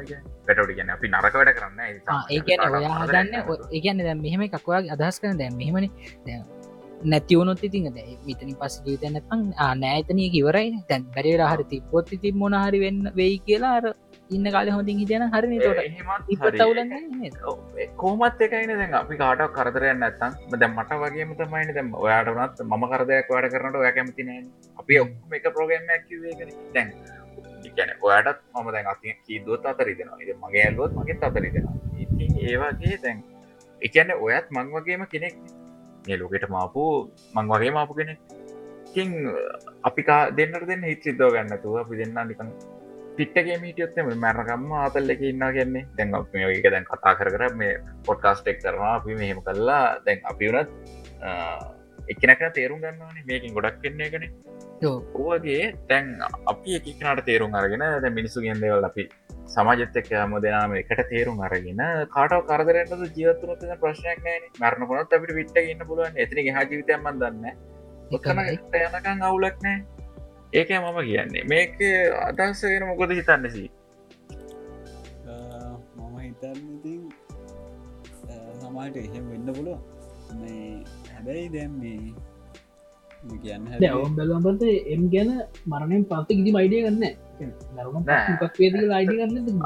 පැටවඩි 0.48 0.74
ගැන 0.80 0.90
අපි 0.96 1.08
නරක 1.14 1.36
වැඩ 1.40 1.54
කරන්න 1.58 1.80
ඒකන 2.36 2.66
ඔයා 2.70 2.98
හදන්න 3.02 3.30
ඒකන 3.78 4.02
දැ 4.08 4.18
මෙහෙම 4.26 4.48
එකක්වා 4.48 4.82
අදහස් 4.96 5.22
කරන 5.22 5.40
දැම් 5.42 5.56
මෙහෙමනි. 5.62 5.90
නැතිවනොත් 7.04 7.64
ඉතින් 7.68 7.90
ද 7.96 8.00
විතනි 8.28 8.54
පස් 8.62 8.76
ජීතන 8.86 9.18
පන් 9.30 9.42
නෑතනය 9.84 10.26
කිවරයි 10.36 10.70
තැන් 10.90 11.08
බැරේ 11.16 11.48
හරි 11.52 11.66
තිපොත් 11.72 12.12
ඉති 12.18 12.32
මොනහරි 12.42 12.80
වෙන්න 12.86 13.12
වෙයි 13.20 13.38
කියලා 13.48 13.78
ඉන්න 14.32 14.48
කාල 14.56 14.70
හොඳින් 14.70 15.00
හිතන 15.02 15.26
හරි 15.28 15.58
තොට 15.60 15.80
කෝමත් 17.96 18.42
එකයින 18.42 18.74
දැන් 18.74 18.94
අපි 18.96 19.18
කාටක් 19.18 19.56
කරදරයන්න 19.58 20.06
ඇත්තන් 20.08 20.38
දැ 20.56 20.70
මට 20.70 21.00
වගේම 21.04 21.34
තමයින 21.38 21.74
දැම් 21.78 21.90
ඔයාට 21.96 22.32
වනත් 22.32 22.68
ම 22.70 22.86
කරදයක් 22.92 23.32
වැඩ 23.32 23.52
කරනට 23.54 23.82
කැමතින 23.90 24.32
අපි 24.78 25.00
ඔක්ම 25.00 25.36
එක 25.40 25.50
ප්‍රෝගම්ම 25.52 25.96
ඇකිවේ 25.96 26.36
දැන් 26.74 26.94
ගැන 27.78 27.92
ඔයාටත් 28.02 28.46
මම 28.54 28.72
දැන් 28.72 28.92
අති 28.94 29.18
කීදුවත් 29.26 29.66
අතරිදෙනවා 29.66 30.22
ඉ 30.24 30.38
මගේ 30.38 30.64
ඇල්ලුවත් 30.66 30.96
මගෙත් 30.96 31.24
අතරිදෙනවා 31.24 31.78
ඉතින් 32.04 32.38
ඒවාගේ 32.44 32.96
දැන් 33.04 33.26
එකන්න 33.82 34.16
ඔයත් 34.20 34.48
මං 34.52 34.72
වගේම 34.74 35.06
කෙනෙක් 35.08 35.36
මේ 36.08 36.18
ලෝකෙට 36.18 36.46
මාපු 36.50 36.84
මං 37.34 37.46
වගේ 37.48 37.72
මාපු 37.72 37.94
කෙනෙක්. 37.94 38.20
ඉතින් 38.88 39.10
අපි 39.84 40.02
කා 40.04 40.22
දෙන්නට 40.32 40.66
දෙන්න 40.68 40.84
හිත් 40.84 41.04
සිද්ධෝ 41.04 41.32
ගන්නතුව 41.32 41.76
අපි 41.78 42.00
දෙන්න 42.00 42.18
නිකන් 42.28 42.50
පිට්ටගේ 43.18 43.58
මීටියොත්තම 43.58 44.14
මැරණකම්ම 44.18 44.72
ආතල්ලක 44.76 45.22
ඉන්න 45.24 45.46
කියන්නේ. 45.58 45.86
දැන් 45.98 46.16
මේක 46.34 46.66
දැන් 46.66 46.86
කතා 46.86 47.16
කර 47.16 47.30
කර 47.30 47.44
මේ 47.56 47.74
පොඩ්කාස්ටෙක් 48.06 48.64
කරනවා. 48.64 48.96
අපි 48.96 49.16
මෙහෙම 49.16 49.42
කල්ලා 49.42 49.84
දැන් 50.06 50.20
අපි 50.26 50.50
වනත් 50.50 50.70
එකනක 52.10 52.42
තේරුම් 52.54 52.80
ගන්නවනේ. 52.80 53.24
මේකින් 53.26 53.54
ගොඩක් 53.54 53.82
කෙන්නේ 53.82 54.10
කන 54.10 54.26
ඕගේ 54.84 55.74
තැන් 55.88 56.08
අපි 56.48 56.78
එකනට 56.78 57.26
තේරුම් 57.26 57.54
අරගෙන 57.54 57.84
ද 58.04 58.10
මිනිසු 58.12 58.42
ගෙන්දවල් 58.42 58.86
අපි 58.86 59.04
සමාජත්තක 59.48 60.10
හම 60.14 60.34
දෙනාම 60.42 60.74
එකට 60.76 61.02
තේරුම් 61.10 61.42
අරගෙන 61.42 61.82
කාටව 62.16 62.42
කරදරට 62.50 63.18
ජීවතුනතින 63.18 63.74
ප්‍රශ්නයක් 63.82 64.20
නෑන 64.26 64.48
මරණකොනත් 64.60 65.14
අපිට 65.14 65.36
විට්ට 65.40 65.58
ඉන්න 65.64 65.84
පුළුවන් 65.88 66.18
එතින 66.18 66.40
හ 66.48 66.64
ජීවිතයම 66.64 67.10
දන්න 67.14 67.46
යනකං 68.80 69.26
අවුලක් 69.30 69.58
නෑ 69.66 69.78
ඒක 70.54 70.70
මම 70.70 70.98
කියන්නේ. 71.02 71.44
මේක 71.46 71.78
අදස්සගෙන 72.22 72.84
මොකොද 72.88 73.12
හිතන්නසි 73.12 73.66
මම 75.98 76.18
හිතන්න 76.20 76.60
ඉතින් 76.76 77.02
සමාට 78.62 78.96
එහෙම 78.98 79.24
වෙන්න 79.32 79.48
පුළුව 79.50 79.80
මේ 80.40 80.84
හැබැයි 81.14 81.48
දැම් 81.56 81.72
මේ 81.80 81.98
කියන්න 83.38 83.66
ඔවම් 83.94 84.14
බැලම්බට 84.18 84.64
එම් 84.94 85.04
ගැන 85.10 85.32
මරණයෙන් 85.66 86.04
පත්ත 86.06 86.30
කිසි 86.32 86.52
මයිඩිය 86.52 86.84
ගන්න 86.84 87.04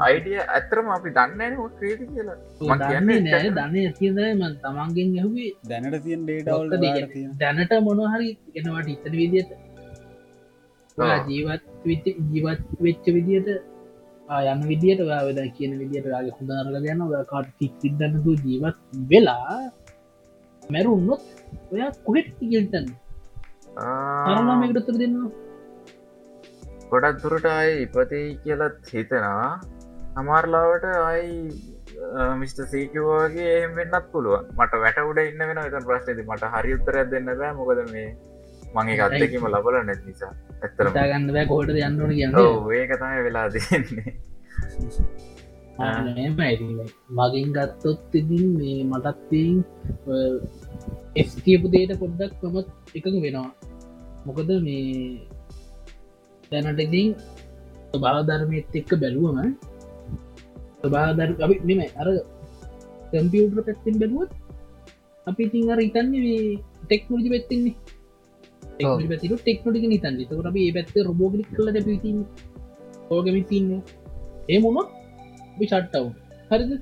අයිඩිය 0.06 0.40
ඇතරම 0.48 0.88
අපි 0.96 1.14
දන්න 1.18 1.54
ක්‍රේති 1.78 2.04
කියලා. 2.06 2.38
මං 2.62 2.78
දන්නේ 2.84 3.20
නෑ 3.26 3.50
දන්න 3.50 3.76
ඇතිද 3.82 4.18
මන් 4.32 4.58
තමන්ගෙන් 4.62 5.14
ඇහුවේ 5.18 5.52
දැනට 5.70 6.02
තියන් 6.04 6.26
ඩේටවල් 6.26 6.68
දැනට 7.40 7.72
මොනහරි 7.88 8.28
ගෙනවට 8.54 8.92
ඉතර 8.94 9.14
විදියට 9.20 9.56
ජීවත් 11.28 11.64
ජීවත් 12.32 12.62
වෙච්ච 12.86 13.08
යන්න 13.08 14.62
විදියට 14.70 15.00
ඔයා 15.06 15.22
වෙද 15.28 15.40
කියන 15.56 15.78
විදියට 15.80 16.12
යාගේ 16.14 16.36
හොඳ 16.38 16.52
අරල 16.60 16.78
ගන්න 16.84 17.02
ඔය 17.08 17.24
කාට 17.32 17.50
කික් 17.58 17.74
සිද්ධන්නතු 17.82 18.36
ජීවත් 18.44 18.78
වෙලා 19.10 19.56
මැරුන්නොත් 20.62 21.26
ඔයා 21.72 21.90
කොහෙට 22.06 22.38
ගිල්ටන්න 22.52 22.88
අරලාමකට 24.30 24.80
උත්තර 24.82 25.02
දෙන්නවා 25.02 25.46
ගොඩක් 26.90 27.16
දුරට 27.22 27.46
අය 27.50 27.70
ඉපතයි 27.84 28.26
කියලත් 28.42 28.76
හිතනවා. 28.90 29.58
හමාරලාවට 30.16 30.84
අයි 30.86 31.32
මිස්ට 32.40 32.60
සීකවගේ 32.72 33.48
එහම 33.54 33.72
වෙන්නත් 33.78 34.06
පුළුවන්. 34.12 34.46
මට 34.58 34.80
වැට 34.84 35.00
උඩ 35.02 35.18
ඉන්න 35.22 35.42
වෙන 35.48 35.60
එතන් 35.62 35.86
ප්‍රශ්නති 35.88 36.24
මට 36.24 36.50
හරි 36.54 36.76
උත්තරයක් 36.76 37.10
දෙන්න 37.12 37.30
බෑ. 37.32 37.52
මොකද 37.58 37.80
මේ 37.90 38.08
මගේ 38.76 39.00
අත්තකීම 39.02 39.46
ලබල 39.48 39.76
නැත් 39.82 40.02
නිසා. 40.08 40.32
ඇත්තරම 40.62 40.92
ගන්න 40.94 41.30
බෑ 41.30 41.46
කොහට 41.46 41.70
යන්නන 41.72 42.12
කියන්න. 42.12 42.34
ඒක 42.74 42.92
තමයි 42.96 43.20
වෙලා 43.26 43.46
දෙන්නේ 43.54 44.10
මගින් 47.10 47.48
ගත්තොත් 47.52 48.14
ඉදින් 48.14 48.46
මේ 48.58 48.84
මටත්තින් 48.84 49.56
එස්තියපු 51.16 51.66
දේට 51.68 51.98
පොඩ්ඩක් 52.00 52.32
කොමත් 52.40 52.68
එකක 52.94 53.06
වෙනවා. 53.16 53.50
මොකද 54.26 54.50
මේ 54.60 55.20
දැනට 56.50 56.80
ඉතින් 56.80 57.08
ස්වභාධර්මයත් 57.88 58.76
එක්ක 58.80 58.90
බැලුවම 59.02 59.38
ස්වභාධර් 60.78 61.30
අපි 61.44 61.56
මෙම 61.68 61.80
අර 62.00 62.08
කම්පියුටර 63.10 63.60
පැත්තිෙන් 63.66 64.00
බැලුවත් 64.02 64.32
අපි 65.26 65.42
ඉතින් 65.48 65.72
අර 65.72 65.80
ඉතන්නේ 65.80 66.22
මේ 66.24 66.58
ටෙක්නෝජි 66.82 67.32
පැත්තින්නේ 67.34 67.74
පැති 68.78 69.28
ටෙක්නොටික 69.32 69.84
නිතන් 69.88 70.16
තකට 70.20 70.56
ඒ 70.56 70.72
පැත්ත 70.76 70.96
රොබෝගලික් 71.08 71.48
කල 71.56 71.68
පිති 71.88 72.10
ඕගමි 73.10 73.42
තින්න 73.50 73.70
ඒ 74.48 74.58
මොනොත් 74.58 74.88
විෂට්ටව් 75.58 76.06
හරිද? 76.50 76.72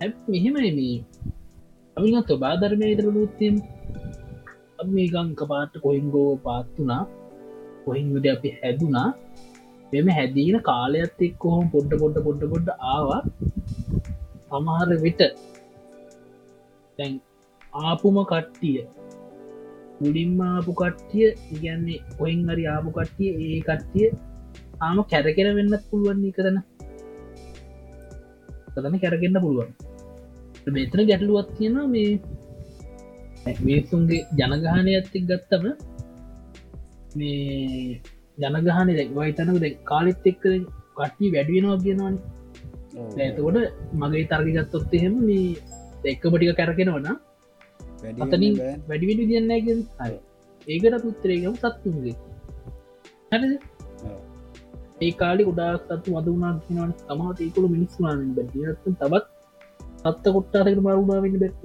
ඇ 0.00 0.08
මෙහෙමයි 0.28 0.72
මේ. 0.78 0.96
අපිත් 1.96 2.32
බාධර්මය 2.44 2.86
ඉදරලුත්තම් 2.94 3.56
මේ 4.86 5.06
ගංක 5.06 5.40
පාට 5.52 5.74
කොයිංගෝ 5.84 6.30
පාත්තුනා 6.36 7.02
කොහින්ගද 7.84 8.26
අපි 8.26 8.50
හැදුනා 8.60 9.08
එම 9.92 10.08
හැදීන 10.08 10.58
කාලයක්ත් 10.70 11.20
එක් 11.20 11.34
කොහොම 11.38 11.70
පොඩ්ඩ 11.70 12.00
පොඩ්ඩ 12.02 12.24
පොඩ්ඩ 12.26 12.50
පොඩ්ඩ 12.52 12.68
ආවා. 12.94 13.20
සමහර 14.48 14.90
විට 15.04 15.22
තැන් 16.98 17.12
ආපුම 17.72 18.18
කට්ටිය 18.24 18.78
මුලින්ම 20.00 20.40
ආපු 20.42 20.72
කට්ටිය 20.74 21.28
ඉගැන්නේ 21.54 22.00
ඔයින් 22.18 22.40
හරි 22.48 22.64
ආපු 22.66 22.90
කට්ටිය 22.90 23.30
ඒ 23.44 23.60
කට්ටිය 23.68 24.08
ආම 24.80 24.98
කැරකෙන 25.10 25.48
වෙන්නත් 25.56 25.84
පුළුවන් 25.90 26.24
කරන 26.36 26.58
කතන 28.74 28.96
කැරගෙන්න්න 29.02 29.40
පුළුවන්. 29.40 29.70
මෙතන 30.68 31.00
ගැටලුවත් 31.08 31.50
තියෙන 31.56 31.76
මේ 31.90 32.10
මිනිස්සුන්ගේ 33.60 34.26
ජනගහනය 34.38 34.92
ඇත්තෙක් 34.92 35.24
ගත්තම 35.30 35.64
මේ 37.16 38.00
ජනගහන 38.38 38.90
දැක්වයිතනක 38.90 39.60
දැ 39.62 39.72
කාලෙත් 39.84 40.26
එක්ක 40.30 40.44
කට්ටි 40.96 41.32
වැඩුවෙනවා 41.34 41.78
කියනවාන. 41.84 42.16
ඇතකොට 43.18 43.56
මගේ 43.94 44.26
තර්ගි 44.30 44.52
ගත්තොත් 44.56 44.94
එහෙම 44.94 45.14
මේ 45.28 45.46
එක්කපටික 46.04 46.56
කැරකෙනවන 46.58 47.08
අතනින් 48.24 48.54
වැඩිවිඩ 48.88 49.22
දියන්නගෙන 49.30 49.80
හරි 50.00 50.16
ඒකට 50.66 51.04
පුත්තරේකම 51.04 51.54
සත්තුන්ගේ. 51.60 52.16
හරිද? 53.32 53.54
ඒ 55.02 55.12
කාලි 55.20 55.48
ගොඩාක් 55.48 55.80
සත්තු 55.82 56.16
වදවනා 56.16 56.52
කියනවන. 56.64 56.92
තමත් 57.00 57.38
ඒකුළු 57.46 57.68
මිනිස්වාන 57.76 58.20
බැතිත් 58.36 58.84
තබත් 59.00 59.24
සත්ත 60.04 60.34
කොට්ටාරකට 60.36 60.82
මරුණාවෙන්න 60.86 61.40
බැත්ත 61.42 61.60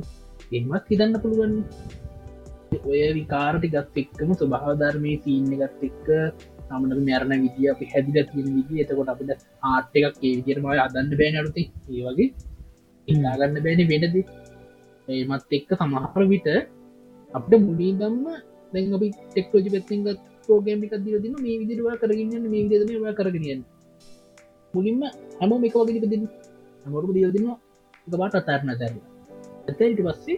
එමත් 0.58 0.90
හිතන්න 0.92 1.20
පුළුවන්. 1.24 1.54
ඔය 2.90 3.02
විකාරටි 3.18 3.74
ගත් 3.76 3.96
එක්කම 4.04 4.32
ස්වභාධර්මය 4.40 5.14
තිීන්න 5.26 5.54
ගත් 5.62 5.90
එක්ක 5.90 6.08
තමට 6.70 7.02
මැරණ 7.08 7.44
විදිිය 7.46 7.72
අපි 7.74 7.90
හැදිල 7.94 8.18
තියෙන 8.30 8.54
විදි 8.58 8.84
එතකොට 8.84 9.12
අපිට 9.14 9.32
ආට් 9.72 9.98
එකක් 10.00 10.24
ඒ 10.28 10.34
විදිරම 10.38 10.68
අදන්න 10.86 11.12
බෑන 11.22 11.42
අරුති 11.42 11.64
ඒ 11.90 12.04
වගේ. 12.08 12.30
ඉන්නාගන්න 13.08 13.64
බෑන 13.66 13.84
වෙනද 13.92 14.16
ඒමත් 15.12 15.54
එක්ක 15.58 15.70
සමහර 15.80 16.24
විට 16.32 16.48
අපට 17.34 17.54
මුලින් 17.60 17.96
දම්ම 18.00 18.26
දැන් 18.74 18.94
අපි 18.98 19.08
ටෙක්ටෝජි 19.14 19.70
පැත්තිගත් 19.74 20.20
පෝගේමික 20.48 20.94
දිල 21.06 21.18
දින 21.24 21.36
මේ 21.44 21.58
විදිරවා 21.62 21.96
කරගන්න 22.02 22.46
මේ 22.54 22.64
විදම 22.66 23.08
කරගෙනියෙන් 23.20 23.62
මුලින්ම 24.74 25.02
හැම 25.40 25.52
මේක 25.62 25.76
වගේ 25.80 26.02
දෙන්න. 26.06 26.26
හමරු 26.86 27.14
දියල් 27.16 27.32
දින්න 27.36 27.50
එකපාට 28.08 28.36
අතාරණ 28.36 28.72
තැර 28.80 28.94
ඇතයිට 29.70 30.02
පස්සේ 30.08 30.38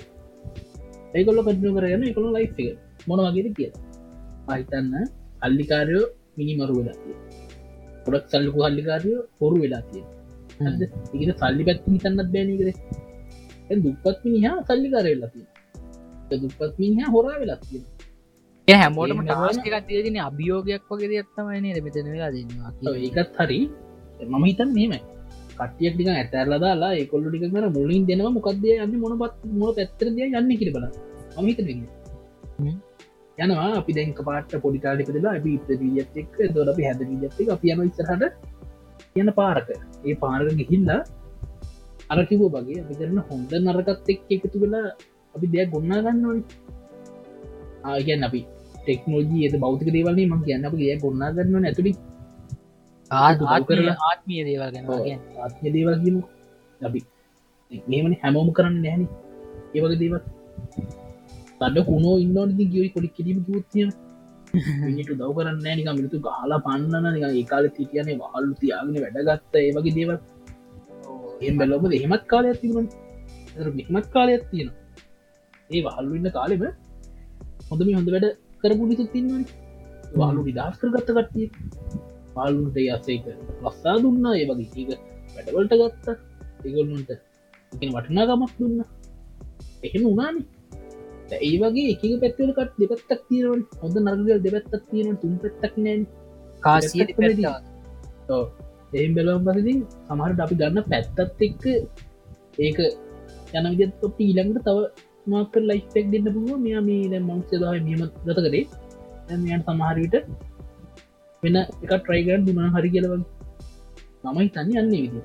ඒකොල්ල 1.15 1.39
කටනු 1.41 1.71
කරගන්න 1.75 2.09
එකොළ 2.11 2.27
ලයි් 2.35 2.69
මොන 3.07 3.19
වගේද 3.27 3.47
කිය 3.57 3.69
අහිතන්න 4.47 4.93
අල්ලිකාරයෝ 5.45 6.05
මිනි 6.37 6.53
මරු 6.59 6.73
වෙලා 6.79 6.97
ගොඩක් 8.05 8.25
සල්ලකු 8.31 8.59
හල්ලිකාරයෝ 8.65 9.21
හොරු 9.39 9.55
වෙලා 9.63 9.83
තිය 9.89 10.03
ඒකට 11.13 11.41
සල්ලි 11.41 11.63
පැත්ති 11.67 11.95
හිතන්නත් 11.95 12.29
බෑනකර 12.33 12.69
දුපත් 13.85 14.19
මිනිහා 14.25 14.57
සල්ලි 14.67 14.89
කරවෙලති 14.93 15.41
දුපත් 16.43 16.73
මිනිහා 16.83 17.13
හොරා 17.15 17.37
වෙලත්තිය 17.41 17.83
හැමෝටම 18.67 19.23
ටාස්ක 19.25 19.65
තියගෙන 19.89 20.17
අභියෝගයක් 20.27 20.83
වගේ 20.91 21.09
දෙයක්ත්තමයින 21.13 21.65
මෙතන 21.87 22.07
වෙලා 22.13 22.31
දෙන්නවා 22.35 22.93
ඒකත් 23.07 23.35
හරි. 23.39 23.59
මම 24.31 24.43
හිතන් 24.49 24.69
මෙමයි 24.77 24.99
කටියක් 25.59 25.93
ටික 25.95 26.09
ඇතැරලා 26.13 26.59
දාලා 26.65 26.91
ඒකොල්ලු 26.99 27.27
ටික 27.31 27.45
කර 27.55 27.65
මුලින් 27.77 28.03
දෙනවා 28.09 28.35
මොකක්ද 28.37 28.65
යන්න 28.75 28.95
මොන 29.03 29.13
පත් 29.21 29.51
මොන 29.61 29.75
පැත්තරදය 29.79 30.21
යන්න 30.39 30.51
කිර 30.61 30.69
බල 30.75 30.85
මහිත 31.45 31.59
යනවා. 33.37 33.69
අපි 33.79 33.91
දැක 33.97 34.19
පාට 34.29 34.51
පොඩිකාලිකදලා 34.65 35.33
අපි 35.39 35.51
ඉපදීත් 35.57 36.17
එක් 36.21 36.33
දොල 36.55 36.67
අපි 36.73 36.83
හැද 36.87 37.01
ජත්ක 37.23 37.49
අප 37.55 37.63
යන 37.73 37.83
ඉස්සරහට. 37.89 38.23
යන 39.21 39.29
පාරක. 39.39 39.67
ඒ 40.07 40.15
පාරක 40.23 40.55
ගිහිල්ලා 40.61 41.01
අරකිවෝ 42.09 42.49
වගේ 42.55 42.79
අපි 42.83 42.93
කරන 42.99 43.19
හොඳ 43.29 43.51
නරකත් 43.65 44.09
එක් 44.13 44.21
එකතු 44.35 44.57
වෙලා 44.63 44.87
අපි 45.35 45.45
දෙයක් 45.53 45.69
ගොන්නා 45.73 46.01
ගන්නවන 46.05 46.39
ආගැන් 47.85 48.23
අපි 48.27 48.41
ටෙක්නෝජී 48.75 49.43
ඇත 49.45 49.55
බෞතික 49.59 49.89
දේවල්න්නේ 49.95 50.31
මං 50.31 50.41
කියන්න 50.45 50.67
අප 50.67 50.75
ඒ 50.81 50.97
ගොන්නා 51.03 51.31
ගන්න 51.35 51.69
ඇතුළි 51.69 51.93
ආත්මිය 53.11 54.41
දේවල් 54.47 54.69
ගැන 54.73 54.85
ආත්ය 55.39 55.71
දේවල් 55.75 55.95
කියමු. 56.03 56.21
අපි 56.81 56.99
මේමන 57.87 58.15
හැමෝම 58.23 58.49
කරන්න 58.57 58.77
නැහැනි 58.83 59.07
ඒවගේ 59.75 59.99
දේවල්. 60.03 60.21
තඩ 61.59 61.85
කුණෝ 61.89 62.15
ඉන්නනති 62.23 62.65
ගියයි 62.73 62.93
කොඩි 62.95 63.09
කිරීම 63.17 63.39
යුත්තිය 63.47 63.87
මිනිට 64.85 65.11
දව 65.11 65.29
කරන්න 65.37 65.65
නික 65.77 65.89
මිනිතු 65.97 66.17
ගාලා 66.27 66.63
පන්නන 66.65 67.05
නික 67.15 67.25
ඒකාල 67.31 67.65
තිටියනේ 67.77 68.17
වහල්ලු 68.21 68.53
තියාගෙන 68.61 69.03
වැඩගත්ත 69.05 69.55
ඒවගේ 69.61 69.95
දේවල් 69.97 70.17
එම් 71.41 71.57
බැලොම 71.57 71.91
එහෙමත් 71.91 72.23
කාලයක් 72.27 72.61
තිබුණ 72.61 72.87
මෙහමත් 73.73 74.07
කාලයක් 74.11 74.43
තියෙන 74.51 74.69
ඒ 75.69 75.81
වහල්ලු 75.81 76.15
ඉන්න 76.19 76.31
කාලෙම 76.31 76.63
හොඳම 77.69 77.93
හොඳ 77.93 78.09
වැඩ 78.09 78.27
කරපුලිතු 78.61 79.05
තින්නවන 79.13 79.43
වාලු 80.13 80.41
නිදස් 80.47 80.75
කර 80.79 80.89
ගත්ත 80.89 81.09
කට්ටිය. 81.09 81.47
පාලුන්ට 82.35 82.77
යසේක 82.77 83.25
ලස්සා 83.63 83.95
දුන්න. 84.03 84.25
ඒ 84.31 84.45
වගේ 84.49 84.69
ඒක 84.81 84.99
වැඩවලට 85.35 85.73
ගත්ත. 85.81 86.07
ඒගොල්ලන්ට 86.65 87.11
වටනාගමක් 87.73 88.53
දුන්න. 88.59 88.79
එහෙම 89.83 90.03
උනානේ 90.05 90.45
ඒ 91.39 91.55
වගේ 91.61 91.87
එක 91.93 92.03
පැත්වලකට 92.21 92.75
දෙපත්තක් 92.81 93.21
තියෙනවන්. 93.29 93.61
හොඳ 93.81 93.95
නර්ගල් 93.99 94.43
දෙපත්තක් 94.45 94.83
තියෙන 94.91 95.17
තුන් 95.17 95.33
පෙත්තක් 95.43 95.75
නෑන් 95.77 96.05
කාසිය 96.61 97.03
එහම් 98.93 99.13
බැලම් 99.17 99.45
පසති 99.47 99.73
සමහරට 100.07 100.43
අපි 100.45 100.59
ගන්න 100.61 100.89
පැත්තත් 100.91 101.43
එක්ක 101.47 101.63
ඒක 102.59 102.79
යන 103.57 103.69
විදත් 103.79 104.07
අපි 104.09 104.23
ඊළඟට 104.23 104.65
තව 104.67 104.77
මාක 105.27 105.55
ලයිස්පෙක් 105.61 106.09
දෙන්න 106.13 106.27
පුළුව 106.29 106.63
මෙයා 106.65 106.83
මේ 106.89 107.05
දැ 107.13 107.21
මංසදාව 107.21 107.77
මෙම 107.85 108.03
ගත 108.25 108.39
කරේ 108.39 108.65
යන් 109.31 109.63
සමහරවිට 109.63 110.15
වෙන 111.43 111.57
එක 111.61 111.91
ට්‍රයිගන් 111.93 112.45
දුනා 112.49 112.73
හරි 112.75 112.93
කියලව 112.95 113.15
මමයි 114.25 114.49
තන්න 114.49 114.77
යන්නේ 114.81 115.03
විදි 115.05 115.21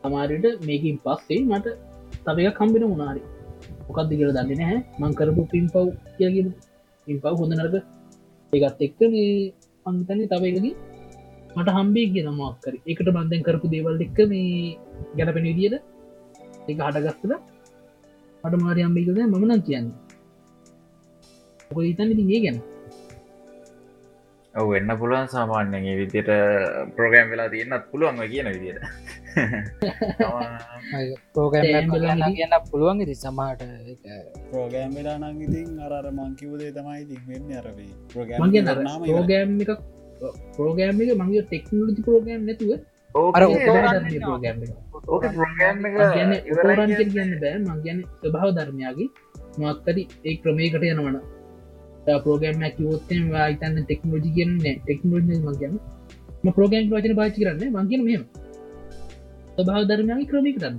සමාරයට 0.00 0.46
මේකින් 0.62 0.96
පස්සේ 0.98 1.40
මට 1.42 1.66
තවක 2.26 2.54
කම්බෙන 2.58 2.84
උනාරි 2.86 3.22
මොකක්ද 3.86 4.10
කියල 4.10 4.30
දන්න 4.30 4.50
නැහැ. 4.52 4.78
මංකරපු 5.00 5.42
පින් 5.52 5.66
පව් 5.66 5.86
කියගෙන 6.16 6.48
පින් 7.06 7.16
පව් 7.22 7.34
හොඳ 7.40 7.52
නරක. 7.54 7.76
ඒකත් 8.52 8.80
එක්ක 8.80 9.00
මේ 9.06 9.52
අන්තන්නේ 9.86 10.30
තව 10.32 10.42
එකකි 10.50 10.72
මට 11.58 11.76
හම්බේ 11.76 12.08
කිය 12.12 12.26
මක්කර 12.30 12.74
එකට 12.86 13.08
බන්ධන් 13.10 13.46
කරපු 13.46 13.70
දේවල් 13.72 14.02
එක්ක 14.06 14.18
මේ 14.30 14.50
ගැලපෙන 15.16 15.48
විදිියට 15.48 15.76
එක 16.68 16.78
හටගස්සල 16.78 17.32
මට 18.44 18.54
මාරි 18.56 18.82
අම්බිකද 18.82 19.18
මම 19.18 19.34
නම් 19.40 19.62
කියන්න. 19.62 19.86
ඔක 21.70 21.78
ඉතන්න 21.82 22.12
ඉතින් 22.12 22.30
ඒ 22.30 22.40
ගැන. 22.40 22.58
ඔව 24.54 24.70
වෙන්න 24.70 24.90
පුළුවන් 25.00 25.28
සාමාන්‍යගේ 25.28 25.96
විදියට 25.96 26.30
ප්‍රෝගෑම් 26.96 27.28
වෙලා 27.30 27.48
තියන්නත් 27.48 27.84
පුළුවන්ව 27.90 28.30
කියන 28.32 28.48
විදියට. 28.54 28.82
පෝගෑම් 31.34 31.92
කියන්න 32.30 32.54
පුළුවන් 32.70 33.02
ඉති 33.02 33.14
සමහට 33.16 33.62
ප්‍රෝගෑම් 34.50 34.92
වෙලා 34.94 35.18
නංගිතින් 35.22 35.70
අර 35.80 36.06
මංකිවදේ 36.12 36.72
තමයි 36.72 37.04
තිවෙන්න 37.06 37.50
අරවේ 37.60 37.92
මගේ 38.40 38.62
ප්‍රෝගෑම් 39.04 39.60
එක 39.62 39.70
ප්‍රෝගෑම් 40.54 41.00
එක 41.02 41.10
මගේ 41.20 41.42
ටෙක්නෝලජි 41.44 42.00
ප්‍රෝගෑම් 42.02 42.42
නැතුව 42.44 42.70
උරන් 46.74 46.92
කියන්න 47.08 47.32
බෑ. 47.40 47.56
මං 47.60 47.78
ගැන 47.84 47.98
ස්වභාව 48.20 48.50
ධර්මයාගේ 48.56 49.08
මක්කරි 49.60 50.02
ඒ 50.24 50.34
ක්‍රමයකට 50.42 50.84
යනවන 50.84 51.16
පෝගෑම් 52.18 52.60
කිවෝත්තෙන් 52.76 53.24
වායිතන්න 53.32 53.80
ටෙක්නෝජි 53.80 54.30
කියන්නේ 54.36 54.74
ටෙක්නෝජි 54.80 55.40
මගේම 55.46 55.74
ප්‍රෝගෑම් 56.50 56.92
වචන 56.92 57.16
පාචි 57.16 57.38
කරන්න 57.40 57.74
මංගෙන 57.74 58.02
මෙම 58.04 58.22
ස්වභාව 59.56 59.84
ධර්මයාගේ 59.90 60.28
ක්‍රමය 60.30 60.52
කරන්න 60.54 60.76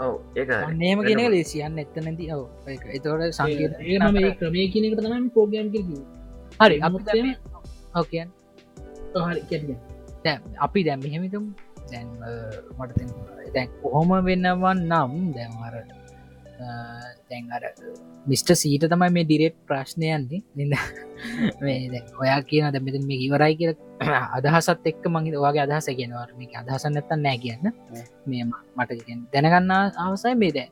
ඔව 0.00 0.14
ඒක 0.36 0.50
නේම 0.76 0.98
කියෙන 1.06 1.22
ලේසියන්න 1.32 1.78
එත්ත 1.78 1.96
නැති 2.00 2.32
ඔව 2.32 2.44
එතවට 2.68 3.40
ඒ 3.84 4.34
ක්‍රමය 4.38 4.66
කියනකට 4.72 5.02
තමයි 5.02 5.30
ප්‍රෝගෑම් 5.30 5.72
කිර 5.72 5.84
හරි 6.60 6.76
අප 6.80 6.92
ඕකයන් 7.94 8.28
හරි 9.14 9.42
කියන්න. 9.48 9.76
දැම් 10.24 10.40
අපි 10.58 10.80
දැම් 10.84 11.00
මෙහෙමිතුම් 11.00 11.44
දැන් 11.90 12.08
මට 12.78 13.00
දැන් 13.54 13.68
කොහොම 13.82 14.10
වෙන්නවන් 14.26 14.78
නම් 14.88 15.12
දැන්වර 15.34 15.74
දැන් 17.30 17.44
අර 17.56 17.64
මිස්ට 18.26 18.50
සීට 18.52 18.84
තමයි 18.84 19.10
මේ 19.16 19.24
ඩිරෙට් 19.24 19.56
ප්‍රශ්නයන්නේ 19.68 20.42
නිද? 20.56 20.72
ඔයා 22.20 22.40
කියන 22.42 22.72
දැමති 22.74 23.00
මේ 23.04 23.20
ඉවරයි 23.26 23.54
කියල 23.60 23.72
අදහසත් 24.36 24.90
එක්ක 24.90 25.04
මගේ 25.06 25.38
ඔයාගේ 25.42 25.64
අදහස 25.66 25.88
කියනවර 25.98 26.34
මේ 26.38 26.58
අදහස 26.62 26.84
නැත්තන්න 26.86 27.24
නෑ 27.26 27.38
කියන්න. 27.44 27.72
මේ 28.26 28.44
මට 28.76 28.90
දැනගන්න 29.32 29.72
අවසයි 30.04 30.36
මේ 30.42 30.52
දැ 30.58 30.68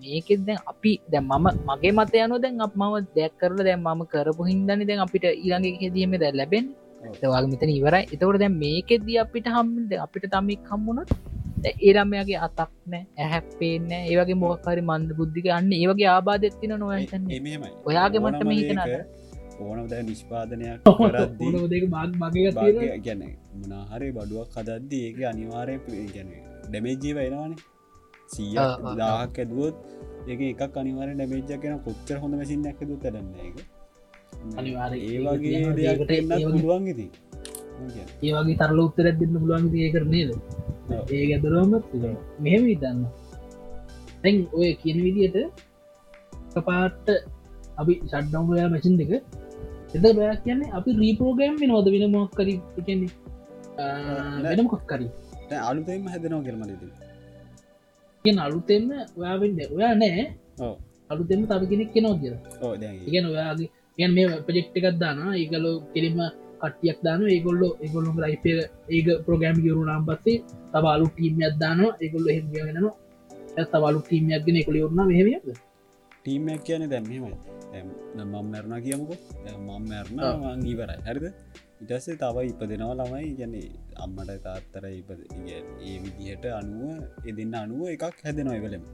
මේකෙත් 0.00 0.40
දැන් 0.46 0.60
අපි 0.66 0.92
දැ 1.12 1.22
මම 1.22 1.46
මගේ 1.68 1.92
මත 1.92 2.14
යනු 2.24 2.36
දැන් 2.44 2.60
අප 2.66 2.74
මම 2.74 2.94
දැක් 3.16 3.32
කරල 3.40 3.58
දැන් 3.68 3.80
මම 3.80 4.02
කරපු 4.12 4.42
හින්දනි 4.50 4.84
දැන් 4.88 5.04
අපිට 5.06 5.24
ඊළඟ 5.26 5.78
හෙදීම 5.82 6.14
දැ 6.22 6.32
ලැබෙන් 6.32 6.66
දවාගේ 7.00 7.50
මෙතන 7.52 7.70
ඉවරයි. 7.70 8.04
එතවට 8.06 8.40
දැන් 8.42 8.56
මේකෙදී 8.62 9.18
අපිට 9.24 9.48
හම්ද 9.48 10.00
අපිට 10.04 10.30
තමක් 10.30 10.72
හම්මුණොත් 10.72 11.12
ඒරම්මයාගේ 11.66 12.40
අතක් 12.46 12.72
නෑ 12.86 13.04
ඇහැප්පේන්න 13.18 13.92
ඒවගේ 13.92 14.38
මොකරි 14.42 14.82
මන්ද 14.82 15.16
බුද්ධික 15.20 15.46
අන්න 15.56 15.72
ඒවගේ 15.74 16.08
ආබාධත්තින 16.08 16.74
එමමයි 16.74 17.70
ඔයාගේ 17.84 18.22
මට 18.22 18.48
මෙහිතන 18.50 18.82
ඕනද 19.60 19.94
නිෂ්පාදනයක් 20.02 20.90
දෙක 21.72 21.84
බාග 21.90 22.12
මගේ 22.16 22.52
ගැන 23.06 23.24
මනාහරි 23.56 24.10
බඩුවක් 24.12 24.54
හදද්දී 24.56 25.02
ඒක 25.08 25.18
අනිවාරය 25.32 25.74
ගැන 26.12 26.30
ඩැමේජී 26.66 27.14
වයිනවානේ 27.14 27.58
සීය 28.28 28.68
දාහක් 29.00 29.38
ඇදුවොත් 29.38 29.76
ඒක 30.28 30.40
එකක් 30.44 30.76
අනිවාර 30.76 31.10
ඩැමේජ්ජ 31.10 31.58
කෙන 31.58 31.80
කොච්චර 31.80 32.22
හොඳ 32.22 32.40
මසින් 32.40 32.66
ඇකතු 32.66 33.00
තරන්න 33.02 33.34
එක 33.42 33.56
ඒ 34.98 35.18
වගේ 35.26 35.62
දෙයකට 35.78 36.12
එන්නත් 36.12 36.32
පුළුවන් 36.46 36.86
ඉති 36.92 37.06
ඒ 38.22 38.32
වගේ 38.36 38.58
තරල 38.60 38.80
උත්තරත් 38.80 39.16
දෙන්න 39.20 39.34
පුළුවන් 39.34 39.66
ඒ 39.78 39.90
කරනේද 39.90 40.30
ඒ 41.12 41.24
ඇදරම 41.28 41.72
මෙහෙම 42.40 42.62
විතන්න 42.64 43.00
තැන් 44.22 44.36
ඔය 44.52 44.70
කියන 44.82 44.98
විදියට 45.06 45.36
පාට්ට 46.66 47.08
අපි 47.76 47.92
ෂඩ්ඩවයා 48.02 48.68
මැසින් 48.68 48.96
දෙක 48.96 49.12
එද 49.94 50.04
බෑ 50.12 50.36
කියන්නේ 50.44 50.72
අපි 50.72 50.96
රීපෝගෑම් 51.02 51.60
නොද 51.66 51.86
වෙන 51.94 52.06
මොක් 52.10 52.32
කරි 52.34 52.54
කියන්නේ 52.78 53.12
වෙන 54.46 54.64
මොකක් 54.64 54.82
කරි 54.86 55.06
අලුතෙම 55.62 56.02
හැදනවා 56.06 56.42
කරමලද 56.42 57.06
කිය 58.24 58.38
අලුතෙම 58.38 58.84
ඔයාවෙන්න 59.16 59.60
ඔයා 59.74 59.94
නෑ. 59.94 60.24
අලුතෙම 61.10 61.40
තව 61.46 61.62
කෙනෙක් 61.70 61.90
කෙනෝ 61.94 62.14
කියල. 62.20 62.34
ඉගෙන 63.06 63.24
ඔයාගේ 63.26 63.70
ගැන් 63.98 64.12
මේ 64.16 64.26
ප්‍රජෙක්්ට 64.46 64.78
එකක් 64.78 64.98
දාන 65.02 65.18
ඒගලෝ 65.32 65.76
කෙලිම 65.94 66.18
කටියක් 66.62 66.98
දාන 67.06 67.20
ඒගොල්ලො 67.26 67.68
ඒගොල්ලු 67.84 68.10
ලයිප 68.18 68.46
ඒක 68.90 69.06
ප්‍රගෑම් 69.26 69.58
ගරු 69.64 69.82
නම් 69.86 70.04
පස්සේ 70.08 70.38
තබාලු 70.72 71.06
ටීමයක් 71.10 71.54
දාන 71.62 71.80
ඒගොල්ල 72.02 72.26
හෙගගෙනනවා 72.36 73.66
තවලු 73.66 74.00
ටීමයක් 74.02 74.42
ගෙන 74.46 74.58
කොළි 74.66 74.84
ඔන්න 74.86 75.00
මෙහමියද 75.04 75.46
ටීමයක් 76.18 76.60
කියන 76.66 76.84
දැම්මමයි 76.90 77.18
මම් 78.16 78.34
මැරණ 78.44 78.82
කියමුකෝ. 78.84 79.18
මම් 79.56 79.88
මැරණ 79.88 80.20
වංගීවරයි 80.42 81.00
හරිද? 81.06 81.26
ඉටස්සේ 81.82 82.16
තව 82.16 82.36
ඉප 82.50 82.60
දෙනවා 82.70 82.96
ළමයි 83.00 83.28
ගැන 83.38 83.54
අම්මට 84.04 84.32
තාත්තර 84.44 84.84
ඉප 84.90 85.10
ඒ 85.10 85.96
විදිහට 86.02 86.44
අනුව 86.60 86.82
එදන්න 87.28 87.54
අනුව 87.56 87.82
එකක් 87.94 88.18
හැදෙනවා 88.24 88.58
එවලම 88.60 88.84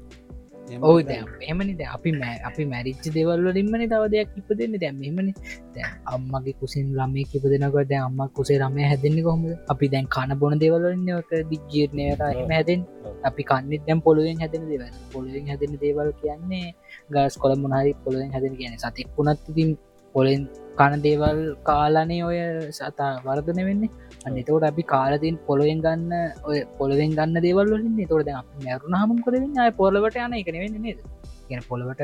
දැම් 1.03 1.28
එමනි 1.43 1.86
අපි 1.86 2.11
මෑ 2.12 2.36
අපි 2.41 2.65
මැරිච්ච 2.65 3.05
දෙවල්ලින්මනි 3.16 3.86
තව 3.86 4.03
දෙයක් 4.09 4.31
ඉප 4.41 4.49
දෙන්න 4.61 4.77
දැම් 4.77 5.03
එමනි 5.03 5.32
දැ 5.74 5.91
අම්මගේ 6.07 6.57
කුසින් 6.61 6.86
ළමේ 6.91 7.24
කිප 7.24 7.45
දෙනක 7.45 7.78
දැ 7.85 8.01
අම්ම 8.01 8.20
කුසේ 8.31 8.59
රම 8.59 8.77
හැදෙන්නේ 8.82 9.24
කොහොම 9.24 9.45
අපි 9.69 9.86
දැන් 9.89 10.07
කන 10.07 10.36
බොන 10.39 10.59
දෙවලන්නක 10.59 11.32
දිජීර්ණයට 11.51 12.23
එම 12.35 12.51
හැදෙන් 12.51 12.81
අපි 13.24 13.43
කන්නෙත් 13.45 13.82
දැම් 13.86 14.01
පොළුවෙන් 14.01 14.39
හැදෙන 14.41 14.69
දෙව 14.70 14.85
පොළුවෙන් 15.12 15.45
හැදෙන 15.47 15.73
දේවල් 15.81 16.12
කියන්නේ 16.20 16.66
ගස් 17.11 17.35
කොළ 17.36 17.57
මොනහරි 17.57 17.93
පොළුවෙන් 18.05 18.31
හැදෙන 18.32 18.55
කියන 18.57 18.78
සතෙක් 18.78 19.09
වුණත් 19.16 19.51
ඉතින් 19.51 19.70
පොලෙන් 20.15 20.43
කන 20.78 21.03
දේවල් 21.03 21.39
කාලානේ 21.62 22.23
ඔය 22.23 22.39
සතා 22.70 23.12
වර්ධන 23.24 23.61
වෙන්නේ 23.69 23.91
අන්න 24.26 24.38
එතවට 24.40 24.66
අපි 24.70 24.82
කාලතින් 24.94 25.36
පොළොවෙන් 25.46 25.80
ගන්න 25.84 26.12
ඔය 26.48 26.59
පොළොවෙන් 26.78 27.14
ගන්න 27.18 27.44
දේවල්ලින් 27.46 27.96
තොට 28.12 28.30
මැරුණ 28.64 28.98
හම 29.01 29.16
කරවෙන්න 29.24 29.62
අය 29.64 29.72
පොලවට 29.80 30.20
යන 30.26 30.36
එක 30.40 30.51
වෙන්න 30.56 30.82
නේද? 30.86 31.01
ගැන 31.48 31.64
පොළවට 31.70 32.02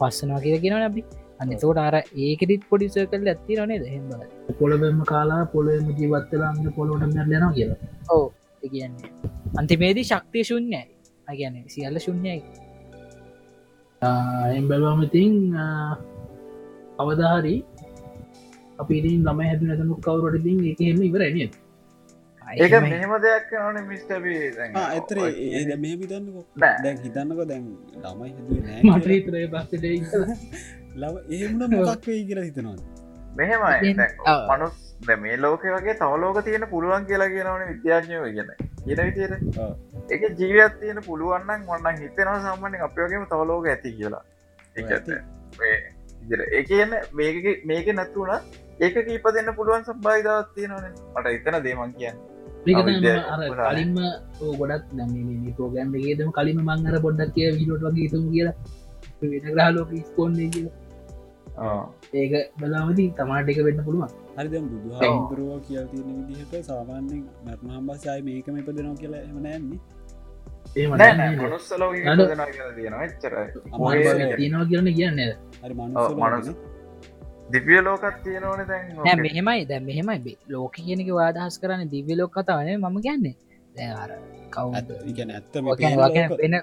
පස්සනවා 0.00 0.42
කිය 0.44 0.60
කියෙන 0.64 0.86
අපි. 0.90 1.04
අන්න 1.40 1.50
තෝට 1.62 1.78
අර 1.78 1.96
ඒකෙදිත් 2.24 2.62
පොඩිස 2.70 2.96
කල් 3.12 3.28
ඇත්ති 3.32 3.58
රනේ 3.58 3.80
දෙහෙම 3.82 4.06
පොළබෙම 4.60 5.02
කාලා 5.12 5.42
පොළොම 5.54 5.90
ජීවත්තලාන්න 5.98 6.72
පොලොට 6.78 7.04
මැරලෙන 7.14 7.52
කියලා. 7.54 7.78
ඕ 8.10 8.24
කියන්නේ. 8.62 9.12
අන්තිමේදී 9.58 10.08
ශක්තිය 10.10 10.44
ශුන්‍යයි. 10.44 10.82
අගැන 11.26 11.60
සියල්ල 11.74 11.98
ශුන්‍යයි. 12.06 12.42
එම්බැලවාමතින් 14.58 15.34
අවදාහරි 16.98 17.54
අපිරින් 18.78 19.24
ළම 19.24 19.40
හැදු 19.48 19.64
නැතනු 19.70 19.96
කවුරටතින් 20.06 20.60
එක 20.72 20.80
හෙම 20.88 21.02
ඉවර 21.08 21.22
ඇනිය 21.26 21.48
ඒක 22.56 22.74
මෙහෙම 22.82 23.12
දෙයක් 23.24 23.50
ඕන 23.62 23.78
මිස්ටබී 23.88 24.42
ඇතර 24.82 25.18
ඒ 25.24 25.76
මේ 25.76 25.96
හිතන්නකො. 26.02 26.44
දැන් 26.58 26.98
හිතන්නක 27.04 27.40
දැන් 27.50 27.64
ළමයි 28.04 28.30
හිදුවේ 28.36 28.78
මටතරේ 28.84 29.46
පස්සට 29.54 29.84
ලව 31.02 31.14
ඒමන 31.38 31.62
මොකක් 31.74 32.06
වේ 32.10 32.22
කියලා 32.28 32.46
හිතනවා 32.48 32.76
මෙහෙමයි. 33.38 33.96
මනුස් 34.50 34.76
ද 35.06 35.16
මේ 35.24 35.36
ලෝක 35.44 35.62
වගේ 35.74 35.94
තවලෝක 36.00 36.38
තියෙන 36.46 36.64
පුළුවන් 36.70 37.04
කියලා 37.10 37.28
කියනවන 37.34 37.66
විද්‍යාඥයෝ 37.72 38.30
ගැන 38.36 38.50
කියන 38.84 39.00
විතියට 39.08 40.12
එක 40.14 40.22
ජීවයක් 40.40 40.80
තියෙන 40.80 41.00
පුළුවන්න්න 41.08 41.66
වන්න 41.68 42.00
හිතෙනවා 42.04 42.40
සම්බන්ධ 42.44 42.86
අපයෝගේම 42.88 43.26
තවලෝක 43.32 43.68
ඇති 43.74 43.92
කියලා. 43.98 44.24
ඒ 46.48 46.62
කියන්න 46.70 46.92
මේක 47.20 47.36
මේක 47.72 47.92
නැත්තුුණ 48.00 48.34
ඒක 48.80 48.96
කීප 49.06 49.26
දෙන්න 49.36 49.50
පුළුවන් 49.58 49.84
සම්බායිදාවත් 49.84 50.50
තියෙනවන. 50.54 50.84
මට 51.14 51.26
ඉතන 51.36 51.56
දේමන් 51.66 51.92
කියන්න. 51.98 52.18
කලින්ම 52.64 53.96
ගොඩක් 54.60 54.84
නම 54.96 55.12
පෝගන්ගේදම 55.58 56.30
කලින් 56.36 56.60
මංගර 56.68 56.96
පොඩ්ඩක් 57.06 57.34
කිය 57.36 57.48
විඩට 57.56 57.84
වගේ 57.86 58.10
තුම් 58.12 58.24
කියලා. 58.34 58.56
වෙන 59.22 59.44
ග්‍රහලෝක 59.46 59.90
ස්කෝන්නේ 60.10 60.48
කියලා. 60.54 60.76
ඒක 62.14 62.32
බලාමති 62.58 63.04
තමාට 63.18 63.48
එක 63.50 63.58
වෙන්න 63.66 63.80
පුළුවන්. 63.84 64.10
හරි 64.36 64.48
දැම් 64.48 64.66
බුදු 64.70 64.88
හාමුදුරුව 64.94 65.60
කියල් 65.66 65.84
තියෙන 65.90 66.08
විදිහට 66.28 66.54
සාමාන්‍යෙන් 66.70 67.22
මැත්මහම් 67.46 67.84
බසායි 67.88 68.22
මේකම 68.28 68.54
ඉපදනවා 68.62 68.96
කියලා 69.02 69.22
එම 69.26 69.38
නෑන්නේ 69.42 69.80
තියෙනවා. 74.36 74.64
කියරන 74.70 74.88
කියන්න 74.98 75.18
හරි 75.62 75.74
මනස 75.74 76.48
දිවිය 77.48 77.80
ලෝකත් 77.80 78.16
තියෙනවන 78.24 78.62
දැන් 78.68 79.20
මෙහෙමයි 79.20 79.66
දැ 79.66 79.80
මෙහෙමයි. 79.80 80.36
ලෝක 80.48 80.72
කියනක 80.78 81.10
වාදහස් 81.12 81.60
කරන්න 81.60 81.90
දිවිය 81.90 82.16
ලෝක 82.16 82.32
කතාවන 82.32 82.68
මම 82.76 82.96
ගැන්නේ 83.00 83.36
දැර 83.74 84.10
කවු 84.50 84.68
වෙන 86.36 86.56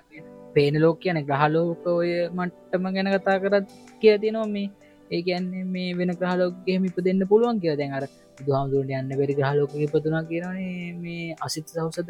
පේන 0.55 0.75
ලෝක 0.81 0.97
කියන 0.99 1.19
ග්‍රහලෝක 1.23 1.85
ඔය 1.93 2.11
මට්ටම 2.29 2.85
ගැන 2.95 3.09
කතා 3.15 3.37
කරත් 3.39 3.65
කිය 4.01 4.17
තිනවා 4.19 4.47
මේ. 4.47 4.69
ඒකන්නේ 5.11 5.63
මේ 5.65 5.89
වෙන 5.93 6.11
ග්‍රහලෝකගේ 6.13 6.77
මිප 6.79 6.97
දෙන්න 6.99 7.21
පුළුවන් 7.27 7.59
කිය 7.59 7.75
දැන් 7.77 7.93
අර 7.93 8.05
දුහාමුදුරට 8.37 8.91
යන්න 8.91 9.11
බැරි 9.11 9.33
ග්‍රහලෝක 9.35 9.73
ඉපතුනා 9.77 10.23
කියරනේ 10.23 10.93
මේ 10.95 11.35
අසිත 11.39 11.67
සවසද 11.69 12.09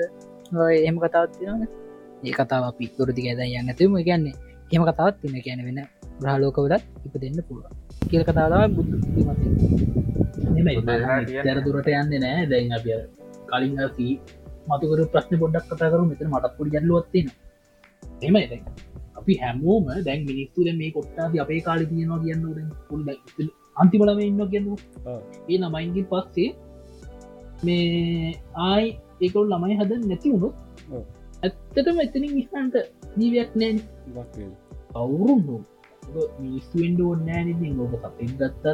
එහෙම 0.77 0.97
කතාවත් 0.99 1.34
තිනවන 1.38 1.64
ඒ 2.23 2.34
කතාව 2.34 2.64
අපි 2.64 2.85
තුරදි 2.97 3.27
ඇද 3.30 3.41
යන්න 3.43 3.76
තුම 3.76 3.97
ගැන්නේ 4.02 4.35
එම 4.72 4.84
කතාවත් 4.84 5.19
තින 5.22 5.35
කියන 5.41 5.61
වෙන 5.68 5.80
ග්‍රහලෝකවලත් 6.22 6.84
ඉප 7.06 7.14
දෙන්න 7.22 7.38
පුළුවන්. 7.48 7.74
කියල 8.10 8.24
කතාව 8.24 8.54
බුදු 8.72 8.96
තැර 11.44 11.58
දුරට 11.64 11.94
යන්න 11.94 12.18
නෑ. 12.22 12.42
දැන් 12.48 12.76
අප 12.78 12.86
කලින් 13.48 13.74
මතුකර 14.68 15.00
ප්‍රශ්න 15.14 15.36
පොඩ්ඩක් 15.42 15.68
කතා 15.70 15.92
කරු 15.92 16.04
මෙතන 16.12 16.30
මටත් 16.30 16.54
පොඩි 16.58 16.74
ගැල්ලුවත්තින 16.76 17.28
එම 18.22 18.36
අපි 19.20 19.34
හැමෝම 19.42 19.86
දැන් 20.08 20.22
මිනිස්සුද 20.30 20.68
මේ 20.80 20.92
කොට්ටාති 20.92 21.42
අපේ 21.44 21.60
කාලි 21.62 21.86
තියෙනවා 21.92 22.20
කියන්න 22.24 22.70
පුල් 22.90 23.02
අන්තිමලම 23.76 24.22
ඉන්න 24.22 24.42
කියන්න 24.52 24.68
ඒ 25.50 25.60
නමයින්ගින් 25.60 26.08
පස්සේ 26.12 26.50
මේ 27.64 28.34
ආයි 28.66 28.90
ඒකවල් 29.22 29.48
ළමයි 29.52 29.80
හද 29.82 30.02
නැති 30.02 30.34
වුණු 30.34 30.50
ඇත්තටම 31.44 31.98
එතනින් 32.00 32.36
ඉහන්ට 32.42 32.76
ජීවයක් 33.18 33.52
නෑන් 33.56 33.78
කවුරුන්නු 36.06 36.41
මිනිස්තුවෙන්ඩ 36.41 36.99
ඕන්නෑනති 37.02 37.73
ලෝක 37.73 37.94
සතෙක් 37.98 38.32
ගත්තත්. 38.34 38.65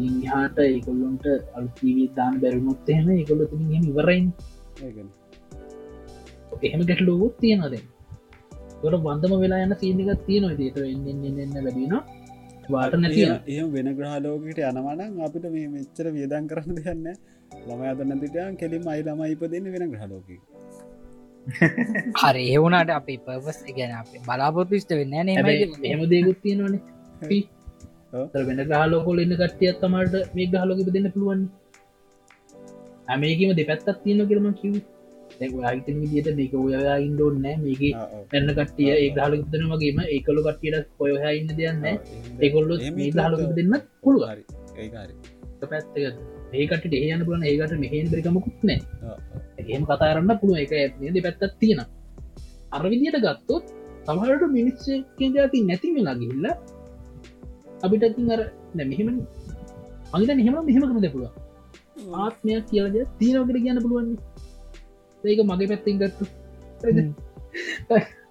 ඉහාට 0.00 0.58
ඒකොල්ලොන්ට 0.64 1.26
අල්තිවේ 1.54 2.08
දාන 2.16 2.40
බැරුණොත් 2.40 2.88
එහෙම 2.88 3.10
ඒකොල්ල 3.12 3.44
තින් 3.50 3.84
ඉවරයින්. 3.84 4.26
එහෙම 6.62 6.80
ගැට 6.82 7.02
ලෝගුත් 7.02 7.36
තියෙනද 7.40 7.76
තොට 8.82 8.96
බන්ධම 9.02 9.34
වෙලා 9.40 9.64
යන 9.64 9.74
සීනික 9.76 10.10
තියෙනවා 10.26 10.56
දේට 10.58 10.78
එන්න 10.78 11.54
ලැබෙන 11.58 11.94
වාට 12.68 12.96
නැතිය 12.96 13.28
ඒ 13.52 13.64
වෙන 13.68 13.88
ග්‍රහලෝකට 13.98 14.60
යනවනම් 14.62 15.22
අපිට 15.26 15.46
මේ 15.54 15.68
මෙච්චර 15.68 16.06
වියදන් 16.10 16.50
කරන්න 16.50 16.80
දෙන්න 16.80 17.06
ළම 17.60 17.82
අත 17.84 18.02
නැතිටයන් 18.04 18.58
කෙලින් 18.60 18.90
අයි 18.92 19.06
ළම 19.06 19.24
ඉප 19.26 19.42
දෙන්න 19.52 19.70
වෙන 19.74 19.86
ග්‍රහලෝක 19.92 20.28
හරි 22.20 22.44
ඒවුණට 22.46 22.90
අපේ 22.90 23.18
පර්පස් 23.26 23.58
ගැන 23.76 23.92
අපේ 23.96 24.22
බලාපොත්තිස්ට 24.28 24.92
වෙන්න 24.92 25.18
න 25.18 25.28
එම 25.88 26.06
දේකුත් 26.08 26.40
තියෙනවන. 26.42 26.78
වෙන 28.48 28.64
ගාලෝකොල 28.72 29.22
එන්න 29.24 29.36
කට්ටියත් 29.36 29.78
තමට 29.82 30.34
මේ 30.34 30.48
ගහලෝක 30.48 30.82
දෙන්න 30.88 31.12
පුළුවන්. 31.12 31.44
ඇමේකම 33.08 33.54
දෙපැත්තත් 33.56 34.02
තියෙන 34.02 34.28
කරම 34.28 34.50
කිව 34.60 34.74
ආහිත 35.40 35.88
විදිට 36.02 36.30
මේක 36.36 36.54
ඔයා 36.54 36.96
ඉන්ඩෝන්න 36.98 37.42
මේක 37.64 37.82
එන්න 38.32 38.48
කටිය 38.58 38.90
ඒ 38.92 39.10
හලු 39.18 39.42
දන 39.46 39.66
වගේම 39.72 40.00
ඒකලු 40.06 40.46
කටියට 40.46 40.88
පොයහ 40.98 41.26
ඉන්න 41.32 41.50
දෙයන්න 41.58 41.84
ඒකොල්ලො 42.40 42.78
මේ 42.92 43.10
හලු 43.26 43.50
දෙන්න 43.58 43.76
පුළුව 44.02 44.24
පැත්ත 45.64 46.33
ඒකට 46.54 46.94
ඒයන 46.94 47.22
පුලන 47.28 47.44
ඒකට 47.44 47.74
මෙහෙන් 47.78 48.10
බරිකමකුත් 48.10 48.64
නෑ. 48.64 48.80
එහෙම 49.62 49.84
කතාරන්න 49.88 50.32
පුළුව 50.40 50.58
එක 50.58 50.72
ඇද 50.74 51.18
පැත්තත් 51.26 51.56
තියෙන 51.60 51.80
අර 52.72 52.84
විදියට 52.84 53.18
ගත්තොත් 53.22 53.64
සමහට 54.06 54.44
මිනිස්ස 54.50 54.84
කෙන්ජාති 55.18 55.64
නැති 55.68 55.94
වෙලා 55.96 56.16
ගිහිල්ල 56.20 56.46
අපිට 57.84 58.04
අර 58.34 58.40
මෙහෙම 58.82 59.08
අගත 60.12 60.30
මෙහෙම 60.32 60.56
මෙහෙමකම 60.62 60.98
දෙපුුව 61.04 61.24
ආත්මයක් 62.16 62.66
කියලද 62.70 62.96
තියෙනකට 63.18 63.56
කියන්න 63.56 63.82
පුළුවන්නේ 63.84 64.18
ඒක 65.24 65.40
මගේ 65.50 65.70
පැත්තිෙන් 65.70 65.98
ගත්තු 66.02 66.24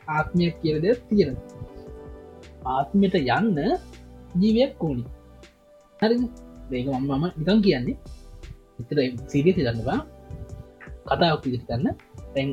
ආත්මයක් 0.10 0.56
කියලද 0.62 0.86
තියෙන 1.10 1.36
ආත්මයට 2.68 3.16
යන්න 3.20 3.58
ජීවයක් 4.40 4.74
කෝනි 4.78 5.06
හරි 6.00 6.16
ඒක 6.74 6.88
මම 6.94 7.26
නිකන් 7.38 7.60
කියන්නේ. 7.66 7.98
එතර 8.82 8.98
සිරිය 9.28 9.54
සිදන්නවා 9.58 10.00
කතාවක් 11.08 11.44
විදිට 11.46 11.68
කරන්න 11.68 11.88
තැන් 12.34 12.50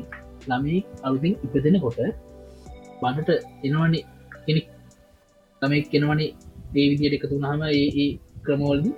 ළමයි 0.49 0.77
අලුතින් 1.03 1.33
ඉපදෙන 1.45 1.77
කොට 1.83 1.99
බණට 3.01 3.29
එනවනේ 3.65 4.03
කෙනෙක්. 4.45 4.67
ළමෙක් 5.61 5.85
කෙනවනේ 5.91 6.29
ඒ 6.73 6.85
විදියට 6.91 7.15
එකතු 7.17 7.35
නහම 7.37 7.61
ඒ 7.69 8.07
ක්‍රමෝල්දි 8.43 8.91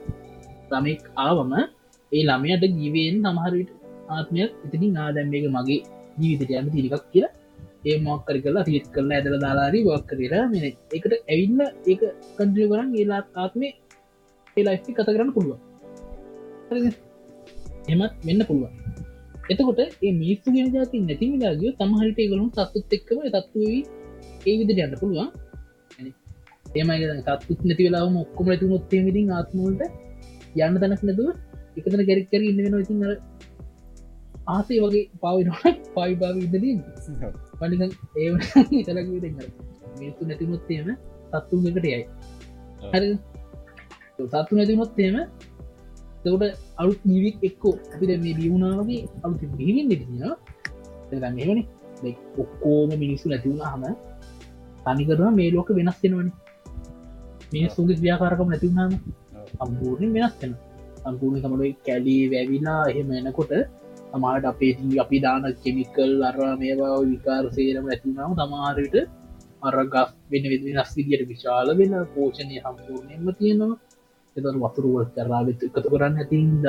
ළමෙක් 0.71 1.01
ආවම 1.17 1.51
ඒ 2.11 2.23
ළමයට 2.29 2.63
ජීවයෙන් 2.73 3.15
සමහරවිට 3.23 3.71
ආත්මයක් 4.09 4.51
ඉතිනි 4.65 4.87
නාදැම්මේක 4.97 5.45
මගේ 5.55 5.79
ජීවිතට 6.19 6.53
යම 6.59 6.67
තිරිකක් 6.75 7.05
කියලා 7.13 7.33
ඒ 7.83 7.97
මොක්කරි 8.05 8.39
කරලා 8.43 8.65
තිත් 8.67 8.87
කරලා 8.95 9.17
ඇදල 9.17 9.35
දාලාරී 9.45 9.83
වක් 9.87 10.09
කරලා 10.11 10.43
මෙ 10.51 10.59
එකට 10.97 11.13
ඇවිල්ල 11.15 11.61
ඒක 11.91 12.01
කන්ද්‍රිය 12.37 12.67
කරන්න 12.71 12.93
ඒලාත් 12.95 13.27
ආත්මේ 13.35 13.71
ඒලායිස්ති 14.57 14.95
කත 14.97 15.07
කරන්න 15.07 15.31
පුළුවන්. 15.35 15.59
එමත් 17.87 18.13
වෙන්න 18.27 18.41
පුළුවන්. 18.49 18.73
එතකොට 19.51 19.79
ඒ 19.81 20.13
මිනිස්සු 20.13 20.55
ගෙන 20.55 20.67
ජාති 20.75 21.01
නැතිමිලාගිය 21.01 21.71
තමහරිට 21.79 22.19
ගලුම් 22.31 22.49
සත්තුත් 22.51 22.93
එක්කම 22.97 23.23
තත්වී 23.27 23.79
ඒ 24.47 24.55
විදිට 24.59 24.83
යන්න 24.85 24.99
පුළුවන්. 25.01 25.29
ඒමයි 26.75 27.07
තත්තුත් 27.21 27.61
නැති 27.67 27.87
වෙලාම 27.87 28.15
ඔක්කොම 28.23 28.53
ඇතුමුත් 28.53 28.93
විදිින් 28.99 29.33
ආත්මෝල්ට 29.37 29.83
යන්න 30.57 30.79
තැනක් 30.81 31.03
නැතුව 31.09 31.29
එකතන 31.77 32.03
ගැරික්කර 32.09 32.41
ඉන්න 32.49 32.63
වෙන 32.65 32.79
ඉතින් 32.79 33.03
අර 33.07 33.13
ආසේ 34.47 34.79
වගේ 34.83 35.03
පාවිනොට 35.21 35.83
පයිභාව 35.95 36.37
ඉදදී 36.45 36.75
පනික 37.59 37.81
ඒ 38.17 38.83
තලක 38.87 39.09
දෙන්න 39.25 39.37
මිනිස්සු 39.99 40.29
නැතිනොත්තේම 40.29 40.89
සත්තුන් 41.33 41.69
එකට 41.69 41.85
යයි. 41.85 42.01
හරි 42.93 43.07
සත්තු 44.19 44.51
නැතිනොත්තේම 44.51 45.15
තකට 46.23 46.43
අලුත් 46.77 46.99
ජීවික් 47.03 47.37
එක්කෝ 47.43 47.75
අපිට 47.93 48.11
මේ 48.17 48.33
බියුණාවගේ 48.33 49.01
අලුත් 49.23 49.41
බිහිවින් 49.51 49.87
දෙතින 49.89 50.21
මෙමන 51.37 51.59
ඔක්කෝම 52.37 52.89
මිනිස්සු 52.95 53.25
නැතිවුණ 53.29 53.63
හම 53.65 53.83
තනිකරම 54.85 55.33
මේ 55.33 55.49
ලෝක 55.51 55.69
වෙනස් 55.69 55.97
වෙනවන. 56.03 56.27
මිනිස්සුගේ 57.53 57.97
ක්‍රියාකාරකම 57.99 58.47
නැතිවුණාම 58.49 58.91
සම්පූර්ණය 59.51 60.07
වෙනස් 60.15 60.35
වෙන 60.41 60.51
සම්පූර්ණ 61.01 61.41
සමට 61.41 61.81
කැලී 61.87 62.23
වැැවිලා 62.31 62.81
එහෙම 62.91 63.09
එනකොට 63.13 63.53
තමාට 64.11 64.45
අපේ 64.45 64.73
අපි 65.03 65.17
දාන 65.25 65.43
කෙමිකල් 65.63 66.13
අර 66.29 66.37
මේවා 66.61 66.97
විකාර 67.03 67.45
සේරම 67.55 67.85
ඇතිනාව 67.87 68.31
තමාරයට 68.39 68.95
අරගස් 69.63 70.13
වෙන 70.31 70.45
වෙනස් 70.51 70.91
විදියට 70.97 71.25
විශාල 71.31 71.67
වෙන 71.79 71.93
පෝෂණය 72.13 72.55
සම්පූර්ණයෙන්ම 72.59 73.27
තියෙනවා. 73.39 73.92
එත 74.35 74.45
වතුරුව 74.63 74.95
කරාවෙත් 75.15 75.63
එකතු 75.65 75.87
කරන්න 75.87 76.15
ඇතින්ද 76.17 76.65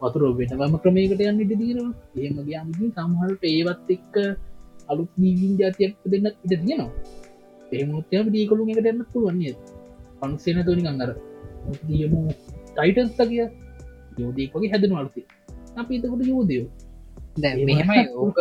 වතුර 0.00 0.22
වෙනවම 0.32 0.74
ක්‍රමයකට 0.82 1.22
යන්න 1.22 1.42
ඉට 1.44 1.54
තියෙනවා. 1.54 1.92
ඒම 2.16 2.36
ගයාමකින් 2.46 2.90
සමහරට 2.96 3.44
ඒවත් 3.46 3.88
එක්ක 3.90 4.14
අලුත් 4.88 5.10
නීවින් 5.16 5.54
ජාතියක් 5.60 5.94
දෙන්න 6.06 6.28
ඉට 6.28 6.52
තියෙනවා. 6.54 6.90
එහමුත්‍යම 7.72 8.26
දීකොළු 8.34 8.68
එකට 8.72 8.90
එන්න 8.90 9.02
පුළුවන්නේ 9.06 9.54
පන්සේන 10.20 10.60
තුනි 10.64 10.86
අඟර 10.86 11.10
දියමු 11.86 12.20
ටයිටන්ස්ත 12.68 13.20
කිය 13.24 13.44
යෝදීකොගේ 14.18 14.70
හැදනු 14.70 15.00
අලුති 15.00 15.22
අපි 15.76 15.98
එතකොට 15.98 16.22
යෝදයෝ 16.26 16.66
මෙහෙමයි 17.38 18.04
ඕක. 18.22 18.38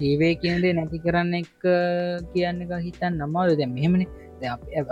ඒවේ 0.00 0.34
කියදේ 0.36 0.72
නැති 0.72 0.98
කරන්න 0.98 1.34
එක 1.34 1.50
කියන්න 2.32 2.62
එක 2.64 2.72
හිතන් 2.86 3.18
නමාද 3.20 3.56
දැ 3.56 3.68
මෙහෙමන 3.68 4.04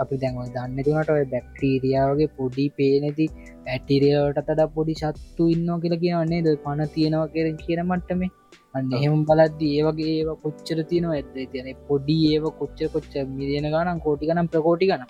අපි 0.03 0.15
දැන්ව 0.23 0.41
දන්න 0.55 0.83
තුනට 0.85 1.11
ඔය 1.15 1.23
බැක්ටීරියාවගේ 1.33 2.29
පොඩි 2.37 2.65
පේනෙති 2.77 3.27
ඇටිරියවට 3.67 4.41
තඩ 4.41 4.67
පොඩි 4.75 4.95
සත්තු 5.01 5.47
ඉන්න 5.53 5.69
කියලා 5.83 6.03
කියවන්නේ 6.03 6.41
ද 6.45 6.55
පණ 6.65 6.93
තියෙනවා 6.95 7.31
කෙර 7.35 7.47
කියන 7.63 7.81
මට්ටම. 7.85 8.21
අන්න 8.75 8.93
එහෙම 8.97 9.23
බලද්දි 9.29 9.67
ඒවගේ 9.77 10.13
ඒව 10.17 10.29
කොච්චර 10.43 10.79
තියෙනවා? 10.91 11.17
ඇද 11.17 11.51
තියන 11.53 11.73
පොඩි 11.89 12.17
ඒව 12.31 12.45
කොච්චර 12.59 12.93
කොච්ච 12.95 13.13
මිදියන 13.37 13.69
ගනම් 13.73 14.53
ප්‍රකෝටි 14.53 14.91
ගනම් 14.91 15.09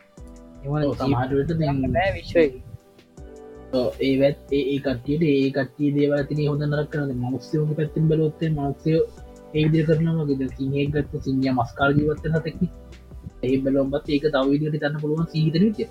එම 0.66 0.96
සමාජට 0.96 1.54
දැන්න 1.60 1.86
විශ්වයි. 2.16 2.50
ඒවත් 4.02 4.52
ඒ 4.54 4.80
කටියට 4.80 5.24
ඒ 5.28 5.48
කටේ 5.56 5.94
දේව 5.96 6.14
තින 6.28 6.44
හොඳ 6.50 6.64
නරක් 6.64 6.92
කරන 6.92 7.24
මක්ෂයෝක 7.24 7.72
පැත්තින් 7.80 8.06
බලොත්තේ 8.12 8.52
මක්ෂයෝ 8.52 9.02
ඒවිදිර 9.54 9.86
කරනවාගේ 9.90 10.48
සිංහය 10.58 10.86
ගත්ත 10.94 11.24
සිංහ 11.26 11.48
මස්කාල් 11.54 11.98
ජීවත්තන 11.98 12.38
තෙක්නි 12.46 12.68
ඒ 13.44 13.58
බලොම්බත් 13.64 14.10
ඒක 14.10 14.26
තවවිදිට 14.28 14.78
තන්න 14.82 15.02
පුළුවන් 15.02 15.28
සීතන 15.28 15.66
විතිය 15.68 15.88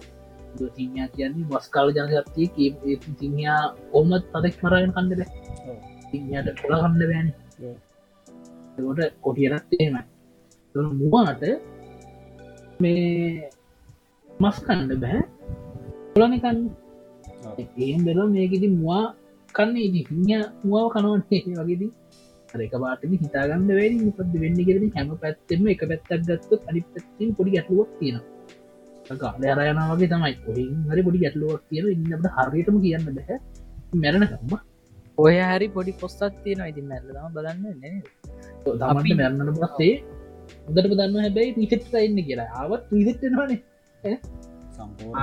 සිංහා 0.77 1.09
කියන්නේ 1.09 1.49
මස්කාල 1.51 1.89
ජනගත්තය 1.91 2.43
සිංහයා 3.19 3.61
ඔොමත් 3.93 4.25
තදෙක් 4.33 4.57
මරගෙන 4.63 4.93
කන්නද 4.93 5.23
සිංහයට 6.11 6.49
කොළ 6.61 6.81
කන්න 6.83 7.03
බෑන 7.03 7.29
ට 8.77 9.13
කොටියරත්තේම 9.21 9.95
මුවාට 10.95 11.43
මේ 12.81 13.51
මස් 14.41 14.57
කණ්ඩ 14.61 15.01
බෑ. 15.01 15.21
කොලනකන්න 16.15 16.59
ඒම් 17.79 18.01
බෙල 18.05 18.21
මේකෙති 18.29 18.69
මවා 18.71 19.05
කන්න 19.55 19.77
ඉදි 19.79 20.01
හිංහ 20.09 20.45
මුවාව 20.65 20.89
කනවන්නේ 20.93 21.57
වගේදී 21.59 21.91
එක 22.55 22.75
පාටම 22.83 23.13
හිතාගන්න 23.23 23.69
වැඩි 23.79 24.07
මොකද 24.07 24.35
වෙන්න 24.43 24.59
කෙරෙන 24.69 24.87
හැම 24.97 25.09
පැත්තෙම 25.23 25.69
එක 25.75 25.83
පැත්තක් 25.91 26.27
ගත්තු 26.29 26.55
අනි 26.69 26.81
පැත්තින් 26.93 27.35
පොඩි 27.39 27.55
ගැටලුවක් 27.57 27.91
තියෙන 28.01 28.19
කාලයරයන 29.23 29.81
වගේ 29.91 30.09
තමයි. 30.13 30.33
ඔහින් 30.51 30.79
හරි 30.91 31.03
පොඩි 31.07 31.23
ගැටලුවක් 31.25 31.63
තියෙන 31.71 31.87
ඉන්නට 31.95 32.27
හරියටම 32.37 32.77
කියන්න 32.85 33.07
බැහැ 33.09 33.39
මැරණකම්ම 34.03 34.53
ඔය 35.19 35.37
හරි 35.51 35.69
පොඩි 35.77 35.93
පොස්සත් 36.01 36.23
තියෙන 36.45 36.63
ඉති 36.71 36.83
මැල්ලම 36.91 37.33
බලන්න 37.37 37.65
තමට 38.65 39.17
මැරණට 39.21 39.61
පස්සේ 39.63 39.95
උදට 40.69 40.93
දන්න 40.93 41.23
හැබැයි 41.25 41.57
රීසෙට් 41.59 41.95
ඉන්න 42.07 42.19
කියලා. 42.29 42.49
ආවත් 42.61 42.83
රීසෙට්ෙනවානේ 42.95 43.61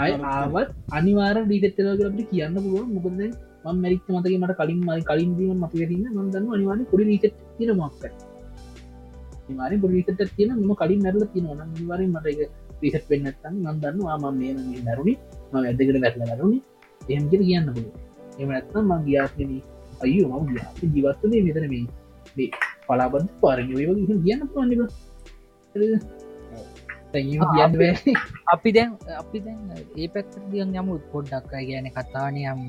ආය 0.01 0.11
ආවත් 0.33 0.69
අනිවාර 0.97 1.37
ඩීටෙත්තලගලට 1.41 2.29
කියන්න 2.31 2.55
පුළුවන්. 2.65 2.87
මොකද 2.95 3.21
ම 3.65 3.81
මැරිත් 3.81 4.05
මතගේ 4.09 4.37
මට 4.41 4.59
කලින් 4.59 4.79
මයි 4.87 5.01
කලින් 5.09 5.31
දීම 5.37 5.57
මතකරන්න 5.63 6.05
මදන්න 6.17 6.53
අනිවාන 6.55 6.85
පොඩි 6.91 7.09
රීසෙට් 7.09 7.35
තින 7.57 7.71
මක්ක 7.75 8.03
නිවාරෙන් 9.47 9.79
පොඩිසට 9.81 10.21
තියෙන 10.35 10.51
ම 10.59 10.71
කලින් 10.75 10.99
මැරල 11.03 11.23
තියෙනවන 11.33 11.61
නිවාරෙන් 11.73 12.11
මට 12.11 12.27
රීසට් 12.81 13.09
වෙන්නත්තන් 13.09 13.55
මන්දන්න 13.63 13.99
ආම 14.07 14.23
මේ 14.39 14.53
මැරුණි. 14.85 15.13
ම 15.51 15.55
ඇදකට 15.59 15.99
වැටල 16.03 16.23
මැරුණි. 16.23 16.59
එහමකට 17.01 17.41
කියන්න 17.41 17.67
පුළුව 17.67 18.41
එම 18.41 18.49
ඇත්නම් 18.49 18.85
මං 18.89 19.01
ගියාත්නී 19.07 19.61
අයු 20.03 20.23
ම 20.31 20.45
ජීවත්වනේ 20.93 21.41
මෙතන 21.47 21.65
මේ 21.71 22.49
පලාබද 22.87 23.25
පාරගවගේ 23.41 23.93
කියන්න 24.07 24.21
කියන්න 24.25 24.41
අපි 28.53 28.69
දැන් 28.75 28.91
අපි 29.23 29.37
දැන් 29.45 29.61
ඒ 29.97 30.07
පැත්තර 30.07 30.41
දියන් 30.51 30.75
යමු. 30.75 30.93
පොඩ්ඩක් 31.11 31.51
ගැන 31.69 31.87
කතානය 31.97 32.41
යම් 32.51 32.61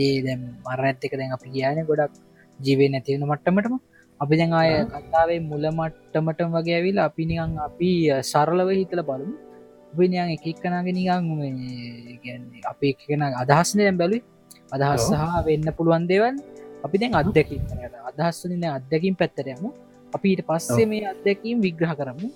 ඒ 0.00 0.16
දැම් 0.26 0.42
මර 0.64 0.80
ඇත්තක 0.88 1.12
දැන් 1.20 1.32
අපි 1.36 1.48
කියන 1.54 1.78
ගොඩක් 1.90 2.12
ජීවේ 2.58 2.90
නැතිවුණු 2.92 3.26
මට්ටමටම. 3.32 3.74
අපි 4.20 4.34
දැන් 4.40 4.52
අය 4.60 4.70
කතාවේ 4.92 5.40
මුල 5.50 5.64
මට්ටමටම 5.78 6.50
වගේ 6.56 6.76
ඇවිල් 6.78 6.98
අපි 7.08 7.22
නිකං 7.30 7.52
අපි 7.68 7.90
සරලව 8.30 8.68
හිතල 8.80 9.02
බලමු. 9.08 9.34
අපිනියන් 9.92 10.28
එකක් 10.34 10.46
කනගෙන 10.62 10.94
නිකං 10.98 12.44
අපි 12.72 12.86
එකෙන 12.92 13.22
අදහස්න 13.42 13.78
දැම් 13.86 13.96
බැලි 14.02 14.18
අදහස් 14.74 15.02
සහ 15.08 15.22
වෙන්න 15.48 15.68
පුළුවන් 15.78 16.04
දේවල් 16.10 16.36
අපි 16.86 16.96
දැන් 17.00 17.12
අත්දැකින් 17.20 17.60
අදහස්වන 18.10 18.62
අත්දැකින් 18.78 19.14
පැත්තරයමු 19.20 19.68
අපිට 20.16 20.40
පස්සේ 20.48 20.86
මේ 20.92 21.04
අත්දැකීම් 21.12 21.58
විග්‍රහ 21.64 21.92
කරමු. 21.98 22.28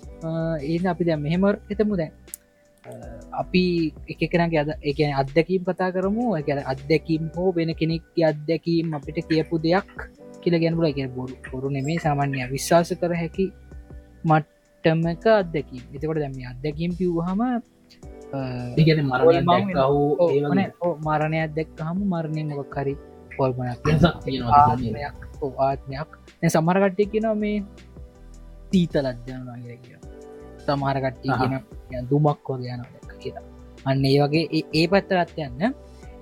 ඒ 0.69 0.77
අපි 0.93 1.03
දැ 1.07 1.17
මෙහෙම 1.25 1.43
එතමු 1.73 1.93
දැන් 2.01 2.11
අපි 3.41 3.63
එකකනගේ 4.13 4.59
අද 4.63 4.69
එක 4.81 4.99
අත්දැකීම් 5.21 5.63
කතා 5.69 5.89
කරමු. 5.95 6.25
එක 6.39 6.49
අත්දැකීම් 6.73 7.23
හෝ 7.35 7.49
වෙන 7.57 7.71
කෙනෙක් 7.79 8.03
අත්දැකීම් 8.31 8.93
අපිට 8.97 9.17
කියපු 9.29 9.55
දෙයක් 9.65 9.87
කියල 10.41 10.55
ගැනබුල 10.63 10.87
එක 10.89 10.99
බොරු 11.15 11.33
කොරු 11.51 11.69
නෙමේ 11.77 11.97
සාමාන්‍ය 12.05 12.45
විශ්වාස 12.51 12.93
කර 13.01 13.13
හැකි 13.21 13.45
මට්ටමක 14.29 15.25
අත්දැකීම්. 15.41 15.83
එතකොට 15.95 16.19
දැම 16.23 16.37
අත්දැකීම් 16.53 16.91
පිව්හම 16.99 17.41
ඉගෙන 18.77 18.99
මරණ 19.07 19.79
ඕ 20.81 20.93
මරණයක් 21.05 21.51
දැක් 21.55 21.69
හම 21.79 21.99
මරණය 22.13 22.41
මොක 22.49 22.69
කරි 22.75 22.93
පොල්මනක් 23.37 23.85
ආත්මයක් 25.59 26.09
සමරකට්ටය 26.55 27.05
කියෙන 27.11 27.27
මේ 27.39 27.63
තීත 28.71 28.93
ලජ්ජනගේ 28.97 29.77
කිය 29.83 29.97
සමහරකට්ටි 30.67 31.29
කියෙන 31.39 32.07
දුමක් 32.11 32.47
වගේ 32.53 32.73
යන 32.75 32.83
කියලා. 33.23 33.45
අන්න 33.89 34.05
ඒ 34.11 34.17
වගේ 34.23 34.63
ඒ 34.79 34.85
පත්තරත් 34.91 35.37
යන්න. 35.47 35.73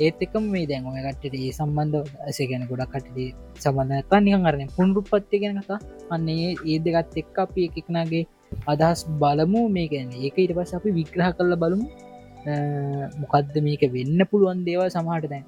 ඒත් 0.05 0.23
එකම 0.26 0.45
මේ 0.53 0.65
දැන් 0.69 0.88
ඔය 0.91 1.01
කට්ට 1.05 1.35
ඒ 1.41 1.51
සම්බන්ධ 1.57 2.09
ඇසේ 2.30 2.47
ගැන 2.51 2.63
ගොඩක් 2.72 2.95
කටේ 2.95 3.27
සබඳ 3.63 4.15
නිහන් 4.27 4.47
අරන 4.49 4.63
පුන්රුපත්ති 4.77 5.41
ගැන 5.43 5.61
කතා. 5.61 5.80
අන්නේ 6.15 6.49
ඒ 6.72 6.80
දෙගත් 6.85 7.19
එක් 7.22 7.38
අපි 7.43 7.67
එකක්නගේ 7.69 8.23
අදහස් 8.73 9.01
බලමු. 9.22 9.61
මේ 9.76 9.88
ගැන 9.93 10.09
ඒක 10.26 10.38
ඉට 10.45 10.55
පස් 10.57 10.73
අපි 10.80 10.89
විග්‍රහ 10.99 11.30
කරල 11.38 11.55
බලමු. 11.63 11.88
මොකක්ද 13.22 13.55
මේක 13.67 13.84
වෙන්න 13.95 14.19
පුළුවන් 14.31 14.59
දේවල් 14.67 14.89
සමහට 14.97 15.31
දැන් 15.34 15.45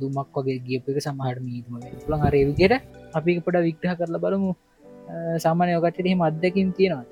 දුමක් 0.00 0.36
වගේ 0.38 0.60
ගියප 0.66 0.88
එක 0.92 0.98
සමහට 1.08 1.40
මීතම 1.48 1.74
පුළන් 2.04 2.26
අරේ 2.28 2.44
විදියට 2.50 2.74
අපි 3.18 3.40
පොඩ 3.46 3.64
විග්‍රහ 3.68 3.94
කරල 4.00 4.16
බලමු. 4.24 4.52
සාමානය 5.44 5.72
ඔකට 5.80 5.98
එහෙම 6.04 6.22
අත්දැකින් 6.28 6.70
තියෙනවාද 6.78 7.08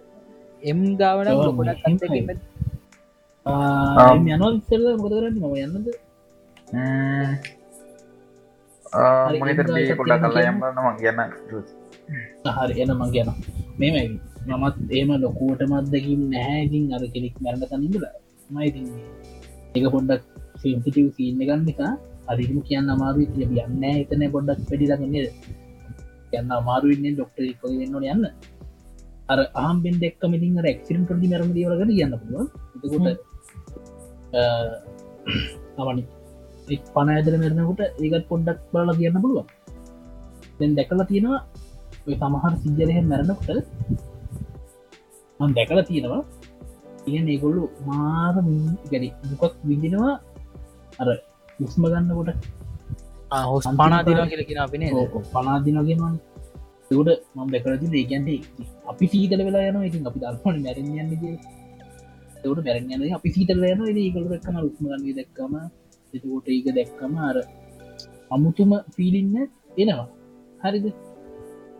එම් 0.64 0.80
ගාවන 1.00 1.28
ගොඩක් 1.58 1.84
අත්දැකීම 1.88 2.28
යනොල් 4.28 4.54
සෙල්ල 4.68 4.86
මොද 5.02 5.12
කරන්න? 5.14 5.36
ම 5.40 5.44
යන්නද 5.58 5.86
මනිතර 9.40 9.66
පොඩ 9.98 10.12
කල්ලා 10.22 10.44
යම්බරනම 10.50 10.86
ගැන 11.02 11.18
හරි 12.58 12.74
එන 12.82 12.92
මං 12.94 13.10
ගැන 13.14 13.30
මෙම 13.78 13.96
මමත් 14.50 14.76
ඒම 14.92 15.10
ලොකූට 15.18 15.60
මත්දකින් 15.66 16.22
නැහැකින් 16.32 16.84
අර 16.96 17.04
කෙනෙක් 17.14 17.36
මැරණ 17.42 17.68
තනිබල 17.72 18.04
මයිති 18.50 18.80
ඒක 19.74 19.86
පොඩ්ඩක් 19.94 20.22
සිම්පිටව 20.62 21.06
සිීන්න 21.16 21.40
ගන්න 21.40 21.68
එක 21.72 21.80
අරිම 22.30 22.58
කියන්න 22.68 22.92
අමාරු 22.94 23.28
යන්න 23.58 23.84
එතන 23.92 24.24
පොඩ්ඩක් 24.34 24.64
පෙඩිලගන්නේ 24.70 25.28
යන්න 26.34 26.56
අමාරුවන්න 26.58 27.14
ඩොක්ට 27.14 27.38
එක 27.44 27.62
වෙන්න 27.64 28.10
යන්න 28.14 28.24
අර 29.32 29.38
ආම්බෙන් 29.64 29.96
දෙක්කමඉතින් 30.02 30.56
රක්සිරම් 30.66 31.02
කරදි 31.08 31.26
මරම 31.32 31.50
දවලගන 31.56 31.90
කියන්න 31.96 32.14
පුළුවන්. 32.22 32.46
එතකොට 32.76 33.06
තමනි 35.76 36.02
එක් 36.74 36.82
පණ 36.94 37.14
ඇදර 37.16 37.34
මරනකොට 37.40 37.80
ඒකත් 38.04 38.24
පොඩ්ඩක් 38.30 38.58
බලලා 38.72 38.98
කියන්න 39.00 39.22
පුළුවන්. 39.24 39.46
දැන් 40.58 40.72
දැකලා 40.78 41.06
තියෙනවා 41.10 41.40
ඔය 42.06 42.14
සමහර 42.20 42.52
සිංජලය 42.64 42.94
මැරණකොට 43.10 43.48
මන් 45.40 45.50
දැකලා 45.58 45.86
තියෙනවා 45.90 46.22
ඒකොල්ලු 47.32 47.62
මාර 47.88 48.36
ගැරි 48.90 49.08
දුකක් 49.30 49.54
විඳිනවා 49.70 50.14
අර 51.00 51.08
උස්ම 51.64 51.82
ගන්නකොට. 51.92 52.30
හොස් 53.50 53.66
පනාතින 53.80 54.20
කියලකින 54.30 54.58
අපිනේ 54.64 54.90
පනාදිනගෙනවා 55.34 56.12
තුට 56.90 57.08
මම 57.34 57.48
බැකරති 57.52 57.86
ඒකන්ට 57.94 58.28
අපි 58.90 59.04
සීතල 59.12 59.42
වෙලා 59.48 59.68
යන 59.70 59.78
ඉතින් 59.88 60.08
අපි 60.10 60.18
දර්පන 60.22 60.56
මැරෙන් 60.64 60.88
යන්න 60.94 61.12
තවට 62.42 62.64
මැරෙන් 62.66 62.92
යන 62.96 63.14
අපි 63.18 63.34
සීතල 63.34 63.64
යන 63.64 63.82
ඒකල 63.96 64.24
දක්කම 64.26 64.56
උස්ම 64.62 64.84
ගන්න 64.84 65.16
දැක්කම 65.18 65.54
එතකොට 66.14 66.48
ඒක 66.48 66.66
දැක්කම 66.78 67.14
අර 67.28 67.36
අමුතුම 68.30 68.72
පීලින්න 68.96 69.34
එනවා. 69.78 70.06
හරිද? 70.64 70.86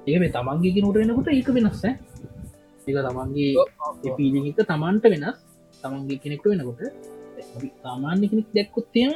ඒ 0.07 0.29
තමන්ගේ 0.31 0.83
නොට 0.85 0.99
එනකොට 0.99 1.29
ඒක 1.31 1.49
වෙනස්ස 1.57 1.85
ඒක 1.85 2.97
තමන්ගේ 3.07 4.15
පීලි 4.17 4.39
එක 4.51 4.59
තමන්ට 4.65 5.05
වෙනස්. 5.13 5.37
තමන්ගේ 5.85 6.23
කෙනෙක්ට 6.23 6.47
වෙනකොට. 6.53 6.81
සාමාන්‍ය 7.83 8.25
කෙනෙක් 8.31 8.49
දැක්කොත් 8.57 8.87
තියෙන 8.93 9.13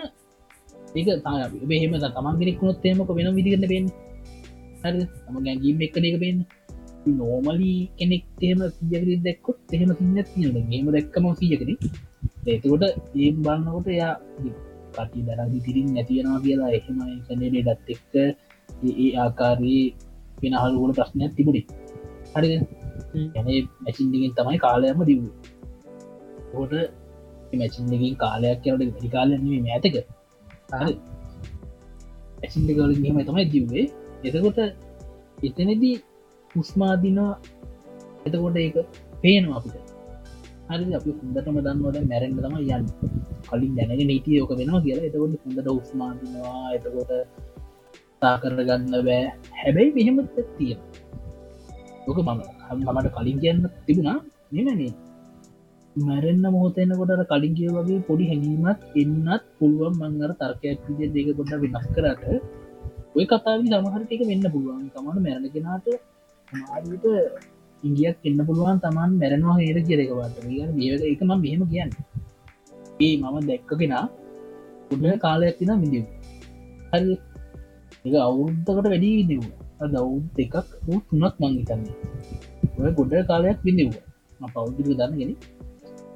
ඒක 0.94 1.08
තා 1.24 1.48
බෙහෙම 1.64 1.92
තමන් 1.96 2.34
කෙනෙක් 2.40 2.62
නොත් 2.62 2.84
එමක 2.84 3.10
වෙන 3.10 3.28
විදිගන්න 3.36 3.66
බෙන් 3.72 3.84
හරි 4.80 5.04
තම 5.16 5.36
ගැගීම 5.44 5.82
එක 5.82 5.96
එක 6.02 6.16
බෙන් 6.20 6.38
නෝමලී 7.16 7.80
කෙනෙක් 7.98 8.24
තේම 8.36 8.60
සියකර 8.70 9.10
දැක්කොත් 9.24 9.74
එහෙම 9.74 9.90
සින්න 9.98 10.18
තියෙන 10.26 10.66
ගේම 10.70 10.86
දැක්කම 10.94 11.28
සියකෙන 11.34 11.70
ඒතකොට 12.46 12.84
ඒ 13.16 13.30
බන්නකොට 13.36 13.88
එයා 13.88 14.14
කටි 14.96 15.20
දරදි 15.28 15.58
තිරින් 15.60 15.88
නැතියෙනවා 15.94 16.40
කියලා 16.40 16.70
එහෙම 16.70 16.98
කනඩේ 17.26 17.64
දත් 17.66 17.88
එක්ක. 17.94 18.14
ඒ 18.88 19.10
ආකාරයේ 19.16 19.84
වෙන 20.40 20.54
හල්ගුල 20.54 20.92
ප්‍රශ්නයක් 20.92 21.32
තිබුණේ. 21.36 21.66
හරි 22.34 22.48
ඇනේ 23.32 23.60
මැචින්දිගෙන් 23.82 24.32
තමයි 24.36 24.58
කාලයම 24.58 24.98
දිව් 25.08 25.20
හෝට 26.52 26.74
මැචින්දකින් 27.54 28.14
කාලයක් 28.16 28.58
කියලට 28.62 28.82
වැඩි 28.86 29.14
කාලන්නේ 29.16 29.60
මෑතක. 29.62 29.96
ඇසින්දකාලින් 32.42 33.00
මෙම 33.04 33.18
තමයි 33.28 33.44
දිව්වේ 33.52 33.86
එතකොට 34.24 34.58
එතනදී 35.46 35.96
උස්මාදිනවා 36.50 37.32
එතකොට 38.26 38.56
ඒක 38.56 38.76
පේනවා 39.22 39.58
අපිට. 39.60 39.76
හරි 40.68 40.94
අපි 40.98 41.10
හොඳටම 41.18 41.58
දන්නවද 41.66 41.98
මැරෙන්න්න 42.10 42.38
තම 42.38 42.56
යන්න. 42.60 42.86
කලින් 43.48 43.72
දැනග 43.76 44.02
නීතිය 44.10 44.38
යෝක 44.40 44.52
වෙනවා 44.60 44.82
කියලා. 44.84 45.08
එතකොට 45.08 45.34
හොඳට 45.44 45.68
උස්මාදිනවා 45.80 46.64
එතකොට 46.76 47.12
තා 48.22 48.34
කරගන්න 48.42 48.94
බෑ. 49.08 49.24
හැබැයි 49.60 49.94
මෙහෙමත් 49.96 50.38
තියෙන 50.56 50.80
ඕක 52.08 52.18
මම 52.18 52.40
මමට 52.78 53.14
කලින් 53.16 53.38
කියන්න 53.42 53.62
තිබුණා. 53.86 54.18
මෙමනේ 54.52 54.92
මැරෙන්න්න 55.96 56.46
මොහොතෙනකොට 56.54 57.12
කලින් 57.32 57.54
කිය 57.58 57.70
වගේ 57.76 58.04
පොඩි 58.08 58.30
හැඟීමත් 58.30 58.80
එන්නත් 59.02 59.44
පුළුවන්. 59.58 59.94
මංගර 60.02 60.32
තර්කයක් 60.40 60.80
විදිිය 60.88 61.12
දෙක 61.16 61.36
ගොඩ 61.38 61.52
වෙනස් 61.62 61.86
කරට 61.94 62.57
ඔය 63.18 63.26
කතාව 63.26 63.60
සමහරට 63.62 64.10
එක 64.14 64.20
වෙන්න 64.28 64.44
පුළුවන්. 64.54 64.82
තමට 64.88 65.22
මැරණගෙනට 65.24 65.86
මාට 66.52 66.84
ඉගියක් 67.82 68.18
එන්න 68.24 68.40
පුළුවන් 68.48 68.78
තමන් 68.84 69.10
මැරෙනවා 69.20 69.56
හේර 69.60 69.78
කියරකවට 69.88 70.36
ඒක 70.84 71.02
එකම 71.08 71.30
මෙහෙම 71.36 71.62
කියන්න. 71.72 71.90
ඒ 73.00 73.14
මම 73.16 73.36
දැක්කගෙන 73.48 73.94
උඩ 74.92 75.04
කාලයක් 75.24 75.58
තින 75.58 75.72
මිදිව 75.82 76.04
හරි. 76.90 77.14
එක 78.06 78.14
අවුරුද්ධකට 78.20 78.86
වැඩි 78.86 79.10
විදිව 79.18 79.42
දවු් 79.86 80.14
දෙකක් 80.36 80.54
වූ 80.84 80.98
තුනක් 81.08 81.34
මංගිතන්නේ 81.40 81.94
ඔය 82.78 82.90
ගොඩ 82.94 83.14
කාලයක් 83.30 83.58
විඳව 83.66 83.94
පෞද්දික 84.54 84.90
දන්නගෙන 84.92 85.32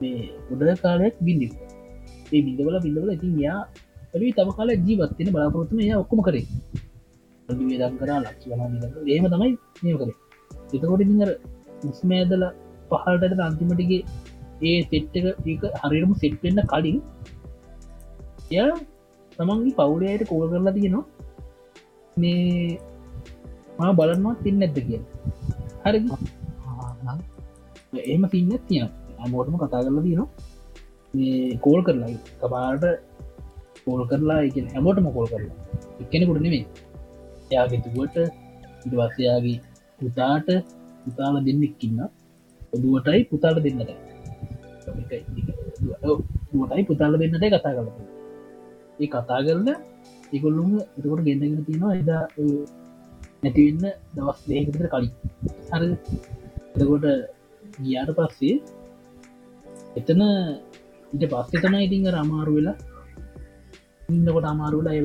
මේ 0.01 0.21
ගොඩ 0.49 0.63
කාලයක් 0.85 1.15
බිඳිව 1.21 1.53
ඒ 2.33 2.43
බිඳවල 2.47 2.77
බිඳවල 2.85 3.11
ඉතින් 3.17 3.35
යා 3.41 3.61
ඇ 4.15 4.31
තම 4.33 4.51
කාල 4.53 4.71
ජීවත්තින 4.79 5.29
බලාපොරත්තුම 5.33 5.79
ය 5.81 5.93
ඔක්කොම 5.95 6.21
කරේ. 6.21 6.45
දම් 7.55 7.97
කර 8.01 8.11
ලක්ෂ 8.17 8.45
ඒම 9.09 9.27
තමයි 9.33 9.51
නිය 9.83 9.97
කරේ 9.97 10.17
එතකොට 10.73 11.03
ඉතිර 11.07 11.31
මුස්මෑදල 11.85 12.45
පහල්ටට 12.91 13.43
අන්තිමටිගේ 13.49 14.03
ඒ 14.63 14.79
සෙට්ක 14.85 15.15
ඒක 15.47 15.63
හරිරම 15.83 16.13
සෙට්වෙන්න 16.15 16.63
කලින් 16.73 16.99
එය 18.53 18.71
තමන්ගේ 19.39 19.77
පවුලයට 19.79 20.29
කෝල් 20.29 20.47
කරලා 20.51 20.77
තියෙනවා 20.79 21.05
මේ 22.17 22.79
මා 23.79 23.93
බලන්නවා 23.93 24.35
තින්න 24.45 24.63
ඇත්ද 24.63 24.79
කිය 24.87 25.01
හරි. 25.85 26.01
එම 28.07 28.25
තින්න 28.29 28.51
තියන 28.69 28.89
අමෝටම 29.19 29.57
කතා 29.57 29.83
කරලා 29.83 30.05
තියනවා. 30.07 30.29
මේ 31.15 31.57
කෝල් 31.57 31.81
කරලා 31.83 32.13
කපාට 32.41 32.85
කෝල් 33.85 34.03
කරලා 34.07 34.41
එක 34.49 34.57
හැමෝටම 34.75 35.09
කෝල් 35.17 35.27
කරලා. 35.27 35.57
එකනෙකුට 36.03 36.43
නෙමේ 36.47 36.65
යාගෙතුවට 37.53 38.17
ඉටවස්සයාගේ 38.85 39.59
පුතාට 39.99 40.49
පුතාල 41.05 41.35
දෙන්නෙක්කින්න 41.41 42.01
ඔදුවටයි 42.73 43.23
පුතාල 43.27 43.57
දෙන්නට 43.61 43.91
ටයි 46.63 46.85
පුතාල 46.85 47.13
දෙන්නට 47.15 47.45
කතා 47.47 47.73
කල 47.77 47.89
ඒ 48.99 49.09
කතා 49.09 49.41
කරන 49.41 49.69
එකොල්ලුම 50.33 50.71
එතකොට 50.91 51.23
ගෙන්න්නගෙන 51.27 51.65
තියෙනවා 51.65 51.95
එදා 51.95 52.23
නැතිවෙන්න 53.43 53.85
දවස් 54.15 54.41
දේකතර 54.47 54.87
කලින්. 54.89 55.13
හර 55.71 55.83
එතකොට 56.75 57.07
ගියාට 57.79 58.13
පස්සේ 58.19 58.57
එතන 59.97 60.23
ඉට 61.13 61.25
පස්සේ 61.33 61.63
තමයි 61.63 61.85
ඉතිං 61.87 62.09
රමාරු 62.15 62.53
වෙලා 62.57 62.77
ඉන්නකොට 64.09 64.47
අමාරුල 64.47 64.87
අය 64.87 65.01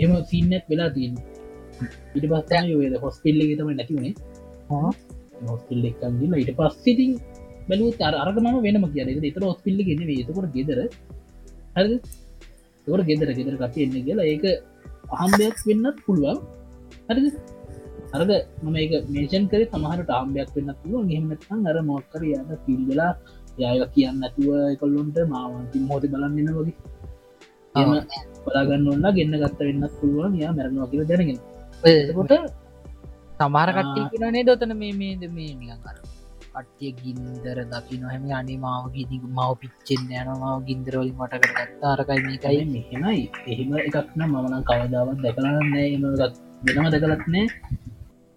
එම 0.00 0.12
සින්නත් 0.30 0.64
වෙලා 0.70 0.90
තියන්න 0.96 1.16
ඉට 2.16 2.26
පස්ස 2.32 2.70
යෝද 2.72 2.96
හොස්පිල්ල 3.04 3.40
තම 3.58 3.70
නැතිවුණේ 3.72 4.14
හොස්පිල්ල 5.44 5.84
එකගන්න 5.90 6.40
ඉට 6.42 6.52
පස්සිටිං 6.58 7.12
බැලු 7.68 7.86
අරගම 8.24 8.46
වෙනම 8.66 8.84
කිය 8.94 9.30
එතර 9.30 9.42
හොස්පිල්ලි 9.42 9.82
ගෙන 9.88 10.02
ඒතකොට 10.08 10.50
ගෙදර. 10.56 10.78
හරි 11.76 11.96
තොට 12.86 13.02
ගෙදර. 13.10 13.28
ගෙදර 13.38 13.54
කට 13.62 13.76
එන්න 13.84 13.96
කියලා. 14.06 14.30
ඒක 14.32 14.44
අහම්බයක් 15.16 15.58
වෙන්නත් 15.68 15.98
පුළුවන්. 16.06 16.38
හරි 17.08 17.32
අරද 18.16 18.30
මම 18.64 18.76
එක 18.84 18.92
මේෂන් 19.14 19.44
කර 19.50 19.62
සමහට 19.66 20.10
ආම්බයක් 20.10 20.48
වෙන්න 20.56 20.70
පුළුව 20.80 21.12
හෙමනත්තන් 21.12 21.68
අර 21.70 21.76
මොක්කර 21.90 22.22
යද 22.30 22.50
පිල්වෙලා 22.64 23.12
යාය 23.62 23.82
කියන්න 23.94 24.24
ඇතුව 24.26 24.48
කොල්ලොන්ට 24.80 25.18
මාවන්ති 25.34 25.84
මෝති 25.88 26.12
බලන්න 26.14 26.50
වගේ 26.56 26.74
එම 27.80 27.92
බලාගන්න 28.44 28.88
ඔන්න 28.94 29.06
ගන්න 29.16 29.36
ගත්ත 29.42 29.60
වෙන්නත් 29.68 29.94
පුළුවන් 30.00 30.34
යා 30.42 30.52
මැරනවා 30.56 30.90
කියල 30.92 31.04
දැනගෙන. 31.10 31.38
කොට 32.16 32.32
සමාර 33.40 33.68
කට්ටි 33.76 34.00
කියනේ 34.12 34.46
දොතන 34.48 34.72
මේ 34.82 34.94
මේද 35.00 35.22
මේ 35.36 35.76
කර 35.84 35.96
කට්ටිය 36.54 36.92
ගින්දර 37.00 37.58
දකි 37.72 38.00
නොහැම 38.02 38.24
අනේ 38.38 38.58
මාව 38.64 38.84
ගිදි 38.94 39.16
මව 39.26 39.50
පිච්චෙන් 39.60 40.02
යනවා 40.20 40.54
ගින්දරවලින් 40.68 41.16
මට 41.20 41.34
කරගත්ත. 41.42 41.84
අරකයි 41.92 42.20
මේකයි. 42.26 42.64
මෙහෙමයි. 42.74 43.22
එහෙම 43.50 43.70
එකක්න 43.88 44.20
මමන 44.26 44.66
කවදාවත් 44.68 45.18
දැකලන්න 45.24 45.76
එම 45.84 46.04
වෙනම 46.66 46.86
දැකලත්නෑ 46.94 47.46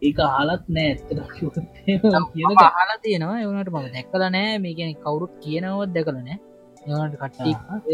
ඒක 0.02 0.20
හලත් 0.38 0.64
නෑ. 0.76 0.90
ඇත්තට 0.92 1.20
කියන 2.34 2.56
හලා 2.78 2.98
තියෙනවා. 3.04 3.38
එවනට 3.44 3.70
මම 3.74 3.88
දැක්කල 3.96 4.24
නෑ. 4.36 4.58
මේ 4.64 4.74
ගැන 4.80 4.96
කවුරුත් 5.06 5.34
කියනවත් 5.44 5.94
දැකලනෑ 5.98 6.38
ඒට 6.86 7.16
කට්ටි 7.16 7.52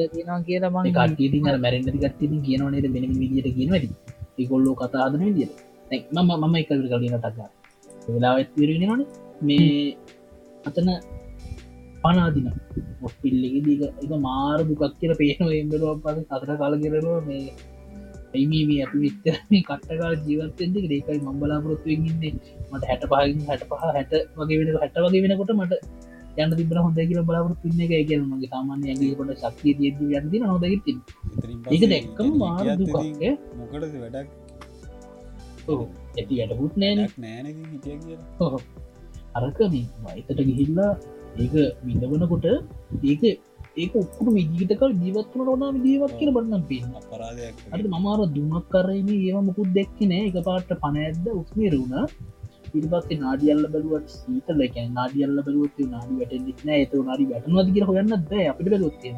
තියෙනවා 0.09 0.41
කියලා 0.41 0.71
මං 0.73 0.91
කට්ටි 0.91 1.39
මැරෙන්ට 1.57 1.97
ගත්ති 1.97 2.25
කියනවනේද 2.41 2.87
වෙන 2.89 3.05
විදිට 3.21 3.49
කියනවැට 3.55 3.87
ඒකොල්ලෝ 4.37 4.75
කතාදන 4.75 5.23
විදිට 5.27 5.53
මම 6.11 6.29
මම 6.39 6.55
එක 6.55 6.67
කලින 6.69 7.15
තක්ග 7.15 7.39
වෙලාවත් 8.07 8.49
පිරෙනවන 8.55 9.01
මේ 9.41 9.95
අතන 10.65 10.89
පනාදින 12.03 12.47
ඔස්පිල්ලෙ 13.01 13.49
දීක 13.65 13.81
එක 14.03 14.11
මාර 14.19 14.59
දුකක් 14.63 14.83
කියල 14.99 15.13
පේන 15.15 15.51
එම්බලුව 15.55 15.99
පස 16.03 16.25
අතර 16.29 16.51
කාල 16.57 16.73
කරනවා 16.81 17.21
මේ 17.23 17.43
ඇයිමී 18.33 18.79
අපි 18.85 18.97
විත්තර 19.03 19.35
මේ 19.49 19.63
කට්ටකාල 19.63 20.15
ජීවත්තෙන්දි 20.25 20.85
ඒකයි 20.89 21.19
මම්බලාපොරොත්තුවඉන්නේ 21.21 22.33
මට 22.71 22.83
හැට 22.89 23.03
පහගින් 23.11 23.41
හැට 23.47 23.65
පහ 23.69 23.83
හැට 23.89 24.13
වගේ 24.37 24.59
වෙන 24.59 24.69
හැට 24.75 24.97
වගේ 25.05 25.23
වෙනකොට 25.23 25.53
මට 25.55 25.73
යන්න 26.39 26.55
තිබර 26.59 26.77
හොඳ 26.85 26.99
කියල 27.01 27.21
බලාපොරොත් 27.27 27.59
පින්න 27.63 27.81
එක 27.85 27.93
කියල 28.09 28.21
මගේ 28.25 28.51
සාමාන්‍ය 28.53 28.85
ඇගේකොට 28.91 29.31
ශක්තිය 29.41 29.73
දී 29.79 30.15
යන්ති 30.19 30.37
නොදග 30.43 30.65
ති 30.85 30.93
ඒක 31.71 31.83
දැක්කම 31.91 32.29
මාර 32.41 32.65
දුකක්ගේ 32.79 33.33
මොකටද 33.59 33.97
වැඩක්? 34.03 34.27
ඇති 36.17 36.33
වැඩපුත් 36.39 36.73
නෑන. 36.77 36.99
නෑන 37.17 37.45
කිය 37.83 37.95
අරක 39.37 39.59
වයිතට 39.73 40.39
ගිහිල්ලා 40.47 40.91
ඒක 41.37 41.53
විඳවනකොට 41.85 42.45
ඒක 43.03 43.21
ඒක 43.77 43.93
ඔක්කුට 43.95 44.29
විජීතකල් 44.37 44.91
ජීවත්වන 45.01 45.45
රෝනා 45.47 45.71
ජීවත් 45.85 46.13
කියල 46.19 46.31
බන්නම් 46.35 46.63
පේන්න 46.69 46.95
පරාදයක් 47.11 47.55
අට 47.73 47.85
මමාර 47.93 48.21
දුමක් 48.35 48.65
කරම 48.73 49.09
ඒවා 49.17 49.45
මුකුත් 49.47 49.69
දෙක්ක 49.77 49.97
නෑ. 50.01 50.25
එක 50.29 50.37
පාට 50.47 50.69
පනඇද්ද 50.83 51.25
උස්මේරුණ 51.33 51.95
පිරිපස්සේ 52.71 53.19
නාඩියල්ල 53.19 53.63
බැලුවත් 53.67 54.07
සීතල 54.15 54.59
එක 54.65 54.75
නාඩියල්ල 54.91 55.37
බැලුවත් 55.39 55.77
නාඩි 55.87 56.13
වැට 56.19 56.33
න 56.59 56.69
ඇත 56.71 56.93
නාඩි 57.03 57.29
වැටනවාද 57.29 57.69
කියර 57.73 57.85
හොයන්න 57.89 58.15
ද 58.23 58.33
අපිට 58.45 58.69
බැලුත්තිය 58.69 59.13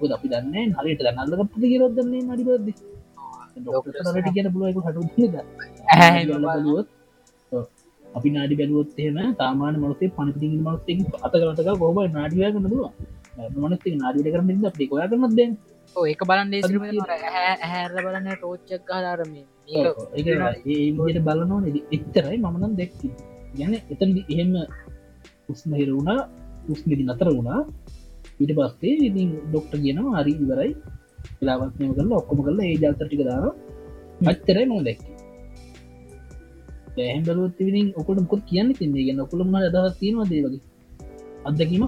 ොද 0.00 0.10
අපි 0.10 0.28
දන්න 0.28 0.70
හරිට 0.76 1.02
නල්ලගපති 1.18 1.64
කියරොදන්නේ 1.64 2.22
නඩිබද 2.26 2.68
ට 2.68 4.28
කියට 4.28 4.50
පුළුවක 4.54 4.78
හටු 4.86 5.00
අපි 8.04 8.28
නාඩි 8.30 8.54
බැලුවොත් 8.54 8.98
එහෙම 8.98 9.18
තාමාන 9.34 9.74
මනසේ 9.80 10.12
පනති 10.12 10.46
මනස්සේ 10.56 10.98
අත 11.22 11.34
කරතක 11.34 11.68
ගෝබ 11.80 11.98
නාඩිය 12.10 12.46
කන 12.52 12.66
දුව 12.66 12.84
මනස්සේ 13.62 13.96
නාඩිට 13.96 14.32
කරන්න 14.34 14.66
අප 14.66 14.80
කොයා 14.86 15.10
කරනත් 15.10 15.34
දැන් 15.38 15.52
ඒක 15.96 16.22
බලන්න 16.24 16.52
හැර 17.66 17.90
බලන්න 17.98 18.28
ටෝච්චක් 18.32 18.82
කාලාරම 18.86 19.32
ඒට 19.68 21.18
බලනවා 21.26 21.60
එච්චරයි 21.94 22.36
මමනම් 22.38 22.72
දැක්ති 22.78 23.08
ගැන 23.58 23.72
එතන් 23.92 24.10
එහෙම 24.24 24.52
උස්මහිර 25.52 25.90
වුණා 25.96 26.20
උස්මිදි 26.72 27.04
නතර 27.04 27.28
වුණා. 27.36 27.60
ඊට 28.40 28.52
පස්සේ 28.58 28.94
ඉතින් 29.08 29.28
ඩොක්ට 29.44 29.72
කියනවා 29.84 30.22
හරි 30.22 30.32
ඉවරයි. 30.44 30.72
වෙලාවත්නය 31.38 31.86
කරල 31.96 32.12
ඔක්කොම 32.20 32.38
කරල 32.46 32.58
ඒ 32.64 32.74
ජල්තටික 32.82 33.22
දාන 33.28 33.44
මච්තරයි 34.24 34.66
මො 34.70 34.78
දැක්කි. 34.86 35.10
ඇහම් 37.02 37.22
බලුවත් 37.26 37.58
විනිින් 37.66 37.88
ඔකොට 38.00 38.20
කොත් 38.32 38.42
කියන්න 38.50 38.70
තින්නේ 38.78 39.06
ගැන 39.06 39.20
ඔකුළම 39.26 39.54
අදහස් 39.58 39.96
තියෙනවා 40.00 40.30
දේවගේ 40.32 40.62
අත්දැකීම? 41.48 41.84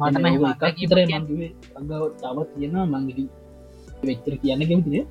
මට 0.00 0.72
කිතර 0.78 0.98
මගේ 1.04 1.50
අග 1.78 1.90
තව 2.22 2.38
තියෙනවා. 2.52 2.86
මංගි 2.94 3.24
වෙච්චර 4.02 4.34
කියන්න 4.42 4.68
කෙමතිනේ 4.70 5.04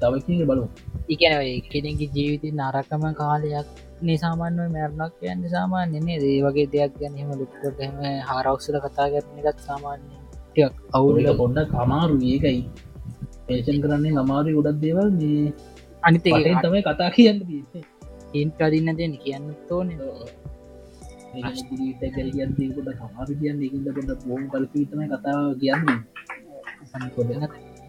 තව 0.00 0.12
කිය 0.26 0.42
බලු 0.44 0.64
එකන 1.08 1.34
කෙනෙගේ 1.68 2.10
ජීවිත 2.14 2.44
නරකම 2.54 3.04
කාලයක් 3.14 3.68
නිසාමාන්ව 4.02 4.60
මැරණක් 4.68 5.12
කියන්න 5.18 5.44
සාමාන්‍යනේ 5.48 6.18
ඒ 6.22 6.38
වගේ 6.44 6.66
දෙයක් 6.68 6.92
ගැනීම 6.98 7.30
ලුක්ටම 7.34 8.00
හාරවක්සල 8.28 8.76
කතා 8.80 9.08
කරන 9.12 9.38
එකත් 9.42 9.60
සාමාන්‍ය 9.62 10.20
ටියක් 10.50 10.74
අවුල 10.90 11.16
පොඩ්ඩ 11.34 11.68
කමාරු 11.72 12.16
ඒකයි. 12.24 12.62
පේෂන් 13.46 13.78
කරන්නේ 13.82 14.18
අමාරු 14.18 14.56
ගොඩක් 14.56 14.78
දේවල් 14.82 15.08
මේ 15.12 15.44
අනිත 16.02 16.22
තමයි 16.24 16.82
කතා 16.82 17.10
කියන්න 17.10 17.38
ඉන්ට 18.34 18.60
අදින්න 18.60 18.90
දෙන්න 18.92 19.14
කියන්න 19.16 19.46
තෝන 19.68 19.88
කොට 22.76 22.90
කමාරු 23.00 23.32
කියන්න 23.40 23.60
ඉද 23.66 23.86
කොට 23.88 24.10
බෝම් 24.24 24.42
කල්පීතම 24.52 25.00
කතාව 25.12 25.44
කියන්න. 25.60 25.84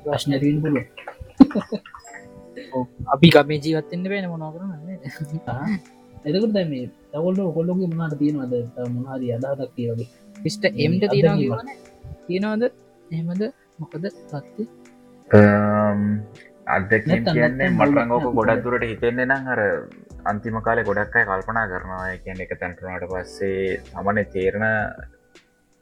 ප්‍රශ්නැරෙන් 0.03 0.57
පුළුව 0.63 0.85
අපි 3.13 3.27
ගමේ 3.29 3.59
ජීවත්තෙන්න්න 3.59 4.11
බේන 4.11 4.29
මොනා 4.29 4.51
කරන 4.53 4.71
එතකට 6.27 6.53
දැම 6.53 6.73
තවල්ට 7.11 7.53
කොල්ලොගේ 7.55 7.87
මනාට 7.87 8.15
තියෙනවද? 8.19 8.53
මොනාද 8.89 9.23
අදාතක් 9.37 9.73
කියවගේ 9.75 10.07
පිස්ට 10.35 10.63
එම්ට 10.77 11.03
තියෙන 11.09 11.41
තියෙනවද 12.27 12.63
එහෙමද? 13.11 13.43
මොකද? 13.79 14.05
සත්ති 14.23 14.63
අදක 16.67 17.07
කියන්නේ 17.07 17.69
මටරංගෝක 17.69 18.27
ගොඩක් 18.35 18.63
දුරට 18.65 18.85
හිතෙන්නේ 18.85 19.25
නම් 19.25 19.47
අර 19.47 19.61
අන්තිම 20.25 20.59
කාලෙ 20.61 20.83
ගොඩක්යි 20.83 21.25
කල්පනා 21.25 21.65
කරනවා. 21.67 22.05
කියන 22.23 22.43
එක 22.43 22.53
තැන්ටනට 22.59 23.07
පස්සේ 23.11 23.81
තමන 23.87 24.21
තේරණ 24.33 24.67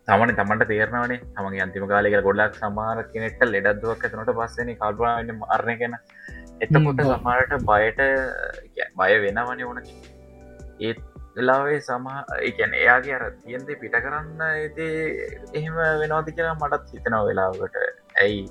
තමන 0.09 0.31
තමට 0.37 0.67
තේරනවනේ. 0.69 1.19
තමගේ 1.35 1.63
අන්තිම 1.65 1.83
කාලෙක 1.91 2.15
ගොඩක් 2.27 2.55
සමාර 2.61 2.97
කෙනෙට 3.13 3.41
ලෙඩක්දුවක් 3.53 4.05
ඇතනට 4.05 4.31
පස්සෙන 4.39 4.71
කල්පනාන්න 4.79 5.43
අරණය 5.55 5.75
කෙන 5.81 5.95
එතකොට 6.65 7.03
සමාරට 7.11 7.53
බයට 7.69 8.01
බය 8.99 9.11
වෙනවන 9.25 9.61
ඕන 9.67 9.79
ඒත් 10.79 10.99
වෙලාවේ 11.35 11.79
සමහ 11.81 12.17
එකැන 12.49 12.73
එයාගේ 12.81 13.15
අර 13.19 13.25
තියන්දේ 13.43 13.79
පිට 13.83 13.99
කරන්න 14.05 14.41
ඇති 14.47 14.89
එහෙම 15.53 15.77
වෙනවාති 16.01 16.35
කියලා 16.39 16.57
මටත් 16.57 16.91
හිතනව 16.95 17.21
වෙලාවට 17.29 17.79
ඇයි? 18.23 18.41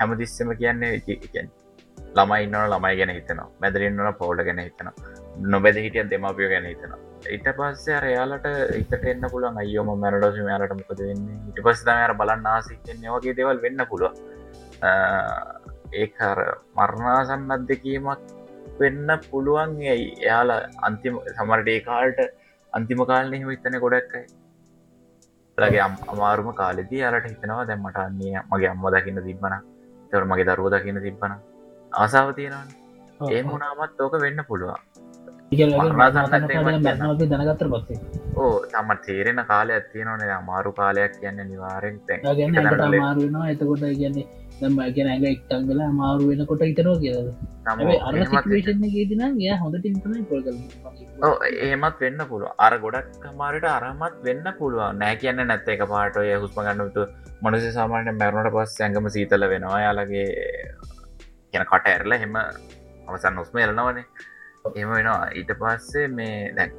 හැමතිස්සම 0.00 0.54
කියන්නේ 0.62 0.94
එකැන් 1.16 1.52
ළමයි 2.16 2.42
ඉන්නන 2.46 2.70
ළමයි 2.74 2.96
ගැන 3.02 3.16
හිතනවා. 3.18 3.50
මැදරන්නන 3.62 4.14
පවුල 4.22 4.46
ගැන 4.48 4.64
හිතනවා. 4.66 4.96
නොබැද 5.54 5.84
හිටිය 5.86 6.10
දෙමපියෝ 6.14 6.54
ගැන 6.54 6.72
හිතනවා 6.72 7.07
ඊට 7.26 7.48
පස්සේ 7.56 8.00
රයාලට 8.00 8.46
ඉතට 8.76 9.04
එන්න 9.04 9.24
පුළුවන් 9.30 9.58
අයෝම 9.58 9.90
මැරඩෝස 9.96 10.36
යාලට 10.40 10.74
මොකද 10.74 11.00
වෙන්න? 11.02 11.24
ඉට 11.50 11.60
පස් 11.64 11.84
දමර 11.84 12.14
බලන්න 12.14 12.46
ආසිකෙන් 12.46 13.06
වගේ 13.08 13.34
දෙවල් 13.34 13.62
වෙන්න 13.64 13.84
පුළුව 13.90 14.12
ඒකර 15.94 16.38
මරණාසන්න 16.76 17.50
අත්දකීමක් 17.50 18.26
වෙන්න 18.80 19.08
පුළුවන් 19.30 19.76
ඇයි 19.86 20.08
එයාලා 20.18 20.60
අන්තිම 20.82 21.20
සමරට 21.34 21.84
කාල්ට 21.84 22.20
අන්තිම 22.72 23.00
කාලනෙ 23.04 23.40
හිතන 23.44 23.78
ගොඩක්යි 23.80 24.24
ලගේ 25.58 25.82
අමාරුම 25.84 26.50
කාලෙදී 26.54 27.02
අලට 27.02 27.26
හිතනවා 27.26 27.64
දැම්මට 27.66 27.98
අන්නේ 27.98 28.42
මගේ 28.44 28.70
අම්ම 28.70 28.84
දකින්න 28.94 29.22
තිබ්බන 29.24 29.56
තවර 30.10 30.24
මගේ 30.24 30.48
දරුව 30.48 30.68
දකින්න 30.74 31.02
තිබ්බන 31.02 31.34
ආසාාව 31.92 32.30
තියෙනවා 32.34 33.32
ඒ 33.32 33.42
මුණමත් 33.42 34.00
ඕක 34.00 34.14
වෙන්න 34.20 34.44
පුළුවන් 34.44 34.87
දැනගත්තර 37.30 37.68
පස්සේ. 37.68 37.98
ඕ 38.36 38.56
තම 38.66 38.90
තේරෙන 39.04 39.40
කාලය 39.46 39.72
ඇතියනනේ 39.72 40.32
අමාරු 40.32 40.72
කාලයක් 40.72 41.14
කියන්න 41.20 41.40
නිවාරෙන් 41.44 41.96
මාරුවෙනවා 42.98 43.48
එතකොට 43.50 43.84
කියන්නේ 43.94 44.26
දම 44.58 44.78
ගැන 44.94 45.08
ඇඟ 45.08 45.26
එක්ටන් 45.26 45.66
වෙලා 45.68 45.88
මාරු 45.92 46.28
වෙනකොට 46.30 46.62
ඉතරෝ 46.64 46.94
කියද 46.98 47.16
න 49.20 49.40
ය 49.40 49.56
හොඳ 49.62 49.76
ඒමත් 51.62 51.98
වෙන්න 52.00 52.20
පුළුව 52.28 52.50
අර 52.58 52.74
ගොඩක් 52.78 53.18
කමාරට 53.24 53.68
අරමත් 53.68 54.16
වෙන්න 54.22 54.46
පුළුව 54.58 54.86
නෑ 55.00 55.16
කියන්න 55.16 55.46
නැත්ත 55.46 55.68
එක 55.68 55.84
පාටය 55.88 56.30
හුස්ම 56.36 56.60
ගන්නතු 56.62 57.10
මනස 57.42 57.68
සාමාන්‍ය 57.74 58.12
මැරුණට 58.14 58.54
පස් 58.54 58.80
ඇඟම 58.80 59.08
සීතල 59.10 59.44
වෙනවා. 59.48 59.78
යාලගේ 59.80 60.26
ගැන 61.52 61.70
කට 61.70 61.86
ඇරල 61.88 62.12
හෙම 62.22 62.34
අවසන් 62.40 63.34
නොස්ම 63.34 63.58
එලනවනේ 63.58 64.04
එම 64.74 64.88
වෙනවා. 64.96 65.22
ඊට 65.38 65.50
පස්සේ 65.60 66.06
මේ 66.18 66.36
දැන් 66.56 66.70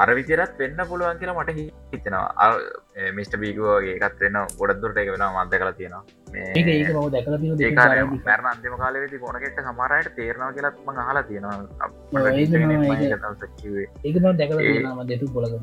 අර 0.00 0.08
විතරත් 0.16 0.52
වෙන්න 0.62 0.80
පුළුවන් 0.90 1.18
කියලා 1.20 1.38
මට 1.40 1.50
හිතෙනවා. 1.92 2.50
මිස්ට 3.16 3.34
බීගුවගේ 3.42 3.94
එකත් 3.96 4.18
වෙන්න 4.24 4.38
ගොඩත්දුරට 4.60 4.98
එක 5.02 5.08
වෙන 5.14 5.24
මන්ද 5.26 5.52
කලා 5.62 5.74
තියෙනවා. 5.78 6.04
මැරන 8.28 8.46
අන්තිම 8.52 8.74
කාලවෙදි 8.82 9.16
ගොනකට 9.24 9.58
සමරයට 9.66 10.08
තේරනවා 10.18 10.52
කියලත් 10.56 10.76
ම 10.86 10.88
හලා 11.08 11.24
තියෙනවා. 11.30 11.58
දෙතු 15.10 15.26
පොලග 15.34 15.54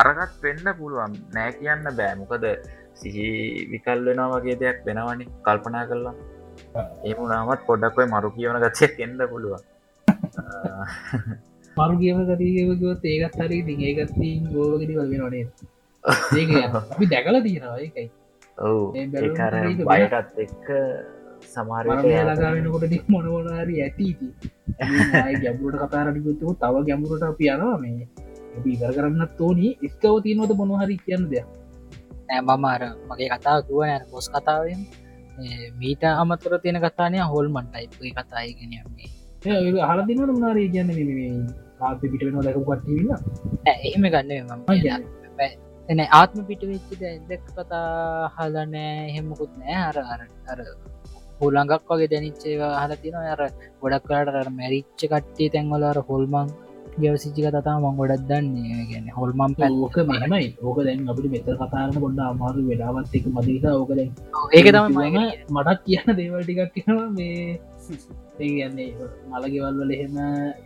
අරගත් 0.00 0.34
වෙන්න 0.46 0.66
පුළුවන්. 0.80 1.12
නෑ 1.36 1.50
කියන්න 1.60 1.84
බෑ. 2.00 2.14
මොකද 2.22 2.44
සිහි 3.02 3.26
විකල් 3.74 4.00
වෙනවා 4.08 4.32
වගේ 4.34 4.56
දෙයක් 4.64 4.78
වෙනවනි. 4.88 5.24
කල්පනා 5.46 5.84
කරලා. 5.92 6.16
එමුණමත් 7.08 7.60
පොඩක්වයි 7.68 8.06
මරු 8.12 8.28
කියවන 8.36 8.56
ගත්ය 8.62 8.86
කෙන්ද 8.98 9.20
පුළුවන් 9.32 9.62
මරු 11.76 11.94
කියව 12.00 12.18
ගතියගොත් 12.28 13.02
ඒකත් 13.06 13.40
හරි 13.40 13.58
දිගේගත්ති 13.62 14.30
ගෝලගෙඩි 14.52 14.94
වගේ 14.96 15.18
නොනේ 15.18 15.46
ඒ 16.04 16.62
අපි 16.92 17.04
දැකල 17.06 17.36
තියෙනවා 17.42 17.78
ඒකයි. 17.78 18.08
ඔවු. 18.58 18.82
බයටත් 18.92 20.38
එක්ක 20.44 20.68
සමාරයට 21.46 22.06
ලගාවෙනකොට 22.28 22.86
ටික් 22.86 23.04
මොනවනාරි 23.12 23.82
ඇතිති 23.82 24.28
ගැඹුරට 25.42 25.82
කතාරටිකුත්තු 25.82 26.54
තව 26.54 26.84
ගැඹුරට 26.88 27.22
අපි 27.22 27.50
යනවා 27.50 27.78
මේ. 27.78 28.08
ඉවර 28.66 28.92
කරන්නත් 28.96 29.32
තෝනි 29.38 29.74
එක්කව 29.82 30.14
තියනවද 30.24 30.54
මොනහරි 30.54 30.96
කියන්න 30.98 31.26
දෙයක්? 31.32 31.48
ඇමමාර 32.30 32.82
මගේ 33.08 33.30
කතාව 33.34 33.66
දුව 33.68 33.82
න 33.84 34.06
පොස් 34.10 34.30
කතාවෙන්. 34.30 34.80
මීට 35.80 36.02
අමතර 36.04 36.58
තියෙන 36.62 36.80
කතානය 36.80 37.18
හොල්මන් 37.34 37.66
ටයිප්ගේ 37.68 38.16
කතායි 38.18 38.52
ගෙනයන්නේ 39.46 39.86
හල 39.90 40.00
දිනට 40.08 40.34
මනාරී 40.38 40.68
කියන්න? 40.74 40.90
ආපි 41.86 42.10
පිට 42.12 42.22
වෙන 42.26 42.42
දැක 42.46 42.58
කටන්න 42.58 43.10
එහෙම 43.84 44.04
ගන්න 44.12 44.30
එන 45.88 46.00
ආත්ම 46.10 46.38
පිට 46.48 46.62
වෙච්චි 46.68 46.94
දැක් 47.00 47.42
කතා 47.48 48.30
හලනෑ 48.36 48.92
එහෙමකුත් 49.10 49.52
නෑ. 49.60 49.76
අර 49.88 49.96
අර 50.12 50.20
අර 50.52 50.58
හොළඟක් 51.40 51.90
වගේ 51.90 52.08
දැනිච්චේවා 52.12 52.70
හල 52.82 52.94
තින 53.02 53.18
අර 53.34 53.42
ගොඩක් 53.82 54.08
කරට 54.08 54.48
මැරිච්ච 54.60 55.04
කට්ටිය 55.12 55.52
තැන්වලර 55.54 56.00
හොල්මං 56.08 56.48
ගවසිචි 56.98 57.40
කතා 57.46 57.76
මං 57.84 57.94
ගොඩක් 58.00 58.26
දන්නේ. 58.30 58.80
ගැන 58.90 59.06
හොල්මම් 59.18 59.54
පැල්ෝක 59.60 59.96
මමයි 60.10 60.48
ඕක 60.66 60.78
දැන් 60.86 61.08
අපිට 61.12 61.30
මෙත 61.34 61.48
කතාරන 61.62 61.96
ගොඩ 62.04 62.20
අමාරු 62.26 62.66
වෙලාවත් 62.70 63.16
එක 63.18 63.26
මදික 63.36 63.64
ඕක 63.72 63.92
දැන් 63.98 64.10
ඒක 64.56 64.68
තම 64.74 65.00
මටත් 65.56 65.80
කියන්න 65.86 66.16
දේවල් 66.20 66.42
ටිකක් 66.44 66.72
කියනවා 66.76 67.08
මේ 67.18 67.60
ඒගන්නේ 68.40 68.94
මලගෙවල් 69.28 69.76
වල 69.80 69.92
එහෙම 69.92 70.16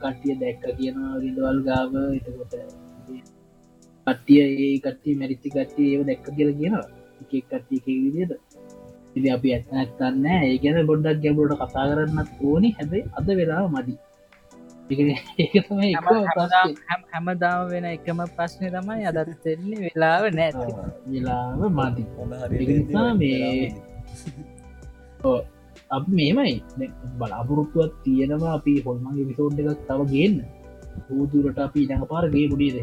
කට්ටිය 0.01 0.35
දැක්ක 0.35 0.65
කියනවා 0.79 1.19
ගිදවල් 1.19 1.59
ගාව 1.63 1.93
එතකොට 2.15 2.55
කට්ටිය 4.07 4.41
ඒ 4.41 4.79
කට්ටිය 4.79 5.15
මැරිච්චි 5.15 5.49
කට්ටිය 5.49 5.93
ඒව 5.93 6.03
දැක්ක 6.07 6.27
කියල 6.37 6.53
කියනවා. 6.55 6.87
එක 7.21 7.45
කට්ටිය 7.51 7.77
එක 7.77 7.85
විදියට 7.85 8.33
ඉදි 9.17 9.29
අපි 9.31 9.53
ඇත්නැත්තන්න 9.55 10.27
ඒ 10.27 10.59
ගැන 10.59 10.87
ගොඩක් 10.87 11.23
ගැබුට 11.23 11.53
කතා 11.53 11.87
කරන්නත් 11.95 12.29
ඕනි. 12.45 12.71
හැබයි 12.71 13.01
අද 13.01 13.27
වෙලා 13.27 13.69
මදි. 13.69 13.95
හැමදාම 15.95 16.71
හැම- 16.89 17.09
හැමදාම 17.13 17.69
වෙන 17.71 17.85
එකම 17.85 18.25
ප්‍රශ්නය 18.37 18.71
තමයි 18.71 19.05
අදත් 19.05 19.29
වෙන්නේ. 19.47 19.79
වෙලාව 19.81 20.23
නැති 20.35 20.59
වෙලාව 21.11 21.71
නිසා 22.79 23.15
මේ- 23.15 23.75
අප 25.97 26.05
මේමයි. 26.19 26.55
දැන් 26.79 26.93
බලාපොරොත්තුවත් 27.21 27.93
තියෙනවා 28.05 28.53
අපි 28.59 28.73
හොල්මගේ 28.87 29.25
විසෝඩ් 29.31 29.59
එකක් 29.63 29.81
තව 29.89 30.01
ගන්න. 30.13 30.37
ූදුරට 31.15 31.59
අපි 31.67 31.81
ඩඟ 31.87 32.07
පාරගේ 32.13 32.47
ගුඩිය 32.53 32.71
දෙ 32.77 32.83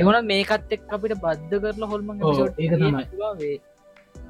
එවන 0.00 0.26
මේකත් 0.30 0.72
එක් 0.76 0.82
අපිට 0.96 1.14
බද්ධ 1.24 1.54
කරලා 1.64 1.88
හොල්ම 1.92 2.08
ඔව්, 2.10 2.38
ඒක 2.58 2.72
තමයි. 2.74 3.54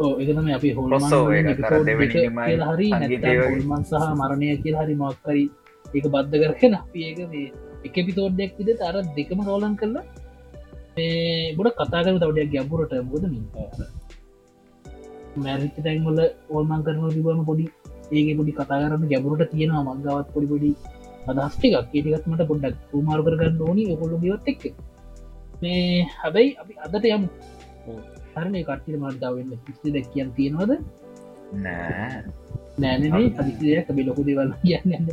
ඕ 0.03 0.13
එකතම 0.23 0.49
අපි 0.59 0.71
හොල් 0.77 0.89
Crossover 0.91 1.35
එක 1.53 1.61
කර 1.63 1.83
දෙවෙනි 1.89 2.15
නිමයි 2.17 2.55
හරි. 2.71 2.89
හොල්මන් 3.45 3.85
සහ 3.91 4.09
මරණය 4.21 4.49
කියල 4.65 4.77
හරි 4.81 4.95
මක්කරි 5.03 5.45
ඒක 5.87 6.07
බද්ධ 6.15 6.37
කරගෙන 6.45 6.75
අපි 6.81 7.01
ඒක 7.09 7.19
මේ 7.33 7.49
එක 7.87 7.97
පිතෝඩ්ඩක් 8.09 8.53
විද 8.61 8.83
අර 8.89 8.97
දෙකම 9.19 9.41
රෝලන් 9.49 9.75
කරලා 9.81 10.05
මේ 10.97 11.55
බොඩ 11.59 11.75
කතාකර 11.81 12.15
තවඩයක් 12.23 12.51
ගැබුරට 12.55 12.95
බොද 13.13 13.25
මැරිච්ච 15.37 15.77
තැන්වල 15.79 16.19
ඕල්මන් 16.51 16.85
කරන 16.85 17.03
තිබම 17.11 17.43
පොඩි 17.45 17.67
ඒක 18.13 18.29
පොඩි 18.39 18.53
කතා 18.53 18.67
කරන්න 18.71 19.11
ගැබුරට 19.11 19.45
තියෙනවා 19.53 19.85
මංගවත් 19.89 20.29
පොඩි 20.35 20.49
පොඩි 20.49 20.71
අදස්ටිකක් 21.27 21.77
ඒටිකත්මට 21.77 22.43
පොඩ්ඩක් 22.45 22.81
තුමාරු 22.91 23.23
කරගන්න 23.27 23.63
ඕනි 23.63 23.85
ඔකොල්ලු 23.95 24.17
ගවත් 24.19 24.47
එක්ක. 24.49 24.65
මේ 25.61 26.07
හැබැයි 26.15 26.51
අපි 26.61 26.73
අදට 26.85 27.05
යම්. 27.09 27.25
ඔව්. 27.87 28.01
හරණය 28.35 28.61
කට්ටිට 28.63 29.01
මර්තාවන්න 29.01 29.53
කිසි 29.65 29.95
දැ 29.95 30.05
කියන් 30.09 30.29
තියෙනවද? 30.37 30.73
නෑ. 31.59 32.19
නෑනේ 32.79 33.31
පදිසියක් 33.37 33.89
බි 33.97 34.03
ලොකු 34.05 34.23
දෙවල් 34.25 34.53
කියන්න 34.63 35.09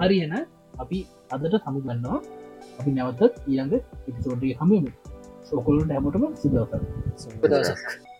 හරියන. 0.00 0.34
අපි 0.80 0.98
අදට 1.30 1.54
සමුගන්නවා 1.58 2.18
අපි 2.78 2.90
නැවතත් 2.92 3.34
ඊළඟ 3.42 3.74
එපිසෝඩ්ගේ 4.08 4.56
හමුම 4.60 4.84
සෝකොලට 5.44 5.94
හැමටම 5.94 6.24
සිදවත 6.34 6.72
දවසක් 7.42 8.13